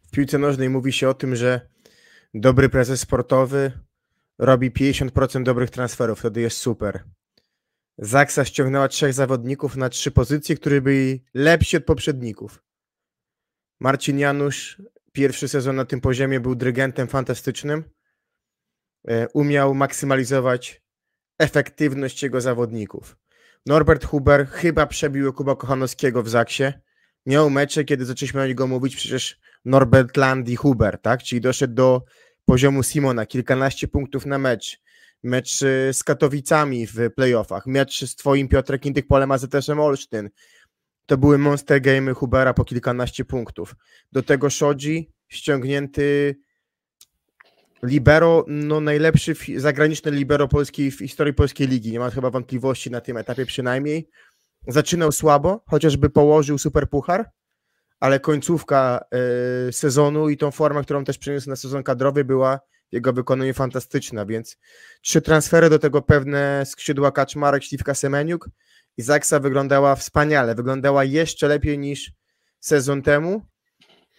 W 0.07 0.11
piłce 0.11 0.39
nożnej 0.39 0.69
mówi 0.69 0.93
się 0.93 1.09
o 1.09 1.15
tym, 1.15 1.37
że 1.37 1.61
dobry 2.35 2.69
prezes 2.69 3.01
sportowy 3.01 3.73
robi 4.41 4.71
50% 4.71 5.43
dobrych 5.43 5.71
transferów, 5.71 6.19
wtedy 6.19 6.41
jest 6.41 6.57
super. 6.57 7.05
Zaksa 7.99 8.45
ściągnęła 8.45 8.89
trzech 8.89 9.13
zawodników 9.13 9.77
na 9.77 9.89
trzy 9.89 10.11
pozycje, 10.11 10.57
które 10.57 10.81
byli 10.81 11.25
lepsi 11.35 11.77
od 11.77 11.85
poprzedników. 11.85 12.63
Marcin 13.81 14.19
Janusz, 14.19 14.83
pierwszy 15.13 15.49
sezon 15.49 15.77
na 15.77 15.85
tym 15.85 16.01
poziomie, 16.01 16.41
był 16.41 16.55
dyrygentem 16.55 17.09
fantastycznym. 17.09 17.85
E, 19.09 19.29
umiał 19.29 19.75
maksymalizować 19.75 20.83
efektywność 21.39 22.23
jego 22.23 22.41
zawodników. 22.41 23.17
Norbert 23.67 24.05
Huber 24.05 24.47
chyba 24.49 24.87
przebił 24.87 25.33
Kuba 25.33 25.57
Kochanowskiego 25.57 26.23
w 26.23 26.29
Zaksie. 26.29 26.65
Miał 27.27 27.51
mecze, 27.51 27.85
kiedy 27.85 28.05
zaczęliśmy 28.05 28.43
o 28.43 28.47
niego 28.47 28.67
mówić, 28.67 28.97
przecież 28.97 29.41
Norbert 29.65 30.17
Land 30.17 30.49
i 30.49 30.57
Huber, 30.57 30.99
tak? 30.99 31.23
Czyli 31.23 31.41
doszedł 31.41 31.75
do 31.75 32.05
poziomu 32.51 32.83
Simona, 32.83 33.27
kilkanaście 33.27 33.89
punktów 33.89 34.27
na 34.27 34.39
mecz, 34.39 34.81
mecz 35.23 35.63
y, 35.63 35.91
z 35.93 36.05
Katowicami 36.05 36.87
w 36.87 37.11
playoffach, 37.17 37.67
mecz 37.67 38.05
z 38.05 38.17
twoim 38.17 38.49
Piotrek 38.49 38.87
Indyk 38.87 39.07
Polem 39.07 39.33
AZS-em 39.33 39.81
Olsztyn, 39.81 40.31
to 41.07 41.19
były 41.19 41.39
monster 41.39 41.81
gamey 41.81 42.15
Hubera 42.15 42.55
po 42.55 42.65
kilkanaście 42.65 43.25
punktów. 43.25 43.75
Do 44.13 44.23
tego 44.23 44.51
Shoji 44.51 45.11
ściągnięty 45.29 46.37
libero, 47.83 48.45
no 48.49 48.81
najlepszy 48.81 49.35
zagraniczny 49.57 50.11
libero 50.11 50.49
polskiej 50.49 50.91
w 50.91 50.99
historii 50.99 51.35
polskiej 51.35 51.69
ligi. 51.69 51.93
Nie 51.93 51.99
ma 51.99 52.11
chyba 52.11 52.31
wątpliwości 52.31 52.91
na 52.91 53.01
tym 53.01 53.17
etapie 53.17 53.47
przynajmniej. 53.47 54.09
Zaczynał 54.69 55.13
słabo, 55.13 55.65
chociażby 55.67 56.11
położył 56.11 56.59
super 56.59 56.89
puchar, 56.89 57.31
ale 58.01 58.21
końcówka 58.21 59.05
e, 59.69 59.73
sezonu 59.73 60.29
i 60.29 60.37
tą 60.37 60.51
formę, 60.51 60.83
którą 60.83 61.05
też 61.05 61.19
przyniósł 61.19 61.51
na 61.51 61.57
sezon 61.57 61.83
kadrowy 61.83 62.25
była 62.25 62.61
w 62.91 62.93
jego 62.93 63.13
wykonaniu 63.13 63.55
fantastyczna, 63.55 64.27
więc 64.27 64.57
trzy 65.03 65.23
transfery 65.23 65.71
do 65.71 65.79
tego 65.79 66.03
pewne 66.03 66.63
skrzydła 66.67 67.13
Kaczmarek, 67.13 67.65
Śliwka, 67.65 67.95
Semeniuk 67.95 68.51
i 68.97 69.03
Zaksa 69.03 69.41
wyglądała 69.41 69.97
wspaniale, 69.97 70.55
wyglądała 70.55 71.05
jeszcze 71.05 71.49
lepiej 71.49 71.79
niż 71.79 72.13
sezon 72.61 73.03
temu, 73.03 73.43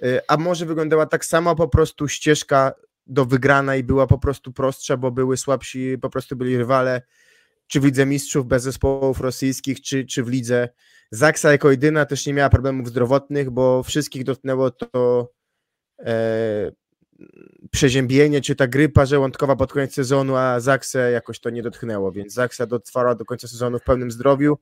Y, 0.04 0.20
a 0.28 0.38
może 0.38 0.66
wyglądała 0.66 1.06
tak 1.06 1.26
samo, 1.26 1.56
po 1.56 1.68
prostu 1.68 2.08
ścieżka 2.08 2.74
do 3.08 3.26
wygranej 3.26 3.84
była 3.84 4.08
po 4.08 4.18
prostu 4.18 4.54
prostsza, 4.54 4.98
bo 4.98 5.12
były 5.12 5.38
słabsi, 5.38 5.98
po 6.02 6.10
prostu 6.10 6.36
byli 6.36 6.58
rywale, 6.58 7.02
czy 7.72 7.80
w 7.80 7.86
Lidze 7.86 8.06
Mistrzów 8.06 8.48
bez 8.48 8.64
zespołów 8.64 9.20
rosyjskich, 9.20 9.82
czy, 9.82 10.06
czy 10.06 10.24
w 10.24 10.28
Lidze. 10.28 10.70
Zaksa 11.12 11.52
jako 11.52 11.72
jedyna 11.72 12.06
też 12.06 12.26
nie 12.26 12.34
miała 12.34 12.50
problemów 12.50 12.88
zdrowotnych, 12.88 13.50
bo 13.50 13.84
wszystkich 13.84 14.24
dotknęło 14.24 14.72
to 14.72 15.32
e, 16.00 16.72
przeziębienie, 17.72 18.42
czy 18.42 18.56
ta 18.56 18.68
grypa 18.68 19.06
żołądkowa 19.06 19.56
pod 19.56 19.74
koniec 19.74 19.94
sezonu, 19.94 20.36
a 20.36 20.60
Zaksę 20.60 21.12
jakoś 21.12 21.40
to 21.40 21.50
nie 21.50 21.64
dotknęło, 21.64 22.12
więc 22.12 22.34
Zaksa 22.34 22.66
dotrwała 22.66 23.16
do 23.16 23.26
końca 23.26 23.48
sezonu 23.48 23.80
w 23.80 23.84
pełnym 23.84 24.12
zdrowiu 24.12 24.58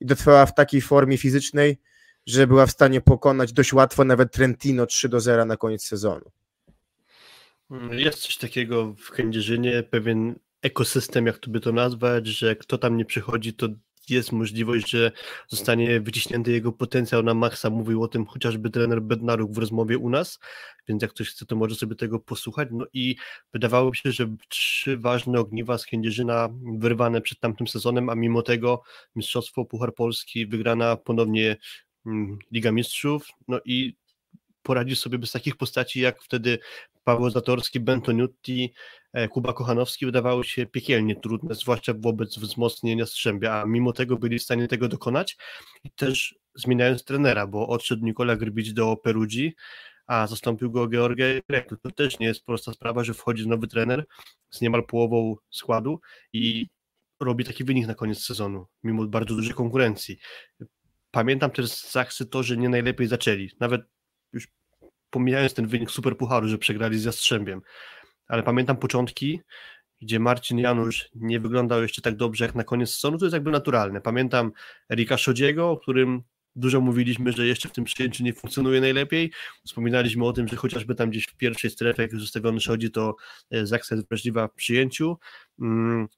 i 0.00 0.06
dotrwała 0.06 0.46
w 0.46 0.54
takiej 0.54 0.80
formie 0.80 1.18
fizycznej, 1.18 1.78
że 2.26 2.46
była 2.46 2.66
w 2.66 2.70
stanie 2.70 3.00
pokonać 3.00 3.52
dość 3.52 3.72
łatwo 3.72 4.04
nawet 4.04 4.32
Trentino 4.32 4.86
3 4.86 5.08
do 5.08 5.20
0 5.20 5.44
na 5.44 5.56
koniec 5.56 5.84
sezonu. 5.84 6.30
Jest 7.90 8.18
coś 8.18 8.36
takiego 8.36 8.94
w 8.98 9.10
Kędzierzynie, 9.10 9.82
pewien 9.82 10.34
ekosystem, 10.62 11.26
jak 11.26 11.38
to 11.38 11.50
by 11.50 11.60
to 11.60 11.72
nazwać, 11.72 12.26
że 12.26 12.56
kto 12.56 12.78
tam 12.78 12.96
nie 12.96 13.04
przychodzi, 13.04 13.54
to 13.54 13.68
jest 14.08 14.32
możliwość, 14.32 14.90
że 14.90 15.12
zostanie 15.48 16.00
wyciśnięty 16.00 16.52
jego 16.52 16.72
potencjał 16.72 17.22
na 17.22 17.34
maksa. 17.34 17.70
Mówił 17.70 18.02
o 18.02 18.08
tym 18.08 18.26
chociażby 18.26 18.70
trener 18.70 19.02
Bednaruk 19.02 19.52
w 19.52 19.58
rozmowie 19.58 19.98
u 19.98 20.10
nas, 20.10 20.38
więc 20.88 21.02
jak 21.02 21.10
ktoś 21.10 21.30
chce, 21.30 21.46
to 21.46 21.56
może 21.56 21.74
sobie 21.74 21.96
tego 21.96 22.20
posłuchać. 22.20 22.68
No 22.72 22.86
i 22.92 23.16
wydawało 23.52 23.90
mi 23.90 23.96
się, 23.96 24.12
że 24.12 24.36
trzy 24.48 24.96
ważne 24.96 25.40
ogniwa 25.40 25.78
z 25.78 25.86
Kędzierzyna 25.86 26.48
wyrwane 26.78 27.20
przed 27.20 27.40
tamtym 27.40 27.66
sezonem, 27.66 28.08
a 28.08 28.14
mimo 28.14 28.42
tego 28.42 28.82
Mistrzostwo 29.16 29.64
Puchar 29.64 29.94
Polski 29.94 30.46
wygrana 30.46 30.96
ponownie 30.96 31.56
mm, 32.06 32.38
Liga 32.52 32.72
Mistrzów, 32.72 33.28
no 33.48 33.60
i 33.64 33.96
poradził 34.62 34.96
sobie 34.96 35.18
bez 35.18 35.32
takich 35.32 35.56
postaci 35.56 36.00
jak 36.00 36.22
wtedy 36.22 36.58
Paweł 37.04 37.30
Zatorski, 37.30 37.80
Bentoniutti, 37.80 38.72
Kuba 39.30 39.52
Kochanowski 39.52 40.06
wydawały 40.06 40.44
się 40.44 40.66
piekielnie 40.66 41.16
trudne, 41.16 41.54
zwłaszcza 41.54 41.92
wobec 41.98 42.38
wzmocnienia 42.38 43.06
Strzębia, 43.06 43.60
a 43.62 43.66
mimo 43.66 43.92
tego 43.92 44.16
byli 44.16 44.38
w 44.38 44.42
stanie 44.42 44.68
tego 44.68 44.88
dokonać 44.88 45.36
i 45.84 45.90
też 45.90 46.34
zmieniając 46.54 47.04
trenera, 47.04 47.46
bo 47.46 47.68
odszedł 47.68 48.04
Nikola 48.04 48.36
Grbić 48.36 48.72
do 48.72 48.96
Perugii, 48.96 49.52
a 50.06 50.26
zastąpił 50.26 50.70
go 50.70 50.88
George 50.88 51.20
Greku. 51.48 51.76
To 51.76 51.90
też 51.90 52.18
nie 52.18 52.26
jest 52.26 52.44
prosta 52.44 52.72
sprawa, 52.72 53.04
że 53.04 53.14
wchodzi 53.14 53.48
nowy 53.48 53.68
trener 53.68 54.04
z 54.50 54.60
niemal 54.60 54.86
połową 54.86 55.36
składu 55.50 56.00
i 56.32 56.66
robi 57.20 57.44
taki 57.44 57.64
wynik 57.64 57.86
na 57.86 57.94
koniec 57.94 58.24
sezonu, 58.24 58.66
mimo 58.84 59.06
bardzo 59.06 59.34
dużej 59.34 59.54
konkurencji. 59.54 60.18
Pamiętam 61.10 61.50
też 61.50 61.70
z 61.70 61.92
Zaksy 61.92 62.26
to, 62.26 62.42
że 62.42 62.56
nie 62.56 62.68
najlepiej 62.68 63.06
zaczęli. 63.06 63.50
Nawet 63.60 63.82
już 64.32 64.48
pomijając 65.10 65.54
ten 65.54 65.66
wynik 65.66 65.90
super 65.90 66.16
pucharu, 66.16 66.48
że 66.48 66.58
przegrali 66.58 66.98
z 66.98 67.04
Jastrzębiem, 67.04 67.62
ale 68.32 68.42
pamiętam 68.42 68.76
początki, 68.76 69.40
gdzie 70.00 70.20
Marcin 70.20 70.58
Janusz 70.58 71.08
nie 71.14 71.40
wyglądał 71.40 71.82
jeszcze 71.82 72.02
tak 72.02 72.16
dobrze 72.16 72.44
jak 72.44 72.54
na 72.54 72.64
koniec 72.64 72.90
sezonu, 72.90 73.18
to 73.18 73.24
jest 73.24 73.32
jakby 73.32 73.50
naturalne. 73.50 74.00
Pamiętam 74.00 74.52
Erika 74.90 75.18
Szodziego, 75.18 75.70
o 75.70 75.76
którym 75.76 76.22
dużo 76.56 76.80
mówiliśmy, 76.80 77.32
że 77.32 77.46
jeszcze 77.46 77.68
w 77.68 77.72
tym 77.72 77.84
przyjęciu 77.84 78.24
nie 78.24 78.32
funkcjonuje 78.32 78.80
najlepiej. 78.80 79.32
Wspominaliśmy 79.66 80.24
o 80.26 80.32
tym, 80.32 80.48
że 80.48 80.56
chociażby 80.56 80.94
tam 80.94 81.10
gdzieś 81.10 81.24
w 81.24 81.36
pierwszej 81.36 81.70
strefie, 81.70 82.02
jak 82.02 82.12
już 82.12 82.20
zostawiony 82.20 82.60
Szodzi, 82.60 82.90
to 82.90 83.16
e, 83.50 83.66
Zaksa 83.66 83.94
jest 83.94 84.08
wrażliwa 84.08 84.48
w 84.48 84.54
przyjęciu. 84.54 85.18
Mm, 85.60 86.08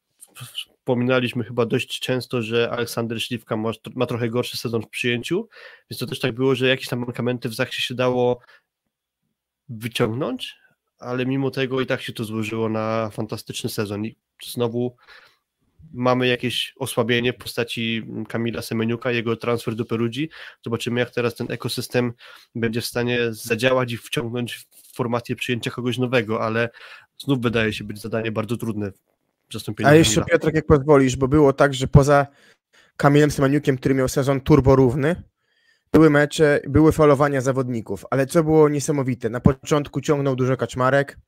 Wspominaliśmy 0.78 1.44
chyba 1.44 1.66
dość 1.66 2.00
często, 2.00 2.42
że 2.42 2.70
Aleksander 2.70 3.22
Śliwka 3.22 3.56
ma, 3.56 3.70
ma 3.94 4.06
trochę 4.06 4.28
gorszy 4.28 4.56
sezon 4.56 4.82
w 4.82 4.88
przyjęciu, 4.88 5.48
więc 5.90 5.98
to 5.98 6.06
też 6.06 6.20
tak 6.20 6.32
było, 6.32 6.54
że 6.54 6.68
jakieś 6.68 6.88
tam 6.88 6.98
mankamenty 6.98 7.48
w 7.48 7.54
Zaksie 7.54 7.82
się 7.82 7.94
dało 7.94 8.40
wyciągnąć, 9.68 10.63
ale 10.98 11.26
mimo 11.26 11.50
tego 11.50 11.80
i 11.80 11.86
tak 11.86 12.02
się 12.02 12.12
to 12.12 12.24
złożyło 12.24 12.68
na 12.68 13.10
fantastyczny 13.12 13.70
sezon 13.70 14.06
i 14.06 14.16
znowu 14.44 14.96
mamy 15.92 16.26
jakieś 16.26 16.74
osłabienie 16.76 17.32
w 17.32 17.36
postaci 17.36 18.06
Kamila 18.28 18.62
Semeniuka, 18.62 19.10
jego 19.10 19.36
transfer 19.36 19.74
do 19.74 19.84
Perugii. 19.84 20.28
Zobaczymy, 20.64 21.00
jak 21.00 21.10
teraz 21.10 21.34
ten 21.34 21.46
ekosystem 21.50 22.12
będzie 22.54 22.80
w 22.80 22.86
stanie 22.86 23.18
zadziałać 23.30 23.92
i 23.92 23.96
wciągnąć 23.96 24.54
w 24.54 24.96
formację 24.96 25.36
przyjęcia 25.36 25.70
kogoś 25.70 25.98
nowego, 25.98 26.42
ale 26.42 26.70
znów 27.18 27.40
wydaje 27.40 27.72
się 27.72 27.84
być 27.84 28.00
zadanie 28.00 28.32
bardzo 28.32 28.56
trudne 28.56 28.90
w 29.48 29.52
zastąpieniu 29.52 29.90
A 29.90 29.94
jeszcze 29.94 30.14
Kamila. 30.14 30.32
Piotrek, 30.32 30.54
jak 30.54 30.66
pozwolisz, 30.66 31.16
bo 31.16 31.28
było 31.28 31.52
tak, 31.52 31.74
że 31.74 31.86
poza 31.86 32.26
Kamilem 32.96 33.30
Semeniukiem, 33.30 33.78
który 33.78 33.94
miał 33.94 34.08
sezon 34.08 34.40
turbo 34.40 34.76
równy, 34.76 35.22
były 35.94 36.10
mecze, 36.10 36.60
były 36.68 36.92
falowania 36.92 37.40
zawodników, 37.40 38.04
ale 38.10 38.26
co 38.26 38.44
było 38.44 38.68
niesamowite, 38.68 39.30
na 39.30 39.40
początku 39.40 40.00
ciągnął 40.00 40.36
dużo 40.36 40.56
Kaczmarek, 40.56 41.18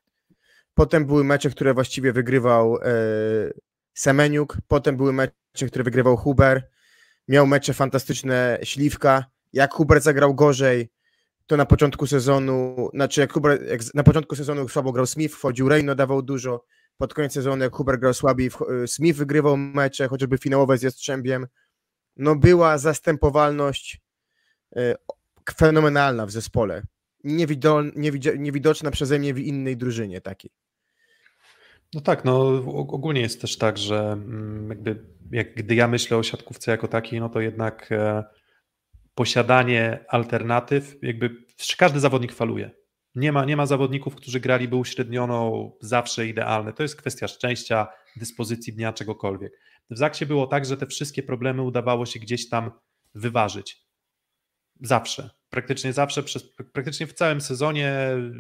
potem 0.74 1.06
były 1.06 1.24
mecze, 1.24 1.50
które 1.50 1.74
właściwie 1.74 2.12
wygrywał 2.12 2.76
e, 2.76 2.80
Semeniuk, 3.94 4.56
potem 4.68 4.96
były 4.96 5.12
mecze, 5.12 5.66
które 5.68 5.84
wygrywał 5.84 6.16
Huber, 6.16 6.70
miał 7.28 7.46
mecze 7.46 7.74
fantastyczne 7.74 8.58
Śliwka, 8.62 9.24
jak 9.52 9.74
Huber 9.74 10.00
zagrał 10.00 10.34
gorzej, 10.34 10.90
to 11.46 11.56
na 11.56 11.66
początku 11.66 12.06
sezonu, 12.06 12.88
znaczy 12.94 13.20
jak, 13.20 13.32
Huber, 13.32 13.66
jak 13.66 13.80
na 13.94 14.02
początku 14.02 14.36
sezonu 14.36 14.68
słabo 14.68 14.92
grał 14.92 15.06
Smith, 15.06 15.34
wchodził 15.34 15.68
Reino, 15.68 15.94
dawał 15.94 16.22
dużo, 16.22 16.64
pod 16.98 17.14
koniec 17.14 17.32
sezonu 17.32 17.62
jak 17.62 17.74
Huber 17.74 17.98
grał 17.98 18.14
słabiej, 18.14 18.50
Smith 18.86 19.18
wygrywał 19.18 19.56
mecze, 19.56 20.08
chociażby 20.08 20.38
finałowe 20.38 20.78
z 20.78 20.82
Jastrzębiem, 20.82 21.46
no 22.16 22.36
była 22.36 22.78
zastępowalność 22.78 24.05
fenomenalna 25.54 26.26
w 26.26 26.30
zespole. 26.30 26.82
Niewidoczna 28.38 28.90
przeze 28.90 29.18
mnie 29.18 29.34
w 29.34 29.38
innej 29.38 29.76
drużynie 29.76 30.20
takiej. 30.20 30.50
No 31.94 32.00
tak, 32.00 32.24
no 32.24 32.48
ogólnie 32.76 33.20
jest 33.20 33.40
też 33.40 33.58
tak, 33.58 33.78
że 33.78 34.12
mm, 34.12 34.68
jakby 34.68 35.04
jak 35.32 35.54
gdy 35.54 35.74
ja 35.74 35.88
myślę 35.88 36.16
o 36.16 36.22
siatkówce 36.22 36.70
jako 36.70 36.88
takiej, 36.88 37.20
no 37.20 37.28
to 37.28 37.40
jednak 37.40 37.92
e, 37.92 38.24
posiadanie 39.14 40.04
alternatyw, 40.08 40.96
jakby 41.02 41.30
każdy 41.78 42.00
zawodnik 42.00 42.32
faluje. 42.32 42.70
Nie 43.14 43.32
ma, 43.32 43.44
nie 43.44 43.56
ma 43.56 43.66
zawodników, 43.66 44.14
którzy 44.14 44.40
graliby 44.40 44.76
uśredniono 44.76 45.70
zawsze 45.80 46.26
idealne. 46.26 46.72
To 46.72 46.82
jest 46.82 46.96
kwestia 46.96 47.28
szczęścia, 47.28 47.88
dyspozycji 48.16 48.72
dnia, 48.72 48.92
czegokolwiek. 48.92 49.52
W 49.90 49.98
Zaksie 49.98 50.26
było 50.26 50.46
tak, 50.46 50.64
że 50.64 50.76
te 50.76 50.86
wszystkie 50.86 51.22
problemy 51.22 51.62
udawało 51.62 52.06
się 52.06 52.20
gdzieś 52.20 52.48
tam 52.48 52.70
wyważyć. 53.14 53.85
Zawsze. 54.80 55.30
Praktycznie 55.50 55.92
zawsze, 55.92 56.22
przez, 56.22 56.54
praktycznie 56.72 57.06
w 57.06 57.12
całym 57.12 57.40
sezonie 57.40 57.96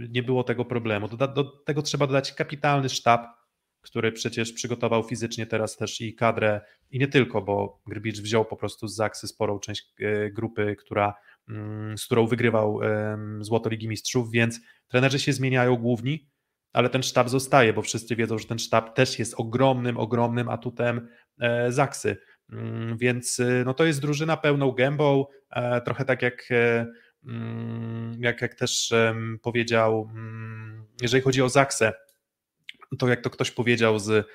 nie 0.08 0.22
było 0.22 0.44
tego 0.44 0.64
problemu. 0.64 1.08
Do, 1.08 1.28
do 1.28 1.44
tego 1.44 1.82
trzeba 1.82 2.06
dodać 2.06 2.32
kapitalny 2.32 2.88
sztab, 2.88 3.26
który 3.80 4.12
przecież 4.12 4.52
przygotował 4.52 5.02
fizycznie 5.02 5.46
teraz 5.46 5.76
też 5.76 6.00
i 6.00 6.14
kadrę, 6.14 6.60
i 6.90 6.98
nie 6.98 7.08
tylko, 7.08 7.42
bo 7.42 7.82
Grbicz 7.86 8.20
wziął 8.20 8.44
po 8.44 8.56
prostu 8.56 8.88
z 8.88 8.94
Zaksy 8.94 9.28
sporą 9.28 9.58
część 9.58 9.94
e, 10.00 10.30
grupy, 10.30 10.76
która, 10.78 11.14
mm, 11.48 11.98
z 11.98 12.04
którą 12.04 12.26
wygrywał 12.26 12.80
Złoto 13.40 13.70
Ligi 13.70 13.88
Mistrzów, 13.88 14.30
więc 14.30 14.60
trenerzy 14.88 15.18
się 15.18 15.32
zmieniają 15.32 15.76
główni, 15.76 16.28
ale 16.72 16.90
ten 16.90 17.02
sztab 17.02 17.28
zostaje, 17.28 17.72
bo 17.72 17.82
wszyscy 17.82 18.16
wiedzą, 18.16 18.38
że 18.38 18.46
ten 18.46 18.58
sztab 18.58 18.96
też 18.96 19.18
jest 19.18 19.34
ogromnym, 19.36 19.96
ogromnym 19.96 20.48
atutem 20.48 21.08
e, 21.40 21.72
Zaksy. 21.72 22.16
Mm, 22.52 22.96
Więc 22.98 23.38
y, 23.38 23.62
no 23.66 23.74
to 23.74 23.84
jest 23.84 24.00
drużyna 24.00 24.36
pełną 24.36 24.72
gębą, 24.72 25.26
e, 25.50 25.80
trochę 25.80 26.04
tak 26.04 26.22
jak, 26.22 26.48
e, 26.50 26.86
mm, 27.24 28.12
jak, 28.18 28.42
jak 28.42 28.54
też 28.54 28.94
powiedział, 29.42 30.10
mm, 30.14 30.86
jeżeli 31.02 31.22
chodzi 31.22 31.42
o 31.42 31.48
Zaksę, 31.48 31.92
to 32.98 33.08
jak 33.08 33.20
to 33.20 33.30
ktoś 33.30 33.50
powiedział 33.50 33.98
z, 33.98 34.26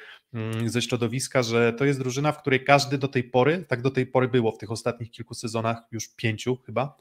ze 0.66 0.82
środowiska, 0.82 1.44
że 1.44 1.74
to 1.74 1.86
jest 1.86 2.00
drużyna, 2.00 2.32
w 2.32 2.42
której 2.42 2.64
każdy 2.64 2.98
do 2.98 3.08
tej 3.08 3.24
pory, 3.24 3.66
tak 3.68 3.82
do 3.82 3.92
tej 3.92 4.08
pory 4.08 4.28
było 4.28 4.52
w 4.52 4.58
tych 4.58 4.72
ostatnich 4.72 5.12
kilku 5.12 5.34
sezonach, 5.34 5.78
już 5.92 6.16
pięciu 6.16 6.56
chyba, 6.56 6.98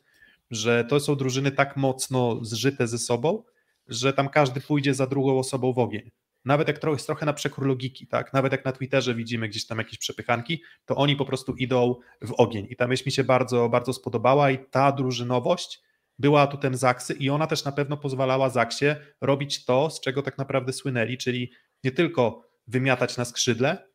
że 0.50 0.84
to 0.84 1.00
są 1.00 1.16
drużyny 1.16 1.50
tak 1.50 1.76
mocno 1.76 2.44
zżyte 2.44 2.86
ze 2.88 2.98
sobą, 2.98 3.44
że 3.88 4.12
tam 4.12 4.28
każdy 4.28 4.60
pójdzie 4.60 4.94
za 4.94 5.06
drugą 5.06 5.38
osobą 5.38 5.72
w 5.72 5.78
ogień. 5.78 6.10
Nawet 6.44 6.68
jak 6.68 6.78
trochę, 6.78 7.04
trochę 7.04 7.26
na 7.26 7.32
przekór 7.32 7.66
logiki, 7.66 8.06
tak? 8.06 8.32
Nawet 8.32 8.52
jak 8.52 8.64
na 8.64 8.72
Twitterze 8.72 9.14
widzimy 9.14 9.48
gdzieś 9.48 9.66
tam 9.66 9.78
jakieś 9.78 9.98
przepychanki, 9.98 10.62
to 10.84 10.96
oni 10.96 11.16
po 11.16 11.24
prostu 11.24 11.54
idą 11.54 11.94
w 12.22 12.32
ogień. 12.32 12.66
I 12.70 12.76
ta 12.76 12.88
myśl 12.88 13.02
mi 13.06 13.12
się 13.12 13.24
bardzo, 13.24 13.68
bardzo 13.68 13.92
spodobała 13.92 14.50
i 14.50 14.58
ta 14.70 14.92
drużynowość 14.92 15.82
była 16.18 16.42
atutem 16.42 16.76
Zaksy 16.76 17.14
i 17.14 17.30
ona 17.30 17.46
też 17.46 17.64
na 17.64 17.72
pewno 17.72 17.96
pozwalała 17.96 18.50
Zaksie 18.50 18.86
robić 19.20 19.64
to, 19.64 19.90
z 19.90 20.00
czego 20.00 20.22
tak 20.22 20.38
naprawdę 20.38 20.72
słynęli, 20.72 21.18
czyli 21.18 21.52
nie 21.84 21.90
tylko 21.90 22.50
wymiatać 22.66 23.16
na 23.16 23.24
skrzydle, 23.24 23.88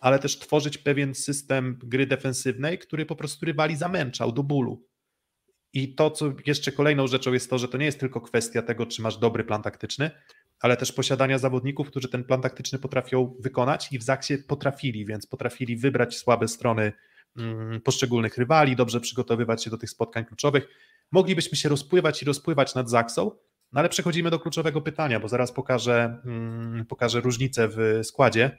ale 0.00 0.18
też 0.18 0.38
tworzyć 0.38 0.78
pewien 0.78 1.14
system 1.14 1.78
gry 1.82 2.06
defensywnej, 2.06 2.78
który 2.78 3.06
po 3.06 3.16
prostu 3.16 3.46
rywali 3.46 3.76
zamęczał 3.76 4.32
do 4.32 4.42
bólu. 4.42 4.86
I 5.72 5.94
to, 5.94 6.10
co 6.10 6.32
jeszcze 6.46 6.72
kolejną 6.72 7.06
rzeczą 7.06 7.32
jest 7.32 7.50
to, 7.50 7.58
że 7.58 7.68
to 7.68 7.78
nie 7.78 7.86
jest 7.86 8.00
tylko 8.00 8.20
kwestia 8.20 8.62
tego, 8.62 8.86
czy 8.86 9.02
masz 9.02 9.16
dobry 9.16 9.44
plan 9.44 9.62
taktyczny, 9.62 10.10
ale 10.62 10.76
też 10.76 10.92
posiadania 10.92 11.38
zawodników, 11.38 11.86
którzy 11.86 12.08
ten 12.08 12.24
plan 12.24 12.40
taktyczny 12.40 12.78
potrafią 12.78 13.36
wykonać 13.40 13.92
i 13.92 13.98
w 13.98 14.02
Zaksie 14.02 14.38
potrafili, 14.38 15.06
więc 15.06 15.26
potrafili 15.26 15.76
wybrać 15.76 16.16
słabe 16.16 16.48
strony 16.48 16.92
mm, 17.36 17.80
poszczególnych 17.80 18.38
rywali, 18.38 18.76
dobrze 18.76 19.00
przygotowywać 19.00 19.64
się 19.64 19.70
do 19.70 19.78
tych 19.78 19.90
spotkań 19.90 20.24
kluczowych. 20.24 20.68
Moglibyśmy 21.12 21.58
się 21.58 21.68
rozpływać 21.68 22.22
i 22.22 22.24
rozpływać 22.24 22.74
nad 22.74 22.90
Zaksą, 22.90 23.30
no 23.72 23.80
ale 23.80 23.88
przechodzimy 23.88 24.30
do 24.30 24.38
kluczowego 24.38 24.80
pytania, 24.80 25.20
bo 25.20 25.28
zaraz 25.28 25.52
pokażę, 25.52 26.20
mm, 26.24 26.86
pokażę 26.86 27.20
różnicę 27.20 27.68
w 27.68 28.00
składzie. 28.02 28.58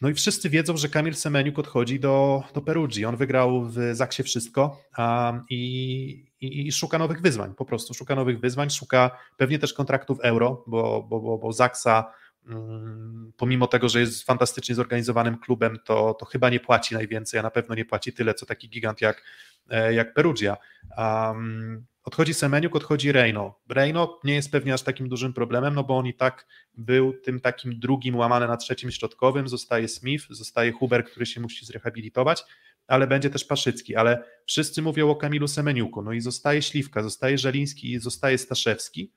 No 0.00 0.08
i 0.08 0.14
wszyscy 0.14 0.50
wiedzą, 0.50 0.76
że 0.76 0.88
Kamil 0.88 1.14
Semeniuk 1.14 1.58
odchodzi 1.58 2.00
do, 2.00 2.42
do 2.54 2.62
Perugii. 2.62 3.04
On 3.04 3.16
wygrał 3.16 3.64
w 3.64 3.78
Zaksie 3.92 4.22
wszystko 4.22 4.80
um, 4.98 5.44
i, 5.50 6.26
i, 6.40 6.66
i, 6.66 6.72
szuka 6.72 6.98
nowych 6.98 7.20
wyzwań, 7.20 7.54
po 7.54 7.64
prostu 7.64 7.94
szuka 7.94 8.14
nowych 8.14 8.40
wyzwań, 8.40 8.70
szuka 8.70 9.10
pewnie 9.36 9.58
też 9.58 9.72
kontraktów 9.72 10.20
euro, 10.20 10.64
bo, 10.66 11.02
bo, 11.02 11.20
bo, 11.20 11.38
bo 11.38 11.52
Zaksa 11.52 12.12
um, 12.48 13.32
pomimo 13.36 13.66
tego, 13.66 13.88
że 13.88 14.00
jest 14.00 14.22
fantastycznie 14.22 14.74
zorganizowanym 14.74 15.38
klubem, 15.38 15.78
to, 15.84 16.14
to 16.14 16.26
chyba 16.26 16.50
nie 16.50 16.60
płaci 16.60 16.94
najwięcej, 16.94 17.40
a 17.40 17.42
na 17.42 17.50
pewno 17.50 17.74
nie 17.74 17.84
płaci 17.84 18.12
tyle, 18.12 18.34
co 18.34 18.46
taki 18.46 18.68
gigant 18.68 19.00
jak, 19.00 19.22
e, 19.70 19.94
jak 19.94 20.14
Perugia. 20.14 20.56
Um, 20.98 21.86
Odchodzi 22.06 22.34
Semeniuk, 22.34 22.76
odchodzi 22.76 23.12
Reino. 23.12 23.60
Reino 23.68 24.20
nie 24.24 24.34
jest 24.34 24.50
pewnie 24.50 24.74
aż 24.74 24.82
takim 24.82 25.08
dużym 25.08 25.32
problemem, 25.32 25.74
no 25.74 25.84
bo 25.84 25.98
on 25.98 26.06
i 26.06 26.14
tak 26.14 26.46
był 26.74 27.12
tym 27.12 27.40
takim 27.40 27.78
drugim 27.78 28.16
łamane 28.16 28.46
na 28.46 28.56
trzecim 28.56 28.90
środkowym, 28.90 29.48
zostaje 29.48 29.88
Smith, 29.88 30.26
zostaje 30.30 30.72
Huber, 30.72 31.04
który 31.04 31.26
się 31.26 31.40
musi 31.40 31.66
zrehabilitować, 31.66 32.44
ale 32.86 33.06
będzie 33.06 33.30
też 33.30 33.44
Paszycki, 33.44 33.96
ale 33.96 34.24
wszyscy 34.46 34.82
mówią 34.82 35.10
o 35.10 35.16
Kamilu 35.16 35.48
Semeniuku, 35.48 36.02
no 36.02 36.12
i 36.12 36.20
zostaje 36.20 36.62
Śliwka, 36.62 37.02
zostaje 37.02 37.38
Żeliński 37.38 37.92
i 37.92 37.98
zostaje 37.98 38.38
Staszewski, 38.38 39.12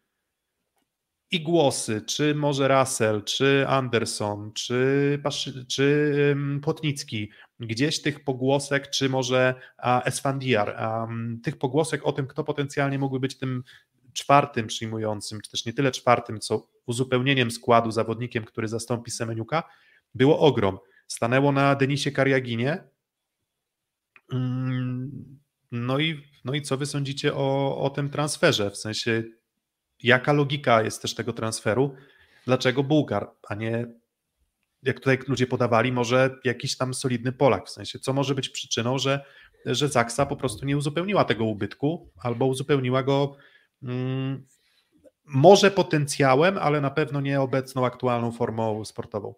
i 1.32 1.42
głosy, 1.42 2.02
czy 2.02 2.36
może 2.36 2.68
Russell, 2.68 3.24
czy 3.24 3.66
Anderson, 3.68 4.52
czy, 4.54 5.22
czy 5.68 6.36
Potnicki, 6.62 7.32
gdzieś 7.60 8.02
tych 8.02 8.24
pogłosek, 8.24 8.90
czy 8.90 9.10
może 9.10 9.56
Esfandiar, 10.06 10.78
tych 11.44 11.58
pogłosek 11.58 12.06
o 12.06 12.12
tym, 12.12 12.28
kto 12.28 12.44
potencjalnie 12.44 13.00
mógłby 13.00 13.20
być 13.20 13.38
tym 13.38 13.64
czwartym 14.14 14.68
przyjmującym, 14.68 15.42
czy 15.42 15.52
też 15.52 15.66
nie 15.66 15.74
tyle 15.74 15.92
czwartym, 15.92 16.40
co 16.40 16.68
uzupełnieniem 16.86 17.52
składu 17.52 17.92
zawodnikiem, 17.92 18.44
który 18.44 18.68
zastąpi 18.68 19.12
Semeniuka, 19.12 19.64
było 20.16 20.40
ogrom. 20.40 20.80
Stanęło 21.08 21.52
na 21.52 21.76
Denisie 21.76 22.12
Kariaginie. 22.12 22.84
Mm, 24.34 25.40
no 25.72 26.00
i, 26.00 26.24
no 26.46 26.54
i 26.54 26.62
co 26.62 26.78
wy 26.78 26.86
sądzicie 26.86 27.36
o, 27.36 27.78
o 27.82 27.90
tym 27.90 28.10
transferze? 28.10 28.72
W 28.72 28.78
sensie, 28.78 29.24
jaka 30.04 30.34
logika 30.34 30.82
jest 30.82 31.02
też 31.02 31.16
tego 31.16 31.34
transferu? 31.34 31.96
Dlaczego 32.46 32.84
Bułgar, 32.84 33.32
a 33.50 33.56
nie 33.56 33.88
jak 34.84 35.00
tutaj 35.00 35.20
ludzie 35.28 35.48
podawali, 35.48 35.92
może 35.92 36.36
jakiś 36.44 36.78
tam 36.78 36.94
solidny 36.94 37.32
Polak, 37.32 37.68
w 37.68 37.70
sensie, 37.70 38.00
co 38.00 38.14
może 38.14 38.36
być 38.36 38.50
przyczyną, 38.50 38.98
że, 38.98 39.26
że 39.66 39.88
Zaksa 39.88 40.26
po 40.26 40.36
prostu 40.36 40.66
nie 40.66 40.78
uzupełniła 40.78 41.26
tego 41.26 41.46
ubytku, 41.46 42.12
albo 42.18 42.46
uzupełniła 42.46 43.04
go 43.04 43.36
mm, 43.84 44.46
może 45.26 45.72
potencjałem, 45.72 46.58
ale 46.58 46.82
na 46.82 46.90
pewno 46.90 47.22
nie 47.22 47.42
obecną 47.42 47.86
aktualną 47.86 48.32
formą 48.32 48.86
sportową. 48.86 49.34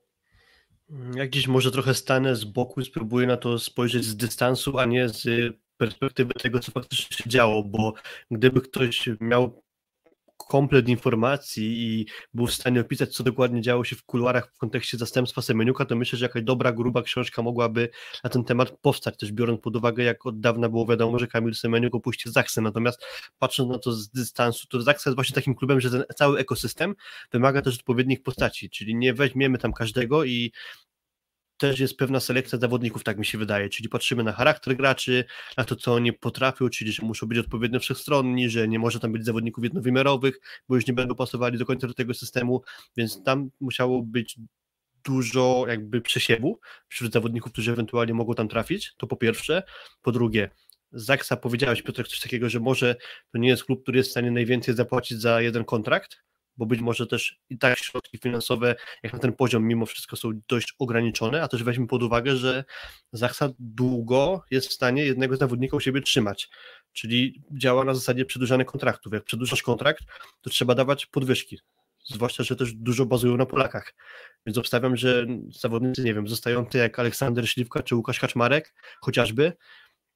Jak 1.15 1.29
gdzieś 1.29 1.47
może 1.47 1.71
trochę 1.71 1.93
stanę 1.93 2.35
z 2.35 2.43
boku 2.43 2.81
i 2.81 2.85
spróbuję 2.85 3.27
na 3.27 3.37
to 3.37 3.59
spojrzeć 3.59 4.05
z 4.05 4.15
dystansu, 4.15 4.79
a 4.79 4.85
nie 4.85 5.09
z 5.09 5.53
perspektywy 5.77 6.33
tego, 6.33 6.59
co 6.59 6.71
faktycznie 6.71 7.17
się 7.17 7.29
działo, 7.29 7.63
bo 7.63 7.93
gdyby 8.31 8.61
ktoś 8.61 9.09
miał 9.19 9.63
komplet 10.43 10.89
informacji 10.89 11.83
i 11.83 12.05
był 12.33 12.47
w 12.47 12.53
stanie 12.53 12.81
opisać, 12.81 13.15
co 13.15 13.23
dokładnie 13.23 13.61
działo 13.61 13.83
się 13.83 13.95
w 13.95 14.03
kuluarach 14.03 14.51
w 14.53 14.57
kontekście 14.57 14.97
zastępstwa 14.97 15.41
Semeniuka, 15.41 15.85
to 15.85 15.95
myślę, 15.95 16.19
że 16.19 16.25
jakaś 16.25 16.43
dobra, 16.43 16.71
gruba 16.71 17.01
książka 17.01 17.41
mogłaby 17.41 17.89
na 18.23 18.29
ten 18.29 18.43
temat 18.43 18.71
powstać, 18.81 19.17
też 19.17 19.31
biorąc 19.31 19.61
pod 19.61 19.75
uwagę, 19.75 20.03
jak 20.03 20.25
od 20.25 20.39
dawna 20.39 20.69
było 20.69 20.85
wiadomo, 20.85 21.19
że 21.19 21.27
Kamil 21.27 21.55
Semeniuk 21.55 21.95
opuści 21.95 22.31
Zaksę, 22.31 22.61
natomiast 22.61 23.05
patrząc 23.39 23.71
na 23.71 23.79
to 23.79 23.93
z 23.93 24.09
dystansu, 24.09 24.67
to 24.67 24.81
Zaksa 24.81 25.09
jest 25.09 25.15
właśnie 25.15 25.35
takim 25.35 25.55
klubem, 25.55 25.81
że 25.81 25.91
ten 25.91 26.03
cały 26.15 26.39
ekosystem 26.39 26.95
wymaga 27.31 27.61
też 27.61 27.75
odpowiednich 27.75 28.23
postaci, 28.23 28.69
czyli 28.69 28.95
nie 28.95 29.13
weźmiemy 29.13 29.57
tam 29.57 29.73
każdego 29.73 30.23
i 30.23 30.51
też 31.61 31.79
jest 31.79 31.97
pewna 31.97 32.19
selekcja 32.19 32.59
zawodników, 32.59 33.03
tak 33.03 33.17
mi 33.17 33.25
się 33.25 33.37
wydaje, 33.37 33.69
czyli 33.69 33.89
patrzymy 33.89 34.23
na 34.23 34.31
charakter 34.31 34.75
graczy, 34.75 35.25
na 35.57 35.63
to, 35.63 35.75
co 35.75 35.93
oni 35.93 36.13
potrafią, 36.13 36.69
czyli 36.69 36.91
że 36.91 37.05
muszą 37.05 37.27
być 37.27 37.37
odpowiednio 37.37 37.79
wszechstronni, 37.79 38.49
że 38.49 38.67
nie 38.67 38.79
może 38.79 38.99
tam 38.99 39.11
być 39.11 39.25
zawodników 39.25 39.63
jednowymiarowych, 39.63 40.39
bo 40.69 40.75
już 40.75 40.87
nie 40.87 40.93
będą 40.93 41.15
pasowali 41.15 41.57
do 41.57 41.65
końca 41.65 41.87
do 41.87 41.93
tego 41.93 42.13
systemu, 42.13 42.61
więc 42.97 43.23
tam 43.23 43.49
musiało 43.59 44.03
być 44.03 44.37
dużo 45.03 45.65
jakby 45.67 46.01
przesiewu 46.01 46.59
wśród 46.87 47.13
zawodników, 47.13 47.51
którzy 47.51 47.71
ewentualnie 47.71 48.13
mogą 48.13 48.33
tam 48.33 48.47
trafić, 48.47 48.93
to 48.97 49.07
po 49.07 49.15
pierwsze. 49.15 49.63
Po 50.01 50.11
drugie, 50.11 50.49
Zaksa 50.91 51.37
powiedziałeś 51.37 51.81
Piotr 51.81 52.07
coś 52.07 52.19
takiego, 52.19 52.49
że 52.49 52.59
może 52.59 52.95
to 53.31 53.37
nie 53.37 53.49
jest 53.49 53.63
klub, 53.63 53.83
który 53.83 53.97
jest 53.97 54.09
w 54.09 54.11
stanie 54.11 54.31
najwięcej 54.31 54.75
zapłacić 54.75 55.21
za 55.21 55.41
jeden 55.41 55.65
kontrakt, 55.65 56.17
bo 56.61 56.65
być 56.65 56.81
może 56.81 57.07
też 57.07 57.39
i 57.49 57.57
tak 57.57 57.79
środki 57.79 58.17
finansowe, 58.17 58.75
jak 59.03 59.13
na 59.13 59.19
ten 59.19 59.33
poziom, 59.33 59.67
mimo 59.67 59.85
wszystko 59.85 60.15
są 60.15 60.31
dość 60.47 60.75
ograniczone, 60.79 61.43
a 61.43 61.47
też 61.47 61.63
weźmy 61.63 61.87
pod 61.87 62.03
uwagę, 62.03 62.35
że 62.35 62.63
Zachsa 63.11 63.49
długo 63.59 64.43
jest 64.51 64.67
w 64.67 64.73
stanie 64.73 65.05
jednego 65.05 65.37
zawodnika 65.37 65.77
u 65.77 65.79
siebie 65.79 66.01
trzymać, 66.01 66.49
czyli 66.93 67.43
działa 67.51 67.83
na 67.83 67.93
zasadzie 67.93 68.25
przedłużanych 68.25 68.67
kontraktów. 68.67 69.13
Jak 69.13 69.23
przedłużasz 69.23 69.61
kontrakt, 69.61 70.03
to 70.41 70.49
trzeba 70.49 70.75
dawać 70.75 71.05
podwyżki, 71.05 71.59
zwłaszcza, 72.03 72.43
że 72.43 72.55
też 72.55 72.73
dużo 72.73 73.05
bazują 73.05 73.37
na 73.37 73.45
Polakach, 73.45 73.93
więc 74.45 74.57
obstawiam, 74.57 74.97
że 74.97 75.25
zawodnicy, 75.61 76.03
nie 76.03 76.13
wiem, 76.13 76.27
zostający 76.27 76.77
jak 76.77 76.99
Aleksander 76.99 77.49
Śliwka 77.49 77.83
czy 77.83 77.95
Łukasz 77.95 78.19
Kaczmarek 78.19 78.73
chociażby, 78.99 79.53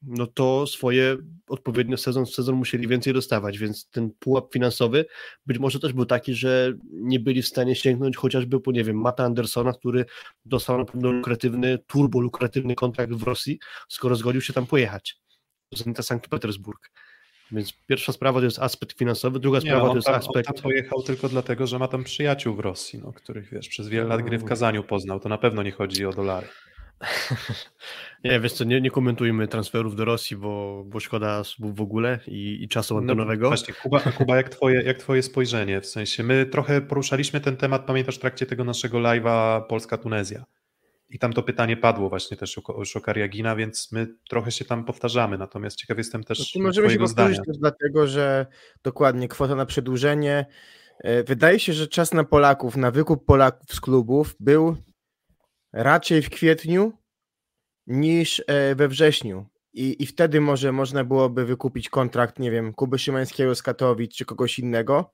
no 0.08 0.28
to 0.28 0.68
swoje 0.68 1.18
odpowiednio 1.48 1.98
sezon 1.98 2.26
w 2.26 2.30
sezon 2.30 2.56
musieli 2.56 2.88
więcej 2.88 3.14
dostawać, 3.14 3.58
więc 3.58 3.90
ten 3.90 4.12
pułap 4.20 4.54
finansowy 4.54 5.06
być 5.46 5.60
może 5.60 5.80
też 5.80 5.94
był 5.94 6.06
taki, 6.06 6.34
że 6.34 6.74
nie 6.92 7.20
byli 7.20 7.42
w 7.42 7.48
stanie 7.48 7.76
sięgnąć 7.76 8.18
chociażby 8.18 8.60
po, 8.60 8.72
nie 8.72 8.84
wiem, 8.84 9.02
Mata 9.02 9.24
Andersona, 9.24 9.74
który 9.74 10.06
dostał 10.46 10.78
na 10.78 10.86
pewno 10.86 11.12
lukratywny, 11.12 11.78
turbo 11.88 12.20
lukratywny 12.20 12.76
kontrakt 12.76 13.14
w 13.14 13.24
Rosji, 13.24 13.60
skoro 13.90 14.16
zgodził 14.16 14.42
się 14.42 14.54
tam 14.54 14.66
pojechać. 14.68 15.18
Zenita 15.74 16.04
Sankt 16.04 16.28
Petersburg. 16.28 16.92
Więc 17.52 17.74
pierwsza 17.88 18.12
sprawa 18.12 18.40
to 18.40 18.46
jest 18.46 18.60
aspekt 18.60 18.98
finansowy, 18.98 19.40
druga 19.40 19.60
nie, 19.60 19.66
sprawa 19.66 19.90
to 19.90 19.96
jest 19.96 20.08
tam, 20.08 20.16
aspekt. 20.16 20.50
On 20.50 20.56
tam 20.56 20.64
pojechał 20.64 21.04
tylko 21.04 21.30
dlatego, 21.30 21.68
że 21.68 21.80
ma 21.80 21.88
tam 21.88 22.04
przyjaciół 22.04 22.56
w 22.56 22.60
Rosji, 22.60 23.00
no, 23.00 23.14
których 23.14 23.50
wiesz, 23.50 23.68
przez 23.68 23.88
wiele 23.88 24.08
lat 24.08 24.22
gry 24.22 24.38
w 24.38 24.46
Kazaniu 24.46 24.84
poznał. 24.84 25.20
To 25.20 25.30
na 25.30 25.38
pewno 25.38 25.64
nie 25.64 25.72
chodzi 25.72 26.06
o 26.06 26.14
dolary. 26.14 26.48
Nie, 28.24 28.40
wiesz 28.40 28.54
co, 28.54 28.64
nie, 28.64 28.82
nie 28.82 28.92
komentujmy 28.92 29.48
transferów 29.48 29.96
do 29.96 30.06
Rosji, 30.06 30.38
bo, 30.38 30.84
bo 30.88 31.00
szkoda 31.00 31.42
w 31.60 31.82
ogóle 31.82 32.20
i, 32.28 32.64
i 32.64 32.68
czasu 32.68 32.94
no, 32.94 33.00
antenowego. 33.00 33.44
No, 33.44 33.50
właśnie, 33.50 33.74
Kuba, 33.74 34.00
Kuba 34.00 34.36
jak, 34.36 34.50
twoje, 34.50 34.82
jak 34.82 34.98
twoje 34.98 35.24
spojrzenie? 35.24 35.82
W 35.82 35.86
sensie, 35.86 36.24
my 36.24 36.46
trochę 36.46 36.82
poruszaliśmy 36.82 37.42
ten 37.42 37.58
temat, 37.58 37.86
pamiętasz, 37.86 38.16
w 38.16 38.20
trakcie 38.20 38.46
tego 38.46 38.64
naszego 38.64 38.98
live'a 38.98 39.62
Polska-Tunezja. 39.68 40.44
I 41.10 41.20
tam 41.20 41.34
to 41.34 41.44
pytanie 41.44 41.78
padło 41.78 42.10
właśnie 42.10 42.38
też 42.38 42.60
o 42.66 42.86
Szokariagina, 42.86 43.56
więc 43.56 43.92
my 43.92 44.08
trochę 44.30 44.52
się 44.52 44.66
tam 44.66 44.86
powtarzamy, 44.86 45.38
natomiast 45.38 45.78
ciekaw 45.78 45.98
jestem 45.98 46.24
też 46.24 46.56
no, 46.56 46.64
Możemy 46.64 46.90
się 46.90 47.00
powtórzyć 47.00 47.40
też 47.48 47.58
dlatego, 47.58 48.08
że 48.08 48.46
dokładnie 48.84 49.28
kwota 49.28 49.56
na 49.56 49.66
przedłużenie. 49.66 50.46
E, 51.00 51.24
wydaje 51.24 51.60
się, 51.60 51.74
że 51.74 51.88
czas 51.88 52.14
na 52.14 52.24
Polaków, 52.24 52.78
na 52.78 52.92
wykup 52.92 53.26
Polaków 53.26 53.74
z 53.74 53.82
klubów 53.82 54.36
był 54.40 54.78
raczej 55.76 56.22
w 56.22 56.30
kwietniu 56.30 56.94
niż 57.88 58.44
e, 58.48 58.76
we 58.76 58.88
wrześniu. 58.88 59.46
I, 59.74 60.04
I 60.04 60.06
wtedy 60.06 60.42
może 60.42 60.72
można 60.72 61.04
byłoby 61.04 61.46
wykupić 61.46 61.90
kontrakt, 61.90 62.40
nie 62.40 62.52
wiem, 62.52 62.74
Kuby 62.74 63.00
Szymańskiego 63.00 63.56
z 63.56 63.64
Katowic 63.64 64.16
czy 64.16 64.26
kogoś 64.26 64.60
innego. 64.60 65.12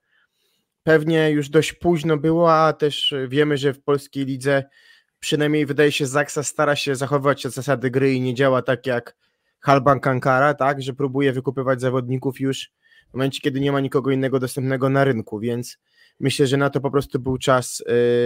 Pewnie 0.84 1.32
już 1.32 1.50
dość 1.50 1.74
późno 1.74 2.18
było, 2.18 2.54
a 2.54 2.74
też 2.74 3.14
wiemy, 3.28 3.58
że 3.58 3.74
w 3.74 3.84
polskiej 3.84 4.26
lidze 4.26 4.64
przynajmniej 5.20 5.66
wydaje 5.66 5.92
się 5.92 6.06
Zaksa 6.06 6.44
stara 6.44 6.76
się 6.76 6.96
zachowywać 6.96 7.44
zasady 7.44 7.92
gry 7.92 8.14
i 8.14 8.22
nie 8.22 8.34
działa 8.34 8.62
tak 8.62 8.86
jak 8.86 9.16
Halban 9.60 10.00
Kankara, 10.00 10.54
tak, 10.54 10.82
że 10.82 10.94
próbuje 10.94 11.34
wykupywać 11.34 11.82
zawodników 11.82 12.40
już 12.40 12.72
w 13.10 13.14
momencie, 13.14 13.40
kiedy 13.42 13.60
nie 13.60 13.72
ma 13.72 13.80
nikogo 13.80 14.12
innego 14.12 14.40
dostępnego 14.40 14.90
na 14.90 15.04
rynku, 15.04 15.40
więc 15.40 15.78
Myślę, 16.22 16.48
że 16.48 16.58
na 16.58 16.70
to 16.70 16.82
po 16.82 16.92
prostu 16.92 17.20
był 17.20 17.38
czas 17.38 17.84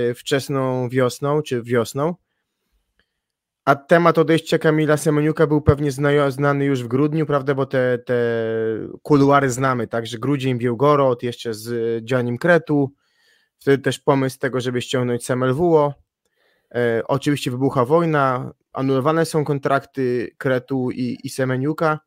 y, 0.09 0.13
wczesną 0.13 0.89
wiosną 0.89 1.41
czy 1.41 1.63
wiosną. 1.63 2.15
A 3.65 3.75
temat 3.75 4.17
odejścia 4.17 4.57
Kamila 4.57 4.97
Semeniuka 4.97 5.47
był 5.47 5.61
pewnie 5.61 5.91
zna, 5.91 6.31
znany 6.31 6.65
już 6.65 6.83
w 6.83 6.87
grudniu, 6.87 7.25
prawda, 7.25 7.55
bo 7.55 7.65
te, 7.65 7.97
te 7.97 8.15
kuluary 9.01 9.49
znamy, 9.49 9.87
także 9.87 10.17
grudzień 10.17 10.57
Białgorod, 10.57 11.23
jeszcze 11.23 11.53
z 11.53 12.03
Dzianim 12.05 12.37
Kretu, 12.37 12.93
wtedy 13.57 13.83
też 13.83 13.99
pomysł 13.99 14.39
tego, 14.39 14.61
żeby 14.61 14.81
ściągnąć 14.81 15.25
Semelwuo. 15.25 15.93
E, 16.75 17.01
oczywiście 17.07 17.51
wybucha 17.51 17.85
wojna, 17.85 18.53
anulowane 18.73 19.25
są 19.25 19.45
kontrakty 19.45 20.31
Kretu 20.37 20.91
i, 20.91 21.17
i 21.23 21.29
Semeniuka, 21.29 21.99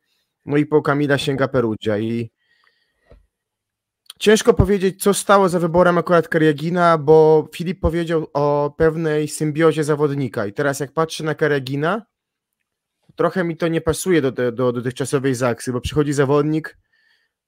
no 0.45 0.57
i 0.57 0.65
po 0.65 0.81
Kamila 0.81 1.17
sięga 1.17 1.47
Perugia 1.47 1.97
i 1.97 2.31
Ciężko 4.19 4.53
powiedzieć, 4.53 5.03
co 5.03 5.13
stało 5.13 5.49
za 5.49 5.59
wyborem 5.59 5.97
akurat 5.97 6.27
Kariagina, 6.27 6.97
bo 6.97 7.47
Filip 7.55 7.79
powiedział 7.79 8.27
o 8.33 8.75
pewnej 8.77 9.27
symbiozie 9.27 9.83
zawodnika. 9.83 10.45
I 10.45 10.53
teraz, 10.53 10.79
jak 10.79 10.91
patrzę 10.91 11.23
na 11.23 11.35
Kariagina, 11.35 12.05
trochę 13.15 13.43
mi 13.43 13.57
to 13.57 13.67
nie 13.67 13.81
pasuje 13.81 14.21
do, 14.21 14.31
do, 14.31 14.51
do 14.51 14.71
dotychczasowej 14.71 15.35
Zaksy, 15.35 15.71
bo 15.73 15.81
przychodzi 15.81 16.13
zawodnik 16.13 16.77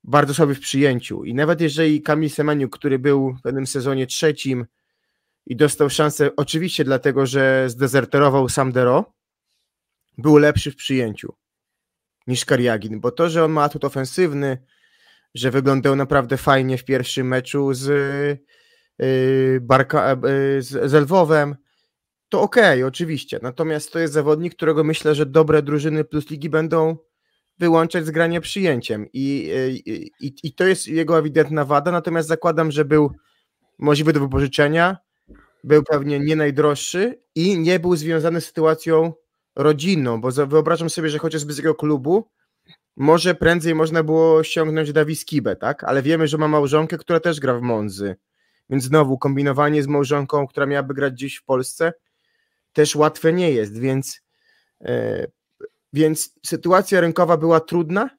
bardzo 0.04 0.34
słaby 0.34 0.56
w 0.56 0.60
przyjęciu. 0.60 1.24
I 1.24 1.34
nawet 1.34 1.62
jeżeli 1.62 2.02
Kamil 2.02 2.30
Semeniuk, 2.30 2.78
który 2.78 3.00
był 3.00 3.34
w 3.34 3.42
pewnym 3.42 3.68
sezonie 3.68 4.08
trzecim 4.08 4.66
i 5.46 5.56
dostał 5.56 5.90
szansę, 5.90 6.36
oczywiście 6.36 6.84
dlatego, 6.84 7.26
że 7.26 7.70
zdezerterował 7.70 8.50
sam 8.50 8.72
Dero, 8.72 9.14
był 10.18 10.38
lepszy 10.38 10.72
w 10.72 10.76
przyjęciu 10.76 11.34
niż 12.28 12.46
Kariagin, 12.46 13.00
bo 13.00 13.12
to, 13.12 13.30
że 13.30 13.46
on 13.46 13.52
ma 13.52 13.64
atut 13.64 13.86
ofensywny, 13.86 14.58
że 15.36 15.52
wyglądał 15.52 15.96
naprawdę 15.96 16.38
fajnie 16.38 16.78
w 16.78 16.86
pierwszym 16.86 17.28
meczu 17.28 17.74
z, 17.74 17.88
yy, 19.00 19.60
Barka, 19.62 20.10
yy, 20.12 20.62
z, 20.62 20.92
z 20.92 20.94
Lwowem, 20.94 21.56
to 22.30 22.42
okej, 22.42 22.80
okay, 22.80 22.86
oczywiście. 22.86 23.40
Natomiast 23.42 23.92
to 23.92 24.00
jest 24.00 24.14
zawodnik, 24.14 24.56
którego 24.56 24.84
myślę, 24.84 25.16
że 25.16 25.26
dobre 25.26 25.62
drużyny 25.62 26.04
plus 26.04 26.30
ligi 26.30 26.50
będą 26.50 26.98
wyłączać 27.60 28.06
z 28.06 28.12
grania 28.12 28.42
przyjęciem. 28.42 29.08
I, 29.14 29.52
i, 30.20 30.36
I 30.44 30.54
to 30.54 30.68
jest 30.68 30.88
jego 30.88 31.20
ewidentna 31.20 31.66
wada. 31.66 31.92
Natomiast 31.92 32.28
zakładam, 32.28 32.72
że 32.72 32.86
był 32.86 33.12
możliwy 33.80 34.14
do 34.14 34.20
wypożyczenia, 34.20 34.98
był 35.64 35.84
pewnie 35.84 36.20
nie 36.20 36.36
najdroższy 36.36 37.22
i 37.36 37.60
nie 37.60 37.80
był 37.80 37.96
związany 37.96 38.42
z 38.42 38.46
sytuacją 38.46 39.14
rodzinną, 39.56 40.22
bo 40.22 40.32
wyobrażam 40.32 40.90
sobie, 40.90 41.10
że 41.10 41.18
chociażby 41.18 41.54
z 41.54 41.58
jego 41.58 41.76
klubu 41.76 42.30
może 42.96 43.36
prędzej 43.36 43.76
można 43.76 44.04
było 44.04 44.44
ściągnąć 44.44 44.94
Davis 44.94 45.26
Kibę, 45.26 45.56
tak? 45.56 45.84
Ale 45.84 46.02
wiemy, 46.02 46.28
że 46.28 46.38
ma 46.38 46.48
małżonkę, 46.48 46.98
która 46.98 47.20
też 47.20 47.40
gra 47.40 47.54
w 47.58 47.62
Monzy. 47.62 48.16
Więc 48.70 48.84
znowu 48.84 49.18
kombinowanie 49.18 49.84
z 49.84 49.88
małżonką, 49.88 50.48
która 50.48 50.66
miałaby 50.66 50.94
grać 50.94 51.14
gdzieś 51.14 51.36
w 51.36 51.44
Polsce, 51.44 51.94
też 52.74 52.96
łatwe 52.96 53.34
nie 53.34 53.52
jest, 53.52 53.80
więc, 53.80 54.22
e, 54.82 55.28
więc 55.94 56.34
sytuacja 56.46 57.02
rynkowa 57.02 57.38
była 57.38 57.60
trudna, 57.60 58.10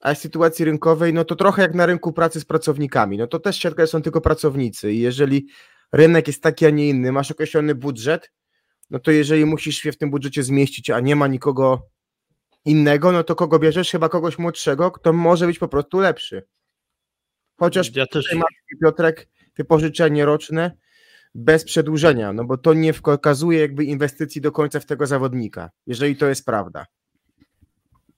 a 0.00 0.14
w 0.14 0.18
sytuacji 0.18 0.64
rynkowej, 0.64 1.14
no 1.14 1.24
to 1.24 1.36
trochę 1.36 1.62
jak 1.62 1.74
na 1.74 1.86
rynku 1.86 2.12
pracy 2.12 2.40
z 2.40 2.44
pracownikami. 2.44 3.18
No 3.18 3.26
to 3.26 3.38
też 3.38 3.56
siatka 3.58 3.86
są 3.86 4.02
tylko 4.02 4.20
pracownicy 4.20 4.92
i 4.92 5.00
jeżeli 5.00 5.46
rynek 5.92 6.26
jest 6.26 6.42
taki, 6.42 6.66
a 6.66 6.70
nie 6.70 6.88
inny, 6.88 7.12
masz 7.12 7.30
określony 7.30 7.74
budżet, 7.74 8.32
no 8.90 8.98
to 8.98 9.10
jeżeli 9.10 9.44
musisz 9.44 9.76
się 9.76 9.92
w 9.92 9.98
tym 9.98 10.10
budżecie 10.10 10.42
zmieścić, 10.42 10.90
a 10.90 11.00
nie 11.00 11.16
ma 11.16 11.26
nikogo 11.26 11.82
innego, 12.64 13.12
no 13.12 13.24
to 13.24 13.34
kogo 13.34 13.58
bierzesz? 13.58 13.90
Chyba 13.90 14.08
kogoś 14.08 14.38
młodszego, 14.38 14.90
kto 14.90 15.12
może 15.12 15.46
być 15.46 15.58
po 15.58 15.68
prostu 15.68 16.00
lepszy. 16.00 16.46
Chociaż 17.56 17.96
ja 17.96 18.06
też... 18.06 18.36
Piotrek 18.82 19.28
wypożyczenie 19.56 20.24
roczne 20.24 20.72
bez 21.34 21.64
przedłużenia, 21.64 22.32
no 22.32 22.44
bo 22.44 22.58
to 22.58 22.74
nie 22.74 22.92
wskazuje 22.92 23.60
jakby 23.60 23.84
inwestycji 23.84 24.40
do 24.40 24.52
końca 24.52 24.80
w 24.80 24.86
tego 24.86 25.06
zawodnika, 25.06 25.70
jeżeli 25.86 26.16
to 26.16 26.26
jest 26.26 26.44
prawda. 26.44 26.86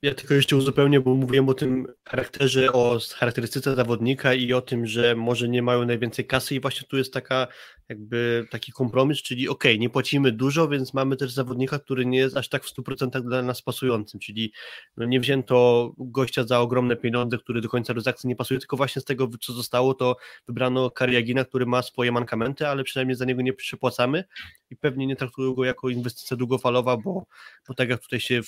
Ja 0.02 0.14
tylko 0.14 0.34
jeszcze 0.34 0.56
uzupełnię, 0.56 1.00
bo 1.00 1.14
mówiłem 1.14 1.48
o 1.48 1.54
tym 1.54 1.86
charakterze, 2.08 2.72
o 2.72 2.98
charakterystyce 3.14 3.74
zawodnika 3.74 4.34
i 4.34 4.52
o 4.52 4.60
tym, 4.60 4.86
że 4.86 5.16
może 5.16 5.48
nie 5.48 5.62
mają 5.62 5.84
najwięcej 5.84 6.26
kasy 6.26 6.54
i 6.54 6.60
właśnie 6.60 6.88
tu 6.88 6.96
jest 6.96 7.12
taka 7.12 7.46
jakby 7.88 8.46
taki 8.50 8.72
kompromis, 8.72 9.22
czyli 9.22 9.48
ok, 9.48 9.64
nie 9.78 9.90
płacimy 9.90 10.32
dużo, 10.32 10.68
więc 10.68 10.94
mamy 10.94 11.16
też 11.16 11.32
zawodnika, 11.32 11.78
który 11.78 12.06
nie 12.06 12.18
jest 12.18 12.36
aż 12.36 12.48
tak 12.48 12.64
w 12.64 12.74
100% 12.74 13.22
dla 13.22 13.42
nas 13.42 13.62
pasującym, 13.62 14.20
czyli 14.20 14.52
no 14.96 15.06
nie 15.06 15.20
wzięto 15.20 15.92
gościa 15.98 16.44
za 16.44 16.60
ogromne 16.60 16.96
pieniądze, 16.96 17.38
który 17.38 17.60
do 17.60 17.68
końca 17.68 17.94
do 17.94 18.10
akcji 18.10 18.28
nie 18.28 18.36
pasuje, 18.36 18.60
tylko 18.60 18.76
właśnie 18.76 19.02
z 19.02 19.04
tego, 19.04 19.28
co 19.40 19.52
zostało, 19.52 19.94
to 19.94 20.16
wybrano 20.48 20.90
Kariagina, 20.90 21.44
który 21.44 21.66
ma 21.66 21.82
swoje 21.82 22.12
mankamenty, 22.12 22.66
ale 22.68 22.84
przynajmniej 22.84 23.16
za 23.16 23.24
niego 23.24 23.42
nie 23.42 23.52
przypłacamy 23.52 24.24
i 24.70 24.76
pewnie 24.76 25.06
nie 25.06 25.16
traktują 25.16 25.54
go 25.54 25.64
jako 25.64 25.88
inwestycja 25.88 26.36
długofalowa, 26.36 26.96
bo, 26.96 27.24
bo 27.68 27.74
tak 27.74 27.88
jak 27.88 28.00
tutaj 28.00 28.20
się 28.20 28.40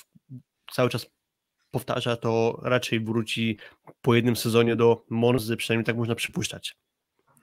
cały 0.73 0.89
czas 0.91 1.07
powtarza, 1.73 2.17
to 2.17 2.61
raczej 2.63 3.01
wróci 3.01 3.59
po 4.03 4.15
jednym 4.15 4.37
sezonie 4.37 4.77
do 4.77 5.05
Monzy, 5.11 5.57
przynajmniej 5.57 5.85
tak 5.85 5.97
można 5.97 6.15
przypuszczać. 6.15 6.77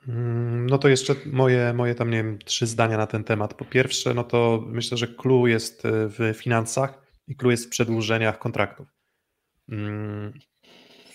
Mm, 0.08 0.70
no 0.70 0.78
to 0.78 0.88
jeszcze 0.88 1.16
moje, 1.26 1.74
moje 1.74 1.96
tam, 1.96 2.10
nie 2.10 2.18
wiem, 2.18 2.40
trzy 2.46 2.68
zdania 2.68 2.98
na 2.98 3.08
ten 3.08 3.24
temat. 3.24 3.54
Po 3.54 3.66
pierwsze, 3.66 4.14
no 4.14 4.24
to 4.24 4.64
myślę, 4.68 4.98
że 4.98 5.08
clue 5.08 5.48
jest 5.48 5.86
e, 5.86 5.90
w 5.92 6.34
finansach 6.38 7.02
i 7.28 7.36
clue 7.36 7.52
jest 7.52 7.66
w 7.66 7.70
przedłużeniach 7.70 8.40
kontraktów. 8.40 8.88
Mm, 9.70 10.34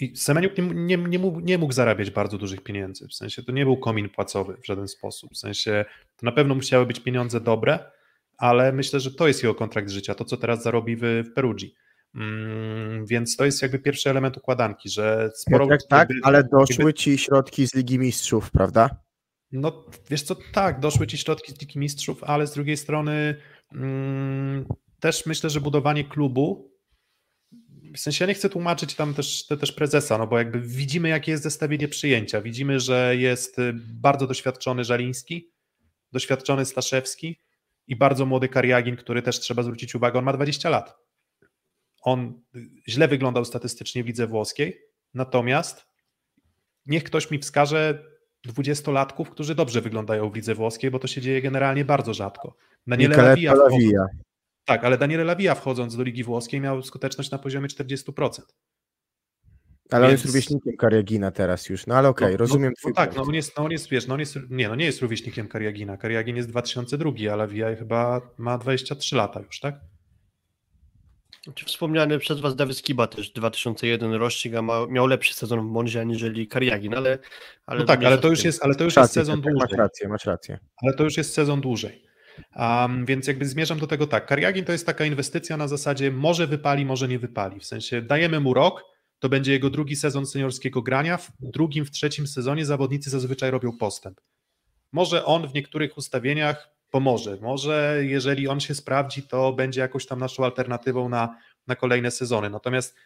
I 0.01 0.17
Semeniuk 0.17 0.59
nie, 0.59 0.65
nie, 0.65 0.97
nie, 0.97 1.19
mógł, 1.19 1.41
nie 1.41 1.59
mógł 1.59 1.73
zarabiać 1.73 2.11
bardzo 2.11 2.39
dużych 2.39 2.61
pieniędzy, 2.61 3.09
w 3.09 3.15
sensie 3.15 3.43
to 3.43 3.53
nie 3.53 3.65
był 3.65 3.77
komin 3.77 4.09
płacowy 4.09 4.57
w 4.63 4.67
żaden 4.67 4.89
sposób, 4.89 5.33
w 5.33 5.39
sensie 5.39 5.85
to 6.17 6.27
na 6.27 6.33
pewno 6.33 6.55
musiały 6.55 6.87
być 6.87 7.01
pieniądze 7.01 7.41
dobre, 7.41 7.79
ale 8.39 8.73
myślę, 8.73 9.01
że 9.01 9.11
to 9.11 9.29
jest 9.29 9.43
jego 9.43 9.55
kontrakt 9.55 9.91
życia, 9.91 10.15
to 10.15 10.25
co 10.25 10.37
teraz 10.37 10.63
zarobi 10.63 10.97
w, 10.97 11.03
w 11.03 11.35
Perugii. 11.35 11.75
Mm, 12.15 13.07
więc 13.07 13.37
to 13.37 13.45
jest 13.45 13.63
jakby 13.63 13.79
pierwszy 13.79 14.11
element 14.11 14.37
układanki, 14.37 14.89
że 14.89 15.31
sporo. 15.35 15.67
tak, 15.67 15.81
tak, 15.89 16.09
ale 16.23 16.45
doszły 16.45 16.77
jakby... 16.79 16.95
ci 16.95 17.19
środki 17.19 17.69
z 17.69 17.75
Ligi 17.75 17.99
Mistrzów, 17.99 18.51
prawda? 18.51 18.91
No 19.53 19.85
wiesz 20.11 20.23
co, 20.23 20.37
tak, 20.53 20.81
doszły 20.81 21.07
ci 21.07 21.19
środki 21.19 21.53
z 21.53 21.61
Ligi 21.61 21.79
Mistrzów, 21.79 22.25
ale 22.25 22.47
z 22.47 22.55
drugiej 22.55 22.77
strony 22.77 23.37
mm, 23.73 24.65
też 25.01 25.27
myślę, 25.27 25.51
że 25.51 25.61
budowanie 25.61 26.05
klubu. 26.05 26.75
W 27.95 27.99
sensie 27.99 28.25
ja 28.25 28.29
nie 28.29 28.35
chcę 28.35 28.49
tłumaczyć 28.49 28.95
tam 28.95 29.15
też, 29.15 29.47
te, 29.47 29.57
też 29.57 29.73
prezesa, 29.73 30.19
no 30.19 30.27
bo 30.27 30.39
jakby 30.39 30.61
widzimy, 30.61 31.09
jakie 31.09 31.33
jest 31.33 31.43
zestawienie 31.43 31.89
przyjęcia. 31.89 32.41
Widzimy, 32.41 32.81
że 32.81 33.17
jest 33.17 33.59
y, 33.59 33.73
bardzo 33.75 34.27
doświadczony 34.27 34.85
Żaliński, 34.85 35.53
doświadczony 36.13 36.65
Staszewski 36.65 37.41
i 37.87 37.97
bardzo 37.97 38.27
młody 38.27 38.49
Kariagin, 38.49 38.97
który 38.97 39.23
też 39.23 39.41
trzeba 39.41 39.63
zwrócić 39.63 39.95
uwagę, 39.95 40.19
on 40.19 40.25
ma 40.25 40.33
20 40.33 40.71
lat 40.71 41.04
on 42.05 42.43
źle 42.89 43.09
wyglądał 43.09 43.45
statystycznie 43.45 44.05
w 44.05 44.07
lidze 44.07 44.27
włoskiej, 44.27 44.81
natomiast 45.15 45.87
niech 46.87 47.05
ktoś 47.05 47.31
mi 47.31 47.39
wskaże 47.39 48.05
dwudziestolatków, 48.45 49.31
którzy 49.31 49.55
dobrze 49.55 49.81
wyglądają 49.81 50.31
w 50.31 50.35
lidze 50.35 50.55
włoskiej, 50.55 50.91
bo 50.91 50.99
to 50.99 51.07
się 51.07 51.21
dzieje 51.21 51.43
generalnie 51.43 51.85
bardzo 51.85 52.15
rzadko. 52.15 52.57
Daniele 52.87 53.17
Lavia, 53.17 53.55
Lavia. 53.55 54.07
Tak, 54.65 54.85
ale 54.85 54.99
Daniele 54.99 55.25
Lavia 55.25 55.55
wchodząc 55.55 55.97
do 55.97 56.03
ligi 56.03 56.25
włoskiej 56.25 56.61
miał 56.61 56.83
skuteczność 56.83 57.31
na 57.31 57.39
poziomie 57.39 57.69
40%. 57.69 58.41
Ale 59.91 60.01
Więc... 60.01 60.05
on 60.05 60.11
jest 60.11 60.25
rówieśnikiem 60.25 60.77
Kariagina 60.77 61.31
teraz 61.31 61.69
już, 61.69 61.87
no 61.87 61.95
ale 61.95 62.09
okej, 62.09 62.25
okay, 62.25 62.33
no, 62.33 62.39
rozumiem 62.39 62.73
no, 62.85 62.91
no 62.91 62.95
tak, 62.95 63.17
no 63.17 63.23
on 63.23 63.35
jest, 63.35 63.57
no 63.57 63.65
on 63.65 63.71
jest, 63.71 63.89
wiesz, 63.89 64.07
no 64.07 64.15
on 64.15 64.21
jest, 64.21 64.39
nie, 64.51 64.69
no 64.69 64.75
nie 64.75 64.85
jest 64.85 65.03
rówieśnikiem 65.03 65.49
Kariagina, 65.49 65.97
Kariagin 65.97 66.37
jest 66.37 66.49
2002, 66.49 67.13
a 67.33 67.37
Lavia 67.37 67.77
chyba 67.77 68.21
ma 68.39 68.59
23 68.59 69.17
lata 69.17 69.41
już, 69.41 69.61
tak? 69.61 69.81
Czy 71.55 71.65
wspomniany 71.65 72.19
przez 72.19 72.41
Was 72.41 72.57
Dawid 72.57 72.79
Skiba 72.79 73.07
też 73.07 73.31
2001 73.31 74.13
rocznik, 74.13 74.55
a 74.55 74.63
ma, 74.63 74.87
miał 74.87 75.07
lepszy 75.07 75.35
sezon 75.35 75.61
w 75.61 75.71
Monzie 75.71 76.01
aniżeli 76.01 76.49
Kariagin, 76.49 76.95
ale, 76.95 77.19
ale... 77.67 77.81
No 77.81 77.87
tak, 77.87 78.05
ale 78.05 78.19
to 78.19 78.29
już 78.29 78.45
jest, 78.45 78.63
ale 78.63 78.75
to 78.75 78.85
już 78.85 78.97
jest 78.97 79.13
sezon 79.13 79.41
dłużej. 79.41 79.61
Masz 79.61 79.79
rację, 79.79 80.09
masz 80.09 80.25
rację. 80.25 80.59
Ale 80.83 80.95
to 80.95 81.05
już 81.05 81.17
jest 81.17 81.35
sezon 81.35 81.61
dłużej. 81.61 82.05
Um, 82.57 83.05
więc 83.07 83.27
jakby 83.27 83.47
zmierzam 83.47 83.79
do 83.79 83.87
tego 83.87 84.07
tak, 84.07 84.27
Kariagin 84.27 84.65
to 84.65 84.73
jest 84.73 84.87
taka 84.87 85.05
inwestycja 85.05 85.57
na 85.57 85.69
zasadzie 85.69 86.11
może 86.13 86.47
wypali, 86.47 86.87
może 86.87 87.09
nie 87.09 87.19
wypali. 87.19 87.61
W 87.61 87.65
sensie 87.65 88.03
dajemy 88.03 88.41
mu 88.41 88.55
rok, 88.55 88.85
to 89.19 89.29
będzie 89.29 89.53
jego 89.53 89.71
drugi 89.71 89.97
sezon 89.97 90.27
seniorskiego 90.27 90.83
grania, 90.83 91.17
w 91.17 91.31
drugim, 91.41 91.85
w 91.85 91.91
trzecim 91.91 92.27
sezonie 92.27 92.67
zawodnicy 92.67 93.11
zazwyczaj 93.11 93.51
robią 93.51 93.79
postęp. 93.79 94.21
Może 94.93 95.25
on 95.25 95.49
w 95.49 95.55
niektórych 95.55 95.99
ustawieniach 95.99 96.74
pomoże. 96.95 97.39
Może 97.41 98.01
jeżeli 98.03 98.49
on 98.49 98.61
się 98.61 98.75
sprawdzi, 98.75 99.23
to 99.23 99.53
będzie 99.53 99.81
jakąś 99.81 100.07
tam 100.07 100.19
naszą 100.19 100.45
alternatywą 100.45 101.09
na, 101.09 101.37
na 101.67 101.77
kolejne 101.77 102.11
sezony. 102.11 102.51
Natomiast 102.51 102.97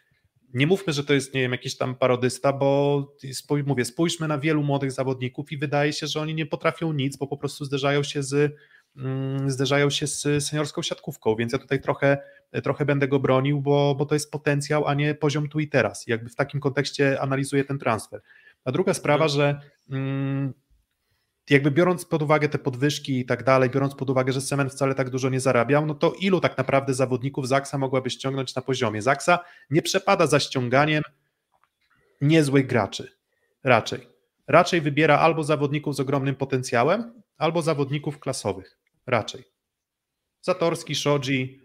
nie 0.53 0.67
mówmy, 0.67 0.93
że 0.93 1.03
to 1.03 1.13
jest, 1.13 1.33
nie 1.33 1.41
wiem, 1.41 1.51
jakiś 1.51 1.77
tam 1.77 1.95
parodysta, 1.95 2.53
bo 2.53 3.15
spój, 3.33 3.63
mówię, 3.63 3.85
spójrzmy 3.85 4.27
na 4.27 4.37
wielu 4.37 4.63
młodych 4.63 4.91
zawodników 4.91 5.51
i 5.51 5.57
wydaje 5.57 5.93
się, 5.93 6.07
że 6.07 6.21
oni 6.21 6.35
nie 6.35 6.45
potrafią 6.45 6.93
nic, 6.93 7.17
bo 7.17 7.27
po 7.27 7.37
prostu 7.37 7.65
zderzają 7.65 8.03
się 8.03 8.23
z, 8.23 8.55
mm, 8.97 9.49
zderzają 9.49 9.89
się 9.89 10.07
z 10.07 10.43
seniorską 10.45 10.81
siatkówką, 10.81 11.35
więc 11.35 11.53
ja 11.53 11.59
tutaj 11.59 11.81
trochę, 11.81 12.17
trochę 12.63 12.85
będę 12.85 13.07
go 13.07 13.19
bronił, 13.19 13.61
bo, 13.61 13.95
bo 13.95 14.05
to 14.05 14.15
jest 14.15 14.31
potencjał, 14.31 14.87
a 14.87 14.93
nie 14.93 15.15
poziom 15.15 15.49
tu 15.49 15.59
i 15.59 15.67
teraz. 15.67 16.07
jakby 16.07 16.29
w 16.29 16.35
takim 16.35 16.59
kontekście 16.59 17.21
analizuję 17.21 17.63
ten 17.63 17.79
transfer. 17.79 18.21
A 18.65 18.71
druga 18.71 18.93
sprawa, 18.93 19.27
że 19.27 19.61
mm, 19.89 20.53
jakby 21.49 21.71
biorąc 21.71 22.05
pod 22.05 22.21
uwagę 22.21 22.49
te 22.49 22.59
podwyżki 22.59 23.19
i 23.19 23.25
tak 23.25 23.43
dalej, 23.43 23.69
biorąc 23.69 23.95
pod 23.95 24.09
uwagę, 24.09 24.33
że 24.33 24.41
Semen 24.41 24.69
wcale 24.69 24.95
tak 24.95 25.09
dużo 25.09 25.29
nie 25.29 25.39
zarabiał, 25.39 25.85
no 25.85 25.95
to 25.95 26.13
ilu 26.19 26.39
tak 26.39 26.57
naprawdę 26.57 26.93
zawodników 26.93 27.47
Zaksa 27.47 27.77
mogłaby 27.77 28.09
ściągnąć 28.09 28.55
na 28.55 28.61
poziomie? 28.61 29.01
Zaksa 29.01 29.39
nie 29.69 29.81
przepada 29.81 30.27
za 30.27 30.39
ściąganiem 30.39 31.03
niezłych 32.21 32.67
graczy. 32.67 33.11
Raczej. 33.63 34.07
Raczej 34.47 34.81
wybiera 34.81 35.19
albo 35.19 35.43
zawodników 35.43 35.95
z 35.95 35.99
ogromnym 35.99 36.35
potencjałem, 36.35 37.21
albo 37.37 37.61
zawodników 37.61 38.19
klasowych. 38.19 38.79
Raczej. 39.07 39.43
Zatorski, 40.41 40.95
Shoji, 40.95 41.59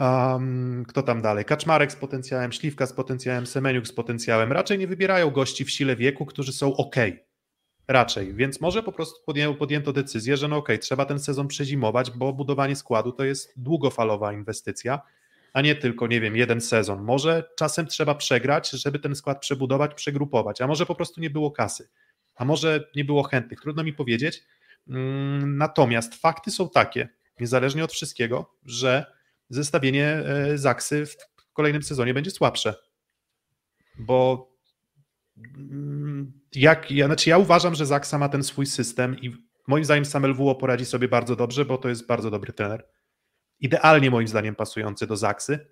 um, 0.00 0.84
kto 0.88 1.02
tam 1.02 1.22
dalej? 1.22 1.44
Kaczmarek 1.44 1.92
z 1.92 1.96
potencjałem, 1.96 2.52
Śliwka 2.52 2.86
z 2.86 2.92
potencjałem, 2.92 3.46
Semeniuk 3.46 3.86
z 3.86 3.92
potencjałem. 3.92 4.52
Raczej 4.52 4.78
nie 4.78 4.86
wybierają 4.86 5.30
gości 5.30 5.64
w 5.64 5.70
sile 5.70 5.96
wieku, 5.96 6.26
którzy 6.26 6.52
są 6.52 6.76
ok. 6.76 6.96
Raczej, 7.88 8.34
więc 8.34 8.60
może 8.60 8.82
po 8.82 8.92
prostu 8.92 9.24
podję, 9.26 9.54
podjęto 9.54 9.92
decyzję, 9.92 10.36
że 10.36 10.48
no 10.48 10.56
ok, 10.56 10.68
trzeba 10.80 11.04
ten 11.04 11.20
sezon 11.20 11.48
przezimować, 11.48 12.10
bo 12.10 12.32
budowanie 12.32 12.76
składu 12.76 13.12
to 13.12 13.24
jest 13.24 13.52
długofalowa 13.56 14.32
inwestycja, 14.32 15.00
a 15.52 15.60
nie 15.60 15.74
tylko, 15.74 16.06
nie 16.06 16.20
wiem, 16.20 16.36
jeden 16.36 16.60
sezon. 16.60 17.02
Może 17.02 17.50
czasem 17.56 17.86
trzeba 17.86 18.14
przegrać, 18.14 18.70
żeby 18.70 18.98
ten 18.98 19.14
skład 19.14 19.40
przebudować, 19.40 19.94
przegrupować, 19.94 20.60
a 20.60 20.66
może 20.66 20.86
po 20.86 20.94
prostu 20.94 21.20
nie 21.20 21.30
było 21.30 21.50
kasy, 21.50 21.88
a 22.34 22.44
może 22.44 22.88
nie 22.96 23.04
było 23.04 23.22
chętnych, 23.22 23.60
trudno 23.60 23.84
mi 23.84 23.92
powiedzieć. 23.92 24.42
Mm, 24.88 25.56
natomiast 25.56 26.14
fakty 26.14 26.50
są 26.50 26.68
takie, 26.68 27.08
niezależnie 27.40 27.84
od 27.84 27.92
wszystkiego, 27.92 28.54
że 28.64 29.06
zestawienie 29.50 30.06
e, 30.06 30.58
Zaksy 30.58 31.06
w 31.06 31.16
kolejnym 31.52 31.82
sezonie 31.82 32.14
będzie 32.14 32.30
słabsze. 32.30 32.74
Bo 33.98 34.48
jak, 36.54 36.90
ja, 36.90 37.06
znaczy 37.06 37.30
ja 37.30 37.38
uważam, 37.38 37.74
że 37.74 37.86
Zaksa 37.86 38.18
ma 38.18 38.28
ten 38.28 38.42
swój 38.42 38.66
system 38.66 39.18
i 39.18 39.48
moim 39.66 39.84
zdaniem 39.84 40.04
sam 40.04 40.26
LWO 40.26 40.54
poradzi 40.54 40.84
sobie 40.84 41.08
bardzo 41.08 41.36
dobrze, 41.36 41.64
bo 41.64 41.78
to 41.78 41.88
jest 41.88 42.06
bardzo 42.06 42.30
dobry 42.30 42.52
trener. 42.52 42.88
Idealnie 43.60 44.10
moim 44.10 44.28
zdaniem 44.28 44.54
pasujący 44.54 45.06
do 45.06 45.16
Zaksy, 45.16 45.68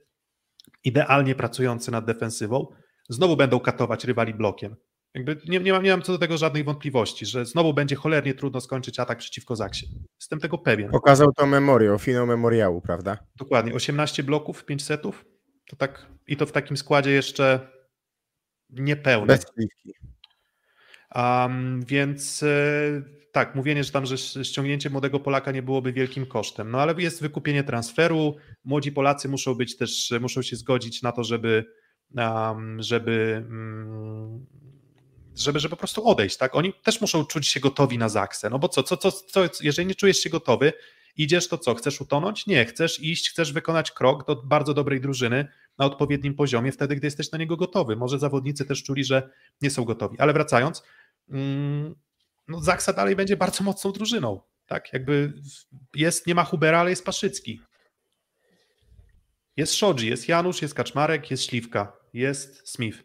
idealnie 0.84 1.34
pracujący 1.34 1.90
nad 1.90 2.04
defensywą. 2.04 2.66
Znowu 3.08 3.36
będą 3.36 3.60
katować 3.60 4.04
rywali 4.04 4.34
blokiem. 4.34 4.76
Jakby 5.14 5.40
nie, 5.48 5.60
nie, 5.60 5.72
mam, 5.72 5.82
nie 5.82 5.90
mam 5.90 6.02
co 6.02 6.12
do 6.12 6.18
tego 6.18 6.38
żadnych 6.38 6.64
wątpliwości, 6.64 7.26
że 7.26 7.46
znowu 7.46 7.74
będzie 7.74 7.96
cholernie 7.96 8.34
trudno 8.34 8.60
skończyć 8.60 9.00
atak 9.00 9.18
przeciwko 9.18 9.56
Zaksie. 9.56 9.86
Jestem 10.20 10.40
tego 10.40 10.58
pewien. 10.58 10.90
Pokazał 10.90 11.32
to 11.32 11.46
memoriał, 11.46 11.98
finał 11.98 12.26
memoriału, 12.26 12.80
prawda? 12.80 13.18
Dokładnie, 13.36 13.74
18 13.74 14.22
bloków, 14.22 14.64
5 14.64 14.84
setów. 14.84 15.24
To 15.68 15.76
tak, 15.76 16.06
I 16.26 16.36
to 16.36 16.46
w 16.46 16.52
takim 16.52 16.76
składzie 16.76 17.10
jeszcze 17.10 17.68
niepełny. 18.70 19.26
Bez 19.26 19.46
śliwki. 19.54 19.92
Um, 21.14 21.84
więc 21.84 22.42
e, 22.42 22.46
tak, 23.32 23.54
mówienie, 23.54 23.84
że 23.84 23.92
tam, 23.92 24.06
że 24.06 24.44
ściągnięcie 24.44 24.90
młodego 24.90 25.20
Polaka 25.20 25.52
nie 25.52 25.62
byłoby 25.62 25.92
wielkim 25.92 26.26
kosztem. 26.26 26.70
No 26.70 26.80
ale 26.80 26.94
jest 26.98 27.22
wykupienie 27.22 27.64
transferu. 27.64 28.36
Młodzi 28.64 28.92
Polacy 28.92 29.28
muszą 29.28 29.54
być 29.54 29.76
też, 29.76 30.14
muszą 30.20 30.42
się 30.42 30.56
zgodzić 30.56 31.02
na 31.02 31.12
to, 31.12 31.24
żeby, 31.24 31.64
um, 32.16 32.82
żeby 32.82 33.44
um, 33.48 34.46
żeby, 35.36 35.60
żeby 35.60 35.70
po 35.70 35.76
prostu 35.76 36.08
odejść, 36.08 36.36
tak? 36.36 36.54
Oni 36.54 36.72
też 36.72 37.00
muszą 37.00 37.24
czuć 37.24 37.48
się 37.48 37.60
gotowi 37.60 37.98
na 37.98 38.08
zaksę, 38.08 38.50
no 38.50 38.58
bo 38.58 38.68
co, 38.68 38.82
co, 38.82 38.96
co, 38.96 39.12
co, 39.12 39.40
jeżeli 39.60 39.88
nie 39.88 39.94
czujesz 39.94 40.18
się 40.18 40.30
gotowy, 40.30 40.72
idziesz, 41.16 41.48
to 41.48 41.58
co, 41.58 41.74
chcesz 41.74 42.00
utonąć? 42.00 42.46
Nie, 42.46 42.64
chcesz 42.64 43.00
iść, 43.00 43.30
chcesz 43.30 43.52
wykonać 43.52 43.90
krok 43.90 44.26
do 44.26 44.36
bardzo 44.36 44.74
dobrej 44.74 45.00
drużyny 45.00 45.48
na 45.78 45.86
odpowiednim 45.86 46.34
poziomie, 46.34 46.72
wtedy, 46.72 46.96
gdy 46.96 47.06
jesteś 47.06 47.32
na 47.32 47.38
niego 47.38 47.56
gotowy. 47.56 47.96
Może 47.96 48.18
zawodnicy 48.18 48.64
też 48.64 48.82
czuli, 48.82 49.04
że 49.04 49.30
nie 49.62 49.70
są 49.70 49.84
gotowi. 49.84 50.18
Ale 50.18 50.32
wracając, 50.32 50.82
mm, 51.28 51.94
no 52.48 52.60
Zaksa 52.60 52.92
dalej 52.92 53.16
będzie 53.16 53.36
bardzo 53.36 53.64
mocną 53.64 53.92
drużyną, 53.92 54.40
tak? 54.66 54.92
Jakby 54.92 55.32
jest, 55.94 56.26
nie 56.26 56.34
ma 56.34 56.44
Hubera, 56.44 56.80
ale 56.80 56.90
jest 56.90 57.04
Paszycki. 57.04 57.60
Jest 59.56 59.74
Shoji, 59.74 60.06
jest 60.06 60.28
Janusz, 60.28 60.62
jest 60.62 60.74
Kaczmarek, 60.74 61.30
jest 61.30 61.42
Śliwka, 61.42 61.92
jest 62.12 62.68
Smith. 62.68 63.02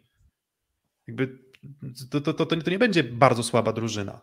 Jakby 1.06 1.38
to, 2.10 2.20
to, 2.20 2.34
to, 2.34 2.46
to 2.46 2.70
nie 2.70 2.78
będzie 2.78 3.04
bardzo 3.04 3.42
słaba 3.42 3.72
drużyna. 3.72 4.20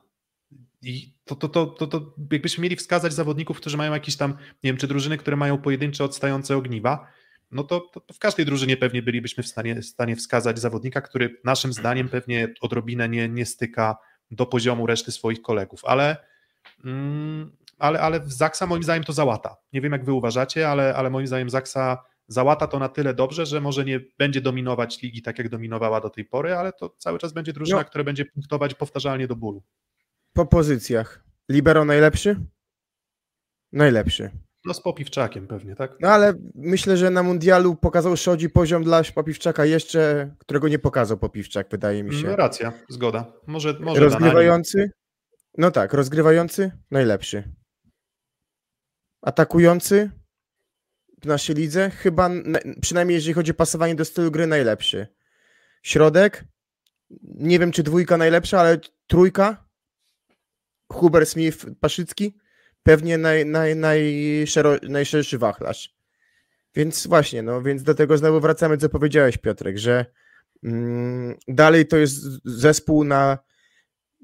I 0.81 1.13
to, 1.25 1.35
to, 1.35 1.49
to, 1.49 1.65
to, 1.65 1.87
to 1.87 2.13
jakbyśmy 2.31 2.61
mieli 2.61 2.75
wskazać 2.75 3.13
zawodników, 3.13 3.57
którzy 3.57 3.77
mają 3.77 3.93
jakieś 3.93 4.15
tam, 4.15 4.31
nie 4.31 4.69
wiem, 4.69 4.77
czy 4.77 4.87
drużyny, 4.87 5.17
które 5.17 5.37
mają 5.37 5.57
pojedyncze 5.57 6.03
odstające 6.03 6.57
ogniwa, 6.57 7.07
no 7.51 7.63
to, 7.63 7.79
to, 7.79 8.13
w 8.13 8.19
każdej 8.19 8.45
drużynie 8.45 8.77
pewnie 8.77 9.01
bylibyśmy 9.01 9.43
w 9.43 9.47
stanie, 9.47 9.75
w 9.75 9.85
stanie 9.85 10.15
wskazać 10.15 10.59
zawodnika, 10.59 11.01
który 11.01 11.41
naszym 11.43 11.73
zdaniem 11.73 12.09
pewnie 12.09 12.53
odrobinę 12.61 13.09
nie, 13.09 13.29
nie 13.29 13.45
styka 13.45 13.97
do 14.31 14.45
poziomu 14.45 14.87
reszty 14.87 15.11
swoich 15.11 15.41
kolegów, 15.41 15.85
ale, 15.85 16.17
mm, 16.85 17.51
ale, 17.77 18.01
ale 18.01 18.19
w 18.19 18.33
Zaksa 18.33 18.65
moim 18.65 18.83
zdaniem 18.83 19.03
to 19.03 19.13
załata. 19.13 19.57
Nie 19.73 19.81
wiem 19.81 19.91
jak 19.91 20.05
wy 20.05 20.13
uważacie, 20.13 20.69
ale, 20.69 20.95
ale 20.95 21.09
moim 21.09 21.27
zdaniem 21.27 21.49
Zaksa 21.49 22.03
załata 22.27 22.67
to 22.67 22.79
na 22.79 22.89
tyle 22.89 23.13
dobrze, 23.13 23.45
że 23.45 23.61
może 23.61 23.85
nie 23.85 23.99
będzie 24.17 24.41
dominować 24.41 25.01
ligi 25.01 25.21
tak, 25.21 25.37
jak 25.37 25.49
dominowała 25.49 26.01
do 26.01 26.09
tej 26.09 26.25
pory, 26.25 26.55
ale 26.55 26.73
to 26.73 26.89
cały 26.97 27.19
czas 27.19 27.33
będzie 27.33 27.53
drużyna, 27.53 27.77
no. 27.77 27.85
która 27.85 28.03
będzie 28.03 28.25
punktować 28.25 28.73
powtarzalnie 28.73 29.27
do 29.27 29.35
bólu. 29.35 29.63
Po 30.33 30.45
pozycjach. 30.45 31.23
Libero 31.49 31.85
najlepszy? 31.85 32.35
Najlepszy. 33.71 34.31
No 34.65 34.73
z 34.73 34.81
Popiwczakiem 34.81 35.47
pewnie, 35.47 35.75
tak? 35.75 35.91
No 36.01 36.09
ale 36.09 36.33
myślę, 36.55 36.97
że 36.97 37.09
na 37.09 37.23
mundialu 37.23 37.75
pokazał 37.75 38.17
Szodzi 38.17 38.49
poziom 38.49 38.83
dla 38.83 39.01
Popiwczaka 39.15 39.65
jeszcze, 39.65 40.35
którego 40.37 40.67
nie 40.67 40.79
pokazał 40.79 41.17
Popiwczak, 41.17 41.67
wydaje 41.71 42.03
mi 42.03 42.15
się. 42.15 42.27
No 42.27 42.35
racja, 42.35 42.73
zgoda. 42.89 43.33
Może, 43.47 43.73
może 43.79 44.01
Rozgrywający? 44.01 44.91
No 45.57 45.71
tak, 45.71 45.93
rozgrywający? 45.93 46.71
Najlepszy. 46.91 47.43
Atakujący? 49.21 50.11
w 51.21 51.25
naszej 51.25 51.55
lidze, 51.55 51.89
chyba 51.89 52.29
przynajmniej 52.81 53.15
jeżeli 53.15 53.33
chodzi 53.33 53.51
o 53.51 53.53
pasowanie 53.53 53.95
do 53.95 54.05
stylu 54.05 54.31
gry, 54.31 54.47
najlepszy. 54.47 55.07
Środek, 55.83 56.45
nie 57.23 57.59
wiem 57.59 57.71
czy 57.71 57.83
dwójka 57.83 58.17
najlepsza, 58.17 58.59
ale 58.59 58.79
trójka, 59.07 59.69
Huber, 60.91 61.25
Smith, 61.25 61.65
Paszycki, 61.79 62.37
pewnie 62.83 63.17
naj, 63.17 63.45
naj, 63.45 63.75
najszero, 63.75 64.75
najszerszy 64.89 65.37
wachlarz. 65.37 65.95
Więc 66.75 67.07
właśnie, 67.07 67.41
no 67.41 67.61
więc 67.61 67.83
do 67.83 67.95
tego 67.95 68.17
znowu 68.17 68.39
wracamy, 68.39 68.77
co 68.77 68.89
powiedziałeś 68.89 69.37
Piotrek, 69.37 69.77
że 69.77 70.05
mm, 70.63 71.35
dalej 71.47 71.87
to 71.87 71.97
jest 71.97 72.23
zespół 72.45 73.03
na 73.03 73.37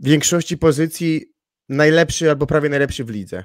większości 0.02 0.58
pozycji 0.58 1.34
najlepszy 1.70 2.30
albo 2.30 2.48
prawie 2.48 2.70
najlepszy 2.70 3.04
w 3.04 3.10
lidze. 3.10 3.44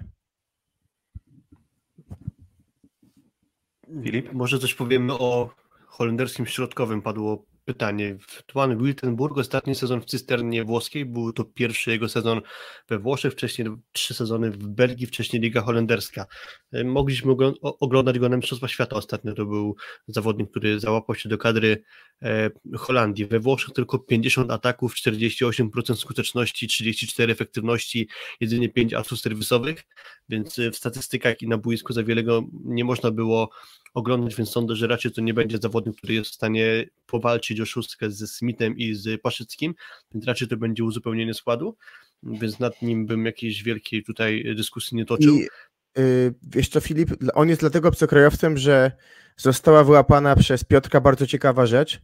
Filip? 4.04 4.32
Może 4.32 4.58
coś 4.58 4.74
powiemy 4.74 5.12
o 5.12 5.54
holenderskim 5.86 6.46
środkowym. 6.46 7.02
Padło 7.02 7.44
pytanie. 7.72 8.16
Tuan 8.47 8.78
Wiltenburg, 8.78 9.38
ostatni 9.38 9.74
sezon 9.74 10.01
w 10.01 10.05
cysternie 10.05 10.64
włoskiej, 10.64 11.05
był 11.05 11.32
to 11.32 11.44
pierwszy 11.44 11.90
jego 11.90 12.09
sezon 12.09 12.40
we 12.88 12.98
Włoszech, 12.98 13.32
wcześniej 13.32 13.68
trzy 13.92 14.14
sezony 14.14 14.51
w 14.51 14.66
Belgii, 14.66 15.06
wcześniej 15.06 15.42
Liga 15.42 15.62
Holenderska. 15.62 16.26
E, 16.72 16.84
mogliśmy 16.84 17.32
oglądać 17.62 18.18
go 18.18 18.28
na 18.28 18.36
Mistrzostwa 18.36 18.68
Świata 18.68 18.97
ostatnio, 18.97 19.34
to 19.34 19.47
był 19.47 19.76
zawodnik, 20.06 20.51
który 20.51 20.80
załapał 20.80 21.16
się 21.16 21.28
do 21.28 21.38
kadry 21.38 21.82
e, 22.22 22.51
Holandii. 22.76 23.26
We 23.26 23.40
Włoszech 23.40 23.74
tylko 23.74 23.98
50 23.98 24.51
ataków, 24.51 24.94
48% 24.94 25.97
skuteczności, 25.97 26.68
34 26.68 27.32
efektywności, 27.32 28.09
jedynie 28.40 28.68
5 28.68 28.94
asów 28.94 29.20
serwisowych, 29.20 29.86
więc 30.28 30.56
w 30.72 30.76
statystykach 30.76 31.42
i 31.42 31.48
na 31.48 31.59
boisku 31.59 31.92
za 31.92 32.02
wiele 32.02 32.22
go 32.22 32.44
nie 32.64 32.84
można 32.84 33.10
było 33.10 33.51
oglądać, 33.94 34.34
więc 34.34 34.50
sądzę, 34.50 34.76
że 34.76 34.86
raczej 34.86 35.12
to 35.12 35.20
nie 35.20 35.34
będzie 35.34 35.58
zawodnik, 35.58 35.96
który 35.96 36.14
jest 36.14 36.30
w 36.30 36.34
stanie 36.34 36.86
powalczyć 37.06 37.60
o 37.60 37.66
szóstkę 37.66 38.10
ze 38.10 38.26
Smithem 38.26 38.76
i 38.76 38.94
z 38.94 39.20
Paszyckim, 39.20 39.74
więc 40.14 40.26
raczej 40.26 40.48
to 40.48 40.56
będzie 40.56 40.84
uzupełnienie 40.84 41.34
składu, 41.34 41.76
więc 42.22 42.58
nad 42.58 42.82
nim 42.82 43.06
bym 43.06 43.26
jakiejś 43.26 43.62
wielkiej 43.62 44.02
tutaj 44.02 44.44
dyskusji 44.56 44.96
nie 44.96 45.04
toczył. 45.04 45.34
I, 45.34 45.48
yy, 45.96 46.34
wiesz 46.42 46.68
co 46.68 46.80
Filip, 46.80 47.10
on 47.34 47.48
jest 47.48 47.60
dlatego 47.60 47.88
obcokrajowcem, 47.88 48.56
że 48.56 48.92
została 49.36 49.84
wyłapana 49.84 50.36
przez 50.36 50.64
Piotrka 50.64 51.00
bardzo 51.00 51.26
ciekawa 51.26 51.66
rzecz, 51.66 52.00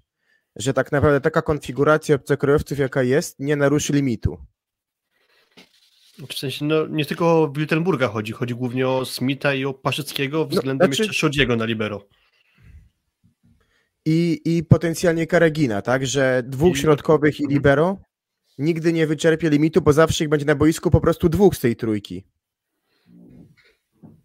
że 0.57 0.75
tak 0.75 0.93
naprawdę 0.93 1.21
taka 1.21 1.43
konfiguracja 1.43 2.15
obcokrajowców 2.15 2.79
jaka 2.79 3.03
jest, 3.03 3.39
nie 3.39 3.57
naruszy 3.57 3.93
limitu. 3.93 4.39
W 6.29 6.35
sensie, 6.35 6.65
no 6.65 6.87
nie 6.87 7.05
tylko 7.05 7.43
o 7.43 7.49
Wiltenburga 7.49 8.09
chodzi, 8.09 8.33
chodzi 8.33 8.55
głównie 8.55 8.89
o 8.89 9.05
Smitha 9.05 9.55
i 9.55 9.65
o 9.65 9.75
Paszyckiego 9.75 10.39
no, 10.39 10.47
względem 10.47 10.89
no, 10.89 10.95
znaczy... 10.95 11.03
jeszcze 11.03 11.19
Szodziego 11.19 11.57
na 11.57 11.65
libero. 11.65 12.09
I, 14.05 14.41
I 14.45 14.65
potencjalnie 14.65 15.27
Karegina, 15.27 15.83
tak, 15.83 16.07
że 16.07 16.43
dwóch 16.47 16.77
I... 16.77 16.81
środkowych 16.81 17.41
i 17.41 17.43
mhm. 17.43 17.55
libero 17.55 17.99
nigdy 18.59 18.93
nie 18.93 19.07
wyczerpie 19.07 19.51
limitu, 19.51 19.83
bo 19.83 19.93
zawsze 19.93 20.25
ich 20.25 20.31
będzie 20.31 20.47
na 20.47 20.55
boisku 20.55 20.91
po 20.91 21.01
prostu 21.01 21.29
dwóch 21.29 21.57
z 21.57 21.61
tej 21.61 21.77
trójki. 21.77 22.25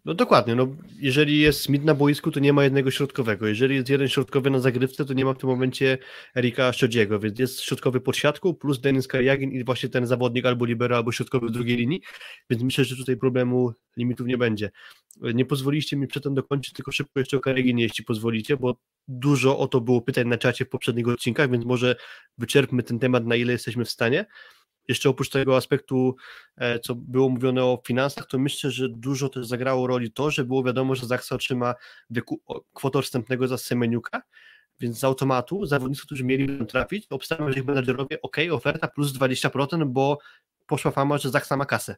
No 0.04 0.14
dokładnie, 0.14 0.54
no 0.54 0.68
jeżeli 1.00 1.40
jest 1.40 1.62
Smith 1.62 1.84
na 1.84 1.94
boisku, 1.94 2.30
to 2.30 2.40
nie 2.40 2.52
ma 2.52 2.64
jednego 2.64 2.90
środkowego. 2.90 3.46
Jeżeli 3.46 3.74
jest 3.74 3.88
jeden 3.88 4.08
środkowy 4.08 4.50
na 4.50 4.58
zagrywce, 4.58 5.04
to 5.04 5.14
nie 5.14 5.24
ma 5.24 5.34
w 5.34 5.38
tym 5.38 5.48
momencie 5.48 5.98
Erika 6.36 6.72
Szczodziego, 6.72 7.20
więc 7.20 7.38
jest 7.38 7.60
środkowy 7.60 8.00
pod 8.00 8.16
siatką 8.16 8.54
plus 8.54 8.80
Denis 8.80 9.08
Kariagin 9.08 9.52
i 9.52 9.64
właśnie 9.64 9.88
ten 9.88 10.06
zawodnik 10.06 10.46
albo 10.46 10.64
libero, 10.64 10.96
albo 10.96 11.12
środkowy 11.12 11.46
w 11.46 11.50
drugiej 11.50 11.76
linii, 11.76 12.02
więc 12.50 12.62
myślę, 12.62 12.84
że 12.84 12.96
tutaj 12.96 13.16
problemu 13.16 13.72
limitów 13.96 14.26
nie 14.26 14.38
będzie. 14.38 14.70
Nie 15.34 15.44
pozwoliście 15.44 15.96
mi 15.96 16.06
przedtem 16.06 16.34
dokończyć, 16.34 16.74
tylko 16.74 16.92
szybko 16.92 17.20
jeszcze 17.20 17.36
o 17.36 17.40
Kariaginie, 17.40 17.82
jeśli 17.82 18.04
pozwolicie, 18.04 18.56
bo 18.56 18.76
dużo 19.08 19.58
o 19.58 19.68
to 19.68 19.80
było 19.80 20.00
pytań 20.00 20.28
na 20.28 20.38
czacie 20.38 20.64
w 20.64 20.68
poprzednich 20.68 21.08
odcinkach, 21.08 21.50
więc 21.50 21.64
może 21.64 21.96
wyczerpmy 22.38 22.82
ten 22.82 22.98
temat, 22.98 23.26
na 23.26 23.36
ile 23.36 23.52
jesteśmy 23.52 23.84
w 23.84 23.90
stanie 23.90 24.26
jeszcze 24.88 25.08
oprócz 25.08 25.28
tego 25.28 25.56
aspektu, 25.56 26.16
e, 26.56 26.78
co 26.78 26.94
było 26.94 27.28
mówione 27.28 27.64
o 27.64 27.82
finansach, 27.86 28.26
to 28.26 28.38
myślę, 28.38 28.70
że 28.70 28.88
dużo 28.88 29.28
też 29.28 29.46
zagrało 29.46 29.86
roli 29.86 30.12
to, 30.12 30.30
że 30.30 30.44
było 30.44 30.62
wiadomo, 30.62 30.94
że 30.94 31.06
Zaksa 31.06 31.34
otrzyma 31.34 31.74
kwotę 32.74 33.02
wstępnego 33.02 33.48
za 33.48 33.58
Semeniuka, 33.58 34.22
więc 34.80 34.98
z 34.98 35.04
automatu 35.04 35.66
zawodnicy, 35.66 36.02
którzy 36.02 36.24
mieli 36.24 36.66
trafić, 36.66 37.06
obstawiam, 37.10 37.52
że 37.52 37.58
ich 37.58 37.66
menadżerowie, 37.66 38.22
ok, 38.22 38.36
oferta 38.50 38.88
plus 38.88 39.12
20%, 39.12 39.84
bo 39.86 40.18
poszła 40.66 40.90
fama, 40.90 41.18
że 41.18 41.30
Zaksa 41.30 41.56
ma 41.56 41.66
kasę. 41.66 41.96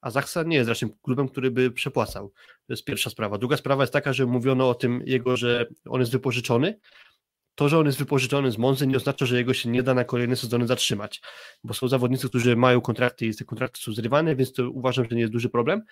A 0.00 0.10
Zaksa 0.10 0.42
nie 0.42 0.56
jest 0.56 0.68
raczej 0.68 0.88
klubem, 1.02 1.28
który 1.28 1.50
by 1.50 1.70
przepłacał. 1.70 2.28
To 2.66 2.72
jest 2.72 2.84
pierwsza 2.84 3.10
sprawa. 3.10 3.38
Druga 3.38 3.56
sprawa 3.56 3.82
jest 3.82 3.92
taka, 3.92 4.12
że 4.12 4.26
mówiono 4.26 4.68
o 4.68 4.74
tym 4.74 5.02
jego, 5.06 5.36
że 5.36 5.66
on 5.88 6.00
jest 6.00 6.12
wypożyczony, 6.12 6.78
to, 7.54 7.68
że 7.68 7.78
on 7.78 7.86
jest 7.86 7.98
wypożyczony 7.98 8.52
z 8.52 8.58
Monzy 8.58 8.86
nie 8.86 8.96
oznacza, 8.96 9.26
że 9.26 9.36
jego 9.36 9.54
się 9.54 9.68
nie 9.68 9.82
da 9.82 9.94
na 9.94 10.04
kolejne 10.04 10.36
sezony 10.36 10.66
zatrzymać, 10.66 11.20
bo 11.64 11.74
są 11.74 11.88
zawodnicy, 11.88 12.28
którzy 12.28 12.56
mają 12.56 12.80
kontrakty 12.80 13.26
i 13.26 13.36
te 13.36 13.44
kontrakty 13.44 13.80
są 13.80 13.92
zrywane, 13.92 14.36
więc 14.36 14.52
to 14.52 14.70
uważam, 14.70 15.06
że 15.10 15.16
nie 15.16 15.20
jest 15.20 15.32
duży 15.32 15.48
problem. 15.48 15.82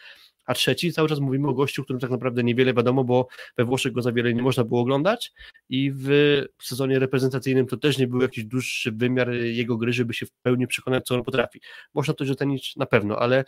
A 0.46 0.54
trzeci, 0.54 0.92
cały 0.92 1.08
czas 1.08 1.20
mówimy 1.20 1.48
o 1.48 1.54
gościu, 1.54 1.84
którym 1.84 2.00
tak 2.00 2.10
naprawdę 2.10 2.44
niewiele 2.44 2.74
wiadomo, 2.74 3.04
bo 3.04 3.28
we 3.56 3.64
Włoszech 3.64 3.92
go 3.92 4.02
za 4.02 4.12
wiele 4.12 4.34
nie 4.34 4.42
można 4.42 4.64
było 4.64 4.80
oglądać 4.80 5.32
i 5.68 5.92
w 5.92 6.42
sezonie 6.62 6.98
reprezentacyjnym 6.98 7.66
to 7.66 7.76
też 7.76 7.98
nie 7.98 8.06
był 8.06 8.22
jakiś 8.22 8.44
dłuższy 8.44 8.92
wymiar 8.92 9.30
jego 9.32 9.76
gry, 9.76 9.92
żeby 9.92 10.14
się 10.14 10.26
w 10.26 10.30
pełni 10.30 10.66
przekonać, 10.66 11.04
co 11.04 11.14
on 11.14 11.22
potrafi. 11.22 11.60
Można 11.94 12.14
to 12.14 12.24
ocenić 12.32 12.76
na 12.76 12.86
pewno, 12.86 13.16
ale 13.18 13.44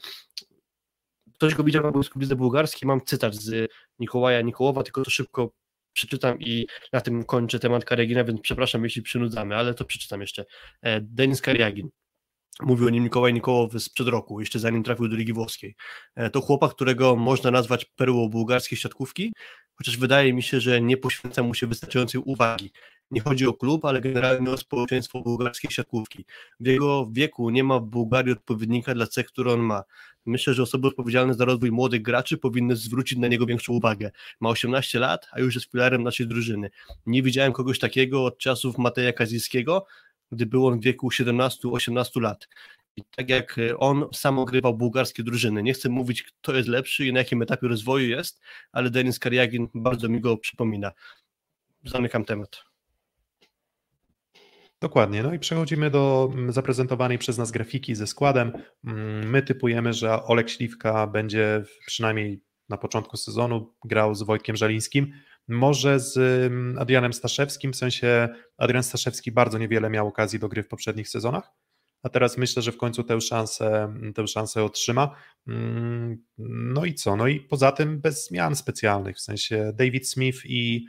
ktoś 1.35 1.55
go 1.55 1.65
widział 1.65 1.83
na 1.83 1.91
boisku 1.91 2.19
bułgarskiej, 2.37 2.87
mam 2.87 3.01
cytat 3.01 3.35
z 3.35 3.71
Nikołaja 3.99 4.41
Nikołowa, 4.41 4.83
tylko 4.83 5.05
to 5.05 5.11
szybko 5.11 5.53
przeczytam 5.93 6.41
i 6.41 6.67
na 6.93 7.01
tym 7.01 7.25
kończę 7.25 7.59
temat 7.59 7.85
Kariagina, 7.85 8.25
więc 8.25 8.41
przepraszam, 8.41 8.85
jeśli 8.85 9.03
przynudzamy, 9.03 9.57
ale 9.57 9.75
to 9.75 9.85
przeczytam 9.85 10.21
jeszcze. 10.21 10.45
E, 10.83 11.01
Denis 11.01 11.41
Kariagin. 11.41 11.89
Mówił 12.61 12.87
o 12.87 12.91
nim 12.91 13.05
Mikołaj 13.05 13.35
Nikołow 13.35 13.83
sprzed 13.83 14.09
roku, 14.09 14.41
jeszcze 14.41 14.59
zanim 14.59 14.83
trafił 14.83 15.09
do 15.09 15.17
Ligi 15.17 15.33
Włoskiej. 15.33 15.75
E, 16.15 16.31
to 16.31 16.41
chłopak, 16.41 16.71
którego 16.71 17.17
można 17.17 17.51
nazwać 17.51 17.85
perłą 17.85 18.29
bułgarskiej 18.29 18.79
siatkówki, 18.79 19.33
chociaż 19.75 19.97
wydaje 19.97 20.33
mi 20.33 20.43
się, 20.43 20.61
że 20.61 20.81
nie 20.81 20.97
poświęca 20.97 21.43
mu 21.43 21.55
się 21.55 21.67
wystarczającej 21.67 22.21
uwagi. 22.25 22.71
Nie 23.13 23.21
chodzi 23.21 23.47
o 23.47 23.53
klub, 23.53 23.85
ale 23.85 24.01
generalnie 24.01 24.51
o 24.51 24.57
społeczeństwo 24.57 25.21
bułgarskiej 25.21 25.71
siatkówki. 25.71 26.25
W 26.61 26.67
jego 26.67 27.09
wieku 27.13 27.51
nie 27.51 27.65
ma 27.65 27.79
w 27.79 27.85
Bułgarii 27.85 28.33
odpowiednika 28.33 28.95
dla 28.95 29.07
cech, 29.07 29.27
które 29.27 29.53
on 29.53 29.61
ma. 29.61 29.83
Myślę, 30.27 30.55
że 30.55 30.63
osoby 30.63 30.89
odpowiedzialne 30.89 31.35
za 31.35 31.45
rozwój 31.45 31.71
młodych 31.71 32.03
graczy 32.03 32.39
powinny 32.39 32.77
zwrócić 32.77 33.19
na 33.19 33.29
niego 33.29 33.47
większą 33.47 33.73
uwagę. 33.73 34.11
Ma 34.41 34.51
18 34.51 34.99
lat, 34.99 35.29
a 35.33 35.41
już 35.41 35.55
jest 35.55 35.71
filarem 35.71 36.03
naszej 36.03 36.27
drużyny. 36.27 36.71
Nie 37.07 37.23
widziałem 37.23 37.53
kogoś 37.53 37.79
takiego 37.79 38.25
od 38.25 38.39
czasów 38.39 38.79
Mateja 38.79 39.13
Kazijskiego, 39.13 39.87
gdy 40.33 40.47
był 40.47 40.67
on 40.67 40.81
w 40.81 40.83
wieku 40.83 41.09
17-18 41.09 42.21
lat. 42.21 42.49
I 42.97 43.03
tak 43.17 43.29
jak 43.29 43.57
on 43.79 44.07
sam 44.13 44.39
ogrywał 44.39 44.75
bułgarskie 44.75 45.23
drużyny. 45.23 45.63
Nie 45.63 45.73
chcę 45.73 45.89
mówić, 45.89 46.23
kto 46.23 46.55
jest 46.55 46.69
lepszy 46.69 47.07
i 47.07 47.13
na 47.13 47.19
jakim 47.19 47.43
etapie 47.43 47.69
rozwoju 47.69 48.09
jest, 48.09 48.41
ale 48.73 48.91
Denis 48.91 49.19
Kariagin 49.19 49.69
bardzo 49.75 50.09
mi 50.09 50.21
go 50.21 50.37
przypomina. 50.37 50.93
Zamykam 51.85 52.25
temat. 52.25 52.72
Dokładnie. 54.83 55.23
No 55.23 55.35
i 55.35 55.39
przechodzimy 55.39 55.91
do 55.91 56.31
mm, 56.33 56.53
zaprezentowanej 56.53 57.19
przez 57.19 57.39
nas 57.39 57.51
grafiki 57.51 57.95
ze 57.95 58.07
składem. 58.07 58.53
Mm, 58.85 59.31
my 59.31 59.43
typujemy, 59.43 59.93
że 59.93 60.23
Olek 60.23 60.51
Śliwka 60.51 61.07
będzie 61.07 61.63
przynajmniej 61.87 62.45
na 62.69 62.77
początku 62.77 63.17
sezonu 63.17 63.75
grał 63.85 64.15
z 64.15 64.23
Wojtkiem 64.23 64.57
Żalińskim. 64.57 65.13
Może 65.49 66.01
z 66.01 66.17
mm, 66.17 66.79
Adrianem 66.79 67.13
Staszewskim, 67.13 67.73
w 67.73 67.77
sensie 67.77 68.29
Adrian 68.59 68.83
Staszewski 68.83 69.33
bardzo 69.33 69.59
niewiele 69.59 69.91
miał 69.91 70.09
okazji 70.09 70.39
do 70.39 70.49
gry 70.49 70.63
w 70.63 70.69
poprzednich 70.69 71.09
sezonach, 71.09 71.53
a 72.03 72.09
teraz 72.09 72.39
myślę, 72.39 72.63
że 72.63 72.73
w 72.73 72.77
końcu 72.77 73.05
tę 73.05 73.21
szansę, 73.21 73.95
tę 74.15 74.27
szansę 74.27 74.65
otrzyma. 74.65 75.17
No 76.39 76.85
i 76.85 76.95
co? 76.95 77.17
No 77.17 77.27
i 77.29 77.41
poza 77.41 77.73
tym 77.73 78.01
bez 78.01 78.29
zmian 78.29 78.57
specjalnych, 78.57 79.17
w 79.17 79.21
sensie 79.21 79.73
David 79.75 80.09
Smith 80.09 80.39
i 80.45 80.87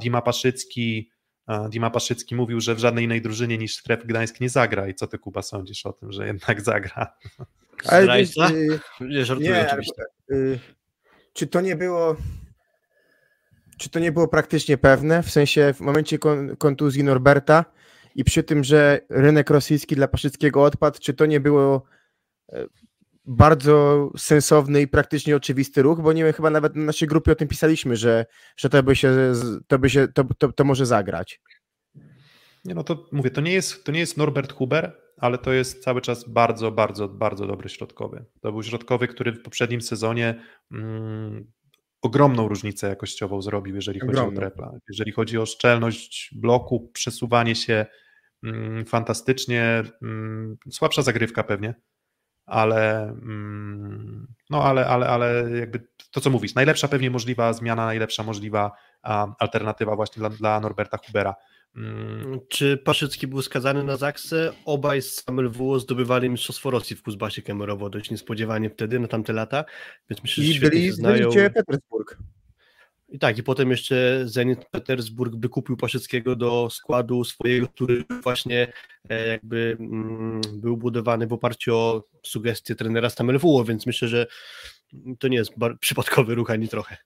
Dima 0.00 0.22
Paszycki 0.22 1.10
Dima 1.70 1.90
Paszycki 1.90 2.34
mówił, 2.34 2.60
że 2.60 2.74
w 2.74 2.78
żadnej 2.78 3.04
innej 3.04 3.22
drużynie 3.22 3.58
niż 3.58 3.76
Stref 3.76 4.06
Gdańsk 4.06 4.40
nie 4.40 4.48
zagra. 4.48 4.88
I 4.88 4.94
co 4.94 5.06
ty, 5.06 5.18
Kuba, 5.18 5.42
sądzisz 5.42 5.86
o 5.86 5.92
tym, 5.92 6.12
że 6.12 6.26
jednak 6.26 6.60
zagra? 6.60 7.16
Ale, 7.88 8.20
y, 8.20 8.26
nie, 9.00 9.24
żartuję 9.24 9.50
nie, 9.50 9.66
oczywiście. 9.66 10.02
Y, 10.30 10.58
czy 11.32 11.46
to 11.46 11.60
nie 11.60 11.76
było 11.76 12.16
czy 13.78 13.90
to 13.90 13.98
nie 13.98 14.12
było 14.12 14.28
praktycznie 14.28 14.78
pewne, 14.78 15.22
w 15.22 15.30
sensie 15.30 15.74
w 15.74 15.80
momencie 15.80 16.18
kontuzji 16.58 17.04
Norberta 17.04 17.64
i 18.14 18.24
przy 18.24 18.42
tym, 18.42 18.64
że 18.64 19.00
rynek 19.08 19.50
rosyjski 19.50 19.96
dla 19.96 20.08
Paszyckiego 20.08 20.62
odpadł, 20.62 20.98
czy 21.00 21.14
to 21.14 21.26
nie 21.26 21.40
było 21.40 21.82
e, 22.52 22.66
bardzo 23.26 24.10
sensowny 24.16 24.80
i 24.80 24.88
praktycznie 24.88 25.36
oczywisty 25.36 25.82
ruch, 25.82 26.00
bo 26.00 26.12
nie 26.12 26.24
wiem, 26.24 26.32
chyba 26.32 26.50
nawet 26.50 26.76
na 26.76 26.84
naszej 26.84 27.08
grupie 27.08 27.32
o 27.32 27.34
tym 27.34 27.48
pisaliśmy, 27.48 27.96
że, 27.96 28.26
że 28.56 28.68
to 28.68 28.82
by 28.82 28.96
się, 28.96 29.32
to, 29.66 29.78
by 29.78 29.90
się 29.90 30.08
to, 30.08 30.24
to, 30.38 30.52
to 30.52 30.64
może 30.64 30.86
zagrać. 30.86 31.40
Nie, 32.64 32.74
no 32.74 32.84
to 32.84 33.06
mówię, 33.12 33.30
to 33.30 33.40
nie, 33.40 33.52
jest, 33.52 33.84
to 33.84 33.92
nie 33.92 34.00
jest 34.00 34.16
Norbert 34.16 34.52
Huber, 34.52 35.00
ale 35.16 35.38
to 35.38 35.52
jest 35.52 35.82
cały 35.82 36.00
czas 36.00 36.28
bardzo, 36.28 36.72
bardzo, 36.72 37.08
bardzo 37.08 37.46
dobry 37.46 37.68
środkowy. 37.68 38.24
To 38.40 38.52
był 38.52 38.62
środkowy, 38.62 39.08
który 39.08 39.32
w 39.32 39.42
poprzednim 39.42 39.80
sezonie 39.80 40.42
mm, 40.72 41.52
ogromną 42.02 42.48
różnicę 42.48 42.88
jakościową 42.88 43.42
zrobił, 43.42 43.74
jeżeli 43.74 44.00
chodzi 44.00 44.20
o 44.20 44.32
trepa. 44.32 44.72
Jeżeli 44.88 45.12
chodzi 45.12 45.38
o 45.38 45.46
szczelność 45.46 46.30
bloku, 46.34 46.90
przesuwanie 46.92 47.54
się 47.54 47.86
mm, 48.42 48.84
fantastycznie, 48.84 49.82
mm, 50.02 50.56
słabsza 50.70 51.02
zagrywka 51.02 51.44
pewnie, 51.44 51.74
ale, 52.46 53.02
mm, 53.02 54.26
no 54.50 54.62
ale, 54.62 54.86
ale, 54.86 55.08
ale 55.08 55.50
jakby 55.60 55.88
to, 56.10 56.20
co 56.20 56.30
mówisz, 56.30 56.54
najlepsza 56.54 56.88
pewnie 56.88 57.10
możliwa 57.10 57.52
zmiana, 57.52 57.86
najlepsza 57.86 58.22
możliwa 58.22 58.72
alternatywa 59.38 59.96
właśnie 59.96 60.20
dla, 60.20 60.30
dla 60.30 60.60
Norberta 60.60 60.98
Hubera. 61.06 61.34
Mm. 61.76 62.40
Czy 62.48 62.76
Paszycki 62.76 63.26
był 63.26 63.42
skazany 63.42 63.84
na 63.84 63.96
Zaksę? 63.96 64.52
Obaj 64.64 65.02
z 65.02 65.14
Samuel 65.14 65.50
W 65.50 65.80
zdobywali 65.80 66.30
mistrzostwo 66.30 66.70
Rosji 66.70 66.96
w 66.96 67.02
Kuzbasie 67.02 67.42
Kemerowo, 67.42 67.90
dość 67.90 68.10
niespodziewanie 68.10 68.70
wtedy, 68.70 69.00
na 69.00 69.08
tamte 69.08 69.32
lata, 69.32 69.64
więc 70.10 70.22
myślę, 70.22 70.44
że 70.44 70.52
I 70.52 70.60
byli 70.60 70.92
znają... 70.92 71.30
Petersburg. 71.30 72.18
I 73.08 73.18
tak, 73.18 73.38
i 73.38 73.42
potem 73.42 73.70
jeszcze 73.70 74.22
Zenit 74.24 74.64
Petersburg 74.64 75.36
wykupił 75.36 75.76
Paszyckiego 75.76 76.36
do 76.36 76.70
składu 76.70 77.24
swojego, 77.24 77.68
który 77.68 78.04
właśnie 78.22 78.72
e, 79.08 79.28
jakby 79.28 79.76
mm, 79.80 80.40
był 80.52 80.76
budowany 80.76 81.26
w 81.26 81.32
oparciu 81.32 81.76
o 81.76 82.08
sugestie 82.22 82.74
trenera 82.74 83.10
Stamelwuło, 83.10 83.64
więc 83.64 83.86
myślę, 83.86 84.08
że 84.08 84.26
to 85.18 85.28
nie 85.28 85.36
jest 85.36 85.52
przypadkowy 85.80 86.34
ruch 86.34 86.50
ani 86.50 86.68
trochę. 86.68 86.96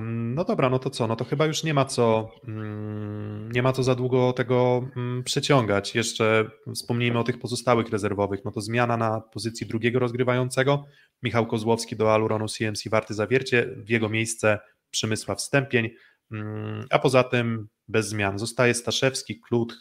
No 0.00 0.44
dobra, 0.44 0.70
no 0.70 0.78
to 0.78 0.90
co? 0.90 1.06
No 1.06 1.16
to 1.16 1.24
chyba 1.24 1.46
już 1.46 1.64
nie 1.64 1.74
ma 1.74 1.84
co, 1.84 2.30
mm, 2.48 3.52
nie 3.52 3.62
ma 3.62 3.72
co 3.72 3.82
za 3.82 3.94
długo 3.94 4.32
tego 4.32 4.88
mm, 4.96 5.24
przeciągać. 5.24 5.94
Jeszcze 5.94 6.50
wspomnijmy 6.74 7.18
o 7.18 7.24
tych 7.24 7.38
pozostałych 7.38 7.88
rezerwowych. 7.88 8.44
No 8.44 8.50
to 8.50 8.60
zmiana 8.60 8.96
na 8.96 9.20
pozycji 9.20 9.66
drugiego 9.66 9.98
rozgrywającego. 9.98 10.84
Michał 11.22 11.46
Kozłowski 11.46 11.96
do 11.96 12.14
Aluronu 12.14 12.48
CMC 12.48 12.88
Warty 12.88 13.14
Zawiercie. 13.14 13.70
W 13.76 13.90
jego 13.90 14.08
miejsce 14.08 14.58
Przemysław 14.90 15.40
Stępień. 15.40 15.90
Mm, 16.32 16.86
a 16.90 16.98
poza 16.98 17.24
tym 17.24 17.68
bez 17.88 18.08
zmian. 18.08 18.38
Zostaje 18.38 18.74
Staszewski, 18.74 19.40
Klut, 19.40 19.76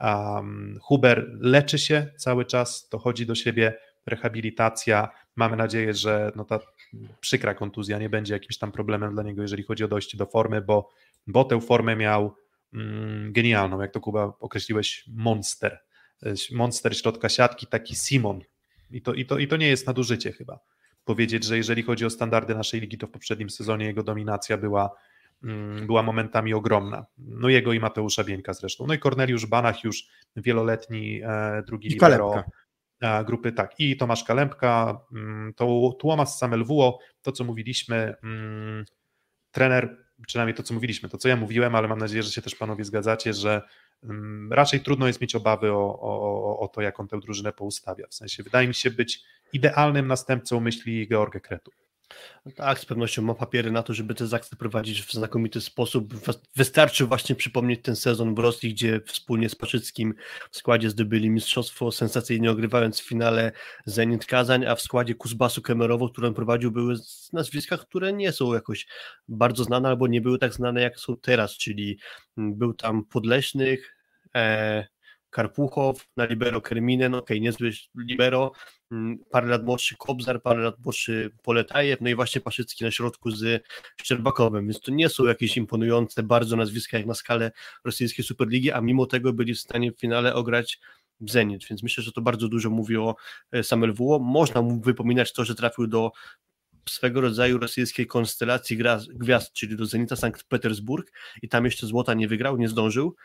um, 0.00 0.78
Huber 0.82 1.30
leczy 1.40 1.78
się 1.78 2.12
cały 2.16 2.44
czas, 2.44 2.88
dochodzi 2.92 3.26
do 3.26 3.34
siebie 3.34 3.78
rehabilitacja. 4.06 5.08
Mamy 5.36 5.56
nadzieję, 5.56 5.94
że 5.94 6.32
no 6.36 6.44
ta 6.44 6.58
przykra 7.20 7.54
kontuzja 7.54 7.98
nie 7.98 8.10
będzie 8.10 8.34
jakimś 8.34 8.58
tam 8.58 8.72
problemem 8.72 9.12
dla 9.12 9.22
niego, 9.22 9.42
jeżeli 9.42 9.62
chodzi 9.62 9.84
o 9.84 9.88
dojście 9.88 10.18
do 10.18 10.26
formy, 10.26 10.60
bo, 10.60 10.88
bo 11.26 11.44
tę 11.44 11.60
formę 11.60 11.96
miał 11.96 12.34
mm, 12.74 13.32
genialną, 13.32 13.80
jak 13.80 13.92
to 13.92 14.00
Kuba 14.00 14.32
określiłeś, 14.40 15.04
monster. 15.08 15.80
Monster 16.52 16.96
środka 16.96 17.28
siatki, 17.28 17.66
taki 17.66 17.94
Simon. 17.94 18.40
I 18.90 19.02
to, 19.02 19.14
i, 19.14 19.26
to, 19.26 19.38
I 19.38 19.48
to 19.48 19.56
nie 19.56 19.68
jest 19.68 19.86
nadużycie 19.86 20.32
chyba. 20.32 20.58
Powiedzieć, 21.04 21.44
że 21.44 21.56
jeżeli 21.56 21.82
chodzi 21.82 22.04
o 22.04 22.10
standardy 22.10 22.54
naszej 22.54 22.80
ligi, 22.80 22.98
to 22.98 23.06
w 23.06 23.10
poprzednim 23.10 23.50
sezonie 23.50 23.86
jego 23.86 24.02
dominacja 24.02 24.58
była, 24.58 24.90
mm, 25.44 25.86
była 25.86 26.02
momentami 26.02 26.54
ogromna. 26.54 27.06
No 27.18 27.48
jego 27.48 27.72
i 27.72 27.80
Mateusza 27.80 28.24
Bieńka 28.24 28.54
zresztą. 28.54 28.86
No 28.86 28.94
i 28.94 28.98
Korneliusz 28.98 29.46
Banach 29.46 29.84
już 29.84 30.06
wieloletni 30.36 31.20
e, 31.22 31.62
drugi 31.66 31.88
I 31.88 31.90
libero. 31.90 32.30
Kalepka 32.30 32.50
grupy, 33.26 33.52
tak, 33.52 33.80
i 33.80 33.96
Tomasz 33.96 34.24
Kalempka, 34.24 35.00
mm, 35.12 35.54
to 35.54 35.92
Tłomas 35.98 36.38
Samelwuo, 36.38 36.98
to 37.22 37.32
co 37.32 37.44
mówiliśmy, 37.44 38.14
mm, 38.22 38.84
trener, 39.50 40.04
przynajmniej 40.26 40.54
to 40.54 40.62
co 40.62 40.74
mówiliśmy, 40.74 41.08
to 41.08 41.18
co 41.18 41.28
ja 41.28 41.36
mówiłem, 41.36 41.74
ale 41.74 41.88
mam 41.88 41.98
nadzieję, 41.98 42.22
że 42.22 42.30
się 42.30 42.42
też 42.42 42.54
panowie 42.54 42.84
zgadzacie, 42.84 43.34
że 43.34 43.62
mm, 44.02 44.52
raczej 44.52 44.80
trudno 44.80 45.06
jest 45.06 45.20
mieć 45.20 45.34
obawy 45.34 45.72
o, 45.72 46.00
o, 46.00 46.58
o 46.58 46.68
to, 46.68 46.80
jak 46.80 47.00
on 47.00 47.08
tę 47.08 47.20
drużynę 47.20 47.52
poustawia. 47.52 48.06
W 48.08 48.14
sensie 48.14 48.42
wydaje 48.42 48.68
mi 48.68 48.74
się 48.74 48.90
być 48.90 49.24
idealnym 49.52 50.06
następcą 50.06 50.60
myśli 50.60 51.08
Georga 51.08 51.40
Kretu. 51.40 51.70
Tak, 52.56 52.78
z 52.78 52.84
pewnością 52.84 53.22
ma 53.22 53.34
papiery 53.34 53.70
na 53.70 53.82
to, 53.82 53.94
żeby 53.94 54.14
te 54.14 54.26
zakcje 54.26 54.58
prowadzić 54.58 55.02
w 55.02 55.12
znakomity 55.12 55.60
sposób. 55.60 56.14
Wystarczy 56.56 57.06
właśnie 57.06 57.34
przypomnieć 57.34 57.82
ten 57.82 57.96
sezon 57.96 58.34
w 58.34 58.38
Rosji, 58.38 58.74
gdzie 58.74 59.00
wspólnie 59.06 59.48
z 59.48 59.54
Paszyckim 59.54 60.14
w 60.50 60.56
składzie 60.56 60.90
zdobyli 60.90 61.30
mistrzostwo, 61.30 61.92
sensacyjnie 61.92 62.50
ogrywając 62.50 63.00
w 63.00 63.08
finale 63.08 63.52
Zenit 63.86 64.26
Kazań, 64.26 64.66
a 64.66 64.74
w 64.74 64.82
składzie 64.82 65.14
Kuzbasu 65.14 65.62
Kemerowo, 65.62 66.08
który 66.08 66.26
on 66.26 66.34
prowadził, 66.34 66.70
były 66.70 66.94
nazwiska, 67.32 67.76
które 67.76 68.12
nie 68.12 68.32
są 68.32 68.54
jakoś 68.54 68.86
bardzo 69.28 69.64
znane 69.64 69.88
albo 69.88 70.06
nie 70.06 70.20
były 70.20 70.38
tak 70.38 70.54
znane, 70.54 70.80
jak 70.80 71.00
są 71.00 71.16
teraz, 71.16 71.56
czyli 71.56 71.98
był 72.36 72.74
tam 72.74 73.04
Podleśnych, 73.04 73.96
e, 74.34 74.93
Karpuchow, 75.34 76.06
na 76.16 76.24
libero 76.24 76.60
Kerminen, 76.60 77.14
ok, 77.14 77.30
niezły 77.40 77.70
libero, 77.96 78.52
mm, 78.92 79.18
parę 79.30 79.46
lat 79.46 79.64
młodszy 79.64 79.96
Kobzar, 79.98 80.42
parę 80.42 80.62
lat 80.62 80.74
młodszy 80.84 81.30
Poletajew, 81.42 82.00
no 82.00 82.08
i 82.08 82.14
właśnie 82.14 82.40
Paszycki 82.40 82.84
na 82.84 82.90
środku 82.90 83.30
z 83.30 83.64
Szczerbakowem, 84.02 84.64
więc 84.66 84.80
to 84.80 84.92
nie 84.92 85.08
są 85.08 85.24
jakieś 85.24 85.56
imponujące 85.56 86.22
bardzo 86.22 86.56
nazwiska 86.56 86.98
jak 86.98 87.06
na 87.06 87.14
skalę 87.14 87.52
rosyjskiej 87.84 88.24
Superligi, 88.24 88.72
a 88.72 88.80
mimo 88.80 89.06
tego 89.06 89.32
byli 89.32 89.54
w 89.54 89.60
stanie 89.60 89.92
w 89.92 90.00
finale 90.00 90.34
ograć 90.34 90.80
Zenit, 91.20 91.64
więc 91.70 91.82
myślę, 91.82 92.04
że 92.04 92.12
to 92.12 92.20
bardzo 92.20 92.48
dużo 92.48 92.70
mówi 92.70 92.96
o 92.96 93.14
e, 93.52 93.62
Samelwuo. 93.62 94.18
Można 94.18 94.62
mu 94.62 94.80
wypominać 94.80 95.32
to, 95.32 95.44
że 95.44 95.54
trafił 95.54 95.86
do 95.86 96.12
swego 96.88 97.20
rodzaju 97.20 97.58
rosyjskiej 97.58 98.06
konstelacji 98.06 98.78
gwiazd, 99.08 99.52
czyli 99.52 99.76
do 99.76 99.86
Zenita 99.86 100.16
Sankt 100.16 100.44
Petersburg 100.44 101.12
i 101.42 101.48
tam 101.48 101.64
jeszcze 101.64 101.86
złota 101.86 102.14
nie 102.14 102.28
wygrał, 102.28 102.56
nie 102.56 102.68
zdążył, 102.68 103.16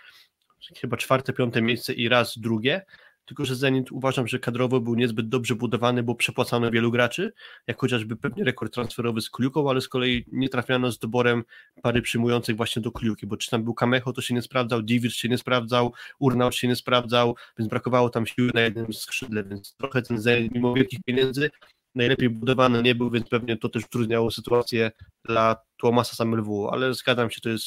chyba 0.78 0.98
czwarte, 0.98 1.34
piąte 1.34 1.62
miejsce 1.62 1.94
i 1.94 2.10
raz 2.10 2.38
drugie, 2.38 2.86
tylko 3.26 3.46
że 3.46 3.56
Zenit 3.56 3.92
uważam, 3.92 4.28
że 4.28 4.40
kadrowo 4.40 4.80
był 4.80 4.96
niezbyt 4.96 5.30
dobrze 5.30 5.56
budowany, 5.56 6.04
bo 6.04 6.16
przepłacano 6.16 6.72
wielu 6.72 6.92
graczy, 6.92 7.34
jak 7.68 7.80
chociażby 7.80 8.16
pewnie 8.16 8.44
rekord 8.44 8.74
transferowy 8.74 9.22
z 9.22 9.30
Kliuką, 9.30 9.70
ale 9.70 9.82
z 9.82 9.88
kolei 9.88 10.26
nie 10.32 10.50
trafiano 10.50 10.92
z 10.92 11.00
doborem 11.00 11.44
pary 11.82 12.02
przyjmujących 12.02 12.56
właśnie 12.56 12.82
do 12.82 12.92
Kliuki, 12.92 13.28
bo 13.28 13.38
czy 13.38 13.50
tam 13.50 13.64
był 13.64 13.74
Kamecho, 13.74 14.14
to 14.14 14.22
się 14.22 14.34
nie 14.34 14.42
sprawdzał, 14.42 14.82
Divic 14.82 15.14
się 15.14 15.30
nie 15.30 15.38
sprawdzał, 15.38 15.94
Urnał 16.20 16.52
się 16.52 16.68
nie 16.68 16.76
sprawdzał, 16.76 17.36
więc 17.60 17.70
brakowało 17.70 18.10
tam 18.10 18.28
siły 18.28 18.52
na 18.54 18.62
jednym 18.62 18.94
skrzydle, 18.94 19.44
więc 19.44 19.76
trochę 19.76 20.02
ten 20.02 20.22
Zenit 20.22 20.52
mimo 20.56 20.74
wielkich 20.74 21.00
pieniędzy 21.06 21.50
najlepiej 21.96 22.30
budowany 22.30 22.82
nie 22.82 22.96
był, 22.96 23.10
więc 23.10 23.30
pewnie 23.30 23.58
to 23.58 23.70
też 23.70 23.86
utrudniało 23.86 24.32
sytuację 24.32 24.92
dla 25.26 25.56
Tłomasa 25.78 26.16
Samelwu, 26.16 26.70
ale 26.70 26.94
zgadzam 26.94 27.30
się, 27.30 27.42
to 27.42 27.50
jest 27.50 27.66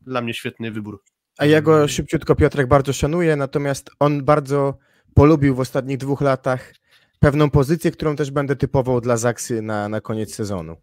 dla 0.00 0.20
mnie 0.20 0.34
świetny 0.34 0.70
wybór. 0.70 1.02
A 1.38 1.46
ja 1.46 1.60
go 1.62 1.88
szybciutko, 1.88 2.34
Piotrek, 2.34 2.68
bardzo 2.68 2.92
szanuję, 2.92 3.36
natomiast 3.36 3.90
on 4.00 4.24
bardzo 4.24 4.78
polubił 5.14 5.54
w 5.54 5.60
ostatnich 5.60 5.98
dwóch 5.98 6.20
latach 6.20 6.74
pewną 7.20 7.50
pozycję, 7.50 7.90
którą 7.90 8.16
też 8.16 8.30
będę 8.30 8.56
typował 8.56 9.00
dla 9.00 9.16
Zaksy 9.16 9.62
na, 9.62 9.88
na 9.88 10.00
koniec 10.00 10.34
sezonu. 10.34 10.76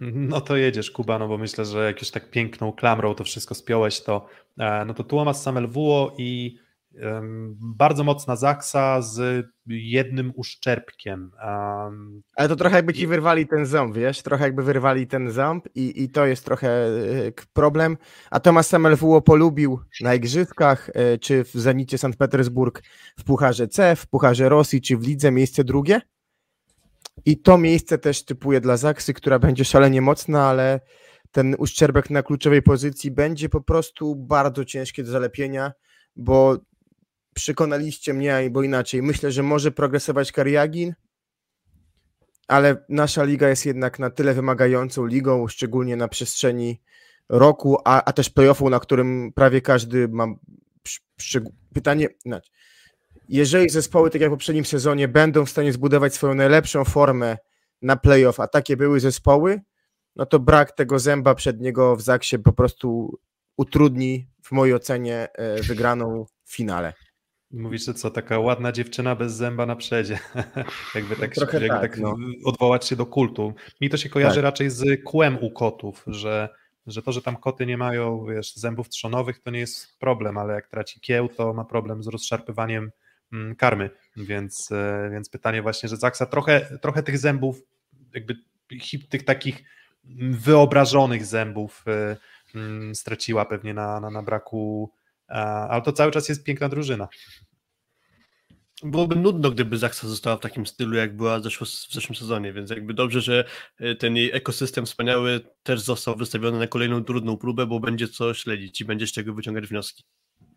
No 0.00 0.40
to 0.40 0.56
jedziesz, 0.56 0.90
Kuba, 0.90 1.18
no 1.18 1.28
bo 1.28 1.38
myślę, 1.38 1.64
że 1.64 1.86
jak 1.86 2.00
już 2.00 2.10
tak 2.10 2.30
piękną 2.30 2.72
klamrą 2.72 3.14
to 3.14 3.24
wszystko 3.24 3.54
spiąłeś, 3.54 4.00
to 4.00 4.26
e, 4.58 4.84
no 4.84 4.94
to 4.94 5.04
Tuomas 5.04 5.42
Samelwuo 5.42 6.14
i 6.18 6.58
bardzo 7.60 8.04
mocna 8.04 8.36
zaksa 8.36 9.02
z 9.02 9.46
jednym 9.66 10.32
uszczerbkiem. 10.36 11.30
Ale 12.36 12.48
to 12.48 12.56
trochę 12.56 12.76
jakby 12.76 12.94
ci 12.94 13.06
wyrwali 13.06 13.46
ten 13.46 13.66
ząb, 13.66 13.94
wiesz? 13.94 14.22
Trochę 14.22 14.44
jakby 14.44 14.62
wyrwali 14.62 15.06
ten 15.06 15.30
ząb 15.30 15.68
i, 15.74 16.02
i 16.02 16.08
to 16.08 16.26
jest 16.26 16.44
trochę 16.44 16.68
e, 16.68 16.90
problem. 17.52 17.96
A 18.30 18.40
Tomasz 18.40 18.66
Samelwuo 18.66 19.20
polubił 19.20 19.80
na 20.00 20.14
igrzyskach, 20.14 20.90
e, 20.94 21.18
czy 21.18 21.44
w 21.44 21.52
Zenicie 21.52 21.98
Sankt 21.98 22.18
Petersburg 22.18 22.82
w 23.18 23.24
Pucharze 23.24 23.68
C, 23.68 23.96
w 23.96 24.06
Pucharze 24.06 24.48
Rosji, 24.48 24.80
czy 24.80 24.96
w 24.96 25.06
Lidze 25.06 25.30
miejsce 25.30 25.64
drugie. 25.64 26.00
I 27.24 27.42
to 27.42 27.58
miejsce 27.58 27.98
też 27.98 28.24
typuje 28.24 28.60
dla 28.60 28.76
Zaksy, 28.76 29.14
która 29.14 29.38
będzie 29.38 29.64
szalenie 29.64 30.00
mocna, 30.00 30.44
ale 30.44 30.80
ten 31.32 31.54
uszczerbek 31.58 32.10
na 32.10 32.22
kluczowej 32.22 32.62
pozycji 32.62 33.10
będzie 33.10 33.48
po 33.48 33.60
prostu 33.60 34.16
bardzo 34.16 34.64
ciężkie 34.64 35.02
do 35.02 35.10
zalepienia, 35.10 35.72
bo 36.16 36.56
przekonaliście 37.36 38.14
mnie, 38.14 38.48
bo 38.50 38.62
inaczej. 38.62 39.02
Myślę, 39.02 39.32
że 39.32 39.42
może 39.42 39.70
progresować 39.70 40.32
Kariagin, 40.32 40.94
ale 42.48 42.84
nasza 42.88 43.24
liga 43.24 43.48
jest 43.48 43.66
jednak 43.66 43.98
na 43.98 44.10
tyle 44.10 44.34
wymagającą 44.34 45.06
ligą, 45.06 45.48
szczególnie 45.48 45.96
na 45.96 46.08
przestrzeni 46.08 46.80
roku, 47.28 47.78
a, 47.84 48.04
a 48.04 48.12
też 48.12 48.30
playoffu, 48.30 48.70
na 48.70 48.80
którym 48.80 49.32
prawie 49.34 49.60
każdy 49.60 50.08
ma 50.08 50.26
pytanie. 51.74 52.08
Znaczy, 52.26 52.50
jeżeli 53.28 53.70
zespoły, 53.70 54.10
tak 54.10 54.20
jak 54.20 54.30
w 54.30 54.34
poprzednim 54.34 54.64
sezonie, 54.64 55.08
będą 55.08 55.44
w 55.44 55.50
stanie 55.50 55.72
zbudować 55.72 56.14
swoją 56.14 56.34
najlepszą 56.34 56.84
formę 56.84 57.36
na 57.82 57.96
playoff, 57.96 58.40
a 58.40 58.48
takie 58.48 58.76
były 58.76 59.00
zespoły, 59.00 59.60
no 60.16 60.26
to 60.26 60.38
brak 60.38 60.72
tego 60.72 60.98
zęba 60.98 61.34
przedniego 61.34 61.96
w 61.96 62.02
Zaksie 62.02 62.38
po 62.38 62.52
prostu 62.52 63.18
utrudni, 63.56 64.28
w 64.42 64.52
mojej 64.52 64.74
ocenie, 64.74 65.28
e, 65.34 65.62
wygraną 65.62 66.26
w 66.44 66.54
finale. 66.54 66.92
Mówisz, 67.50 67.84
że 67.84 67.94
co, 67.94 68.10
taka 68.10 68.38
ładna 68.38 68.72
dziewczyna 68.72 69.14
bez 69.14 69.32
zęba 69.32 69.66
na 69.66 69.76
przedzie. 69.76 70.18
jakby 70.94 71.16
tak, 71.16 71.34
Trochę 71.34 71.52
jakby 71.52 71.68
tak, 71.68 71.80
tak 71.80 71.98
no. 71.98 72.16
odwołać 72.44 72.86
się 72.86 72.96
do 72.96 73.06
kultu. 73.06 73.54
Mi 73.80 73.90
to 73.90 73.96
się 73.96 74.08
kojarzy 74.08 74.34
Tak. 74.34 74.44
raczej 74.44 74.70
z 74.70 75.04
kłem 75.04 75.38
u 75.40 75.50
kotów, 75.50 76.04
że, 76.06 76.48
że 76.86 77.02
to, 77.02 77.12
że 77.12 77.22
tam 77.22 77.36
koty 77.36 77.66
nie 77.66 77.76
mają 77.76 78.24
wiesz, 78.24 78.54
zębów 78.54 78.88
trzonowych, 78.88 79.38
to 79.38 79.50
nie 79.50 79.58
jest 79.58 79.98
problem, 79.98 80.38
ale 80.38 80.54
jak 80.54 80.68
traci 80.68 81.00
kieł, 81.00 81.28
to 81.28 81.54
ma 81.54 81.64
problem 81.64 82.02
z 82.02 82.06
rozszarpywaniem 82.06 82.90
mm, 83.32 83.56
karmy. 83.56 83.90
Więc, 84.16 84.72
e, 84.72 85.08
więc 85.12 85.28
pytanie 85.28 85.62
właśnie, 85.62 85.88
że 85.88 85.96
Zaksa 85.96 86.26
trochę, 86.26 86.78
trochę 86.82 87.02
tych 87.02 87.18
zębów, 87.18 87.62
jakby 88.14 88.36
tych 89.08 89.24
takich 89.24 89.64
wyobrażonych 90.30 91.26
zębów 91.26 91.84
e, 91.86 92.16
mm, 92.54 92.94
straciła 92.94 93.44
pewnie 93.44 93.74
na, 93.74 94.00
na, 94.00 94.10
na 94.10 94.22
braku, 94.22 94.92
ale 95.28 95.82
to 95.82 95.92
cały 95.92 96.12
czas 96.12 96.28
jest 96.28 96.44
piękna 96.44 96.68
drużyna. 96.68 97.08
Byłoby 98.82 99.16
nudno, 99.16 99.50
gdyby 99.50 99.78
Zaksa 99.78 100.08
została 100.08 100.36
w 100.36 100.40
takim 100.40 100.66
stylu, 100.66 100.96
jak 100.96 101.16
była 101.16 101.40
w 101.40 101.42
zeszłym 101.92 102.16
sezonie, 102.16 102.52
więc 102.52 102.70
jakby 102.70 102.94
dobrze, 102.94 103.20
że 103.20 103.44
e, 103.80 103.94
ten 103.94 104.16
jej 104.16 104.30
ekosystem 104.32 104.86
wspaniały 104.86 105.40
też 105.62 105.80
został 105.80 106.16
wystawiony 106.16 106.58
na 106.58 106.66
kolejną 106.66 107.04
trudną 107.04 107.36
próbę, 107.36 107.66
bo 107.66 107.80
będzie 107.80 108.08
co 108.08 108.34
śledzić 108.34 108.80
i 108.80 108.84
będzie 108.84 109.06
z 109.06 109.12
czego 109.12 109.34
wyciągać 109.34 109.66
wnioski. 109.66 110.04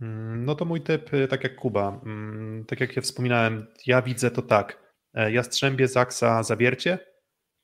Mm, 0.02 0.46
No 0.46 0.56
to 0.56 0.66
mój 0.66 0.82
typ, 0.82 1.14
y, 1.14 1.28
tak 1.28 1.44
jak 1.44 1.56
Kuba, 1.56 2.02
mm, 2.06 2.66
tak 2.66 2.80
jak 2.80 2.96
ja 2.96 3.02
wspominałem, 3.02 3.68
ja 3.86 4.02
widzę 4.02 4.32
to 4.32 4.41
tak. 4.41 4.94
e, 5.14 5.32
Jastrzębie, 5.32 5.88
Zaksa, 5.88 6.44
Zawiercie, 6.44 7.00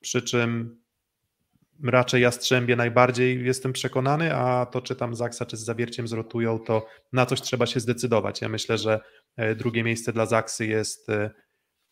przy 0.00 0.22
czym 0.22 0.80
raczej 1.84 2.22
Jastrzębie 2.22 2.76
najbardziej 2.76 3.44
jestem 3.44 3.72
przekonany, 3.72 4.34
a 4.34 4.66
to 4.66 4.82
czy 4.82 4.96
tam 4.96 5.14
Zaksa 5.14 5.46
czy 5.46 5.56
z 5.56 5.64
Zawierciem 5.64 6.08
zrotują, 6.08 6.58
to 6.58 6.86
na 7.12 7.26
coś 7.26 7.40
trzeba 7.40 7.66
się 7.66 7.80
zdecydować. 7.80 8.40
Ja 8.40 8.48
myślę, 8.48 8.78
że 8.78 9.00
e, 9.36 9.54
drugie 9.54 9.84
miejsce 9.84 10.12
dla 10.12 10.26
Zaksy 10.26 10.66
jest, 10.66 11.08
e, 11.08 11.30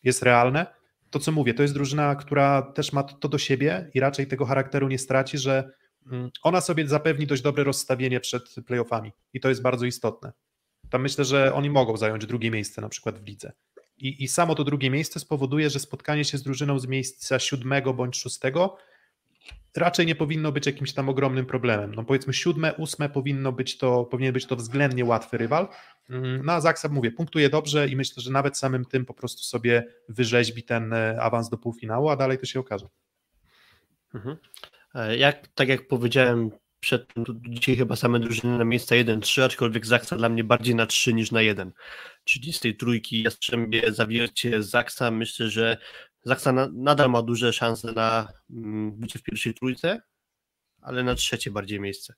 jest 0.03 0.23
realne. 0.23 0.65
To 1.09 1.19
co 1.19 1.31
mówię, 1.31 1.53
to 1.53 1.61
jest 1.61 1.73
drużyna, 1.73 2.15
która 2.15 2.61
też 2.61 2.93
ma 2.93 3.03
to 3.03 3.29
do 3.29 3.37
siebie 3.37 3.91
i 3.93 3.99
raczej 3.99 4.27
tego 4.27 4.45
charakteru 4.45 4.87
nie 4.87 4.99
straci, 4.99 5.37
że 5.37 5.71
mm, 6.11 6.29
ona 6.43 6.61
sobie 6.61 6.87
zapewni 6.87 7.27
dość 7.27 7.41
dobre 7.41 7.63
rozstawienie 7.63 8.19
przed 8.19 8.55
playoffami 8.67 9.11
i 9.33 9.39
to 9.39 9.49
jest 9.49 9.61
bardzo 9.61 9.85
istotne. 9.85 10.31
Tam 10.89 11.01
myślę, 11.01 11.25
że 11.25 11.53
oni 11.53 11.69
mogą 11.69 11.97
zająć 11.97 12.25
drugie 12.25 12.51
miejsce 12.51 12.81
na 12.81 12.89
przykład 12.89 13.19
w 13.19 13.27
lidze. 13.27 13.51
I, 13.97 14.23
I 14.23 14.27
samo 14.27 14.55
to 14.55 14.63
drugie 14.63 14.89
miejsce 14.89 15.19
spowoduje, 15.19 15.69
że 15.69 15.79
spotkanie 15.79 16.25
się 16.25 16.37
z 16.37 16.43
drużyną 16.43 16.79
z 16.79 16.87
miejsca 16.87 17.39
siódmego 17.39 17.93
bądź 17.93 18.17
szóstego 18.17 18.77
raczej 19.77 20.05
nie 20.05 20.15
powinno 20.15 20.51
być 20.51 20.65
jakimś 20.65 20.93
tam 20.93 21.09
ogromnym 21.09 21.45
problemem. 21.45 21.95
No 21.95 22.03
powiedzmy 22.03 22.33
siódme, 22.33 22.73
ósme 22.73 23.09
powinno 23.09 23.51
być 23.51 23.77
to, 23.77 24.03
powinien 24.03 24.33
być 24.33 24.45
to 24.45 24.55
względnie 24.55 25.05
łatwy 25.05 25.37
rywal. 25.37 25.67
Mm, 26.09 26.45
No 26.45 26.53
a 26.53 26.61
Zaksa, 26.61 26.89
mówię, 26.89 27.11
punktuje 27.11 27.49
dobrze 27.49 27.87
i 27.87 27.95
myślę, 27.95 28.23
że 28.23 28.31
nawet 28.31 28.57
samym 28.57 28.85
tym 28.85 29.05
po 29.05 29.13
prostu 29.13 29.43
sobie 29.43 29.83
wyrzeźbi 30.09 30.63
ten 30.63 30.93
e, 30.93 31.21
awans 31.21 31.49
do 31.49 31.57
półfinału, 31.57 32.09
a 32.09 32.15
dalej 32.15 32.37
to 32.37 32.45
się 32.45 32.59
okaże. 32.59 32.87
Mhm. 34.13 34.37
E, 34.95 35.17
Jak, 35.17 35.47
tak 35.47 35.69
jak 35.69 35.87
powiedziałem 35.87 36.51
przed 36.79 37.05
dzisiaj 37.49 37.75
chyba 37.75 37.95
same 37.95 38.19
drużyny 38.19 38.57
na 38.57 38.65
miejsca 38.65 38.95
1-3, 38.95 39.41
aczkolwiek 39.43 39.85
Zaksa 39.85 40.15
dla 40.15 40.29
mnie 40.29 40.43
bardziej 40.43 40.75
na 40.75 40.85
3 40.85 41.13
niż 41.13 41.31
na 41.31 41.41
1. 41.41 41.71
Czyli 42.23 42.53
z 42.53 42.59
tej 42.59 42.75
trójki 42.75 43.23
Jastrzębie, 43.23 43.91
Zawiercie, 43.93 44.63
Zaksa, 44.63 45.11
myślę, 45.11 45.49
że 45.49 45.77
Zaksa 46.25 46.51
na, 46.51 46.69
nadal 46.73 47.09
ma 47.09 47.21
duże 47.21 47.53
szanse 47.53 47.91
na 47.91 48.27
mm, 48.49 48.91
bycie 48.91 49.19
w 49.19 49.23
pierwszej 49.23 49.53
trójce, 49.53 50.01
ale 50.81 51.03
na 51.03 51.15
trzecie 51.15 51.51
bardziej 51.51 51.79
miejsce. 51.79 52.13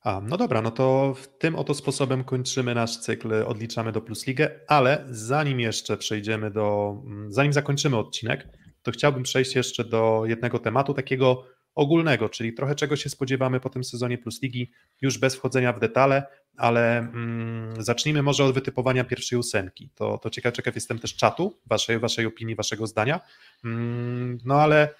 A, 0.00 0.20
no 0.20 0.36
dobra, 0.36 0.62
no 0.62 0.70
to 0.70 1.16
tym 1.38 1.56
oto 1.56 1.74
sposobem 1.74 2.24
kończymy 2.24 2.74
nasz 2.74 2.96
cykl 2.96 3.32
Odliczamy 3.46 3.92
do 3.92 4.00
Plus 4.00 4.26
Ligę, 4.26 4.60
ale 4.68 5.06
zanim 5.10 5.60
jeszcze 5.60 5.96
przejdziemy 5.96 6.50
do, 6.50 6.96
mm, 7.06 7.32
zanim 7.32 7.52
zakończymy 7.52 7.96
odcinek, 7.96 8.48
to 8.82 8.90
chciałbym 8.90 9.22
przejść 9.22 9.54
jeszcze 9.54 9.84
do 9.84 10.22
jednego 10.26 10.58
tematu 10.58 10.94
takiego 10.94 11.44
ogólnego, 11.74 12.28
czyli 12.28 12.52
trochę 12.52 12.74
czego 12.74 12.96
się 12.96 13.10
spodziewamy 13.10 13.60
po 13.60 13.70
tym 13.70 13.84
sezonie 13.84 14.18
Plus 14.18 14.42
Ligi, 14.42 14.72
już 15.00 15.18
bez 15.18 15.36
wchodzenia 15.36 15.72
w 15.72 15.80
detale, 15.80 16.26
ale 16.58 16.98
mm, 16.98 17.82
zacznijmy 17.82 18.22
może 18.22 18.44
od 18.44 18.54
wytypowania 18.54 19.04
pierwszej 19.04 19.38
ósemki. 19.38 19.90
To, 19.94 20.18
to 20.18 20.30
ciekaw, 20.30 20.54
ciekaw 20.54 20.74
jestem 20.74 20.98
też 20.98 21.16
czatu, 21.16 21.58
waszej, 21.66 21.98
waszej 21.98 22.26
opinii, 22.26 22.54
waszego 22.54 22.86
zdania. 22.86 23.20
Mm, 23.64 24.38
no 24.44 24.54
ale 24.54 24.94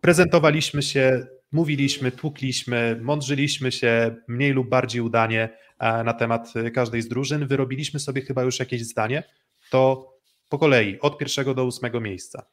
prezentowaliśmy 0.00 0.82
się, 0.82 1.26
mówiliśmy, 1.52 2.12
tłukliśmy, 2.12 3.00
mądrzyliśmy 3.02 3.72
się 3.72 4.16
mniej 4.28 4.52
lub 4.52 4.68
bardziej 4.68 5.00
udanie 5.00 5.48
e, 5.78 6.04
na 6.04 6.12
temat 6.12 6.52
każdej 6.74 7.02
z 7.02 7.08
drużyn, 7.08 7.46
wyrobiliśmy 7.46 8.00
sobie 8.00 8.22
chyba 8.22 8.42
już 8.42 8.58
jakieś 8.58 8.84
zdanie, 8.84 9.22
to 9.70 10.12
po 10.48 10.58
kolei, 10.58 11.00
od 11.00 11.18
pierwszego 11.18 11.54
do 11.54 11.64
ósmego 11.64 12.00
miejsca. 12.00 12.46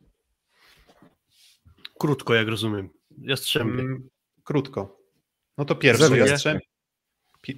Krótko, 2.00 2.34
jak 2.34 2.48
rozumiem. 2.48 2.90
Jastrzębie. 3.18 3.82
Mm, 3.82 4.10
Krótko. 4.44 5.00
No 5.58 5.66
to 5.66 5.76
pierwszy 5.76 6.04
Zawiercie. 6.04 6.60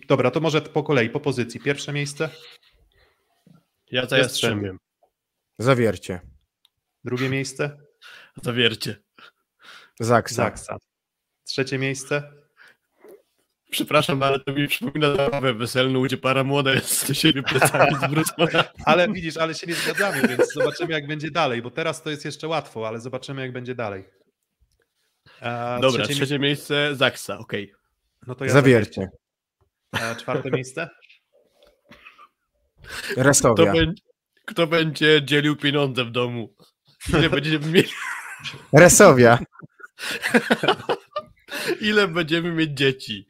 Dobra, 0.08 0.32
to 0.32 0.40
może 0.40 0.62
po 0.62 0.84
kolei, 0.84 1.10
po 1.10 1.20
pozycji. 1.20 1.60
Pierwsze 1.60 1.94
miejsce, 1.94 2.30
Ja 3.92 4.06
za 4.06 4.18
Jastrzębie. 4.18 4.68
Jastrzębiem. 4.68 4.80
Zawiercie. 5.60 6.20
drugie 7.04 7.30
miejsce, 7.30 7.78
Zawiercie. 8.44 8.96
Zaksa. 10.00 10.36
Zaksa. 10.36 10.78
Trzecie 11.44 11.78
miejsce, 11.78 12.32
Przepraszam, 13.72 14.24
ale 14.24 14.40
to 14.40 14.54
mi 14.54 14.68
przypomina 14.68 15.16
zabawę 15.16 15.54
weselną, 15.54 16.02
gdzie 16.02 16.18
para 16.18 16.44
młoda 16.44 16.74
jest 16.74 17.08
do 17.08 17.14
siebie 17.14 17.44
plecami 17.44 17.96
zwrócona. 18.08 18.64
ale 18.86 19.10
widzisz, 19.10 19.38
ale 19.38 19.54
się 19.54 19.68
nie 19.68 19.74
zgadzamy, 19.74 20.28
więc 20.28 20.54
zobaczymy 20.54 20.94
jak 20.94 21.08
będzie 21.08 21.32
dalej, 21.32 21.62
bo 21.62 21.72
teraz 21.72 22.02
to 22.02 22.10
jest 22.10 22.26
jeszcze 22.26 22.48
łatwo, 22.48 22.88
ale 22.88 23.00
zobaczymy 23.00 23.42
jak 23.42 23.52
będzie 23.52 23.76
dalej. 23.76 24.04
E, 25.42 25.78
Dobra, 25.82 26.04
trzecie 26.04 26.16
trzecie, 26.16 26.40
mie- 26.40 26.40
miejsce 26.48 26.96
Zaksa, 26.96 27.38
okej. 27.38 27.74
no 28.28 28.36
to 28.36 28.46
ja 28.46 28.52
Zawiercie. 28.52 29.10
E, 30.02 30.16
czwarte 30.16 30.52
miejsce, 30.52 30.90
Kto, 33.12 33.24
Resowia. 33.24 33.74
będzie, 33.74 34.02
kto 34.46 34.68
będzie 34.68 35.22
dzielił 35.26 35.56
pieniądze 35.56 36.06
w 36.06 36.12
domu? 36.12 36.56
Ile 37.10 37.30
będziemy 37.30 37.68
mieli, 37.68 37.90
Resowia. 38.74 39.40
ile 41.82 42.08
będziemy 42.08 42.52
mieć 42.52 42.72
dzieci? 42.72 43.28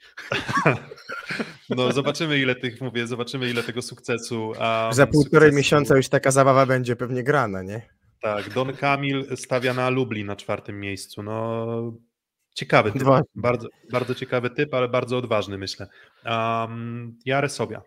no 1.69 1.91
zobaczymy 1.91 2.39
ile 2.39 2.55
tych, 2.55 2.81
mówię, 2.81 3.07
zobaczymy 3.07 3.49
ile 3.49 3.63
tego 3.63 3.81
sukcesu. 3.81 4.53
A, 4.59 4.89
Za 4.93 5.07
półtorej 5.07 5.49
sukcesu- 5.51 5.55
miesiąca 5.57 5.95
już 5.97 6.09
taka 6.09 6.31
zabawa 6.31 6.65
będzie 6.65 6.95
pewnie 6.95 7.23
grana, 7.23 7.61
nie? 7.61 7.89
Tak, 8.21 8.49
Don 8.49 8.73
Kamil 8.73 9.37
stawia 9.37 9.73
na 9.73 9.89
Lublin 9.89 10.27
na 10.27 10.35
czwartym 10.35 10.79
miejscu. 10.79 11.23
No, 11.23 11.67
ciekawy 12.55 12.91
typ. 12.91 13.01
Dwa. 13.01 13.21
Bardzo, 13.35 13.67
bardzo 13.91 14.15
ciekawy 14.15 14.49
typ, 14.49 14.73
ale 14.73 14.87
bardzo 14.87 15.17
odważny, 15.17 15.57
myślę. 15.57 15.87
Um, 16.25 17.19
ja 17.25 17.41
Resowia. 17.41 17.81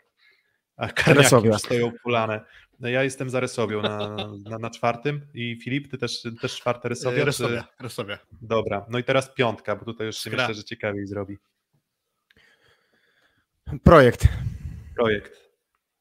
A 0.76 0.88
Karniaki 0.88 1.18
Resowia. 1.22 1.58
stoją 1.58 1.92
polane. 2.04 2.44
Ja 2.80 3.04
jestem 3.04 3.30
za 3.30 3.40
Resowią 3.40 3.82
na, 3.82 4.16
na, 4.50 4.58
na 4.58 4.70
czwartym 4.70 5.26
i 5.34 5.60
Filip, 5.64 5.90
ty 5.90 5.98
też, 5.98 6.22
też 6.40 6.56
czwarte 6.56 6.88
Resowia? 6.88 7.16
E, 7.16 7.20
czy- 7.20 7.24
Resowia, 7.26 7.64
Resowia. 7.80 8.18
Dobra, 8.42 8.86
no 8.88 8.98
i 8.98 9.04
teraz 9.04 9.34
piątka, 9.34 9.76
bo 9.76 9.84
tutaj 9.84 10.06
już 10.06 10.16
się 10.16 10.30
Skra. 10.30 10.42
myślę, 10.42 10.54
że 10.54 10.64
ciekawiej 10.64 11.06
zrobi. 11.06 11.38
Projekt. 13.84 14.28
Projekt. 14.96 15.32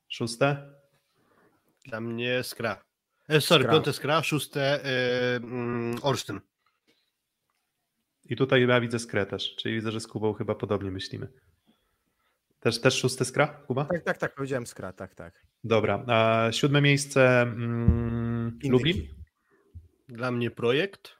Szóste? 0.09 0.73
Dla 1.85 2.01
mnie 2.01 2.43
Skra. 2.43 2.81
E, 3.29 3.41
sorry, 3.41 3.63
Skra. 3.63 3.73
piąte 3.73 3.93
Skra, 3.93 4.23
szóste 4.23 4.83
e, 4.85 5.35
mm, 5.35 5.95
Olsztyn. 6.01 6.39
I 8.29 8.35
tutaj 8.35 8.67
ja 8.67 8.81
widzę 8.81 8.99
skrę 8.99 9.25
też, 9.25 9.55
czyli 9.55 9.75
widzę, 9.75 9.91
że 9.91 9.99
z 9.99 10.07
Kubą 10.07 10.33
chyba 10.33 10.55
podobnie 10.55 10.91
myślimy. 10.91 11.27
Też, 12.59 12.81
też 12.81 12.99
szóste 12.99 13.25
skra, 13.25 13.47
Kuba? 13.47 13.85
Tak, 13.85 14.03
tak, 14.03 14.17
tak, 14.17 14.35
powiedziałem 14.35 14.67
skra, 14.67 14.93
tak, 14.93 15.15
tak. 15.15 15.45
Dobra, 15.63 16.03
a 16.07 16.47
siódme 16.51 16.81
miejsce 16.81 17.41
mm. 17.41 18.59
Lublin, 18.63 19.07
Dla 20.09 20.31
mnie 20.31 20.51
Projekt. 20.51 21.17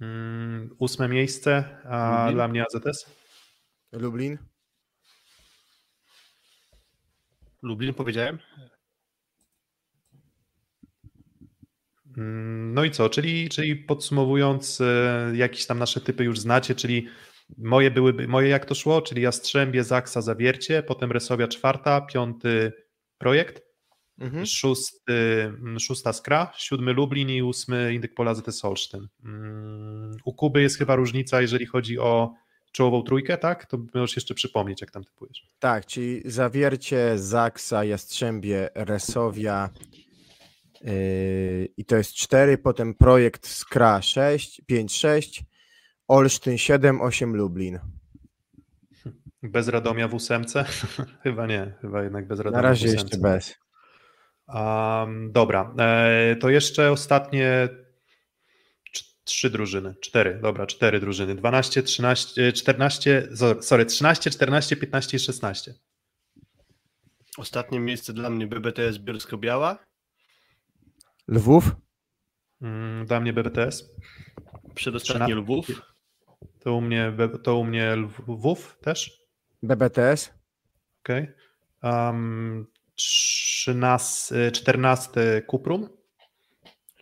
mm, 0.00 0.70
ósme 0.78 1.08
miejsce, 1.08 1.78
a 1.84 2.18
Lublin. 2.18 2.34
dla 2.34 2.48
mnie 2.48 2.64
AZS. 2.64 3.06
Lublin. 3.92 4.38
Lublin 7.62 7.94
powiedziałem. 7.94 8.38
Mm, 8.58 8.68
No 12.72 12.84
i 12.84 12.90
co, 12.90 13.08
czyli, 13.08 13.48
czyli 13.48 13.76
podsumowując, 13.76 14.80
e, 14.80 15.32
jakieś 15.34 15.66
tam 15.66 15.78
nasze 15.78 16.00
typy 16.00 16.24
już 16.24 16.38
znacie, 16.40 16.74
czyli 16.74 17.06
moje 17.58 17.90
byłyby, 17.90 18.28
moje 18.28 18.48
jak 18.48 18.64
to 18.64 18.74
szło, 18.74 19.02
czyli 19.02 19.22
Jastrzębie, 19.22 19.84
Zaksa, 19.84 20.22
Zawiercie, 20.22 20.82
potem 20.82 21.12
Resowia 21.12 21.48
czwarta, 21.48 22.00
piąty 22.00 22.72
Projekt, 23.18 23.62
Mhm. 24.18 24.46
szósty, 24.46 25.12
mm, 25.42 25.78
szósta 25.80 26.12
Skra, 26.12 26.52
siódmy 26.56 26.92
Lublin 26.92 27.30
i 27.30 27.42
ósmy 27.42 27.94
Indyk 27.94 28.14
Pola 28.14 28.34
ZS 28.34 28.64
Olsztyn. 28.64 29.08
Mm, 29.24 30.16
U 30.24 30.34
Kuby 30.34 30.62
jest 30.62 30.78
chyba 30.78 30.96
różnica, 30.96 31.40
jeżeli 31.40 31.66
chodzi 31.66 31.98
o 31.98 32.34
czołową 32.72 33.02
trójkę, 33.02 33.38
tak? 33.38 33.66
To 33.66 33.78
możesz 33.94 34.16
jeszcze 34.16 34.34
przypomnieć, 34.34 34.80
jak 34.80 34.90
tam 34.90 35.04
typujesz. 35.04 35.46
Tak, 35.58 35.86
czyli 35.86 36.22
Zawiercie, 36.24 37.18
Zaksa, 37.18 37.84
Jastrzębie, 37.84 38.68
Resowia 38.74 39.70
i 41.76 41.84
to 41.84 41.96
jest 41.96 42.14
4, 42.14 42.58
potem 42.58 42.94
projekt 42.94 43.46
Skra 43.46 44.02
6, 44.02 44.62
5, 44.66 44.96
6, 44.96 45.44
Olsztyn 46.08 46.58
7, 46.58 47.00
8 47.00 47.36
Lublin. 47.36 47.78
Bez 49.42 49.68
Radomia 49.68 50.08
w 50.08 50.14
ósemce? 50.14 50.64
chyba 51.22 51.46
nie, 51.46 51.74
chyba 51.80 52.02
jednak 52.02 52.26
bez 52.26 52.38
Na 52.38 52.44
Radomia 52.44 52.62
razie 52.62 52.88
w 52.88 52.92
jeszcze 52.92 53.18
bez. 53.18 53.54
Um, 54.48 55.32
dobra, 55.32 55.74
e, 55.78 56.36
to 56.36 56.50
jeszcze 56.50 56.90
ostatnie 56.90 57.68
trzy 59.24 59.50
drużyny, 59.50 59.94
cztery, 60.00 60.38
dobra, 60.42 60.66
cztery 60.66 61.00
drużyny, 61.00 61.34
12, 61.34 61.82
13, 61.82 62.52
14, 62.52 63.28
zo- 63.32 63.62
sorry, 63.62 63.86
13, 63.86 64.30
14, 64.30 64.76
15 64.76 65.16
i 65.16 65.20
16. 65.20 65.74
Ostatnie 67.38 67.80
miejsce 67.80 68.12
dla 68.12 68.30
mnie 68.30 68.46
BBTS 68.46 68.98
Bielsko-Biała. 68.98 69.78
Lwów, 71.30 71.76
Mm, 72.62 73.06
Dla 73.06 73.20
mnie 73.20 73.32
BBTS, 73.32 73.90
Przedostatnie 74.74 75.26
Trzyna- 75.26 75.40
Lwów. 75.40 75.66
to 76.60 76.74
u 76.74 76.80
mnie, 76.80 77.12
to 77.42 77.56
u 77.56 77.64
mnie 77.64 77.96
Lwów 78.28 78.78
też, 78.82 79.20
BBTS, 79.62 80.34
okej. 81.04 81.26
Um, 81.82 82.66
13, 82.94 84.50
14 84.52 85.42
Kuprum 85.46 85.88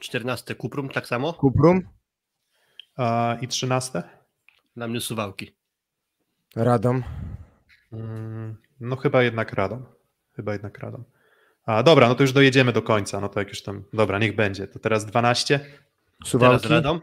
14 0.01 0.55
Kuprum, 0.55 0.89
tak 0.89 1.07
samo. 1.07 1.33
Kuprum, 1.33 1.83
a, 2.97 3.37
i 3.41 3.49
13 3.49 4.03
Dla 4.77 4.89
mnie 4.89 5.01
Suwałki. 5.01 5.57
Radom, 6.57 7.03
Mm, 7.93 8.57
No 8.81 8.97
chyba 8.97 9.23
jednak 9.23 9.53
Radom. 9.53 9.87
Chyba 10.37 10.53
jednak 10.53 10.79
Radom. 10.79 11.05
A 11.69 11.83
dobra, 11.83 12.09
no 12.09 12.15
to 12.15 12.23
już 12.23 12.33
dojedziemy 12.33 12.73
do 12.73 12.83
końca. 12.83 13.21
No 13.21 13.29
to 13.29 13.41
jak 13.41 13.49
już 13.49 13.63
tam. 13.63 13.85
Dobra, 13.93 14.19
niech 14.19 14.37
będzie. 14.37 14.67
To 14.67 14.79
teraz 14.79 15.07
12. 15.07 15.59
Teraz 15.59 15.77
Suwałki, 16.25 16.69
Radom. 16.69 17.01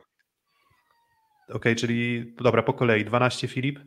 Okej, 1.50 1.76
czyli 1.76 2.34
dobra, 2.42 2.64
po 2.64 2.74
kolei. 2.74 3.06
12 3.06 3.48
Filip. 3.48 3.80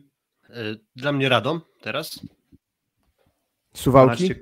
E, 0.49 0.75
Dla 0.95 1.11
mnie 1.11 1.29
Radom 1.29 1.61
teraz. 1.81 2.19
Suwałki, 3.73 4.23
12, 4.23 4.39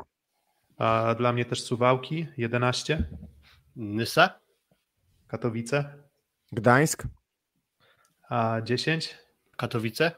a 0.78 1.16
dla 1.18 1.34
mnie 1.34 1.46
też 1.46 1.64
Suwałki. 1.64 2.28
11. 2.38 3.10
Nysa. 3.76 4.40
Katowice. 5.28 6.04
Gdańsk, 6.52 7.04
A 8.30 8.62
10. 8.64 9.18
Katowice. 9.56 10.12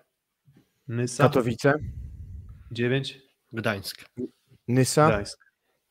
Nysa. 0.87 1.23
Katowice, 1.23 1.73
9. 2.71 3.19
Gdańsk. 3.51 4.05
Nysa, 4.67 5.07
Gdańsk. 5.07 5.48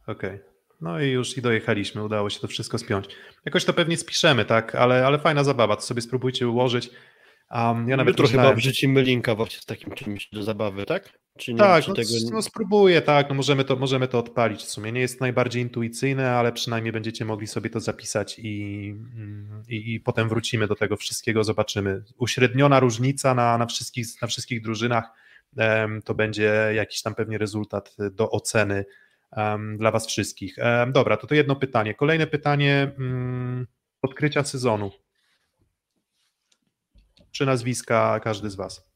Okej. 0.09 0.39
No 0.80 1.01
i 1.01 1.09
już 1.09 1.36
i 1.36 1.43
dojechaliśmy, 1.43 2.05
udało 2.05 2.30
się 2.30 2.40
to 2.40 2.48
wszystko 2.48 2.78
spiąć. 2.78 3.06
Jakoś 3.44 3.64
to 3.64 3.72
pewnie 3.72 3.97
spiszemy, 3.97 4.44
tak, 4.44 4.74
ale, 4.74 5.06
ale 5.06 5.18
fajna 5.18 5.44
zabawa, 5.44 5.76
to 5.76 5.82
sobie 5.82 6.02
spróbujcie 6.02 6.48
ułożyć. 6.48 6.90
Um, 7.51 7.89
ja 7.89 7.97
nawet 7.97 8.12
Jutro 8.12 8.26
chyba 8.26 8.43
myślałem- 8.43 8.59
wrzucimy 8.59 9.02
linka 9.02 9.35
właśnie 9.35 9.60
z 9.60 9.66
takim 9.66 9.93
czymś 9.93 10.28
do 10.32 10.43
zabawy, 10.43 10.86
tak? 10.86 11.18
Czy 11.39 11.52
nie? 11.52 11.59
Tak, 11.59 11.85
czy 11.85 11.90
no, 11.90 11.97
tego... 11.97 12.09
no 12.32 12.43
spróbuję, 12.43 13.02
tak, 13.02 13.28
no 13.28 13.35
możemy 13.35 13.64
to, 13.64 13.76
możemy 13.76 14.09
to 14.09 14.18
odpalić 14.18 14.60
w 14.60 14.70
sumie. 14.70 14.93
Nie 14.93 15.01
jest 15.01 15.20
najbardziej 15.20 15.62
intuicyjne, 15.62 16.30
ale 16.30 16.52
przynajmniej 16.52 16.93
będziecie 16.93 17.24
mogli 17.24 17.47
sobie 17.47 17.70
to 17.70 17.80
zapisać 17.80 18.39
i, 18.39 18.89
mm, 19.16 19.62
i, 19.68 19.94
i 19.94 20.01
potem 20.01 20.28
wrócimy 20.28 20.66
do 20.66 20.74
tego 20.74 20.97
wszystkiego, 20.97 21.44
zobaczymy. 21.44 22.02
Uśredniona 22.18 22.80
różnica 22.80 23.35
na, 23.35 23.59
na, 23.59 23.66
wszystkich, 23.66 24.06
na 24.22 24.28
wszystkich 24.28 24.62
drużynach 24.62 25.05
em, 25.56 26.02
to 26.02 26.14
będzie 26.14 26.72
jakiś 26.74 27.02
tam 27.02 27.14
pewnie 27.14 27.39
rezultat 27.39 27.97
do 28.12 28.30
oceny 28.30 28.85
dla 29.77 29.91
Was 29.91 30.07
wszystkich. 30.07 30.57
Dobra, 30.93 31.17
to 31.17 31.27
to 31.27 31.35
jedno 31.35 31.57
pytanie. 31.57 31.95
Kolejne 31.95 32.27
pytanie 32.27 32.93
mm, 32.99 33.67
odkrycia 34.03 34.45
sezonu. 34.45 34.91
Trzy 37.31 37.47
nazwiska 37.47 38.21
każdy 38.21 38.51
z 38.51 38.55
Was. 38.55 38.89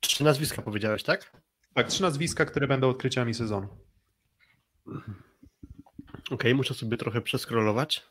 Trzy 0.00 0.24
nazwiska 0.24 0.62
powiedziałeś, 0.62 1.02
tak? 1.02 1.32
Tak, 1.74 1.88
trzy 1.88 2.02
nazwiska, 2.02 2.44
które 2.44 2.68
będą 2.68 2.88
odkryciami 2.88 3.34
sezonu. 3.34 3.68
Okej, 6.30 6.54
muszę 6.54 6.74
sobie 6.74 6.96
trochę 6.96 7.20
przeskrolować. 7.20 8.06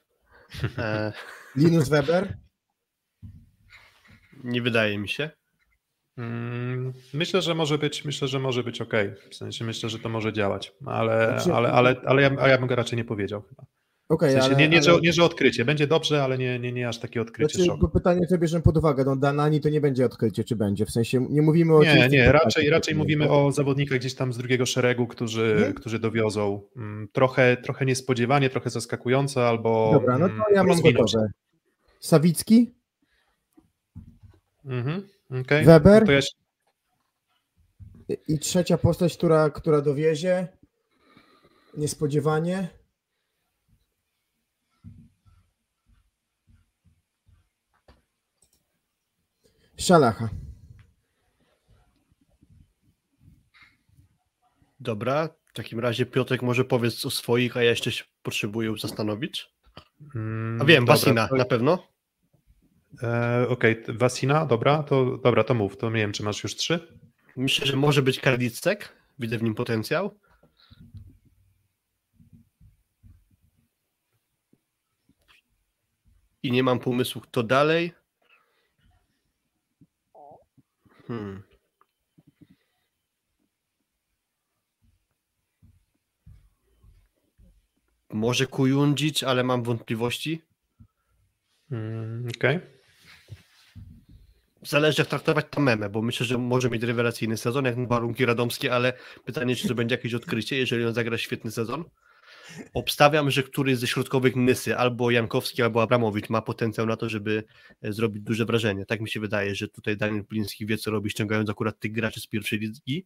E, 0.78 1.14
Linus 1.56 1.90
Weber? 1.90 2.38
nie 4.44 4.61
wydaje 4.61 4.98
mi 4.98 5.10
się. 5.10 5.30
Mm, 6.18 6.94
Myślę, 7.14 7.41
że 7.41 7.56
może 7.56 7.77
być, 7.77 8.06
myślę, 8.06 8.27
że 8.27 8.39
może 8.39 8.64
być 8.64 8.81
ok. 8.81 8.94
W 9.30 9.35
sensie 9.35 9.65
myślę, 9.65 9.89
że 9.89 9.99
to 9.99 10.10
może 10.10 10.34
działać, 10.34 10.73
ale, 10.85 11.27
Znaczy- 11.27 11.53
ale, 11.53 11.72
ale, 11.72 11.95
ale 12.06 12.22
ja, 12.22 12.48
ja 12.48 12.57
bym 12.57 12.68
go 12.68 12.76
raczej 12.76 12.98
nie 12.98 13.06
powiedział 13.06 13.41
chyba. 13.41 13.64
W 14.10 14.11
Okej, 14.11 14.31
sensie 14.31 14.45
ale, 14.48 14.56
nie, 14.56 14.69
nie, 14.69 14.77
ale... 14.77 14.84
że, 14.84 14.99
nie, 15.02 15.14
że 15.14 15.23
odkrycie. 15.23 15.65
Będzie 15.65 15.88
dobrze, 15.88 16.23
ale 16.23 16.38
nie, 16.38 16.60
nie, 16.60 16.72
nie 16.72 16.88
aż 16.88 16.99
takie 16.99 17.22
odkrycie 17.22 17.64
Znaczy, 17.64 17.80
bo 17.81 17.88
pytanie 17.88 18.27
sobie 18.27 18.39
bierzemy 18.39 18.64
pod 18.64 18.77
uwagę, 18.77 19.03
no 19.06 19.15
Danani 19.15 19.61
to 19.61 19.69
nie 19.69 19.81
będzie 19.81 20.06
odkrycie, 20.06 20.44
czy 20.44 20.56
będzie, 20.56 20.85
w 20.85 20.91
sensie 20.91 21.27
nie 21.30 21.41
mówimy 21.41 21.76
o... 21.76 21.84
Nie, 21.84 22.07
nie, 22.10 22.26
co- 22.26 22.31
raczej, 22.31 22.69
raczej 22.69 22.95
mówimy 22.95 23.30
o 23.30 23.52
zawodnikach 23.52 23.99
gdzieś 23.99 24.14
tam 24.15 24.34
z 24.34 24.38
drugiego 24.38 24.65
szeregu, 24.65 25.07
którzy, 25.07 25.52
Mhm. 25.56 25.73
którzy 25.73 25.99
dowiozą 25.99 26.61
mm, 26.76 27.07
trochę, 27.14 27.57
trochę 27.57 27.85
niespodziewanie, 27.85 28.49
trochę 28.49 28.69
zaskakująco, 28.69 29.48
albo 29.49 29.89
Dobra, 29.94 30.18
no 30.18 30.26
mm, 30.26 30.38
to 30.49 30.56
ja 30.56 30.64
mam 30.64 30.81
gotowe. 30.81 31.30
Sawicki? 31.99 32.73
Mhm, 34.65 35.07
Weber? 35.29 36.01
No 36.01 36.05
to 36.05 36.11
ja 36.11 36.21
się, 36.21 36.29
I 38.27 38.39
trzecia 38.39 38.77
postać, 38.77 39.17
która, 39.17 39.49
która 39.49 39.81
dowiezie 39.81 40.47
niespodziewanie. 41.77 42.69
Szalacha. 49.77 50.29
Dobra, 54.79 55.29
w 55.45 55.53
takim 55.53 55.79
razie 55.79 56.05
Piotrek 56.05 56.41
może 56.41 56.65
powiedz 56.65 57.05
o 57.05 57.09
swoich, 57.09 57.57
a 57.57 57.63
ja 57.63 57.69
jeszcze 57.69 57.91
się 57.91 58.03
potrzebuję 58.23 58.73
zastanowić. 58.81 59.49
mm, 60.15 60.61
A 60.61 60.65
wiem, 60.65 60.85
dobra, 60.85 60.93
Basina 60.95 61.27
to- 61.27 61.35
na 61.35 61.45
pewno. 61.45 61.87
E, 63.03 63.47
Okej, 63.49 63.84
t- 63.84 63.93
Wasina, 63.93 64.45
dobra, 64.45 64.84
to 64.84 65.18
dobra, 65.18 65.43
to 65.43 65.53
mów, 65.53 65.77
to 65.77 65.89
nie 65.89 65.95
wiem, 65.95 66.11
czy 66.11 66.23
masz 66.23 66.43
już 66.43 66.55
trzy? 66.55 66.97
Myślę, 67.35 67.68
że 67.68 67.77
może 67.77 68.01
być 68.01 68.19
Kardicek. 68.19 68.95
Widzę 69.19 69.38
w 69.38 69.43
nim 69.43 69.55
potencjał. 69.55 70.19
I 76.43 76.51
nie 76.51 76.64
mam 76.64 76.80
pomysłu, 76.80 77.22
kto 77.22 77.43
dalej. 77.43 77.93
Hmm. 81.07 81.43
Może 88.09 88.47
Kujundzic, 88.47 89.23
ale 89.23 89.43
mam 89.43 89.64
wątpliwości. 89.64 90.41
Mm, 91.72 92.27
Okej. 92.38 92.76
Zależy 94.68 95.02
jak 95.02 95.07
traktować 95.07 95.45
to 95.49 95.61
memę, 95.61 95.89
bo 95.89 96.02
myślę, 96.02 96.26
że 96.26 96.38
może 96.38 96.69
mieć 96.69 96.84
rewelacyjny 96.84 97.38
sezon, 97.38 97.65
jak 97.65 97.77
na 97.77 97.88
warunki 97.88 98.26
radomskie, 98.26 98.73
ale 98.73 98.94
pytanie, 99.26 99.56
czy 99.56 99.68
to 99.68 99.76
będzie 99.76 99.95
jakieś 99.95 100.14
odkrycie, 100.14 100.57
jeżeli 100.57 100.85
on 100.85 100.94
zagra 100.94 101.18
świetny 101.18 101.52
sezon. 101.52 101.84
Obstawiam, 102.73 103.31
że 103.31 103.44
któryś 103.44 103.77
ze 103.77 103.88
środkowych 103.88 104.35
Nysy, 104.35 104.77
albo 104.77 105.11
Jankowski, 105.11 105.61
albo 105.61 105.81
Abramowicz 105.81 106.30
ma 106.30 106.41
potencjał 106.41 106.85
na 106.85 106.98
to, 106.98 107.10
żeby 107.10 107.44
e, 107.81 107.94
zrobić 107.94 108.23
duże 108.23 108.45
wrażenie. 108.45 108.85
Tak 108.85 109.02
mi 109.02 109.10
się 109.10 109.19
wydaje, 109.19 109.56
że 109.56 109.68
tutaj 109.68 109.98
Daniel 109.98 110.26
Pliński 110.26 110.65
wie, 110.65 110.77
co 110.77 110.91
robi, 110.91 111.10
ściągając 111.10 111.49
akurat 111.49 111.80
tych 111.80 111.91
graczy 111.91 112.22
z 112.22 112.27
pierwszej 112.27 112.60
ligi. 112.60 113.06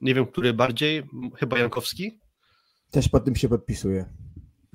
Nie 0.00 0.14
wiem, 0.14 0.26
który 0.26 0.54
bardziej, 0.54 1.02
chyba 1.38 1.58
Jankowski. 1.58 2.18
Też 2.90 3.08
pod 3.08 3.24
tym 3.24 3.36
się 3.36 3.48
podpisuje. 3.48 4.04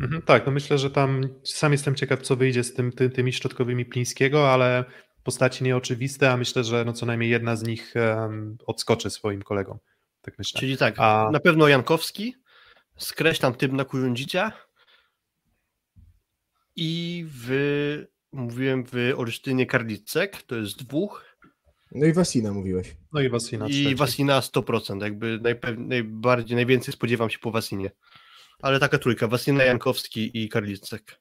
Mhm, 0.01 0.21
tak, 0.21 0.45
no 0.45 0.51
myślę, 0.51 0.77
że 0.77 0.91
tam 0.91 1.21
sam 1.43 1.71
jestem 1.71 1.95
ciekaw, 1.95 2.21
co 2.21 2.35
wyjdzie 2.35 2.63
z 2.63 2.73
tym, 2.73 2.91
ty, 2.91 3.09
tymi 3.09 3.33
środkowymi 3.33 3.85
Plińskiego, 3.85 4.53
ale 4.53 4.85
postaci 5.27 5.63
nieoczywiste, 5.63 6.31
a 6.31 6.37
myślę, 6.37 6.63
że 6.63 6.85
no 6.85 6.93
co 6.93 7.05
najmniej 7.05 7.29
jedna 7.29 7.55
z 7.55 7.63
nich 7.63 7.95
em, 7.95 8.57
odskoczy 8.65 9.09
swoim 9.09 9.41
kolegom. 9.41 9.77
Tak 10.21 10.37
myślę. 10.39 10.59
Czyli 10.59 10.77
tak, 10.77 10.95
A- 10.97 11.29
na 11.31 11.39
pewno 11.39 11.67
Jankowski, 11.67 12.35
skreślam 12.97 13.53
tym 13.53 13.75
na 13.75 13.85
Kujundzicia 13.85 14.51
i 16.75 17.25
w, 17.27 18.05
mówiłem 18.31 18.83
w 18.85 19.13
Olsztynie 19.17 19.65
Karlicek, 19.65 20.41
to 20.43 20.55
jest 20.55 20.83
dwóch, 20.83 21.37
No 21.91 22.05
i 22.05 22.13
Wasina 22.13 22.53
mówiłeś. 22.53 22.95
No 23.13 23.21
i 23.21 23.29
Wasina 23.29 23.67
I. 23.67 23.95
Wasina 23.95 24.39
100%, 24.39 25.01
jakby 25.03 25.39
najpew... 25.41 25.77
najbardziej, 25.77 26.55
najwięcej 26.55 26.93
spodziewam 26.93 27.29
się 27.29 27.39
po 27.39 27.51
Wasinie. 27.51 27.91
Ale 28.61 28.79
taka 28.79 28.97
trójka, 28.97 29.27
Wasina, 29.27 29.63
Jankowski 29.63 30.43
i 30.43 30.49
Karlicek. 30.49 31.19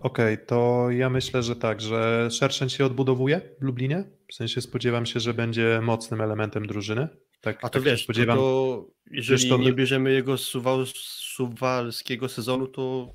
Okej, 0.00 0.38
to 0.46 0.90
ja 0.90 1.10
myślę, 1.10 1.42
że 1.42 1.56
tak, 1.56 1.80
że 1.80 2.28
Szerszeń 2.30 2.68
się 2.68 2.84
odbudowuje 2.84 3.40
w 3.60 3.64
Lublinie. 3.64 4.04
W 4.30 4.34
sensie 4.34 4.60
spodziewam 4.60 5.06
się, 5.06 5.20
że 5.20 5.34
będzie 5.34 5.80
mocnym 5.82 6.20
elementem 6.20 6.66
drużyny. 6.66 7.08
Tak, 7.40 7.56
A 7.58 7.68
to 7.68 7.68
tak 7.68 7.82
wiesz, 7.82 8.04
spodziewam. 8.04 8.36
to 8.38 8.86
jeżeli 9.10 9.40
Wiesz, 9.42 9.48
to- 9.50 9.58
nie 9.58 9.72
bierzemy 9.72 10.12
jego 10.12 10.38
suwał, 10.38 10.86
suwalskiego 10.86 12.28
sezonu, 12.28 12.66
to 12.66 13.14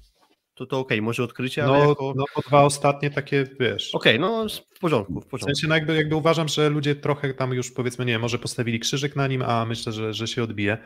to, 0.55 0.65
to 0.65 0.79
okej, 0.79 1.01
może 1.01 1.23
odkrycie, 1.23 1.63
ale 1.63 1.73
No, 1.83 1.89
jako... 1.89 2.09
Okej, 2.09 2.23
no 2.35 2.41
dwa 2.47 2.63
ostatnie 2.63 3.09
takie, 3.11 3.45
wiesz. 3.59 3.93
no 4.19 4.47
w 4.75 4.79
porządku, 4.79 5.21
w 5.21 5.25
W 5.25 5.27
porządku. 5.27 5.55
sensie 5.55 5.67
no 5.67 5.75
jakby, 5.75 5.95
jakby 5.95 6.15
uważam, 6.15 6.47
że 6.47 6.69
ludzie 6.69 6.95
trochę 6.95 7.33
tam 7.33 7.53
już 7.53 7.71
powiedzmy, 7.71 8.05
nie 8.05 8.11
wiem, 8.13 8.21
może 8.21 8.39
postawili 8.39 8.79
krzyżyk 8.79 9.15
na 9.15 9.27
nim, 9.27 9.41
a 9.41 9.65
myślę, 9.65 9.91
że, 9.93 10.13
że 10.13 10.27
się 10.27 10.43
odbije. 10.43 10.77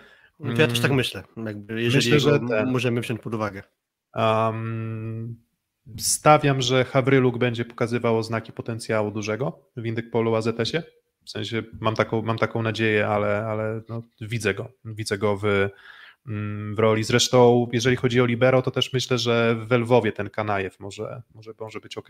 To 0.43 0.61
ja 0.61 0.67
też 0.67 0.79
tak 0.79 0.85
Mm, 0.91 0.97
myślę, 0.97 1.23
jakby 1.45 1.81
jeżeli 1.83 2.11
myślę, 2.13 2.19
że 2.19 2.39
ten- 2.39 2.71
możemy 2.71 3.01
wziąć 3.01 3.21
pod 3.21 3.33
uwagę. 3.35 3.63
Um, 4.15 5.46
stawiam, 5.99 6.61
że 6.61 6.85
Hawryluk 6.85 7.38
będzie 7.38 7.65
pokazywał 7.65 8.18
oznaki 8.18 8.51
potencjału 8.51 9.11
dużego 9.11 9.69
w 9.77 9.85
Indykpolu 9.85 10.35
AZS-ie. 10.35 10.84
W 11.26 11.30
sensie 11.30 11.64
mam 11.80 11.95
taką, 11.95 12.22
mam 12.22 12.38
taką 12.38 12.61
nadzieję, 12.61 13.07
ale, 13.07 13.45
ale 13.45 13.81
no, 13.89 14.03
widzę 14.22 14.53
go. 14.53 14.72
Widzę 14.85 15.18
go 15.18 15.38
w, 15.38 15.69
mm, 16.27 16.76
w 16.76 16.80
roli. 16.80 17.03
Zresztą, 17.03 17.68
jeżeli 17.73 17.95
chodzi 17.95 18.22
o 18.22 18.26
Libero, 18.26 18.61
to 18.61 18.72
też 18.72 18.93
myślę, 18.93 19.18
że 19.18 19.55
w 19.69 19.72
Lwowie 19.72 20.11
ten 20.11 20.30
Kanajew 20.30 20.80
może, 20.80 21.22
może, 21.35 21.51
może 21.59 21.80
być 21.80 21.97
ok. 21.97 22.09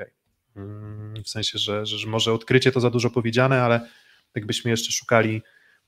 W 1.25 1.29
sensie, 1.29 1.59
że, 1.59 1.85
że, 1.85 1.97
że 1.97 2.07
może 2.07 2.33
odkrycie 2.33 2.71
to 2.71 2.79
za 2.79 2.89
dużo 2.89 3.09
powiedziane, 3.09 3.61
ale 3.63 3.89
jakbyśmy 4.35 4.71
jeszcze 4.71 4.91
szukali, 4.91 5.41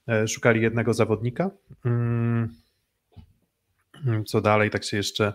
e, 0.07 0.27
szukali 0.27 0.61
jednego 0.61 0.93
zawodnika. 0.93 1.51
Mm, 1.85 2.55
Co 4.25 4.41
dalej, 4.41 4.69
tak 4.69 4.83
się 4.83 4.97
jeszcze 4.97 5.33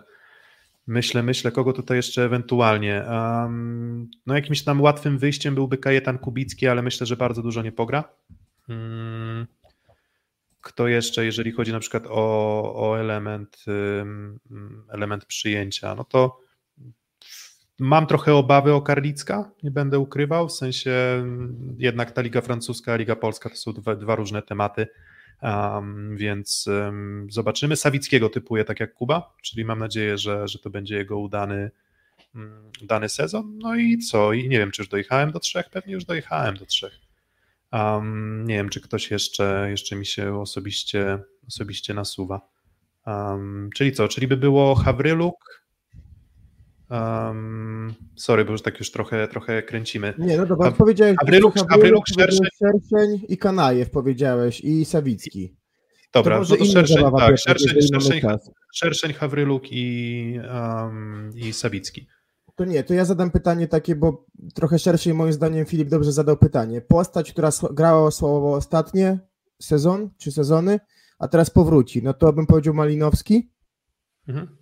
Myślę, 0.87 1.23
myślę, 1.23 1.51
kogo 1.51 1.73
tutaj 1.73 1.97
jeszcze 1.97 2.23
ewentualnie. 2.23 3.05
Um, 3.09 4.09
no 4.25 4.35
jakimś 4.35 4.63
tam 4.63 4.81
łatwym 4.81 5.17
wyjściem 5.17 5.55
byłby 5.55 5.77
Kajetan 5.77 6.17
Kubicki, 6.17 6.67
ale 6.67 6.81
myślę, 6.81 7.07
że 7.07 7.17
bardzo 7.17 7.41
dużo 7.41 7.61
nie 7.61 7.71
pogra. 7.71 8.03
Um, 8.69 9.47
kto 10.61 10.87
jeszcze, 10.87 11.25
jeżeli 11.25 11.51
chodzi 11.51 11.71
na 11.71 11.79
przykład 11.79 12.03
o, 12.09 12.89
o 12.89 12.99
element, 12.99 13.65
um, 13.99 14.39
element 14.89 15.25
przyjęcia, 15.25 15.95
no 15.95 16.03
to 16.03 16.39
mam 17.79 18.07
trochę 18.07 18.33
obawy 18.33 18.73
o 18.73 18.81
Karlicka, 18.81 19.51
nie 19.63 19.71
będę 19.71 19.99
ukrywał, 19.99 20.47
w 20.47 20.51
sensie 20.51 20.91
jednak 21.77 22.11
ta 22.11 22.21
Liga 22.21 22.41
Francuska, 22.41 22.95
Liga 22.95 23.15
Polska 23.15 23.49
to 23.49 23.55
są 23.55 23.73
dwa, 23.73 23.95
dwa 23.95 24.15
różne 24.15 24.41
tematy. 24.41 24.87
Um, 25.41 26.17
więc 26.17 26.67
um, 26.67 27.27
zobaczymy. 27.29 27.75
Sawickiego 27.75 28.29
typuję 28.29 28.65
tak 28.65 28.79
jak 28.79 28.93
Kuba, 28.93 29.33
czyli 29.41 29.65
mam 29.65 29.79
nadzieję, 29.79 30.17
że, 30.17 30.47
że 30.47 30.59
to 30.59 30.69
będzie 30.69 30.95
jego 30.95 31.17
udany, 31.19 31.71
um, 32.35 33.09
sezon. 33.09 33.57
No 33.57 33.75
i 33.75 33.97
co? 33.97 34.33
I 34.33 34.49
nie 34.49 34.57
wiem, 34.59 34.71
czy 34.71 34.81
już 34.81 34.89
dojechałem 34.89 35.31
do 35.31 35.39
trzech, 35.39 35.69
pewnie 35.69 35.93
już 35.93 36.05
dojechałem 36.05 36.57
do 36.57 36.65
trzech. 36.65 37.05
Nie 38.45 38.55
wiem, 38.55 38.69
czy 38.69 38.81
ktoś 38.81 39.11
jeszcze, 39.11 39.67
jeszcze 39.69 39.95
mi 39.95 40.05
się 40.05 40.39
osobiście, 40.41 41.19
osobiście 41.47 41.93
nasuwa. 41.93 42.49
czyli 43.75 43.91
co? 43.91 44.07
Czyli 44.07 44.27
by 44.27 44.37
było 44.37 44.75
Hawryluk. 44.75 45.64
Sorry, 48.15 48.45
bo 48.45 48.51
już 48.51 48.61
tak 48.61 48.79
już 48.79 48.91
trochę, 48.91 49.27
trochę 49.27 49.63
kręcimy. 49.63 50.13
Nie, 50.17 50.37
no 50.37 50.45
dobra, 50.45 50.67
A- 50.67 50.71
powiedziałeś 50.71 51.15
Hawryluk, 51.19 51.53
powiedziałeś 51.53 52.05
Szerszeń. 52.19 52.47
Szerszeń 52.59 53.25
i 53.27 53.37
Kanajew 53.37 53.89
powiedziałeś 53.89 54.61
i 54.61 54.85
Sawicki. 54.85 55.55
Dobra, 56.13 56.37
może 56.37 56.55
no 56.59 56.65
to 56.65 56.71
szerszeń, 56.71 57.03
tak, 57.17 57.37
szerszeń, 57.37 57.81
szerszeń. 57.81 58.21
Szerszeń, 58.73 59.13
Hawryluk 59.13 59.63
i, 59.71 60.39
um, 60.53 61.31
i 61.35 61.53
Sawicki. 61.53 62.07
To 62.55 62.65
nie, 62.65 62.83
to 62.83 62.93
ja 62.93 63.05
zadam 63.05 63.31
pytanie 63.31 63.67
takie, 63.67 63.95
bo 63.95 64.25
trochę 64.53 64.79
szerszej 64.79 65.13
moim 65.13 65.33
zdaniem 65.33 65.65
Filip 65.65 65.89
dobrze 65.89 66.11
zadał 66.11 66.37
pytanie. 66.37 66.81
Postać, 66.81 67.31
która 67.31 67.49
grała 67.71 68.11
słowo 68.11 68.53
ostatnie, 68.53 69.19
sezon 69.61 70.09
czy 70.17 70.31
sezony, 70.31 70.79
a 71.19 71.27
teraz 71.27 71.49
powróci. 71.49 72.03
No 72.03 72.13
to 72.13 72.33
bym 72.33 72.45
powiedział 72.45 72.73
Malinowski. 72.73 73.51
Mhm. 74.27 74.57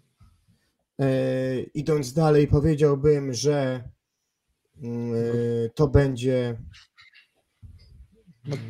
E, 1.00 1.60
idąc 1.62 2.14
dalej, 2.14 2.48
powiedziałbym, 2.48 3.34
że 3.34 3.84
mm, 4.84 5.14
e, 5.16 5.70
to 5.70 5.88
będzie 5.88 6.58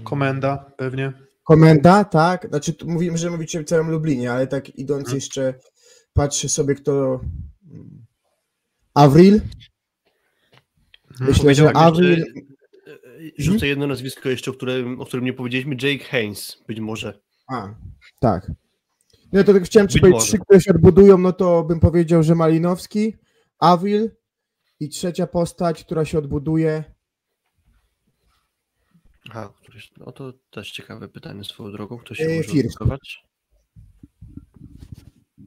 komenda 0.04 0.72
pewnie. 0.78 1.14
komenda, 1.44 2.04
tak? 2.04 2.48
Znaczy, 2.50 2.76
mówimy, 2.86 3.18
że 3.18 3.30
mówicie 3.30 3.60
w 3.62 3.66
całym 3.66 3.90
Lublinie, 3.91 4.32
ale 4.32 4.48
tak 4.48 4.70
idąc 4.76 5.00
Mhm. 5.00 5.16
jeszcze, 5.16 5.54
patrzę 6.14 6.50
sobie, 6.50 6.76
kto. 6.76 7.22
mm, 7.72 8.06
Avril. 8.94 9.41
Myślę, 11.20 11.56
że 11.56 11.72
Avril. 11.78 12.22
e, 12.22 12.26
Rzucę 13.38 13.68
jedno 13.68 13.88
nazwisko 13.88 14.30
jeszcze, 14.30 14.52
o 14.52 14.54
którym, 14.54 15.02
o 15.02 15.06
którym 15.06 15.26
nie 15.26 15.34
powiedzieliśmy. 15.34 15.76
Jake 15.82 16.04
Haynes, 16.06 16.64
być 16.68 16.80
może. 16.80 17.20
A, 17.48 17.76
tak. 18.20 18.52
No 19.34 19.43
to 19.43 19.53
tak 19.53 19.64
chciałem 19.64 19.88
ci 19.88 19.99
powiedzieć, 19.99 20.23
trzy, 20.23 20.38
które 20.39 20.61
się 20.61 20.72
odbudują, 20.72 21.18
no 21.18 21.34
to 21.34 21.64
bym 21.64 21.80
powiedział, 21.80 22.23
że 22.23 22.35
Malinowski, 22.35 23.15
Avril 23.60 24.11
i 24.80 24.89
trzecia 24.89 25.27
postać, 25.27 25.84
która 25.84 26.05
się 26.05 26.18
odbuduje. 26.18 26.84
Aha, 29.30 29.53
któryś, 29.61 29.91
no 29.97 30.11
to 30.11 30.34
też 30.51 30.72
ciekawe 30.72 31.10
pytanie 31.10 31.43
swoją 31.43 31.72
drogą. 31.72 31.97
Ktoś 31.97 32.22
E, 32.22 32.23
się 32.23 32.38
może 32.38 32.49
First. 32.49 32.65
odblokować? 32.65 33.23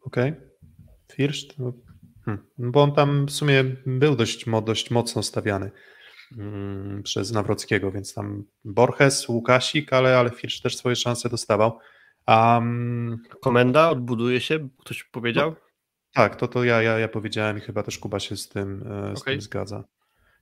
Okej. 0.02 0.34
First? 1.12 1.58
No, 1.58 1.72
hmm. 2.24 2.46
Bo 2.58 2.82
on 2.82 2.92
tam 2.92 3.26
w 3.26 3.30
sumie 3.30 3.64
był 3.86 4.16
dość, 4.16 4.44
dość 4.64 4.90
mocno 4.90 5.22
stawiany 5.22 5.70
mm, 6.38 7.02
przez 7.02 7.32
Nawrockiego, 7.32 7.92
więc 7.92 8.14
tam 8.14 8.44
Borges, 8.64 9.28
Łukasik, 9.28 9.92
ale, 9.92 10.18
ale 10.18 10.30
First 10.30 10.62
też 10.62 10.76
swoje 10.76 10.96
szanse 10.96 11.28
dostawał. 11.28 11.78
Um, 12.28 13.19
Komenda 13.40 13.90
odbuduje 13.90 14.40
się, 14.40 14.69
ktoś 14.81 15.05
powiedział? 15.05 15.55
tak, 16.12 16.36
to, 16.36 16.48
to 16.48 16.65
ja, 16.65 16.82
ja, 16.82 16.98
ja 16.98 17.09
powiedziałem 17.09 17.59
i 17.59 17.61
chyba 17.61 17.82
też 17.82 17.98
Kuba 17.98 18.20
się 18.20 18.36
z 18.36 18.48
tym, 18.48 18.82
e, 18.82 19.16
z 19.16 19.20
Okej. 19.20 19.35
tym 19.35 19.40
zgadza. 19.40 19.85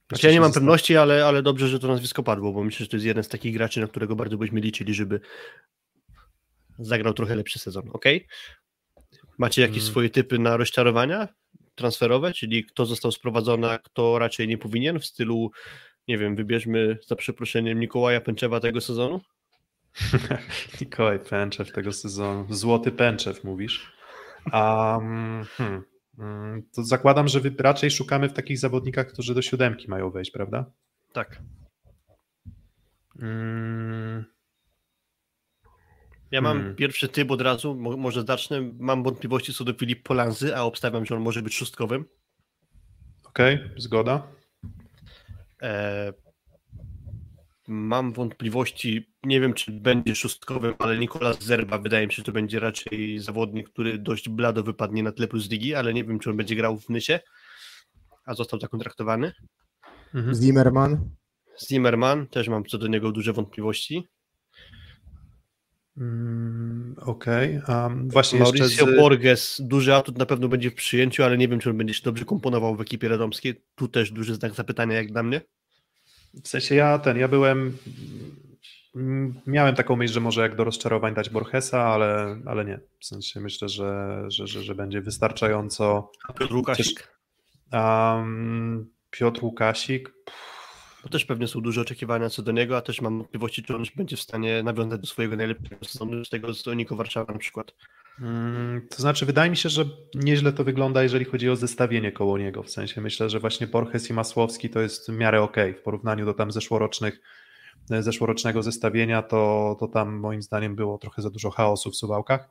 Znaczy 0.08 0.26
ja 0.26 0.32
nie 0.32 0.40
mam 0.40 0.52
pewności, 0.52 0.96
ale, 0.96 1.26
ale 1.26 1.42
dobrze, 1.42 1.68
że 1.68 1.78
to 1.78 1.88
nazwisko 1.88 2.22
padło, 2.22 2.52
bo 2.52 2.64
myślę, 2.64 2.84
że 2.84 2.90
to 2.90 2.96
jest 2.96 3.06
jeden 3.06 3.24
z 3.24 3.28
takich 3.28 3.54
graczy, 3.54 3.80
na 3.80 3.86
którego 3.86 4.16
bardzo 4.16 4.38
byśmy 4.38 4.60
liczyli, 4.60 4.94
żeby 4.94 5.20
zagrał 6.78 7.14
trochę 7.14 7.36
lepszy 7.36 7.58
sezon, 7.58 7.90
ok? 7.92 8.04
Macie 9.38 9.62
jakieś 9.62 9.82
Mm. 9.82 9.90
swoje 9.90 10.10
typy 10.10 10.38
na 10.38 10.56
rozczarowania 10.56 11.28
transferowe, 11.74 12.32
czyli 12.32 12.64
kto 12.64 12.86
został 12.86 13.12
sprowadzony, 13.12 13.70
a 13.70 13.78
kto 13.78 14.18
raczej 14.18 14.48
nie 14.48 14.58
powinien, 14.58 15.00
w 15.00 15.06
stylu, 15.06 15.50
nie 16.08 16.18
wiem, 16.18 16.36
wybierzmy 16.36 16.98
za 17.06 17.16
przeproszeniem 17.16 17.78
Mikołaja 17.78 18.20
Pęczewa 18.20 18.60
tego 18.60 18.80
sezonu? 18.80 19.20
Mikołaj 20.80 21.18
Pęczew 21.18 21.72
tego 21.72 21.92
sezonu. 21.92 22.46
Złoty 22.50 22.92
Pęczew 22.92 23.44
mówisz. 23.44 23.92
Um, 24.52 25.44
hmm, 25.56 25.84
mm, 26.18 26.62
to 26.74 26.84
zakładam, 26.84 27.28
że 27.28 27.40
wy 27.40 27.54
raczej 27.58 27.90
szukamy 27.90 28.28
w 28.28 28.32
takich 28.32 28.58
zawodnikach, 28.58 29.06
którzy 29.06 29.34
do 29.34 29.42
siódemki 29.42 29.88
mają 29.90 30.10
wejść, 30.10 30.30
prawda? 30.30 30.70
Tak. 31.12 31.42
Mm, 33.18 34.24
Ja 36.30 36.40
mam 36.40 36.56
Hmm. 36.58 36.76
pierwszy 36.76 37.08
typ 37.08 37.30
od 37.30 37.40
razu, 37.40 37.74
mo- 37.74 37.96
może 37.96 38.22
zacznę. 38.22 38.72
Mam 38.78 39.02
wątpliwości 39.02 39.54
co 39.54 39.64
do 39.64 39.74
Filip 39.74 40.02
Polanzy, 40.02 40.56
a 40.56 40.62
obstawiam, 40.62 41.06
że 41.06 41.16
on 41.16 41.22
może 41.22 41.42
być 41.42 41.56
szóstkowym. 41.56 42.04
Okej, 43.24 43.70
zgoda. 43.76 44.26
E, 45.62 46.12
mam 47.68 48.12
wątpliwości, 48.12 49.10
nie 49.24 49.40
wiem 49.40 49.54
czy 49.54 49.72
będzie 49.72 50.14
szóstkowym, 50.14 50.74
ale 50.78 50.98
Nikolas 50.98 51.42
Zerba 51.42 51.78
wydaje 51.78 52.06
mi 52.06 52.12
się, 52.12 52.16
że 52.16 52.22
to 52.22 52.32
będzie 52.32 52.60
raczej 52.60 53.18
zawodnik, 53.18 53.70
który 53.70 53.98
dość 53.98 54.28
blado 54.28 54.62
wypadnie 54.62 55.02
na 55.02 55.12
tle 55.12 55.28
plus 55.28 55.50
ligi, 55.50 55.74
ale 55.74 55.94
nie 55.94 56.04
wiem 56.04 56.18
czy 56.18 56.30
on 56.30 56.36
będzie 56.36 56.56
grał 56.56 56.78
w 56.78 56.88
Nysie, 56.88 57.20
a 58.24 58.34
został 58.34 58.60
zakontraktowany. 58.60 59.32
Mhm. 60.14 60.34
Zimmerman. 60.34 61.10
Zimmerman, 61.68 62.26
też 62.26 62.48
mam 62.48 62.64
co 62.64 62.78
do 62.78 62.86
niego 62.86 63.12
duże 63.12 63.32
wątpliwości. 63.32 64.08
Mm, 65.96 66.94
Okej. 66.98 67.60
Um, 67.68 68.08
właśnie 68.08 68.38
jeszcze 68.38 68.58
Mauricio 68.58 68.86
z... 68.86 68.96
Borges, 68.96 69.60
duży 69.64 69.94
atut 69.94 70.18
na 70.18 70.26
pewno 70.26 70.48
będzie 70.48 70.70
w 70.70 70.74
przyjęciu, 70.74 71.22
ale 71.22 71.38
nie 71.38 71.48
wiem 71.48 71.60
czy 71.60 71.70
on 71.70 71.78
będzie 71.78 71.94
się 71.94 72.02
dobrze 72.02 72.24
komponował 72.24 72.76
w 72.76 72.80
ekipie 72.80 73.08
radomskiej. 73.08 73.64
Tu 73.74 73.88
też 73.88 74.12
duży 74.12 74.34
znak 74.34 74.54
zapytania 74.54 74.96
jak 74.96 75.12
dla 75.12 75.22
mnie. 75.22 75.40
W 76.42 76.48
sensie 76.48 76.74
ja 76.74 76.98
ten, 76.98 77.18
ja 77.18 77.28
byłem... 77.28 77.78
Miałem 79.46 79.74
taką 79.74 79.96
myśl, 79.96 80.14
że 80.14 80.20
może 80.20 80.42
jak 80.42 80.56
do 80.56 80.64
rozczarowań 80.64 81.14
dać 81.14 81.30
Borgesa, 81.30 81.82
ale, 81.82 82.40
ale 82.46 82.64
nie. 82.64 82.80
W 83.00 83.06
sensie 83.06 83.40
myślę, 83.40 83.68
że, 83.68 84.24
że, 84.28 84.46
że, 84.46 84.62
że 84.62 84.74
będzie 84.74 85.00
wystarczająco... 85.00 86.12
A 86.28 86.32
Piotr 86.32 86.54
Łukasik. 86.54 87.18
Um, 87.72 88.90
Piotr 89.10 89.44
Łukasik. 89.44 90.12
To 91.04 91.10
też 91.10 91.24
pewnie 91.24 91.48
są 91.48 91.60
duże 91.60 91.80
oczekiwania 91.80 92.30
co 92.30 92.42
do 92.42 92.52
niego, 92.52 92.76
a 92.76 92.80
też 92.80 93.00
mam 93.00 93.18
wątpliwości, 93.18 93.62
czy 93.62 93.74
on 93.74 93.80
już 93.80 93.90
będzie 93.90 94.16
w 94.16 94.20
stanie 94.20 94.62
nawiązać 94.62 95.00
do 95.00 95.06
swojego 95.06 95.36
najlepszego 95.36 95.84
sezonu, 95.84 96.24
z 96.24 96.28
tego 96.30 96.54
z 96.54 96.66
Niko 96.76 96.96
Warszawa 96.96 97.32
na 97.32 97.38
przykład. 97.38 97.74
Mm, 98.20 98.88
To 98.90 98.96
znaczy, 99.02 99.26
wydaje 99.26 99.50
mi 99.50 99.56
się, 99.56 99.68
że 99.68 99.84
nieźle 100.14 100.52
to 100.52 100.64
wygląda, 100.64 101.02
jeżeli 101.02 101.24
chodzi 101.24 101.50
o 101.50 101.56
zestawienie 101.56 102.12
koło 102.12 102.38
niego. 102.38 102.62
W 102.62 102.70
sensie 102.70 103.00
myślę, 103.00 103.30
że 103.30 103.40
właśnie 103.40 103.66
Borges 103.66 104.10
i 104.10 104.12
Masłowski 104.12 104.70
to 104.70 104.80
jest 104.80 105.10
w 105.10 105.16
miarę 105.16 105.42
ok. 105.42 105.56
W 105.78 105.82
porównaniu 105.82 106.24
do 106.26 106.34
tam 106.34 106.52
zeszłorocznych, 106.52 107.20
zeszłorocznego 107.90 108.62
zestawienia, 108.62 109.22
to, 109.22 109.76
to 109.80 109.88
tam 109.88 110.14
moim 110.16 110.42
zdaniem 110.42 110.76
było 110.76 110.98
trochę 110.98 111.22
za 111.22 111.30
dużo 111.30 111.50
chaosu 111.50 111.90
w 111.90 111.96
suwałkach. 111.96 112.48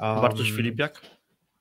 Um, 0.00 0.20
Bartosz 0.20 0.50
Filipiak? 0.52 1.00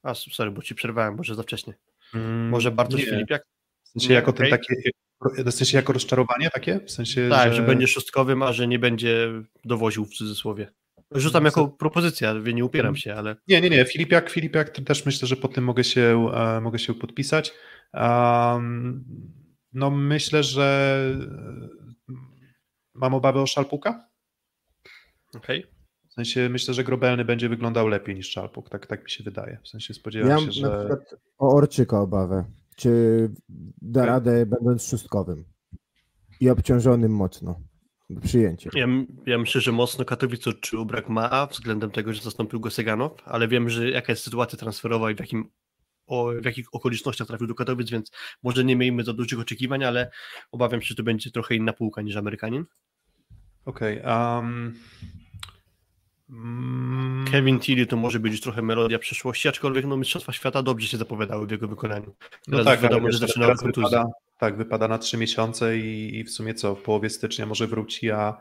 A, 0.04 0.14
sorry, 0.14 0.52
bo 0.52 0.62
ci 0.62 0.76
przerwałem, 0.76 1.16
może 1.16 1.36
za 1.36 1.44
wcześnie. 1.44 1.74
mm, 2.14 2.50
Może 2.50 2.72
Bartosz 2.72 3.00
nie. 3.00 3.06
Filipiak? 3.06 3.44
W 3.84 3.90
sensie 3.90 4.10
Nie, 4.10 4.16
jako 4.16 4.34
ten 4.34 4.48
okej. 4.54 4.92
Sensie 5.52 5.78
jako 5.78 5.94
rozczarowanie 5.94 6.50
takie? 6.50 6.80
W 6.86 6.92
sensie, 6.92 7.30
Tak, 7.30 7.54
że... 7.54 7.62
będzie 7.62 7.88
szóstkowym, 7.88 8.44
a 8.44 8.54
że 8.54 8.68
nie 8.68 8.80
będzie 8.80 9.28
dowoził 9.66 10.06
w 10.06 10.10
cudzysłowie. 10.14 10.72
Rzucam 11.12 11.46
jako 11.46 11.68
propozycja, 11.68 12.34
nie 12.54 12.66
upieram 12.66 12.96
się, 12.96 13.16
ale 13.16 13.36
Nie, 13.48 13.62
nie, 13.62 13.70
nie. 13.70 13.86
Filipiak, 13.86 14.30
Filipiak 14.30 14.70
też 14.70 15.06
myślę, 15.06 15.28
że 15.28 15.36
pod 15.36 15.54
tym 15.54 15.64
mogę 15.64 15.84
się, 15.84 16.32
e, 16.34 16.62
mogę 16.62 16.80
się 16.80 16.94
podpisać. 16.94 17.54
Um, 17.94 19.06
no 19.74 19.92
myślę, 19.92 20.44
że 20.44 21.00
e, 22.10 22.16
mam 22.94 23.14
obawy 23.14 23.40
o 23.40 23.48
Szalpuka. 23.48 24.10
okej. 25.36 25.66
W 26.10 26.14
sensie 26.14 26.50
myślę, 26.50 26.74
że 26.74 26.84
Grobelny 26.84 27.26
będzie 27.26 27.50
wyglądał 27.50 27.88
lepiej 27.88 28.16
niż 28.16 28.30
Szalpuk. 28.30 28.70
Tak, 28.70 28.88
tak 28.88 29.04
mi 29.04 29.10
się 29.10 29.24
wydaje. 29.24 29.60
W 29.64 29.68
sensie 29.68 29.94
spodziewam 29.94 30.30
Ja 30.30 30.40
się, 30.40 30.52
że... 30.52 30.62
na 30.62 30.78
przykład 30.78 31.00
o 31.38 31.56
Orczyka 31.56 32.02
obawę. 32.02 32.46
Czy 32.76 33.30
da 33.82 34.06
radę 34.06 34.46
będąc 34.46 34.88
szóstkowym 34.90 35.46
i 36.40 36.50
obciążonym 36.50 37.16
mocno? 37.16 37.60
Przyjęcie. 38.24 38.70
Ja, 38.74 38.88
ja 39.26 39.38
myślę, 39.38 39.62
że 39.62 39.72
mocno 39.72 40.06
Katowice 40.06 40.50
odczuł 40.50 40.86
brak 40.86 41.10
Maa 41.10 41.48
względem 41.48 41.92
tego, 41.92 42.14
że 42.14 42.22
zastąpił 42.22 42.60
go 42.60 42.72
Seganow, 42.72 43.12
ale 43.26 43.48
wiem, 43.48 43.70
że 43.70 43.90
jaka 43.90 44.12
jest 44.12 44.24
sytuacja 44.24 44.60
transferowa 44.60 45.12
i 45.12 45.16
w, 45.16 45.20
jakim, 45.20 45.50
o, 46.08 46.32
w 46.42 46.46
jakich 46.46 46.66
okolicznościach 46.72 47.28
trafił 47.28 47.48
do 47.48 47.56
Katowic, 47.56 47.90
więc 47.90 48.12
może 48.44 48.64
nie 48.64 48.76
miejmy 48.76 49.04
za 49.04 49.14
dużych 49.14 49.40
oczekiwań, 49.40 49.84
ale 49.84 50.12
obawiam 50.52 50.82
się, 50.82 50.88
że 50.88 50.96
to 50.96 51.04
będzie 51.04 51.32
trochę 51.32 51.56
inna 51.56 51.74
półka 51.74 52.02
niż 52.02 52.16
Amerykanin. 52.16 52.66
Okej. 53.66 53.98
um, 53.98 54.06
mm, 54.06 54.74
Kevin 57.32 57.60
Tilly 57.60 57.86
to 57.86 57.98
może 57.98 58.20
być 58.20 58.42
trochę 58.42 58.62
melodia 58.62 59.00
przeszłości, 59.00 59.48
aczkolwiek 59.48 59.86
no, 59.86 59.98
Mistrzostwa 59.98 60.34
Świata 60.34 60.64
dobrze 60.64 60.88
się 60.88 60.98
zapowiadały 60.98 61.48
w 61.48 61.52
jego 61.52 61.68
wykonaniu. 61.68 62.16
No 62.48 62.64
tak, 62.64 62.80
wiadomo, 62.82 63.12
że 63.12 63.18
zaczyna 63.18 63.46
teraz 63.46 63.64
wypada, 63.64 64.06
tak, 64.38 64.58
wypada 64.58 64.88
na 64.88 64.98
trzy 64.98 65.18
miesiące 65.18 65.78
i, 65.78 66.18
i 66.20 66.24
w 66.24 66.32
sumie 66.32 66.54
co, 66.54 66.76
w 66.76 66.82
połowie 66.82 67.10
stycznia 67.10 67.46
może 67.46 67.68
wróci, 67.68 68.12
a, 68.12 68.38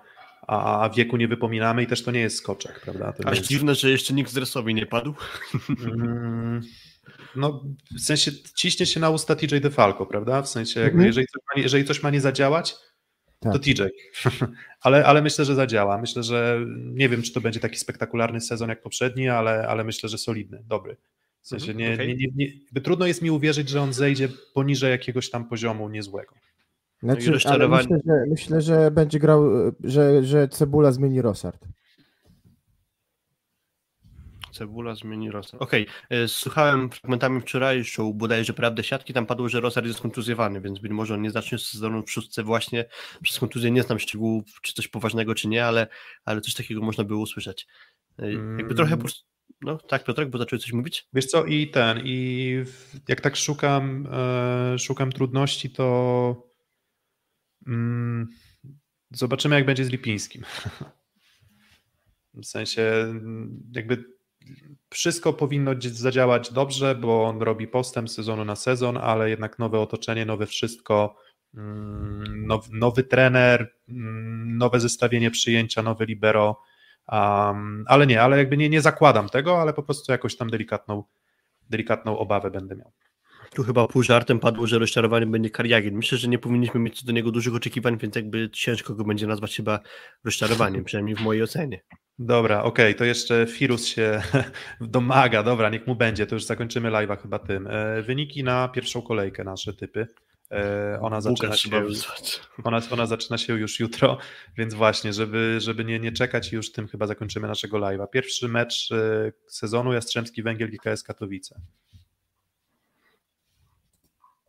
a, 0.47 0.81
a 0.82 0.90
wieku 0.90 1.16
nie 1.16 1.28
wypominamy 1.28 1.82
i 1.82 1.86
też 1.86 2.02
to 2.02 2.10
nie 2.10 2.20
jest 2.20 2.36
skoczek, 2.36 2.81
prawda? 2.81 3.12
To 3.12 3.28
Aż 3.28 3.39
jest... 3.39 3.48
dziwne, 3.51 3.74
że 3.74 3.90
jeszcze 3.90 4.14
nikt 4.14 4.31
z 4.31 4.35
Dresowi 4.35 4.74
nie 4.74 4.86
padł. 4.86 5.14
Mm, 5.86 6.60
No, 7.36 7.62
w 7.97 8.01
sensie 8.01 8.31
ciśnie 8.55 8.86
się 8.86 9.01
na 9.01 9.10
usta 9.10 9.36
TJ 9.36 9.56
DeFalco, 9.60 10.06
prawda? 10.06 10.43
W 10.43 10.48
sensie, 10.48 10.81
jakby, 10.81 10.93
Mhm. 10.94 11.06
jeżeli, 11.06 11.27
coś 11.27 11.43
ma, 11.56 11.62
jeżeli 11.62 11.85
coś 11.85 12.02
ma 12.02 12.10
nie 12.10 12.20
zadziałać, 12.20 12.74
to 13.43 13.59
Tak. 13.59 13.62
TJ. 13.62 13.82
ale, 14.82 15.05
ale 15.05 15.23
myślę, 15.23 15.44
że 15.44 15.55
zadziała. 15.55 15.98
Myślę, 15.98 16.23
że 16.23 16.59
nie 16.77 17.09
wiem, 17.09 17.23
czy 17.23 17.32
to 17.32 17.40
będzie 17.40 17.60
taki 17.60 17.77
spektakularny 17.78 18.40
sezon 18.40 18.69
jak 18.69 18.82
poprzedni, 18.82 19.28
ale, 19.28 19.69
ale 19.69 19.85
myślę, 19.85 20.09
że 20.09 20.19
solidny, 20.19 20.62
dobry. 20.69 20.97
W 21.43 21.48
sensie, 21.48 21.73
Mhm, 21.73 21.78
nie, 21.89 21.94
okej. 21.94 22.09
nie, 22.09 22.14
nie, 22.36 22.52
nie, 22.74 22.81
trudno 22.81 23.06
jest 23.06 23.23
mi 23.23 23.31
uwierzyć, 23.31 23.69
że 23.69 23.81
on 23.82 23.93
zejdzie 23.93 24.28
poniżej 24.55 24.90
jakiegoś 24.90 25.31
tam 25.31 25.48
poziomu 25.48 25.89
niezłego. 25.89 26.35
Znaczy, 27.02 27.23
ale 27.23 27.32
rozczarowanie. 27.32 27.82
myślę, 27.90 28.01
że, 28.06 28.31
myślę, 28.31 28.60
że 28.60 28.90
będzie 28.90 29.19
grał, 29.19 29.43
że, 29.85 30.24
że 30.24 30.48
Cebula 30.48 30.93
zmieni 30.93 31.23
Rosart. 31.23 31.64
Cebula 34.53 34.95
zmieni 34.95 35.31
Rosar. 35.31 35.62
Okej, 35.62 35.87
okay. 36.07 36.29
słuchałem 36.29 36.91
fragmentami 36.91 37.41
wczorajszą 37.41 38.12
bodajże 38.12 38.53
Prawdę 38.53 38.85
Siatki, 38.85 39.12
tam 39.12 39.27
padło, 39.27 39.49
że 39.49 39.61
Rosar 39.61 39.87
jest 39.87 40.01
kontuzjowany, 40.01 40.61
więc 40.61 40.79
być 40.79 40.93
może 40.93 41.15
on 41.15 41.23
nie 41.23 41.31
zacznie 41.31 41.59
sezonu 41.59 42.03
w 42.03 42.11
szóstce 42.11 42.43
właśnie 42.43 42.85
przez 43.23 43.39
kontuzję, 43.39 43.70
nie 43.70 43.83
znam 43.83 43.99
szczegółów, 43.99 44.61
czy 44.62 44.73
coś 44.73 44.89
poważnego, 44.89 45.35
czy 45.35 45.49
nie, 45.49 45.65
ale, 45.66 45.87
ale 46.24 46.41
coś 46.41 46.55
takiego 46.55 46.83
można 46.83 47.05
było 47.05 47.23
usłyszeć. 47.23 47.66
Hmm. 48.16 48.59
Jakby 48.59 48.74
trochę, 48.74 48.95
mm. 48.95 49.07
no 49.62 49.79
tak 49.79 50.05
Piotrek, 50.05 50.31
bo 50.31 50.39
zacząłeś 50.39 50.62
coś 50.62 50.73
mówić? 50.73 51.09
Wiesz 51.12 51.27
co, 51.27 51.45
i 51.45 51.70
ten, 51.70 52.01
i 52.05 52.65
jak 53.09 53.20
tak 53.20 53.37
szukam, 53.37 54.09
e, 54.12 54.79
szukam 54.79 55.12
trudności, 55.12 55.70
to 55.70 56.49
mm, 57.66 58.29
zobaczymy 59.11 59.55
jak 59.57 59.66
będzie 59.66 59.85
z 59.85 59.91
Lipińskim. 59.91 60.43
W 62.35 62.47
sensie 62.47 63.15
jakby 63.73 64.05
wszystko 64.90 65.32
powinno 65.32 65.70
zadziałać 65.82 66.52
dobrze, 66.52 66.94
bo 66.94 67.24
on 67.24 67.43
robi 67.43 67.69
postęp 67.69 68.10
sezonu 68.10 68.44
na 68.44 68.56
sezon, 68.56 68.97
ale 68.97 69.31
jednak 69.31 69.59
nowe 69.59 69.81
otoczenie, 69.81 70.27
nowe 70.27 70.47
wszystko, 70.47 71.16
mm, 71.55 72.47
nowy, 72.47 72.69
nowy 72.73 73.05
trener, 73.05 73.74
mm, 73.89 74.59
nowe 74.59 74.81
zestawienie 74.81 75.31
przyjęcia, 75.31 75.82
nowe 75.82 76.05
libero, 76.05 76.60
um, 77.09 77.85
ale 77.89 78.06
nie, 78.06 78.23
ale 78.23 78.39
jakby 78.39 78.56
nie, 78.56 78.69
nie 78.69 78.81
zakładam 78.81 79.28
tego, 79.28 79.60
ale 79.60 79.73
po 79.73 79.82
prostu 79.82 80.12
jakoś 80.12 80.36
tam 80.36 80.51
delikatną, 80.51 81.05
delikatną 81.70 82.19
obawę 82.19 82.51
będę 82.51 82.77
miał. 82.77 82.93
Tu 83.55 83.62
chyba 83.65 83.87
pół 83.87 84.03
żartem 84.03 84.41
padło, 84.41 84.66
że 84.66 84.79
rozczarowaniem 84.79 85.31
będzie 85.31 85.51
Kariagin. 85.51 85.95
Myślę, 85.95 86.19
że 86.19 86.29
nie 86.29 86.39
powinniśmy 86.39 86.81
mieć 86.81 87.01
co 87.01 87.07
do 87.07 87.12
niego 87.12 87.31
dużych 87.31 87.55
oczekiwań, 87.55 87.99
więc 87.99 88.16
jakby 88.16 88.51
ciężko 88.51 88.95
go 88.95 89.05
będzie 89.05 89.27
nazwać 89.27 89.57
chyba 89.57 89.81
rozczarowaniem, 90.24 90.85
przynajmniej 90.85 91.16
w 91.16 91.20
mojej 91.20 91.43
ocenie. 91.43 91.81
Dobra, 92.19 92.62
okej, 92.62 92.87
okay, 92.87 92.95
to 92.95 93.05
jeszcze 93.05 93.47
Firus 93.47 93.87
się 93.87 94.23
domaga, 94.81 95.43
dobra, 95.43 95.70
niech 95.70 95.87
mu 95.87 95.95
będzie, 95.95 96.27
to 96.27 96.35
już 96.35 96.45
zakończymy 96.45 96.91
live'a 96.91 97.23
chyba 97.23 97.39
tym. 97.39 97.66
E, 97.66 98.03
wyniki 98.03 98.45
na 98.45 98.69
pierwszą 98.69 99.03
kolejkę, 99.03 99.45
nasze 99.45 99.73
typy. 99.74 100.07
E, 100.51 100.99
ona 101.01 101.20
zaczyna, 101.20 101.57
się, 101.57 101.70
ona, 102.65 102.81
ona 102.91 103.07
zaczyna 103.07 103.39
się 103.39 103.59
już 103.59 103.81
jutro, 103.81 104.19
więc 104.59 104.74
właśnie, 104.74 105.12
żeby, 105.12 105.57
żeby 105.61 105.85
nie, 105.85 106.01
nie 106.01 106.12
czekać 106.12 106.53
już 106.53 106.73
tym 106.73 106.89
chyba 106.89 107.07
zakończymy 107.07 107.49
naszego 107.49 107.79
live'a. 107.79 108.11
Pierwszy 108.11 108.49
mecz 108.49 108.93
e, 108.93 109.33
sezonu 109.47 109.93
Jastrzębski 109.93 110.43
Węgiel 110.43 110.70
GKS 110.70 111.03
Katowice. 111.03 111.61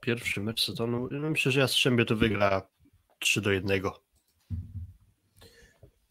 Pierwszy 0.05 0.41
mecz 0.41 0.65
sezonu, 0.65 1.07
no 1.11 1.29
myślę, 1.29 1.51
że 1.51 1.59
Jastrzębie 1.59 2.05
to 2.05 2.15
wygra 2.15 2.61
3 3.19 3.41
do 3.41 3.51
1. 3.51 3.81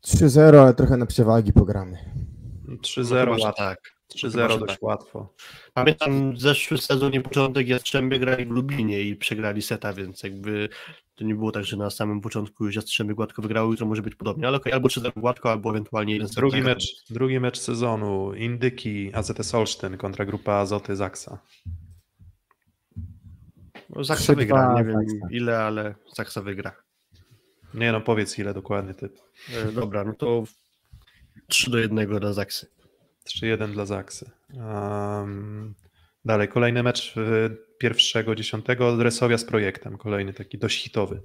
3-0, 0.07 0.57
ale 0.57 0.75
trochę 0.75 0.97
na 0.97 1.07
przewagi 1.07 1.53
pogramy. 1.53 1.99
3-0 2.69 3.27
no 3.27 3.31
łatwo. 3.31 3.53
tak. 3.53 3.93
3-0 4.15 4.59
dość 4.59 4.73
tak. 4.73 4.83
łatwo. 4.83 5.35
Pamiętam 5.75 6.37
zeszły 6.37 6.79
sezon, 6.79 7.23
początek 7.23 7.69
Jastrzębie 7.69 8.19
grali 8.19 8.47
w 8.47 8.51
Lublinie 8.51 9.03
i 9.03 9.17
przegrali 9.17 9.63
seta, 9.63 9.93
więc 9.93 10.23
jakby 10.23 10.69
to 11.15 11.25
nie 11.25 11.35
było 11.35 11.53
tak, 11.53 11.65
że 11.65 11.77
na 11.77 11.91
samym 11.91 12.21
początku 12.21 12.65
już 12.65 12.77
Jastrzębie 12.77 13.15
gładko 13.15 13.43
wygrały, 13.43 13.71
jutro 13.71 13.87
może 13.87 14.03
być 14.03 14.15
podobnie, 14.15 14.49
ale 14.49 14.57
okay, 14.57 14.73
albo 14.73 14.89
3-0 14.89 15.21
gładko, 15.21 15.51
albo 15.51 15.71
ewentualnie 15.71 16.13
jeden 16.13 16.29
drugi 16.29 16.63
mecz, 16.63 17.05
drugi 17.11 17.41
mecz 17.41 17.59
sezonu, 17.59 18.35
Indyki, 18.35 19.11
AZS 19.15 19.55
Olsztyn 19.55 19.97
kontra 19.97 20.25
grupa 20.25 20.53
Azoty 20.53 20.97
Zaksa. 20.97 21.39
Zaksa 24.01 24.35
wygra, 24.35 24.75
nie 24.75 24.85
wiem 24.85 25.01
ile, 25.31 25.59
ale 25.59 25.95
Zaksa 26.17 26.43
wygra. 26.43 26.77
Nie 27.75 27.93
no, 27.93 28.01
powiedz 28.01 28.39
ile 28.39 28.55
dokładnie 28.55 28.95
ty. 28.95 29.11
E, 29.55 29.73
dobra, 29.73 30.05
no 30.05 30.15
to 30.15 30.45
3 31.49 31.71
do 31.71 31.79
1 31.79 32.21
dla 32.21 32.33
Zaksy. 32.33 32.67
3-1 33.25 33.73
dla 33.73 33.87
Zaksy. 33.87 34.31
Um, 34.55 35.75
dalej, 36.25 36.49
kolejny 36.49 36.83
mecz 36.83 37.15
pierwszego, 37.79 38.35
dziesiątego 38.35 39.03
Resowia 39.03 39.39
z 39.39 39.45
projektem. 39.45 39.99
Kolejny 39.99 40.33
taki 40.33 40.59
dość 40.59 40.83
hitowy. 40.83 41.21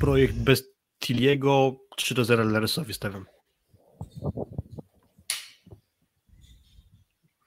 Projekt 0.00 0.34
bez 0.34 0.64
Tiliego 0.98 1.76
3 1.96 2.14
do 2.14 2.24
0 2.24 2.44
dla 2.44 2.60
Resowi 2.60 2.94
stawiam. 2.94 3.26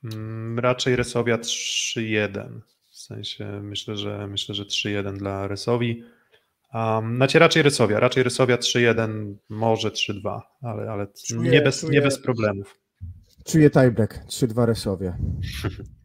Um, 0.03 0.59
raczej 0.59 0.95
Resowia 0.95 1.37
3-1. 1.37 2.59
W 3.09 3.13
sensie 3.13 3.61
myślę, 3.61 3.97
że 3.97 4.27
myślę, 4.27 4.55
że 4.55 4.63
3-1 4.63 5.17
dla 5.17 5.47
Resowi. 5.47 6.03
Um, 6.73 7.15
znaczy 7.15 7.39
raczej 7.39 7.63
Rysowia, 7.63 7.99
raczej 7.99 8.23
Rysowia 8.23 8.57
3-1, 8.57 9.35
może 9.49 9.89
3-2, 9.89 10.41
ale, 10.61 10.91
ale 10.91 11.07
czuję, 11.27 11.51
nie, 11.51 11.61
bez, 11.61 11.81
czuję, 11.81 11.93
nie 11.93 12.01
bez 12.01 12.21
problemów. 12.21 12.79
Czuję 13.45 13.69
tiebreak, 13.69 14.25
3-2 14.27 14.65
Rysowia. 14.65 15.17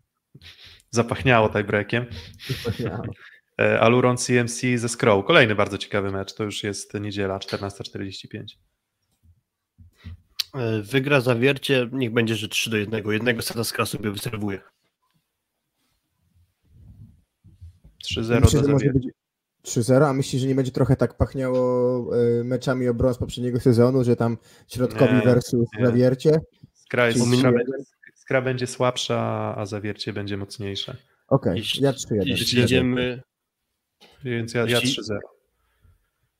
Zapachniało 0.90 1.48
tiebreakiem. 1.48 2.06
Zapachniało. 2.48 3.04
E, 3.60 3.80
Aluron 3.80 4.16
CMC 4.16 4.60
ze 4.76 4.88
Scroll. 4.88 5.24
Kolejny 5.24 5.54
bardzo 5.54 5.78
ciekawy 5.78 6.10
mecz, 6.10 6.34
to 6.34 6.44
już 6.44 6.64
jest 6.64 6.94
niedziela 6.94 7.38
14.45. 7.38 8.44
E, 10.54 10.82
wygra 10.82 11.20
zawiercie, 11.20 11.88
niech 11.92 12.12
będzie, 12.12 12.34
że 12.34 12.48
3 12.48 12.70
do 12.70 12.76
1. 12.76 13.10
Jednego 13.10 13.42
seta 13.42 13.64
Skra 13.64 13.86
sobie 13.86 14.10
wyserwuje. 14.10 14.60
3-0 18.04 18.40
do 18.40 18.62
zawiercia. 18.62 19.10
3-0, 19.64 20.04
a 20.04 20.12
myślisz, 20.12 20.42
że 20.42 20.48
nie 20.48 20.54
będzie 20.54 20.72
trochę 20.72 20.96
tak 20.96 21.16
pachniało 21.16 22.16
y, 22.40 22.44
meczami 22.44 22.88
o 22.88 22.94
brąz 22.94 23.18
poprzedniego 23.18 23.60
sezonu, 23.60 24.04
że 24.04 24.16
tam 24.16 24.38
środkowi 24.68 25.14
nie, 25.14 25.22
versus 25.22 25.66
nie. 25.78 25.86
zawiercie? 25.86 26.40
Skra, 26.72 27.06
jest, 27.06 27.20
skra, 27.20 27.52
będzie, 27.52 27.72
skra, 28.14 28.42
będzie, 28.42 28.66
słabsza, 28.66 29.54
a 29.56 29.66
zawiercie 29.66 30.12
będzie 30.12 30.36
mocniejsze. 30.36 30.96
Okej, 31.28 31.52
okay, 31.52 31.62
ja 31.80 31.92
3-1. 31.92 32.22
Jeśli 32.24 32.60
jedziemy... 32.60 33.22
Więc 34.24 34.54
ja, 34.54 34.66
ja 34.66 34.78
3-0. 34.78 35.16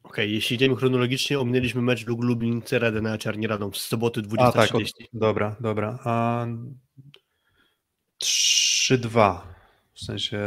Okej, 0.03 0.25
okay, 0.25 0.27
jeśli 0.27 0.57
idziemy 0.57 0.77
chronologicznie, 0.77 1.41
ominęliśmy 1.41 1.83
mecz 1.83 2.07
Lublin 2.07 2.63
Ceredy 2.63 3.03
na 3.03 3.19
Czarni 3.19 3.47
Radą 3.47 3.73
z 3.73 3.81
soboty 3.81 4.23
20.30. 4.23 4.39
A 4.39 4.53
tak, 4.53 4.69
dobra, 5.13 5.57
dobra. 5.61 5.99
A 6.05 6.47
3-2, 8.23 9.54
w 10.05 10.07
sensie 10.07 10.39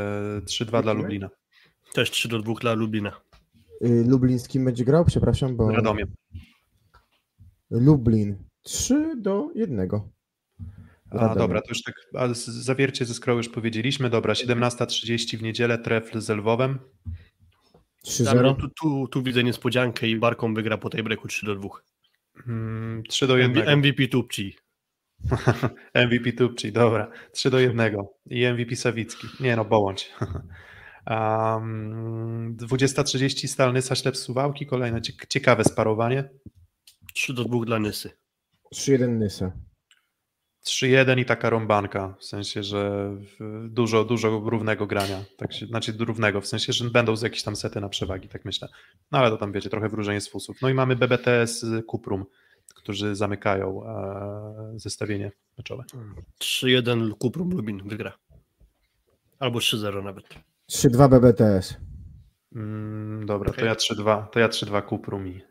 3-2 0.46 0.84
dla 0.84 0.94
Lublina. 0.94 1.30
Też 1.94 2.12
3 2.12 2.28
do 2.28 2.40
2 2.40 2.54
dla 2.54 2.74
Lublina. 2.74 3.22
Y, 3.86 4.06
Lublin 4.08 4.40
z 4.40 4.48
kim 4.48 4.66
będzie 4.66 4.86
grał? 4.86 5.06
Przepraszam, 5.06 5.56
bo... 5.56 5.72
Radomie. 5.72 6.04
Lublin. 7.72 8.38
3 8.62 9.16
do 9.18 9.50
1. 9.56 9.90
A 11.10 11.36
dobra, 11.36 11.62
to 11.62 11.70
już 11.70 11.84
tak, 11.84 11.96
a 12.16 12.28
zawiercie 12.48 13.06
ze 13.06 13.14
Skrą 13.14 13.38
już 13.38 13.50
powiedzieliśmy. 13.50 14.10
Dobra, 14.10 14.34
17.30 14.34 15.38
w 15.38 15.42
niedzielę 15.42 15.78
trefl 15.78 16.20
z 16.20 16.30
Lwowem. 16.30 16.80
3-0. 18.06 18.56
Tu, 18.56 18.70
tu, 18.82 19.08
tu, 19.08 19.24
widzę 19.24 19.44
niespodziankę 19.44 20.08
i 20.08 20.16
Barką 20.16 20.54
wygra 20.54 20.78
po 20.78 20.90
tej 20.90 21.04
breaku 21.04 21.28
3 21.28 21.46
do 21.46 21.56
2. 21.56 21.70
Hmm, 22.36 23.04
3 23.04 23.28
do 23.28 23.38
1. 23.38 23.80
MVP 23.80 24.08
Tupci. 24.08 24.58
MVP 26.06 26.32
Tupci, 26.32 26.72
dobra. 26.72 27.12
3 27.32 27.50
do 27.50 27.60
1. 27.60 27.96
I 28.26 28.46
MVP 28.46 28.76
Sawicki. 28.76 29.28
Nie 29.40 29.56
no, 29.56 29.66
bołądź. 29.66 30.14
Um, 31.10 32.58
20.30 32.58 33.48
Stal 33.48 33.74
Nysa 33.74 33.96
Ślep 33.96 34.18
Suwałki, 34.18 34.66
kolejne 34.66 35.02
ciekawe 35.30 35.64
sparowanie. 35.64 36.30
3 37.14 37.34
do 37.34 37.44
2 37.44 37.66
dla 37.66 37.80
Nysy. 37.80 38.10
3-1 38.76 39.10
Nysa. 39.10 39.52
3-1 40.68 41.20
i 41.20 41.26
taka 41.26 41.50
rąbanka, 41.50 42.16
w 42.20 42.24
sensie, 42.24 42.64
że 42.64 43.12
dużo, 43.70 44.04
dużo 44.04 44.42
równego 44.46 44.88
grania, 44.88 45.24
tak 45.38 45.54
się, 45.54 45.66
znaczy 45.66 45.94
równego, 46.00 46.42
w 46.42 46.48
sensie, 46.48 46.74
że 46.74 46.90
będą 46.90 47.16
z 47.16 47.22
jakieś 47.22 47.44
tam 47.44 47.56
sety 47.56 47.82
na 47.82 47.90
przewagi, 47.90 48.28
tak 48.28 48.46
myślę. 48.46 48.68
No 49.12 49.20
ale 49.20 49.30
to 49.30 49.38
tam 49.38 49.52
wiecie, 49.52 49.70
trochę 49.70 49.90
wróżenie 49.90 50.22
z 50.22 50.30
fusów. 50.30 50.58
No 50.62 50.70
i 50.70 50.74
mamy 50.74 50.96
BBT 50.96 51.48
z 51.48 51.86
Kuprum, 51.86 52.26
którzy 52.76 53.16
zamykają 53.16 53.84
e, 53.86 54.74
zestawienie 54.76 55.32
meczowe. 55.58 55.84
3-1 56.42 57.12
Kuprum 57.18 57.50
Lubin 57.50 57.90
wygra. 57.90 58.18
Albo 59.40 59.60
3-0 59.60 60.04
nawet. 60.04 60.26
3-2 60.72 61.10
BBTS. 61.10 61.78
Mm, 62.56 63.26
dobra, 63.26 63.50
okay. 63.50 63.60
to 63.60 63.66
ja 63.66 63.74
3-2, 63.74 64.28
to 64.28 64.40
ja 64.40 64.48
3-2 64.48 64.86
Kuprum 64.86 65.28
i, 65.28 65.42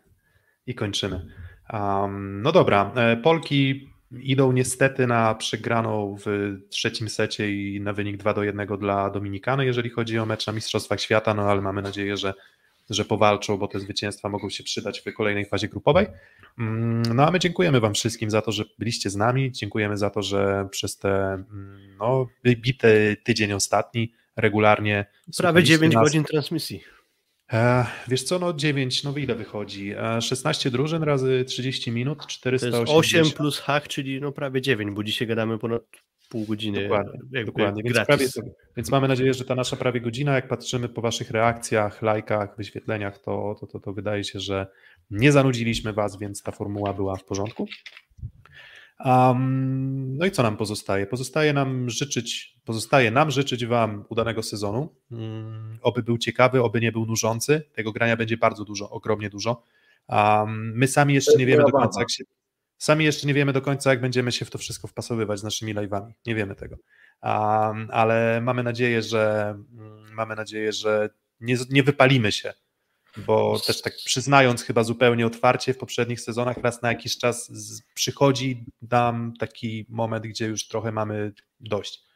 i 0.67 0.75
kończymy. 0.75 1.27
Um, 1.73 2.43
no 2.43 2.53
dobra, 2.53 2.93
e, 2.97 3.17
Polki 3.17 3.91
idą 4.13 4.53
niestety 4.53 5.07
na 5.07 5.35
przegraną 5.35 6.17
w 6.27 6.57
trzecim 6.71 7.09
secie 7.09 7.53
i 7.53 7.81
na 7.81 7.93
wynik 7.93 8.17
2 8.17 8.35
do 8.35 8.43
1 8.43 8.67
dla 8.79 9.11
Dominikany, 9.11 9.65
jeżeli 9.65 9.91
chodzi 9.91 10.19
o 10.19 10.27
mecz 10.27 10.47
na 10.47 10.53
Mistrzostwach 10.53 11.01
Świata, 11.01 11.35
no 11.35 11.43
ale 11.43 11.61
mamy 11.61 11.83
nadzieję, 11.83 12.17
że, 12.17 12.35
że 12.91 13.05
powalczą, 13.05 13.59
bo 13.59 13.69
te 13.69 13.81
zwycięstwa 13.81 14.29
mogą 14.29 14.51
się 14.51 14.65
przydać 14.65 15.01
w 15.01 15.15
kolejnej 15.15 15.47
fazie 15.47 15.69
grupowej. 15.69 16.07
Mm, 16.59 17.03
no 17.15 17.27
a 17.27 17.31
my 17.31 17.39
dziękujemy 17.39 17.81
Wam 17.81 17.95
wszystkim 17.95 18.31
za 18.31 18.43
to, 18.43 18.53
że 18.53 18.65
byliście 18.79 19.11
z 19.11 19.17
nami, 19.17 19.53
dziękujemy 19.53 19.97
za 19.97 20.11
to, 20.11 20.23
że 20.23 20.69
przez 20.71 20.99
te 20.99 21.09
mm, 21.11 21.97
no, 21.99 22.27
bity 22.45 23.17
tydzień 23.25 23.53
ostatni 23.53 24.13
regularnie. 24.37 25.07
Prawie 25.37 25.63
9 25.63 25.95
nas. 25.95 26.05
godzin 26.05 26.25
transmisji. 26.25 26.85
E, 27.53 27.87
wiesz 28.09 28.23
co, 28.23 28.39
no 28.39 28.53
9, 28.53 29.05
no 29.05 29.17
ile 29.17 29.35
wychodzi? 29.35 29.93
E, 29.97 30.23
16 30.23 30.71
drużyn 30.71 31.03
razy 31.03 31.45
30 31.45 31.93
minut, 31.93 32.19
To 32.19 32.27
480. 32.29 33.13
jest 33.13 33.27
8 33.27 33.37
plus 33.37 33.61
hak, 33.61 33.89
czyli 33.89 34.21
no 34.21 34.33
prawie 34.33 34.61
9, 34.61 34.95
bo 34.95 35.05
dzisiaj 35.05 35.29
gadamy 35.29 35.59
ponad 35.59 35.83
pół 36.29 36.47
godziny. 36.47 36.83
Dokładnie, 36.83 37.21
jakby 37.33 37.53
dokładnie. 37.53 37.83
Więc, 37.83 38.07
prawie, 38.07 38.27
więc 38.77 38.91
mamy 38.91 39.09
nadzieję, 39.09 39.35
że 39.35 39.45
ta 39.45 39.55
nasza 39.55 39.77
prawie 39.77 40.01
godzina, 40.01 40.35
jak 40.35 40.49
patrzymy 40.49 40.89
po 40.89 41.01
waszych 41.01 41.31
reakcjach, 41.31 42.03
lajkach, 42.03 42.57
wyświetleniach, 42.57 43.19
to, 43.19 43.57
to, 43.61 43.67
to, 43.67 43.81
to 43.81 43.93
wydaje 43.93 44.25
się, 44.25 44.41
że 44.41 44.67
nie 45.11 45.33
zanudziliśmy 45.33 45.93
was, 45.93 46.19
więc 46.19 46.43
ta 46.43 46.53
formuła 46.53 46.93
była 46.93 47.17
w 47.17 47.25
porządku. 47.25 47.67
Um, 49.05 50.17
no 50.17 50.27
i 50.27 50.31
co 50.31 50.43
nam 50.43 50.57
pozostaje? 50.57 51.07
Pozostaje 51.07 51.53
nam 51.53 51.91
życzyć, 51.91 52.57
pozostaje 52.65 53.11
nam 53.11 53.31
życzyć 53.31 53.67
wam 53.67 54.05
udanego 54.09 54.43
sezonu. 54.43 54.95
Um, 55.11 55.79
oby 55.83 56.03
był 56.03 56.19
ciekawy, 56.19 56.63
oby 56.63 56.81
nie 56.81 56.93
był 56.93 57.07
nużący. 57.07 57.63
Tego 57.73 57.93
grania 57.93 58.17
będzie 58.17 58.37
bardzo 58.37 58.65
dużo, 58.65 58.91
ogromnie 58.91 59.31
dużo. 59.31 59.63
Um, 60.09 60.73
my 60.75 60.89
sami 60.89 61.15
jeszcze 61.15 61.39
nie 61.39 61.47
wiemy 61.47 61.63
do 61.65 61.73
końca, 61.73 62.01
jak 62.01 62.11
się, 62.11 62.25
sami 62.79 63.05
jeszcze 63.05 63.27
nie 63.27 63.35
wiemy 63.35 63.53
do 63.53 63.63
końca, 63.63 63.91
jak 63.91 64.01
będziemy 64.01 64.33
się 64.33 64.45
w 64.45 64.51
to 64.51 64.59
wszystko 64.59 64.89
wpasowywać 64.89 65.41
z 65.41 65.43
naszymi 65.43 65.75
live'ami. 65.75 66.13
Nie 66.27 66.35
wiemy 66.35 66.55
tego. 66.55 66.77
Um, 67.23 67.89
ale 67.93 68.41
mamy 68.43 68.63
nadzieję, 68.63 69.03
że 69.03 69.49
mm, 69.51 70.13
mamy 70.15 70.35
nadzieję, 70.37 70.73
że 70.73 71.09
nie, 71.41 71.57
nie 71.71 71.83
wypalimy 71.83 72.33
się, 72.33 72.53
bo 73.17 73.59
też 73.67 73.83
tak 73.83 73.95
przyznając 74.05 74.63
chyba 74.63 74.85
zupełnie 74.85 75.27
otwarcie 75.27 75.75
w 75.75 75.79
poprzednich 75.79 76.21
sezonach 76.21 76.57
raz 76.57 76.83
na 76.83 76.89
jakiś 76.89 77.19
czas 77.19 77.47
z, 77.53 77.83
przychodzi 77.95 78.65
nam 78.91 79.35
taki 79.39 79.87
moment, 79.89 80.27
gdzie 80.27 80.47
już 80.47 80.69
trochę 80.69 80.93
mamy 80.93 81.33
dość. 81.61 82.07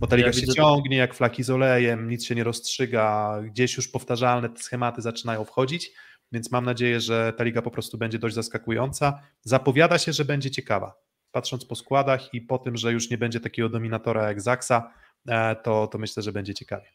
Bo 0.00 0.06
ta 0.06 0.16
Ja 0.16 0.18
liga 0.18 0.32
się 0.32 0.40
widzę- 0.40 0.54
ciągnie 0.54 0.96
jak 0.96 1.14
flaki 1.14 1.42
z 1.42 1.50
olejem, 1.50 2.08
nic 2.08 2.24
się 2.24 2.34
nie 2.34 2.44
rozstrzyga, 2.44 3.36
gdzieś 3.44 3.76
już 3.76 3.88
powtarzalne 3.88 4.48
te 4.48 4.62
schematy 4.62 5.02
zaczynają 5.02 5.44
wchodzić, 5.44 5.90
więc 6.32 6.52
mam 6.52 6.64
nadzieję, 6.64 7.00
że 7.00 7.32
ta 7.36 7.44
liga 7.44 7.62
po 7.62 7.70
prostu 7.70 7.98
będzie 7.98 8.18
dość 8.18 8.34
zaskakująca. 8.34 9.22
Zapowiada 9.42 9.98
się, 9.98 10.12
że 10.12 10.24
będzie 10.24 10.50
ciekawa. 10.50 10.94
Patrząc 11.32 11.64
po 11.64 11.74
składach 11.74 12.34
i 12.34 12.40
po 12.40 12.58
tym, 12.58 12.76
że 12.76 12.92
już 12.92 13.10
nie 13.10 13.18
będzie 13.18 13.40
takiego 13.40 13.68
dominatora 13.68 14.28
jak 14.28 14.40
Zaksa, 14.40 14.92
e, 15.28 15.56
to, 15.56 15.86
to 15.86 15.98
myślę, 15.98 16.22
że 16.22 16.32
będzie 16.32 16.54
ciekawie. 16.54 16.86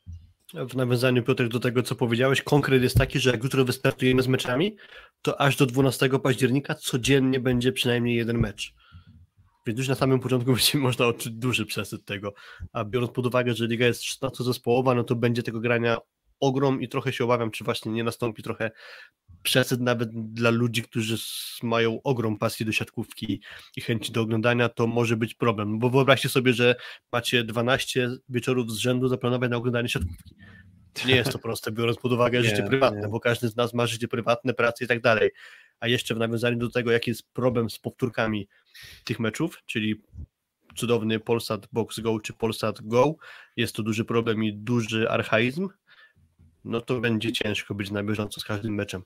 W 0.54 0.76
nawiązaniu, 0.76 1.24
Piotr, 1.24 1.48
do 1.48 1.60
tego, 1.60 1.84
co 1.84 1.96
powiedziałeś, 1.96 2.42
konkret 2.42 2.84
jest 2.84 2.98
taki, 2.98 3.20
że 3.20 3.32
jak 3.32 3.44
jutro 3.44 3.66
wystartujemy 3.66 4.22
z 4.22 4.28
meczami, 4.28 4.76
to 5.22 5.42
aż 5.42 5.56
do 5.56 5.66
12 5.66 6.10
października 6.24 6.76
codziennie 6.76 7.40
będzie 7.40 7.72
przynajmniej 7.72 8.16
jeden 8.16 8.38
mecz. 8.38 8.74
Więc 9.68 9.80
już 9.80 9.88
na 9.88 9.96
samym 9.96 10.20
początku 10.20 10.52
będzie 10.56 10.78
można 10.78 11.06
odczuć 11.06 11.34
duży 11.34 11.66
przesyt 11.66 12.06
tego. 12.06 12.34
A 12.74 12.84
biorąc 12.84 13.12
pod 13.12 13.26
uwagę, 13.26 13.54
że 13.54 13.68
liga 13.68 13.86
jest 13.86 14.02
13-zespołowa, 14.02 14.96
no 14.96 15.04
to 15.04 15.16
będzie 15.16 15.44
tego 15.44 15.60
grania 15.60 15.98
ogrom 16.40 16.82
i 16.82 16.90
trochę 16.90 17.14
się 17.14 17.24
obawiam, 17.24 17.52
czy 17.52 17.64
właśnie 17.64 17.92
nie 17.92 18.04
nastąpi 18.04 18.44
trochę 18.44 18.72
przesyt 19.44 19.82
nawet 19.82 20.10
dla 20.34 20.50
ludzi, 20.50 20.82
którzy 20.82 21.18
mają 21.64 22.02
ogrom 22.04 22.38
pasji 22.38 22.66
do 22.66 22.72
siatkówki 22.72 23.42
i 23.76 23.82
chęci 23.82 24.12
do 24.12 24.22
oglądania, 24.22 24.70
to 24.70 24.88
może 24.88 25.18
być 25.18 25.34
problem. 25.34 25.80
Bo 25.80 25.90
wyobraźcie 25.90 26.30
sobie, 26.30 26.54
że 26.54 26.76
macie 27.12 27.44
12 27.44 28.10
wieczorów 28.30 28.72
z 28.72 28.78
rzędu 28.78 29.08
zaplanować 29.08 29.50
na 29.50 29.58
oglądanie 29.58 29.90
siatkówki. 29.90 30.36
Nie 31.06 31.16
jest 31.16 31.32
to 31.32 31.40
proste, 31.40 31.72
biorąc 31.72 31.98
pod 31.98 32.12
uwagę 32.12 32.40
Nie, 32.42 32.50
życie 32.50 32.64
prywatne, 32.64 33.02
nie. 33.02 33.08
bo 33.08 33.20
każdy 33.20 33.50
z 33.50 33.56
nas 33.56 33.74
ma 33.74 33.88
życie 33.88 34.08
prywatne, 34.08 34.54
pracę 34.54 34.86
i 34.86 34.88
tak 34.88 35.02
dalej. 35.02 35.32
A 35.80 35.88
jeszcze 35.88 36.16
w 36.16 36.18
nawiązaniu 36.18 36.58
do 36.58 36.70
tego, 36.70 36.92
jaki 36.92 37.12
jest 37.12 37.34
problem 37.34 37.70
z 37.70 37.80
powtórkami 37.80 38.48
tych 39.04 39.20
meczów, 39.20 39.62
czyli 39.66 40.02
cudowny 40.76 41.20
Polsat 41.20 41.68
Box 41.72 42.00
Go 42.00 42.20
czy 42.20 42.34
Polsat 42.34 42.82
Go, 42.82 43.16
jest 43.56 43.76
to 43.76 43.84
duży 43.84 44.06
problem 44.06 44.44
i 44.44 44.54
duży 44.54 45.10
archaizm, 45.10 45.70
no 46.66 46.82
to 46.82 47.00
będzie 47.00 47.32
ciężko 47.32 47.76
być 47.76 47.92
na 47.92 48.04
bieżąco 48.04 48.42
z 48.42 48.44
każdym 48.44 48.74
meczem. 48.76 49.02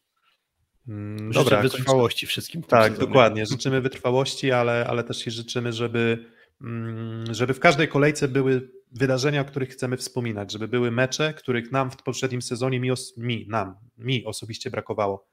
Mm, 0.87 1.33
Życzę 1.33 1.43
Dobra, 1.43 1.61
wytrwałości 1.61 2.27
wszystkim. 2.27 2.63
Tak, 2.63 2.97
dokładnie. 2.97 3.45
Życzymy 3.45 3.81
wytrwałości, 3.81 4.51
ale, 4.51 4.87
ale 4.87 5.03
też 5.03 5.27
i 5.27 5.31
życzymy, 5.31 5.73
żeby, 5.73 6.25
mm, 6.61 7.33
żeby 7.33 7.53
w 7.53 7.59
każdej 7.59 7.87
kolejce 7.87 8.27
były 8.27 8.71
wydarzenia, 8.91 9.41
o 9.41 9.45
których 9.45 9.69
chcemy 9.69 9.97
wspominać, 9.97 10.51
żeby 10.51 10.67
były 10.67 10.91
mecze, 10.91 11.33
których 11.33 11.71
nam 11.71 11.91
w 11.91 11.97
poprzednim 11.97 12.41
sezonie, 12.41 12.79
mi, 12.79 12.91
os- 12.91 13.17
mi 13.17 13.45
nam, 13.49 13.75
mi 13.97 14.25
osobiście 14.25 14.69
brakowało. 14.71 15.27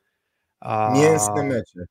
A 0.61 0.93
Mięsne 0.95 1.43
mecze. 1.45 1.87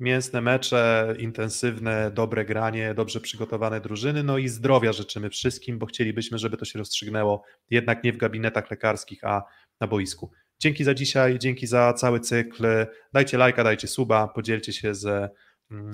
Mięsne 0.00 0.40
mecze, 0.40 1.14
intensywne, 1.18 2.10
dobre 2.10 2.44
granie, 2.44 2.94
dobrze 2.94 3.20
przygotowane 3.20 3.80
drużyny, 3.80 4.22
no 4.22 4.38
i 4.38 4.48
zdrowia 4.48 4.92
życzymy 4.92 5.30
wszystkim, 5.30 5.78
bo 5.78 5.86
chcielibyśmy, 5.86 6.38
żeby 6.38 6.56
to 6.56 6.64
się 6.64 6.78
rozstrzygnęło 6.78 7.42
jednak 7.70 8.04
nie 8.04 8.12
w 8.12 8.16
gabinetach 8.16 8.70
lekarskich, 8.70 9.24
a 9.24 9.42
na 9.80 9.86
boisku. 9.86 10.30
Dzięki 10.60 10.84
za 10.84 10.94
dzisiaj, 10.94 11.38
dzięki 11.38 11.66
za 11.66 11.92
cały 11.92 12.20
cykl. 12.20 12.66
Dajcie 13.12 13.38
lajka, 13.38 13.64
dajcie 13.64 13.88
suba, 13.88 14.28
podzielcie 14.28 14.72
się 14.72 14.88
mm, 14.88 15.28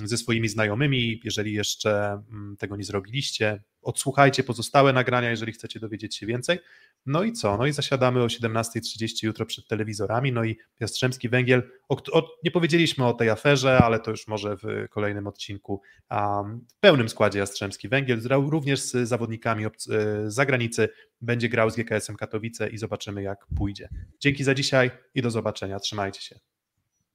ze 0.05 0.17
swoimi 0.17 0.49
znajomymi, 0.49 1.21
jeżeli 1.25 1.53
jeszcze 1.53 2.23
mm, 2.31 2.57
tego 2.57 2.77
nie 2.77 2.85
zrobiliście. 2.85 3.63
Odsłuchajcie 3.83 4.45
pozostałe 4.45 4.93
nagrania, 4.93 5.31
jeżeli 5.31 5.53
chcecie 5.53 5.81
dowiedzieć 5.81 6.17
się 6.17 6.27
więcej. 6.27 6.59
No 7.07 7.23
i 7.23 7.33
co? 7.33 7.57
No 7.57 7.67
i 7.67 7.73
zasiadamy 7.73 8.23
o 8.23 8.27
17.30 8.27 9.25
jutro 9.25 9.47
przed 9.47 9.69
telewizorami. 9.69 10.33
No 10.33 10.45
i 10.45 10.57
Jastrzębski 10.81 11.29
Węgiel. 11.29 11.63
O, 11.89 11.97
o, 12.13 12.29
nie 12.45 12.51
powiedzieliśmy 12.51 13.07
o 13.07 13.15
tej 13.15 13.31
aferze, 13.31 13.79
ale 13.79 14.01
to 14.01 14.11
już 14.11 14.29
może 14.29 14.57
w 14.57 14.89
kolejnym 14.91 15.27
odcinku. 15.27 15.83
Um, 16.11 16.67
w 16.77 16.81
pełnym 16.81 17.09
składzie 17.09 17.39
Jastrzębski 17.39 17.89
Węgiel, 17.89 18.21
również 18.31 18.81
z 18.81 19.09
zawodnikami 19.09 19.67
obc- 19.67 19.95
e, 19.95 20.31
z 20.31 20.35
zagranicy. 20.35 20.89
Będzie 21.21 21.49
grał 21.49 21.71
z 21.71 21.77
GKS-em 21.77 22.17
Katowice 22.17 22.69
i 22.69 22.79
zobaczymy, 22.79 23.23
jak 23.23 23.47
pójdzie. 23.57 23.89
Dzięki 24.21 24.45
za 24.45 24.55
dzisiaj 24.55 24.91
i 25.15 25.23
do 25.23 25.31
zobaczenia. 25.31 25.81
Trzymajcie 25.81 26.23
się. 26.23 26.39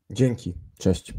Dzięki. 0.09 0.53
Cześć. 0.79 1.13